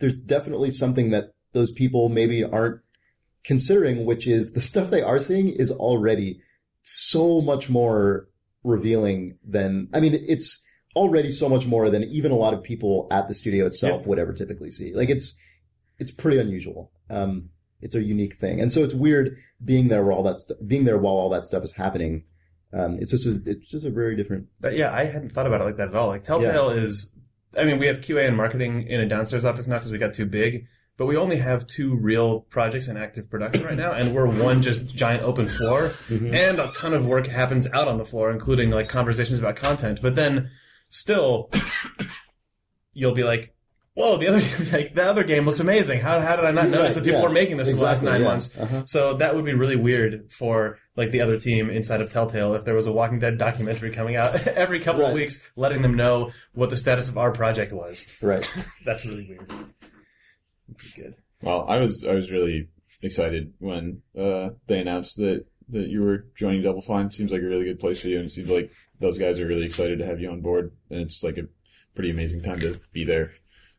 there's 0.00 0.18
definitely 0.18 0.70
something 0.72 1.10
that 1.10 1.34
those 1.56 1.72
people 1.72 2.08
maybe 2.08 2.44
aren't 2.44 2.80
considering, 3.44 4.04
which 4.04 4.26
is 4.26 4.52
the 4.52 4.60
stuff 4.60 4.90
they 4.90 5.02
are 5.02 5.18
seeing 5.20 5.48
is 5.48 5.70
already 5.70 6.40
so 6.82 7.40
much 7.40 7.68
more 7.68 8.28
revealing 8.64 9.38
than, 9.44 9.88
I 9.94 10.00
mean, 10.00 10.14
it's 10.28 10.62
already 10.94 11.30
so 11.30 11.48
much 11.48 11.66
more 11.66 11.90
than 11.90 12.04
even 12.04 12.30
a 12.32 12.36
lot 12.36 12.54
of 12.54 12.62
people 12.62 13.06
at 13.10 13.28
the 13.28 13.34
studio 13.34 13.66
itself 13.66 14.02
Yeah. 14.02 14.08
would 14.08 14.18
ever 14.18 14.32
typically 14.32 14.70
see. 14.70 14.94
Like 14.94 15.08
it's, 15.10 15.36
it's 15.98 16.10
pretty 16.10 16.38
unusual. 16.38 16.90
Um, 17.10 17.50
it's 17.80 17.94
a 17.94 18.02
unique 18.02 18.34
thing. 18.36 18.60
And 18.60 18.70
so 18.72 18.82
it's 18.84 18.94
weird 18.94 19.36
being 19.64 19.88
there 19.88 20.04
while 20.04 20.16
all 20.18 20.22
that 20.24 20.38
stu- 20.38 20.56
being 20.66 20.84
there 20.84 20.98
while 20.98 21.14
all 21.14 21.30
that 21.30 21.46
stuff 21.46 21.62
is 21.64 21.72
happening. 21.72 22.24
Um, 22.72 22.96
it's 23.00 23.12
just 23.12 23.26
a, 23.26 23.40
it's 23.46 23.70
just 23.70 23.84
a 23.86 23.90
very 23.90 24.16
different, 24.16 24.46
But 24.60 24.76
yeah, 24.76 24.92
I 24.92 25.04
hadn't 25.06 25.32
thought 25.32 25.46
about 25.46 25.60
it 25.60 25.64
like 25.64 25.76
that 25.76 25.88
at 25.88 25.94
all. 25.94 26.08
Like 26.08 26.24
Telltale 26.24 26.70
is, 26.70 27.10
I 27.56 27.64
mean, 27.64 27.78
we 27.78 27.86
have 27.86 27.98
QA 27.98 28.26
and 28.26 28.36
marketing 28.36 28.86
in 28.88 29.00
a 29.00 29.06
downstairs 29.08 29.44
office 29.44 29.66
now 29.68 29.76
because 29.78 29.92
we 29.92 29.98
got 29.98 30.14
too 30.14 30.26
big, 30.26 30.66
but 30.96 31.06
we 31.06 31.16
only 31.16 31.36
have 31.36 31.66
two 31.66 31.94
real 31.94 32.40
projects 32.40 32.88
in 32.88 32.96
active 32.96 33.30
production 33.30 33.64
right 33.64 33.76
now, 33.76 33.92
and 33.92 34.14
we're 34.14 34.26
one 34.26 34.62
just 34.62 34.86
giant 34.86 35.22
open 35.22 35.48
floor, 35.48 35.92
and 36.08 36.58
a 36.58 36.70
ton 36.74 36.94
of 36.94 37.06
work 37.06 37.26
happens 37.26 37.66
out 37.72 37.88
on 37.88 37.98
the 37.98 38.04
floor, 38.04 38.30
including 38.30 38.70
like 38.70 38.88
conversations 38.88 39.38
about 39.38 39.56
content. 39.56 40.00
But 40.00 40.14
then, 40.14 40.50
still, 40.90 41.50
you'll 42.92 43.14
be 43.14 43.24
like. 43.24 43.52
Whoa! 43.94 44.18
The 44.18 44.26
other 44.26 44.40
like 44.72 44.94
the 44.94 45.06
other 45.06 45.24
game 45.24 45.46
looks 45.46 45.58
amazing. 45.58 46.00
How 46.00 46.20
how 46.20 46.36
did 46.36 46.44
I 46.44 46.50
not 46.50 46.68
notice 46.68 46.88
Right, 46.88 46.94
that 46.96 47.04
people 47.04 47.20
yeah. 47.20 47.26
were 47.26 47.32
making 47.32 47.56
this 47.56 47.66
for 47.70 47.76
the 47.76 47.82
last 47.82 48.02
nine 48.02 48.20
yeah. 48.20 48.26
months? 48.26 48.54
Uh-huh. 48.54 48.82
So 48.84 49.14
that 49.14 49.34
would 49.34 49.46
be 49.46 49.54
really 49.54 49.76
weird 49.76 50.30
for 50.30 50.78
like 50.96 51.12
the 51.12 51.22
other 51.22 51.38
team 51.38 51.70
inside 51.70 52.02
of 52.02 52.12
Telltale 52.12 52.52
if 52.52 52.66
there 52.66 52.74
was 52.74 52.86
a 52.86 52.92
Walking 52.92 53.20
Dead 53.20 53.38
documentary 53.38 53.90
coming 53.92 54.16
out 54.16 54.34
every 54.48 54.80
couple 54.80 55.06
of 55.06 55.14
weeks, 55.14 55.48
letting 55.56 55.80
them 55.80 55.94
know 55.94 56.30
what 56.52 56.68
the 56.68 56.76
status 56.76 57.08
of 57.08 57.16
our 57.16 57.32
project 57.32 57.72
was. 57.72 58.06
Right. 58.20 58.46
That's 58.84 59.06
really 59.06 59.28
weird. 59.30 59.50
Pretty 60.76 61.02
good. 61.02 61.14
Well, 61.42 61.64
I 61.68 61.78
was 61.78 62.04
I 62.08 62.14
was 62.14 62.30
really 62.30 62.68
excited 63.02 63.52
when 63.58 64.02
uh, 64.18 64.50
they 64.66 64.80
announced 64.80 65.16
that 65.16 65.44
that 65.68 65.88
you 65.88 66.02
were 66.02 66.26
joining 66.36 66.62
Double 66.62 66.82
Fine. 66.82 67.10
Seems 67.10 67.30
like 67.30 67.42
a 67.42 67.46
really 67.46 67.64
good 67.64 67.78
place 67.80 68.00
for 68.00 68.08
you, 68.08 68.18
and 68.18 68.26
it 68.26 68.30
seems 68.30 68.48
like 68.48 68.70
those 69.00 69.18
guys 69.18 69.38
are 69.38 69.46
really 69.46 69.66
excited 69.66 69.98
to 69.98 70.06
have 70.06 70.20
you 70.20 70.30
on 70.30 70.40
board. 70.40 70.72
And 70.90 71.00
it's 71.02 71.22
like 71.22 71.36
a 71.38 71.42
pretty 71.94 72.10
amazing 72.10 72.42
time 72.42 72.60
to 72.60 72.80
be 72.92 73.04
there. 73.04 73.32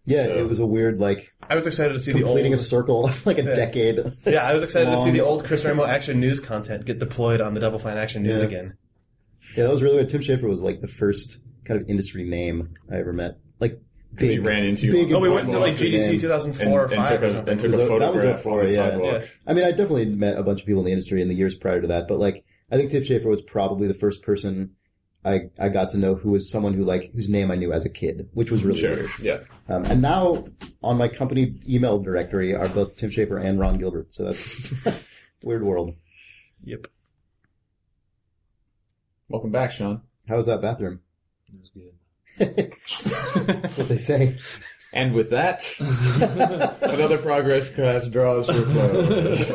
Yeah, 0.05 0.25
So- 0.25 0.37
it 0.37 0.47
was 0.49 0.59
a 0.59 0.65
weird 0.65 0.99
like 0.99 1.33
I 1.41 1.55
was 1.55 1.65
excited 1.67 1.93
to 1.93 1.99
see 1.99 2.11
the 2.13 2.19
completing 2.21 2.53
old. 2.53 2.59
a 2.61 2.63
circle 2.63 3.11
like 3.25 3.39
a 3.39 3.43
Yeah. 3.43 3.53
decade. 3.53 3.99
yeah, 4.25 4.47
I 4.47 4.53
was 4.53 4.63
excited 4.63 4.89
to 4.91 4.97
see 4.97 5.11
the 5.11 5.21
old 5.21 5.43
Chris 5.45 5.65
Remo 5.65 5.85
Action 5.85 6.19
News 6.19 6.39
content 6.39 6.85
get 6.85 6.99
deployed 6.99 7.41
on 7.41 7.53
the 7.53 7.59
Double 7.59 7.79
Fine 7.79 7.97
Action 7.97 8.23
News 8.23 8.41
Yeah. 8.41 8.47
again. 8.47 8.77
Yeah, 9.55 9.63
that 9.65 9.73
was 9.73 9.81
really 9.81 9.95
weird. 9.95 10.09
Tim 10.09 10.21
Schafer 10.21 10.43
was 10.47 10.61
like 10.61 10.81
the 10.81 10.87
first 10.87 11.39
kind 11.65 11.81
of 11.81 11.89
industry 11.89 12.23
name 12.29 12.75
I 12.91 12.97
ever 12.97 13.11
met. 13.13 13.37
Like 13.59 13.81
because 14.17 14.29
he 14.31 14.39
ran 14.39 14.63
into 14.63 14.87
you. 14.87 14.91
big 14.93 15.13
Oh, 15.13 15.19
we 15.21 15.29
went 15.29 15.49
to 15.49 15.59
like 15.59 15.75
GDC 15.75 16.19
2004 16.19 16.65
and, 16.65 16.73
or 16.73 16.85
and 16.85 16.95
5 16.95 17.07
took 17.09 17.21
or 17.21 17.25
a, 17.25 17.29
something. 17.31 17.51
and 17.51 17.59
took 17.59 17.67
a 17.73 17.77
that- 17.77 17.77
that 17.99 18.13
was 18.13 18.23
photograph 18.23 18.41
04, 18.43 18.59
on 18.59 18.65
the 18.65 18.71
yeah. 18.71 18.75
sidewalk. 18.77 19.21
Yeah. 19.21 19.27
I 19.47 19.53
mean, 19.53 19.63
I 19.63 19.69
definitely 19.71 20.05
met 20.05 20.37
a 20.37 20.43
bunch 20.43 20.61
of 20.61 20.65
people 20.67 20.81
in 20.81 20.85
the 20.85 20.91
industry 20.91 21.21
in 21.21 21.27
the 21.27 21.35
years 21.35 21.55
prior 21.55 21.81
to 21.81 21.87
that, 21.87 22.07
but 22.07 22.19
like, 22.19 22.43
I 22.71 22.77
think 22.77 22.91
Tim 22.91 23.03
Schafer 23.03 23.25
was 23.25 23.41
probably 23.41 23.87
the 23.87 23.93
first 23.93 24.21
person 24.23 24.71
I, 25.25 25.49
I 25.59 25.69
got 25.69 25.89
to 25.91 25.97
know 25.97 26.15
who 26.15 26.31
was 26.31 26.49
someone 26.49 26.73
who 26.73 26.83
like, 26.85 27.11
whose 27.13 27.27
name 27.27 27.51
I 27.51 27.55
knew 27.55 27.73
as 27.73 27.85
a 27.85 27.89
kid, 27.89 28.29
which 28.33 28.49
was 28.51 28.63
really 28.63 28.79
Sure. 28.79 28.95
weird. 28.95 29.09
Yeah. 29.21 29.39
Um, 29.67 29.83
and 29.85 30.01
now 30.01 30.47
on 30.83 30.97
my 30.97 31.07
company 31.09 31.59
email 31.67 31.99
directory 31.99 32.55
are 32.55 32.69
both 32.69 32.95
Tim 32.95 33.09
Schafer 33.09 33.43
and 33.43 33.59
Ron 33.59 33.77
Gilbert, 33.77 34.13
so 34.13 34.25
that's 34.25 34.73
weird 35.43 35.63
world. 35.63 35.93
Yep. 36.63 36.87
Welcome 39.29 39.51
back, 39.51 39.71
Sean. 39.73 40.01
How 40.29 40.37
was 40.37 40.45
that 40.45 40.61
bathroom? 40.61 41.01
It 41.53 41.59
was 41.59 41.69
good. 41.73 41.91
That's 42.37 43.77
what 43.77 43.87
they 43.89 43.97
say. 43.97 44.37
And 44.93 45.13
with 45.13 45.31
that, 45.31 45.67
another 45.79 47.17
Progresscast 47.17 48.11
draws 48.11 48.47
to 48.47 48.57
a 48.61 48.63
close. 48.63 49.47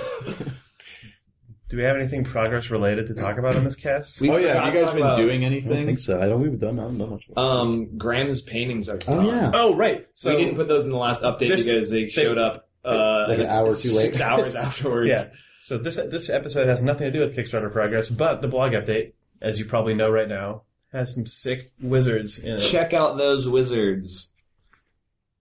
Do 1.70 1.79
we 1.79 1.85
have 1.85 1.97
anything 1.97 2.23
progress 2.25 2.70
related 2.70 3.07
to 3.07 3.14
talk 3.14 3.39
about 3.39 3.55
in 3.57 3.64
this 3.64 3.77
cast? 3.77 4.20
We 4.20 4.31
oh 4.31 4.37
yeah, 4.37 4.53
forgot 4.53 4.64
have 4.64 4.73
to 4.75 4.79
you 4.79 4.85
guys 4.85 4.95
been 4.95 5.03
about, 5.03 5.16
doing 5.16 5.45
anything? 5.47 5.73
I 5.73 5.77
don't 5.77 5.87
think 5.87 5.99
so. 6.01 6.20
I 6.20 6.27
don't. 6.27 6.43
We've 6.43 6.59
done. 6.59 6.79
I 6.79 6.83
don't 6.83 6.99
know 6.99 7.07
much. 7.07 7.25
Um, 7.35 7.97
Graham's 7.97 8.43
paintings 8.43 8.91
are. 8.91 8.99
oh 9.09 9.23
yeah. 9.23 9.51
Oh, 9.55 9.75
right. 9.75 10.07
So 10.14 10.37
we 10.37 10.45
didn't 10.45 10.57
put 10.57 10.68
those 10.68 10.85
in 10.85 10.91
the 10.91 10.99
last 10.99 11.23
update 11.23 11.49
This- 11.49 11.64
because 11.64 11.89
they 11.89 12.09
showed 12.09 12.37
up 12.37 12.68
uh, 12.85 13.25
Like 13.29 13.39
an 13.39 13.47
hour 13.47 13.75
too 13.75 13.93
late. 13.93 14.03
Six 14.03 14.20
hours 14.20 14.55
afterwards. 14.55 15.09
Yeah. 15.09 15.29
So 15.62 15.79
this 15.79 15.97
this 15.97 16.29
episode 16.29 16.68
has 16.68 16.83
nothing 16.83 17.11
to 17.11 17.11
do 17.11 17.20
with 17.25 17.35
Kickstarter 17.35 17.73
progress, 17.73 18.11
but 18.11 18.43
the 18.43 18.49
blog 18.49 18.73
update, 18.73 19.14
as 19.41 19.59
you 19.59 19.64
probably 19.64 19.95
know 19.95 20.11
right 20.11 20.29
now, 20.29 20.64
has 20.93 21.14
some 21.14 21.26
sick 21.26 21.72
wizards 21.80 22.38
in 22.38 22.57
it. 22.57 22.61
Check 22.61 22.93
out 22.93 23.16
those 23.18 23.49
wizards. 23.49 24.30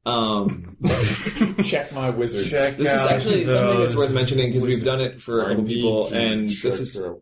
Um, 0.06 0.78
Check 1.64 1.92
my 1.94 2.10
wizards. 2.10 2.50
Check 2.50 2.76
this 2.78 2.88
is 2.88 3.02
out 3.02 3.12
actually 3.12 3.46
something 3.48 3.80
that's 3.80 3.94
those 3.94 3.98
worth 3.98 4.12
mentioning 4.12 4.50
because 4.50 4.64
we've 4.66 4.84
done 4.84 5.00
it 5.00 5.22
for 5.22 5.44
a 5.44 5.50
couple 5.50 5.66
people, 5.66 6.08
and 6.12 6.48
this 6.50 6.80
is 6.80 6.98
Or, 6.98 7.20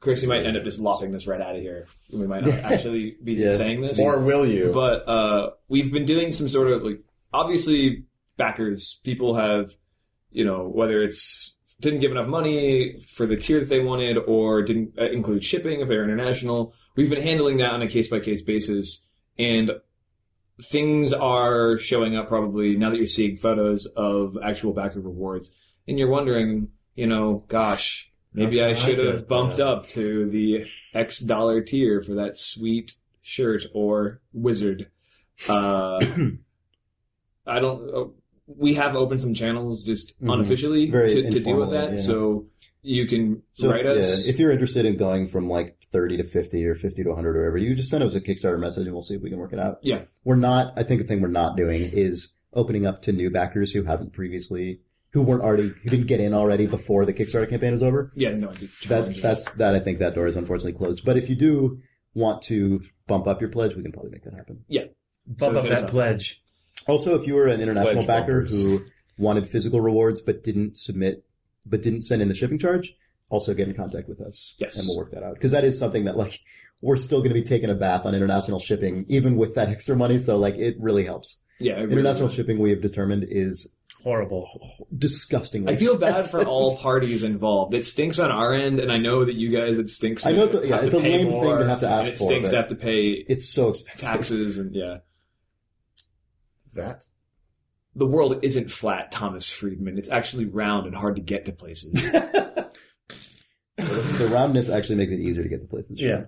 Chris. 0.00 0.22
You 0.22 0.28
might 0.28 0.46
end 0.46 0.56
up 0.56 0.64
just 0.64 0.80
lopping 0.80 1.10
this 1.10 1.26
right 1.26 1.40
out 1.40 1.54
of 1.54 1.60
here. 1.60 1.86
We 2.10 2.26
might 2.26 2.44
not 2.46 2.54
actually 2.72 3.16
be 3.22 3.34
Yeah. 3.34 3.56
saying 3.56 3.82
this, 3.82 3.98
or 3.98 4.18
will 4.20 4.46
you? 4.46 4.70
but 4.72 5.06
uh, 5.06 5.50
we've 5.68 5.92
been 5.92 6.06
doing 6.06 6.32
some 6.32 6.48
sort 6.48 6.68
of 6.68 6.82
like 6.82 7.00
obviously 7.34 8.04
backers. 8.38 9.00
People 9.04 9.34
have, 9.34 9.72
you 10.30 10.46
know, 10.46 10.66
whether 10.66 11.02
it's 11.02 11.54
didn't 11.80 12.00
give 12.00 12.10
enough 12.12 12.28
money 12.28 13.00
for 13.08 13.26
the 13.26 13.36
tier 13.36 13.60
that 13.60 13.68
they 13.68 13.80
wanted, 13.80 14.16
or 14.16 14.62
didn't 14.62 14.94
uh, 14.98 15.04
include 15.10 15.44
shipping 15.44 15.80
if 15.80 15.88
they're 15.88 16.04
international. 16.04 16.72
We've 16.96 17.10
been 17.10 17.22
handling 17.22 17.56
that 17.58 17.70
on 17.70 17.82
a 17.82 17.88
case 17.88 18.08
by 18.08 18.20
case 18.20 18.42
basis, 18.42 19.02
and 19.38 19.72
things 20.62 21.12
are 21.12 21.76
showing 21.78 22.16
up 22.16 22.28
probably 22.28 22.76
now 22.76 22.90
that 22.90 22.96
you're 22.98 23.06
seeing 23.06 23.36
photos 23.36 23.86
of 23.96 24.36
actual 24.42 24.72
backer 24.72 25.00
rewards, 25.00 25.52
and 25.88 25.98
you're 25.98 26.08
wondering, 26.10 26.68
you 26.94 27.06
know, 27.06 27.44
gosh. 27.48 28.10
Maybe 28.36 28.60
I 28.62 28.74
should 28.74 28.98
have 28.98 29.28
bumped 29.28 29.60
up 29.60 29.86
to 29.90 30.28
the 30.28 30.66
X 30.92 31.20
dollar 31.20 31.60
tier 31.60 32.02
for 32.02 32.14
that 32.14 32.36
sweet 32.36 32.96
shirt 33.22 33.62
or 33.72 34.20
wizard. 34.32 34.90
Uh, 35.48 35.98
I 37.46 37.58
don't. 37.60 37.94
Uh, 37.94 38.04
we 38.46 38.74
have 38.74 38.96
opened 38.96 39.20
some 39.20 39.34
channels 39.34 39.84
just 39.84 40.20
Mhm. 40.20 40.32
unofficially 40.34 40.90
Very 40.90 41.10
to, 41.14 41.30
to 41.30 41.40
deal 41.40 41.56
with 41.58 41.70
that, 41.70 41.92
yeah. 41.92 42.00
so 42.00 42.46
you 42.84 43.06
can 43.06 43.42
So 43.54 43.68
write 43.70 43.86
us. 43.86 44.24
yeah, 44.26 44.30
if 44.32 44.38
you're 44.38 44.52
interested 44.52 44.84
in 44.84 44.96
going 44.96 45.28
from 45.28 45.48
like 45.48 45.76
30 45.90 46.18
to 46.18 46.24
50 46.24 46.64
or 46.66 46.74
50 46.74 47.02
to 47.02 47.08
100 47.08 47.36
or 47.36 47.40
whatever, 47.40 47.58
you 47.58 47.74
just 47.74 47.88
send 47.88 48.04
us 48.04 48.14
a 48.14 48.20
Kickstarter 48.20 48.58
message 48.58 48.84
and 48.86 48.92
we'll 48.94 49.02
see 49.02 49.14
if 49.14 49.22
we 49.22 49.30
can 49.30 49.38
work 49.38 49.52
it 49.52 49.58
out. 49.58 49.78
Yeah. 49.82 50.02
We're 50.24 50.36
not, 50.36 50.74
I 50.76 50.82
think 50.82 51.00
the 51.00 51.06
thing 51.06 51.20
we're 51.20 51.28
not 51.28 51.56
doing 51.56 51.82
is 51.92 52.32
opening 52.52 52.86
up 52.86 53.02
to 53.02 53.12
new 53.12 53.30
backers 53.30 53.72
who 53.72 53.82
haven't 53.84 54.12
previously, 54.12 54.80
who 55.10 55.22
weren't 55.22 55.42
already, 55.42 55.72
who 55.82 55.90
didn't 55.90 56.06
get 56.06 56.20
in 56.20 56.34
already 56.34 56.66
before 56.66 57.04
the 57.04 57.12
Kickstarter 57.14 57.48
campaign 57.48 57.72
was 57.72 57.82
over. 57.82 58.12
yeah, 58.14 58.30
no, 58.32 58.50
it'd 58.52 58.70
That, 58.88 59.16
that's, 59.22 59.50
that 59.52 59.74
I 59.74 59.80
think 59.80 59.98
that 60.00 60.14
door 60.14 60.26
is 60.26 60.36
unfortunately 60.36 60.74
closed. 60.78 61.04
But 61.04 61.16
if 61.16 61.28
you 61.28 61.36
do 61.36 61.80
want 62.14 62.42
to 62.42 62.80
bump 63.06 63.26
up 63.26 63.40
your 63.40 63.50
pledge, 63.50 63.74
we 63.74 63.82
can 63.82 63.92
probably 63.92 64.10
make 64.10 64.24
that 64.24 64.34
happen. 64.34 64.64
Yeah. 64.68 64.84
Bump 65.26 65.54
So 65.54 65.60
up 65.60 65.68
that 65.68 65.84
up. 65.84 65.90
pledge. 65.90 66.42
Also, 66.86 67.14
if 67.14 67.26
you 67.26 67.34
were 67.34 67.46
an 67.46 67.60
international 67.60 67.94
Pledge 68.04 68.06
backer 68.06 68.40
bumpers. 68.42 68.50
who 68.50 68.84
wanted 69.16 69.46
physical 69.46 69.80
rewards 69.80 70.20
but 70.20 70.42
didn't 70.44 70.76
submit, 70.76 71.24
but 71.66 71.82
didn't 71.82 72.02
send 72.02 72.20
in 72.22 72.28
the 72.28 72.34
shipping 72.34 72.58
charge, 72.58 72.94
also 73.30 73.54
get 73.54 73.68
in 73.68 73.74
contact 73.74 74.08
with 74.08 74.20
us. 74.20 74.54
Yes. 74.58 74.76
And 74.78 74.86
we'll 74.86 74.96
work 74.98 75.12
that 75.12 75.22
out. 75.22 75.34
Because 75.34 75.52
that 75.52 75.64
is 75.64 75.78
something 75.78 76.04
that 76.04 76.16
like, 76.16 76.40
we're 76.80 76.96
still 76.96 77.20
going 77.20 77.30
to 77.30 77.34
be 77.34 77.42
taking 77.42 77.70
a 77.70 77.74
bath 77.74 78.04
on 78.04 78.14
international 78.14 78.58
shipping, 78.60 79.06
even 79.08 79.36
with 79.36 79.54
that 79.54 79.68
extra 79.74 79.96
money. 79.96 80.18
So 80.18 80.36
like, 80.36 80.54
it 80.56 80.76
really 80.78 81.04
helps. 81.04 81.38
yeah, 81.58 81.74
really 81.74 81.92
International 81.92 82.28
is. 82.28 82.34
shipping 82.34 82.58
we 82.58 82.70
have 82.70 82.82
determined 82.82 83.24
is 83.28 83.68
Horrible. 84.02 84.86
disgustingly 84.98 85.72
I 85.72 85.76
feel 85.78 85.96
bad 85.96 86.26
for 86.28 86.44
all 86.44 86.76
parties 86.88 87.22
involved. 87.22 87.72
It 87.72 87.86
stinks 87.86 88.18
on 88.18 88.30
our 88.30 88.52
end, 88.52 88.78
and 88.78 88.92
I 88.92 88.98
know 88.98 89.24
that 89.24 89.34
you 89.34 89.48
guys 89.50 89.78
it 89.78 89.88
stinks. 89.88 90.26
I 90.26 90.32
know 90.32 90.44
it's 90.44 90.54
a- 90.54 90.66
yeah, 90.66 90.80
it's 90.82 90.92
a 90.92 91.00
pay 91.00 91.24
lame 91.24 91.32
thing 91.40 91.58
to 91.60 91.66
have 91.66 91.80
to 91.80 91.88
ask 91.88 92.04
and 92.08 92.14
it 92.14 92.18
for, 92.18 92.26
stinks 92.26 92.50
to 92.50 92.56
have 92.56 92.68
to 92.68 92.74
pay 92.74 93.24
It's 93.26 93.48
so 93.48 93.70
expensive. 93.70 94.00
taxes 94.06 94.58
and 94.58 94.74
yeah. 94.74 94.98
that. 96.74 97.04
The 97.96 98.06
world 98.06 98.40
isn't 98.42 98.70
flat, 98.70 99.12
Thomas 99.12 99.48
Friedman. 99.48 99.98
It's 99.98 100.08
actually 100.08 100.46
round 100.46 100.86
and 100.86 100.94
hard 100.96 101.16
to 101.16 101.22
get 101.22 101.44
to 101.44 101.52
places. 101.52 101.92
the 102.02 102.68
roundness 104.30 104.68
actually 104.68 104.96
makes 104.96 105.12
it 105.12 105.20
easier 105.20 105.42
to 105.42 105.48
get 105.48 105.60
to 105.60 105.66
places. 105.66 106.00
Yeah. 106.00 106.24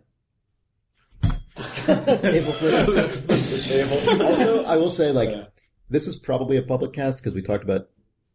Table 1.22 2.52
flip. 2.52 2.88
also, 4.20 4.64
I 4.64 4.76
will 4.76 4.90
say, 4.90 5.10
like, 5.12 5.30
Yeah. 5.30 5.44
this 5.90 6.06
is 6.06 6.16
probably 6.16 6.56
a 6.56 6.62
public 6.62 6.92
cast 6.92 7.18
because 7.18 7.34
we 7.34 7.42
talked 7.42 7.64
about 7.64 7.88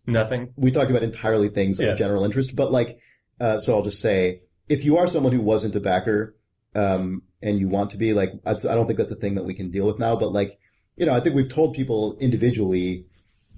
Nothing. 0.08 0.54
we 0.56 0.72
talked 0.72 0.90
about 0.90 1.04
entirely 1.04 1.50
things 1.50 1.80
Yeah. 1.80 1.90
of 1.90 1.98
general 1.98 2.24
interest, 2.26 2.56
but 2.56 2.72
like, 2.72 3.00
uh, 3.40 3.60
so 3.60 3.76
I'll 3.76 3.84
just 3.84 4.00
say, 4.02 4.42
if 4.70 4.84
you 4.86 4.98
are 4.98 5.08
someone 5.08 5.34
who 5.34 5.42
wasn't 5.42 5.76
a 5.76 5.80
backer, 5.80 6.36
um, 6.76 7.24
and 7.42 7.60
you 7.60 7.68
want 7.68 7.92
to 7.92 7.98
be 7.98 8.14
like, 8.14 8.32
I 8.46 8.52
I 8.52 8.54
don't 8.76 8.88
think 8.88 8.98
that's 8.98 9.12
a 9.12 9.16
thing 9.16 9.36
that 9.36 9.44
we 9.44 9.54
can 9.54 9.70
deal 9.72 9.86
with 9.86 10.00
now, 10.00 10.16
but 10.16 10.32
like, 10.32 10.58
you 10.96 11.06
know, 11.06 11.14
I 11.14 11.20
think 11.20 11.36
we've 11.36 11.50
told 11.50 11.74
people 11.74 12.18
individually 12.20 13.06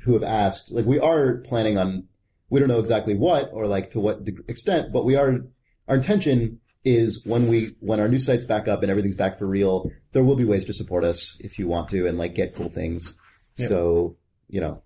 who 0.04 0.14
have 0.14 0.24
asked, 0.24 0.72
like, 0.72 0.86
we 0.86 1.00
are 1.00 1.38
planning 1.38 1.78
on, 1.78 2.06
we 2.50 2.60
don't 2.60 2.70
know 2.70 2.80
exactly 2.80 3.16
what 3.16 3.50
or 3.54 3.68
like 3.68 3.92
to 3.92 4.00
what 4.00 4.20
extent, 4.48 4.92
but 4.94 5.06
we 5.06 5.16
are, 5.16 5.40
our 5.88 5.96
intention 5.96 6.60
is 6.86 7.26
when 7.26 7.48
we, 7.48 7.76
when 7.80 8.00
our 8.00 8.08
new 8.10 8.20
site's 8.20 8.46
back 8.46 8.68
up 8.68 8.82
and 8.84 8.92
everything's 8.92 9.16
back 9.16 9.38
for 9.40 9.48
real, 9.48 9.90
there 10.12 10.24
will 10.24 10.36
be 10.36 10.44
ways 10.46 10.66
to 10.66 10.74
support 10.74 11.04
us 11.06 11.38
if 11.40 11.58
you 11.58 11.68
want 11.68 11.90
to 11.90 12.06
and 12.08 12.18
like 12.18 12.36
get 12.36 12.54
cool 12.56 12.70
things. 12.70 13.16
Yeah. 13.56 13.68
So, 13.70 14.18
you 14.50 14.60
know, 14.62 14.84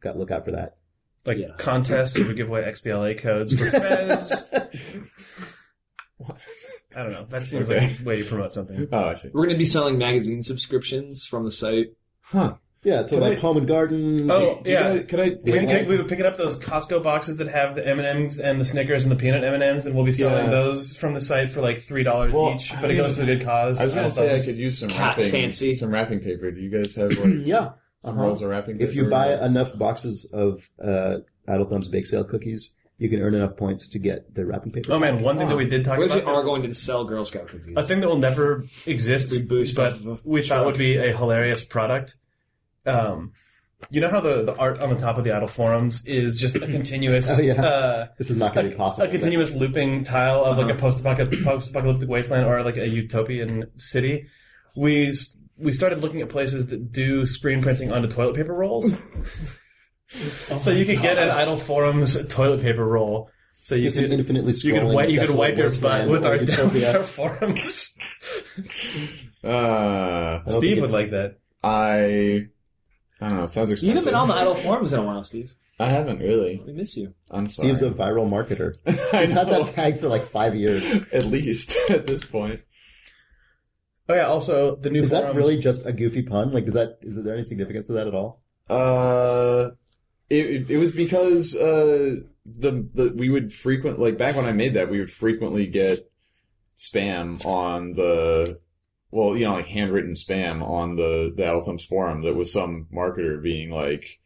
got 0.00 0.18
look 0.18 0.30
out 0.30 0.44
for 0.44 0.50
that. 0.52 0.76
Like 1.26 1.38
Yeah. 1.38 1.54
contests 1.58 2.18
where 2.18 2.28
we 2.28 2.34
give 2.34 2.48
away 2.48 2.62
XBLA 2.62 3.18
codes 3.18 3.54
for 3.58 3.70
Fez. 3.70 4.44
I 6.96 7.02
don't 7.02 7.12
know. 7.12 7.26
That 7.30 7.44
seems 7.44 7.70
Okay. 7.70 7.88
like 7.90 8.00
a 8.00 8.04
way 8.04 8.16
to 8.16 8.24
promote 8.24 8.52
something. 8.52 8.88
Oh, 8.92 8.98
I 8.98 9.14
see. 9.14 9.28
We're 9.32 9.44
going 9.46 9.54
to 9.54 9.58
be 9.58 9.66
selling 9.66 9.96
magazine 9.96 10.42
subscriptions 10.42 11.24
from 11.24 11.44
the 11.44 11.50
site. 11.50 11.94
Huh. 12.22 12.54
Yeah, 12.82 13.02
to 13.02 13.08
Can 13.08 13.20
like 13.20 13.36
I- 13.36 13.40
home 13.40 13.58
and 13.58 13.68
garden. 13.68 14.30
Oh, 14.30 14.60
Do 14.62 14.70
you 14.70 14.76
yeah. 14.76 14.96
guys- 14.96 15.06
Could 15.06 15.20
I? 15.20 15.28
We, 15.44 15.52
Yeah. 15.52 15.66
pick, 15.66 15.88
we 15.88 15.98
were 15.98 16.04
picking 16.04 16.24
up 16.24 16.38
those 16.38 16.56
Costco 16.58 17.02
boxes 17.02 17.36
that 17.36 17.48
have 17.48 17.74
the 17.74 17.86
M 17.86 17.98
and 17.98 18.06
M's 18.06 18.40
and 18.40 18.58
the 18.58 18.64
Snickers 18.64 19.02
and 19.04 19.12
the 19.12 19.16
peanut 19.16 19.44
M 19.44 19.52
and 19.52 19.62
M's, 19.62 19.84
and 19.84 19.94
we'll 19.94 20.06
be 20.06 20.12
selling 20.12 20.46
Yeah. 20.46 20.50
those 20.50 20.96
from 20.96 21.12
the 21.12 21.20
site 21.20 21.50
for 21.50 21.60
like 21.60 21.80
three 21.82 22.02
dollars 22.04 22.32
Well, 22.32 22.54
each. 22.54 22.72
I 22.72 22.80
But 22.80 22.90
it 22.90 22.94
mean, 22.94 23.02
goes 23.02 23.16
to 23.16 23.22
a 23.22 23.26
good 23.26 23.42
cause. 23.42 23.80
I 23.80 23.84
was 23.84 23.94
gonna 23.94 24.10
say 24.10 24.34
I 24.34 24.38
could 24.38 24.56
use 24.56 24.78
some 24.78 24.88
Cat 24.88 25.18
wrapping, 25.18 25.30
fancy. 25.30 25.74
some 25.74 25.90
wrapping 25.90 26.20
paper. 26.20 26.50
Do 26.50 26.60
you 26.60 26.70
guys 26.70 26.94
have 26.94 27.12
like 27.18 27.34
yeah. 27.44 27.70
some 28.02 28.14
Uh-huh. 28.14 28.22
rolls 28.22 28.40
of 28.42 28.48
wrapping 28.48 28.78
paper? 28.78 28.88
If 28.88 28.96
you 28.96 29.04
buy 29.10 29.34
enough 29.44 29.76
boxes 29.76 30.26
of 30.32 30.66
uh, 30.82 31.18
Idle 31.46 31.66
Thumbs 31.66 31.88
bake 31.88 32.06
sale 32.06 32.24
cookies, 32.24 32.72
you 32.96 33.10
can 33.10 33.20
earn 33.20 33.34
enough 33.34 33.56
points 33.58 33.88
to 33.88 33.98
get 33.98 34.34
the 34.34 34.46
wrapping 34.46 34.72
paper. 34.72 34.90
Oh 34.92 34.98
man, 34.98 35.22
one 35.22 35.36
thing 35.36 35.48
that 35.50 35.56
we 35.58 35.66
did 35.66 35.84
talk 35.84 35.98
We 35.98 36.06
about. 36.06 36.16
actually 36.18 36.32
are 36.32 36.42
going 36.44 36.62
to 36.62 36.74
sell 36.74 37.04
Girl 37.04 37.26
Scout 37.26 37.48
cookies. 37.48 37.74
A 37.76 37.82
thing 37.82 38.00
that 38.00 38.08
will 38.08 38.18
never 38.18 38.64
exist, 38.86 39.32
We 39.32 39.42
boost 39.42 39.76
but 39.76 39.92
off 40.06 40.20
we 40.24 40.42
thought 40.42 40.64
would 40.64 40.78
be 40.78 40.96
a 40.96 41.14
hilarious 41.14 41.62
product. 41.62 42.16
Um, 42.86 43.32
you 43.90 44.00
know 44.02 44.08
how 44.10 44.20
the, 44.20 44.42
the 44.42 44.54
art 44.56 44.80
on 44.80 44.90
the 44.90 44.96
top 45.00 45.16
of 45.16 45.24
the 45.24 45.32
idle 45.34 45.48
forums 45.48 46.04
is 46.06 46.38
just 46.38 46.54
a 46.56 46.60
continuous, 46.76 47.38
Oh, 47.38 47.42
yeah. 47.42 47.54
uh, 47.62 48.06
This 48.18 48.30
is 48.30 48.36
not 48.36 48.54
going 48.54 48.66
to 48.66 48.70
be 48.72 48.76
possible. 48.76 49.06
a 49.06 49.08
continuous 49.10 49.54
looping 49.54 50.04
tile 50.04 50.44
of 50.44 50.58
like 50.58 50.66
a 50.66 50.70
Uh-huh. 50.72 50.80
post-apocalyptic, 50.80 51.42
post-apocalyptic 51.44 52.08
wasteland 52.08 52.46
or 52.46 52.62
like 52.62 52.76
a 52.76 52.86
utopian 52.86 53.70
city. 53.78 54.26
We 54.76 55.14
we 55.56 55.72
started 55.72 56.00
looking 56.00 56.20
at 56.22 56.28
places 56.30 56.66
that 56.68 56.90
do 56.92 57.26
screen 57.26 57.62
printing 57.62 57.90
onto 57.92 58.08
toilet 58.08 58.34
paper 58.36 58.54
rolls. 58.54 58.96
so 60.58 60.70
you 60.70 60.84
could 60.84 61.00
get 61.02 61.18
an 61.18 61.30
idle 61.30 61.56
forums 61.56 62.22
toilet 62.28 62.60
paper 62.62 62.84
roll. 62.84 63.30
So 63.62 63.74
you 63.76 63.84
Just 63.90 63.96
could 63.96 64.10
infinitely 64.12 64.52
you 64.54 64.72
could 64.74 65.10
you 65.10 65.20
could 65.20 65.36
wipe 65.36 65.56
your 65.56 65.70
butt 65.80 66.08
with 66.08 66.24
our, 66.26 66.36
utopia. 66.36 66.98
our 66.98 67.04
forums. 67.04 67.94
Uh, 69.44 69.48
I 69.48 70.42
don't 70.44 70.44
think 70.46 70.64
Steve 70.64 70.80
would 70.82 70.90
like 70.90 71.10
that. 71.12 71.38
I. 71.62 72.46
I 73.20 73.28
don't 73.28 73.38
know. 73.38 73.44
It 73.44 73.50
sounds 73.50 73.70
expensive. 73.70 73.82
you 73.88 73.94
haven't 73.94 74.04
been 74.06 74.14
on 74.14 74.28
the 74.28 74.34
idle 74.34 74.54
forums 74.54 74.92
in 74.92 75.00
a 75.00 75.02
while, 75.02 75.22
Steve. 75.22 75.52
I 75.78 75.88
haven't 75.88 76.18
really. 76.18 76.62
We 76.66 76.72
miss 76.72 76.96
you. 76.96 77.14
I'm 77.30 77.46
sorry. 77.46 77.68
Steve's 77.68 77.82
a 77.82 77.90
viral 77.90 78.28
marketer. 78.28 78.74
I 79.14 79.22
I've 79.22 79.30
had 79.30 79.48
know. 79.48 79.64
that 79.64 79.74
tag 79.74 79.98
for 79.98 80.08
like 80.08 80.24
five 80.24 80.54
years. 80.54 80.84
At 81.12 81.24
least 81.26 81.76
at 81.90 82.06
this 82.06 82.24
point. 82.24 82.60
Oh 84.08 84.14
yeah. 84.14 84.26
Also, 84.26 84.76
the 84.76 84.90
new 84.90 85.02
Is 85.02 85.10
that 85.10 85.34
really 85.34 85.58
just 85.58 85.86
a 85.86 85.92
goofy 85.92 86.22
pun? 86.22 86.52
Like, 86.52 86.66
is 86.66 86.74
that 86.74 86.98
is 87.02 87.14
there 87.16 87.34
any 87.34 87.44
significance 87.44 87.86
to 87.86 87.92
that 87.94 88.06
at 88.06 88.14
all? 88.14 88.42
Uh, 88.68 89.70
it, 90.28 90.46
it, 90.46 90.70
it 90.70 90.76
was 90.76 90.92
because 90.92 91.56
uh 91.56 92.16
the 92.46 92.88
the 92.94 93.12
we 93.16 93.28
would 93.28 93.52
frequent 93.52 93.98
like 93.98 94.18
back 94.18 94.36
when 94.36 94.46
I 94.46 94.52
made 94.52 94.74
that 94.74 94.90
we 94.90 94.98
would 94.98 95.10
frequently 95.12 95.66
get 95.66 96.10
spam 96.78 97.44
on 97.44 97.92
the 97.92 98.58
well 99.10 99.36
you 99.36 99.44
know 99.44 99.54
like 99.54 99.66
handwritten 99.66 100.14
spam 100.14 100.62
on 100.62 100.96
the 100.96 101.32
the 101.36 101.42
Adult 101.44 101.64
Thumbs 101.66 101.84
forum 101.84 102.22
that 102.22 102.34
was 102.34 102.52
some 102.52 102.86
marketer 102.92 103.42
being 103.42 103.70
like 103.70 104.18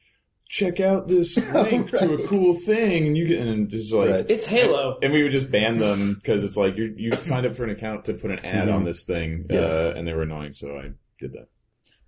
check 0.49 0.79
out 0.79 1.09
this 1.09 1.37
link 1.53 1.91
to 1.91 2.15
a 2.15 2.27
cool 2.29 2.55
thing 2.61 3.07
and 3.07 3.17
you 3.17 3.27
can 3.27 3.49
and 3.49 3.69
just 3.71 3.93
like 3.93 4.11
Right. 4.11 4.27
It's 4.29 4.47
Halo. 4.47 4.99
and 5.03 5.13
we 5.13 5.23
would 5.23 5.33
just 5.33 5.51
ban 5.51 5.79
them 5.79 6.15
because 6.15 6.45
it's 6.45 6.57
like 6.57 6.77
you 6.77 6.95
you 6.97 7.13
signed 7.15 7.47
up 7.47 7.57
for 7.57 7.65
an 7.65 7.71
account 7.71 8.05
to 8.05 8.15
put 8.15 8.31
an 8.31 8.39
ad 8.41 8.69
Mhm. 8.69 8.75
on 8.75 8.85
this 8.85 9.05
thing 9.05 9.47
Yes. 9.51 9.73
uh, 9.73 9.95
and 9.97 10.07
they 10.07 10.13
were 10.13 10.23
annoying 10.23 10.53
so 10.53 10.77
I 10.77 10.91
did 11.19 11.33
that. 11.33 11.49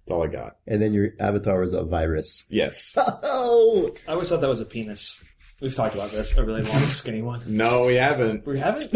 That's 0.06 0.10
all 0.14 0.22
I 0.22 0.28
got. 0.28 0.56
And 0.68 0.80
then 0.80 0.92
your 0.92 1.08
avatar 1.18 1.60
was 1.60 1.72
a 1.72 1.82
virus. 1.82 2.44
Yes. 2.48 2.94
Oh, 3.38 3.90
I 4.06 4.12
always 4.12 4.28
thought 4.28 4.40
that 4.40 4.48
was 4.48 4.60
a 4.60 4.64
penis. 4.64 5.18
We've 5.60 5.74
talked 5.74 5.94
about 5.94 6.10
this. 6.10 6.36
A 6.36 6.44
really 6.44 6.62
long, 6.62 6.82
skinny 6.90 7.22
one. 7.22 7.42
No, 7.46 7.82
we 7.82 7.94
haven't. 7.96 8.46
We 8.46 8.58
haven't. 8.60 8.92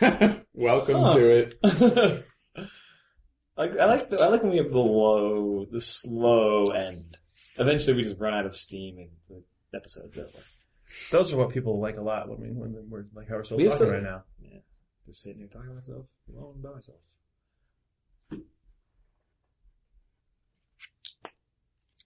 Welcome 0.54 1.00
Huh. 1.02 1.14
to 1.14 1.28
it. 1.30 2.24
I, 3.56 3.64
I 3.68 3.84
like 3.84 4.08
the, 4.10 4.20
I 4.22 4.26
like 4.26 4.42
when 4.42 4.50
we 4.52 4.58
have 4.58 4.70
the 4.72 4.78
low, 4.78 5.64
the 5.70 5.80
slow 5.80 6.64
end. 6.64 7.18
Eventually, 7.56 7.94
we 7.96 8.02
just 8.02 8.18
run 8.18 8.34
out 8.34 8.46
of 8.46 8.56
steam 8.56 8.98
and 8.98 9.10
the 9.28 9.76
episode's 9.78 10.18
over. 10.18 10.28
Those 11.12 11.32
are 11.32 11.36
what 11.36 11.50
people 11.50 11.80
like 11.80 11.96
a 11.96 12.02
lot 12.02 12.24
I 12.24 12.34
mean, 12.36 12.56
when 12.56 12.76
we're 12.90 13.06
like 13.14 13.28
how 13.28 13.36
we're 13.36 13.44
still 13.44 13.56
We 13.56 13.64
have 13.64 13.72
talking 13.74 13.86
to- 13.86 13.92
right 13.92 14.02
now. 14.02 14.24
Yeah, 14.42 14.58
just 15.06 15.22
sitting 15.22 15.38
here 15.38 15.48
talking 15.48 15.68
to 15.68 15.74
myself 15.74 16.06
alone 16.28 16.60
by 16.62 16.70
myself. 16.70 16.98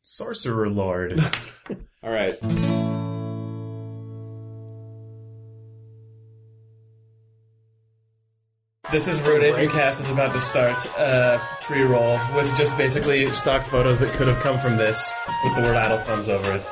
Sorcerer 0.03 0.69
Lord. 0.69 1.21
All 2.03 2.11
right. 2.11 2.39
This 8.91 9.07
is 9.07 9.21
Rotation 9.21 9.69
Cast 9.69 10.01
is 10.01 10.09
about 10.09 10.33
to 10.33 10.41
start 10.41 10.99
uh, 10.99 11.39
pre-roll 11.61 12.19
with 12.35 12.57
just 12.57 12.75
basically 12.79 13.29
stock 13.29 13.67
photos 13.67 13.99
that 14.01 14.11
could 14.15 14.29
have 14.29 14.43
come 14.43 14.59
from 14.59 14.79
this 14.79 15.13
with 15.45 15.57
the 15.57 15.61
word 15.61 15.77
idle 15.77 15.99
thumbs 16.05 16.29
over 16.31 16.55
it. 16.55 16.65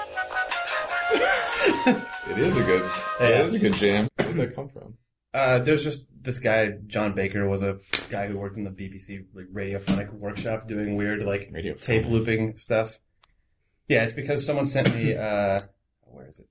It 2.30 2.38
is 2.38 2.56
a 2.56 2.62
good. 2.62 2.90
Yeah. 3.20 3.26
It 3.26 3.46
is 3.46 3.54
a 3.54 3.58
good 3.58 3.74
jam. 3.74 4.08
Where 4.16 4.28
did 4.28 4.36
that 4.36 4.54
come 4.54 4.68
from? 4.68 4.94
Uh, 5.32 5.58
there's 5.58 5.84
just 5.84 6.06
this 6.22 6.38
guy, 6.38 6.70
John 6.86 7.14
Baker, 7.14 7.46
was 7.48 7.62
a 7.62 7.78
guy 8.10 8.26
who 8.26 8.38
worked 8.38 8.56
in 8.56 8.64
the 8.64 8.70
BBC 8.70 9.24
like 9.34 9.46
radiophonic 9.52 10.12
workshop 10.12 10.68
doing 10.68 10.96
weird 10.96 11.22
like 11.22 11.52
tape 11.82 12.06
looping 12.06 12.56
stuff. 12.56 12.98
Yeah, 13.88 14.04
it's 14.04 14.14
because 14.14 14.44
someone 14.44 14.66
sent 14.66 14.94
me 14.94 15.14
uh, 15.14 15.58
where 16.02 16.26
is 16.26 16.40
it? 16.40 16.48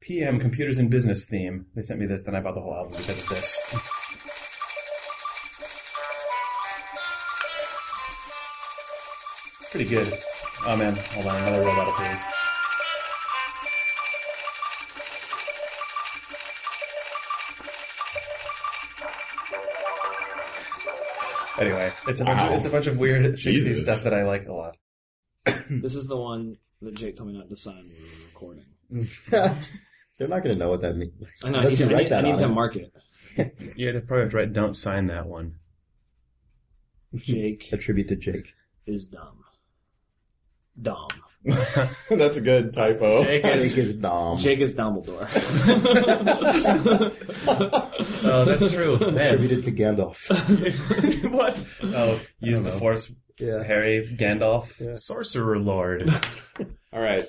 PM 0.00 0.40
Computers 0.40 0.78
in 0.78 0.88
Business 0.88 1.26
theme. 1.26 1.66
They 1.74 1.82
sent 1.82 2.00
me 2.00 2.06
this, 2.06 2.24
then 2.24 2.34
I 2.34 2.40
bought 2.40 2.54
the 2.54 2.60
whole 2.60 2.74
album 2.74 2.94
because 2.96 3.22
of 3.22 3.28
this. 3.28 3.99
Pretty 9.70 9.88
good. 9.88 10.12
Oh 10.66 10.76
man, 10.76 10.96
hold 10.96 11.26
on, 11.26 11.36
another 11.36 11.64
robot 11.64 11.88
appears. 11.88 12.18
Anyway, 21.58 21.92
it's 22.08 22.20
a 22.20 22.24
bunch 22.24 22.38
Wow. 22.38 22.48
of 22.50 22.56
it's 22.56 22.64
a 22.64 22.70
bunch 22.70 22.86
of 22.86 22.96
weird 22.98 23.24
'60s 23.24 23.42
Jesus. 23.64 23.82
stuff 23.82 24.04
that 24.04 24.14
I 24.14 24.24
like 24.24 24.46
a 24.46 24.52
lot. 24.52 24.76
this 25.70 25.94
is 25.94 26.06
the 26.06 26.16
one 26.16 26.56
that 26.80 26.94
Jake 26.94 27.16
told 27.16 27.28
me 27.30 27.36
not 27.36 27.48
to 27.50 27.56
sign 27.56 27.76
when 27.76 27.88
we 27.88 28.04
were 28.04 28.26
recording. 28.26 28.64
they're 30.18 30.28
not 30.28 30.42
going 30.42 30.54
to 30.54 30.58
know 30.58 30.70
what 30.70 30.80
that 30.80 30.96
means. 30.96 31.12
I 31.44 31.50
know. 31.50 31.58
I 31.58 31.62
Unless 31.62 31.78
need, 31.78 31.84
you 31.84 31.88
to, 31.90 31.96
I 31.96 32.02
need, 32.02 32.12
I 32.12 32.20
need 32.22 32.38
to 32.38 32.44
it. 32.44 32.48
mark 32.48 32.76
it. 32.76 32.92
You 33.76 33.92
would 33.92 34.06
probably 34.08 34.22
have 34.24 34.30
to 34.30 34.36
write 34.38 34.52
"Don't 34.54 34.74
sign 34.74 35.08
that 35.08 35.26
one." 35.26 35.56
Jake 37.14 37.68
A 37.72 37.76
tribute 37.76 38.08
to 38.08 38.16
Jake. 38.16 38.54
is 38.86 39.06
dumb. 39.06 39.39
Dumb. 40.80 41.08
That's 41.44 42.36
a 42.36 42.40
good 42.42 42.74
typo. 42.74 43.24
Jake 43.24 43.42
Jake 43.42 43.56
is- 43.56 43.76
is 43.78 43.94
dumb. 43.94 44.38
Jake 44.38 44.58
is 44.60 44.74
Dumbledore. 44.74 45.26
oh, 48.24 48.44
that's 48.44 48.68
true, 48.72 48.98
man. 48.98 49.16
Attributed 49.34 49.64
to 49.64 49.72
Gandalf. 49.72 51.30
what? 51.30 51.58
Oh, 51.82 52.20
use 52.40 52.56
don't 52.58 52.64
the 52.64 52.70
know. 52.72 52.78
Force, 52.78 53.10
Yeah. 53.38 53.62
Harry, 53.62 54.14
Gandalf, 54.20 54.78
Yeah. 54.80 54.94
Sorcerer 54.94 55.58
Lord. 55.58 56.10
All 56.92 57.00
right. 57.00 57.26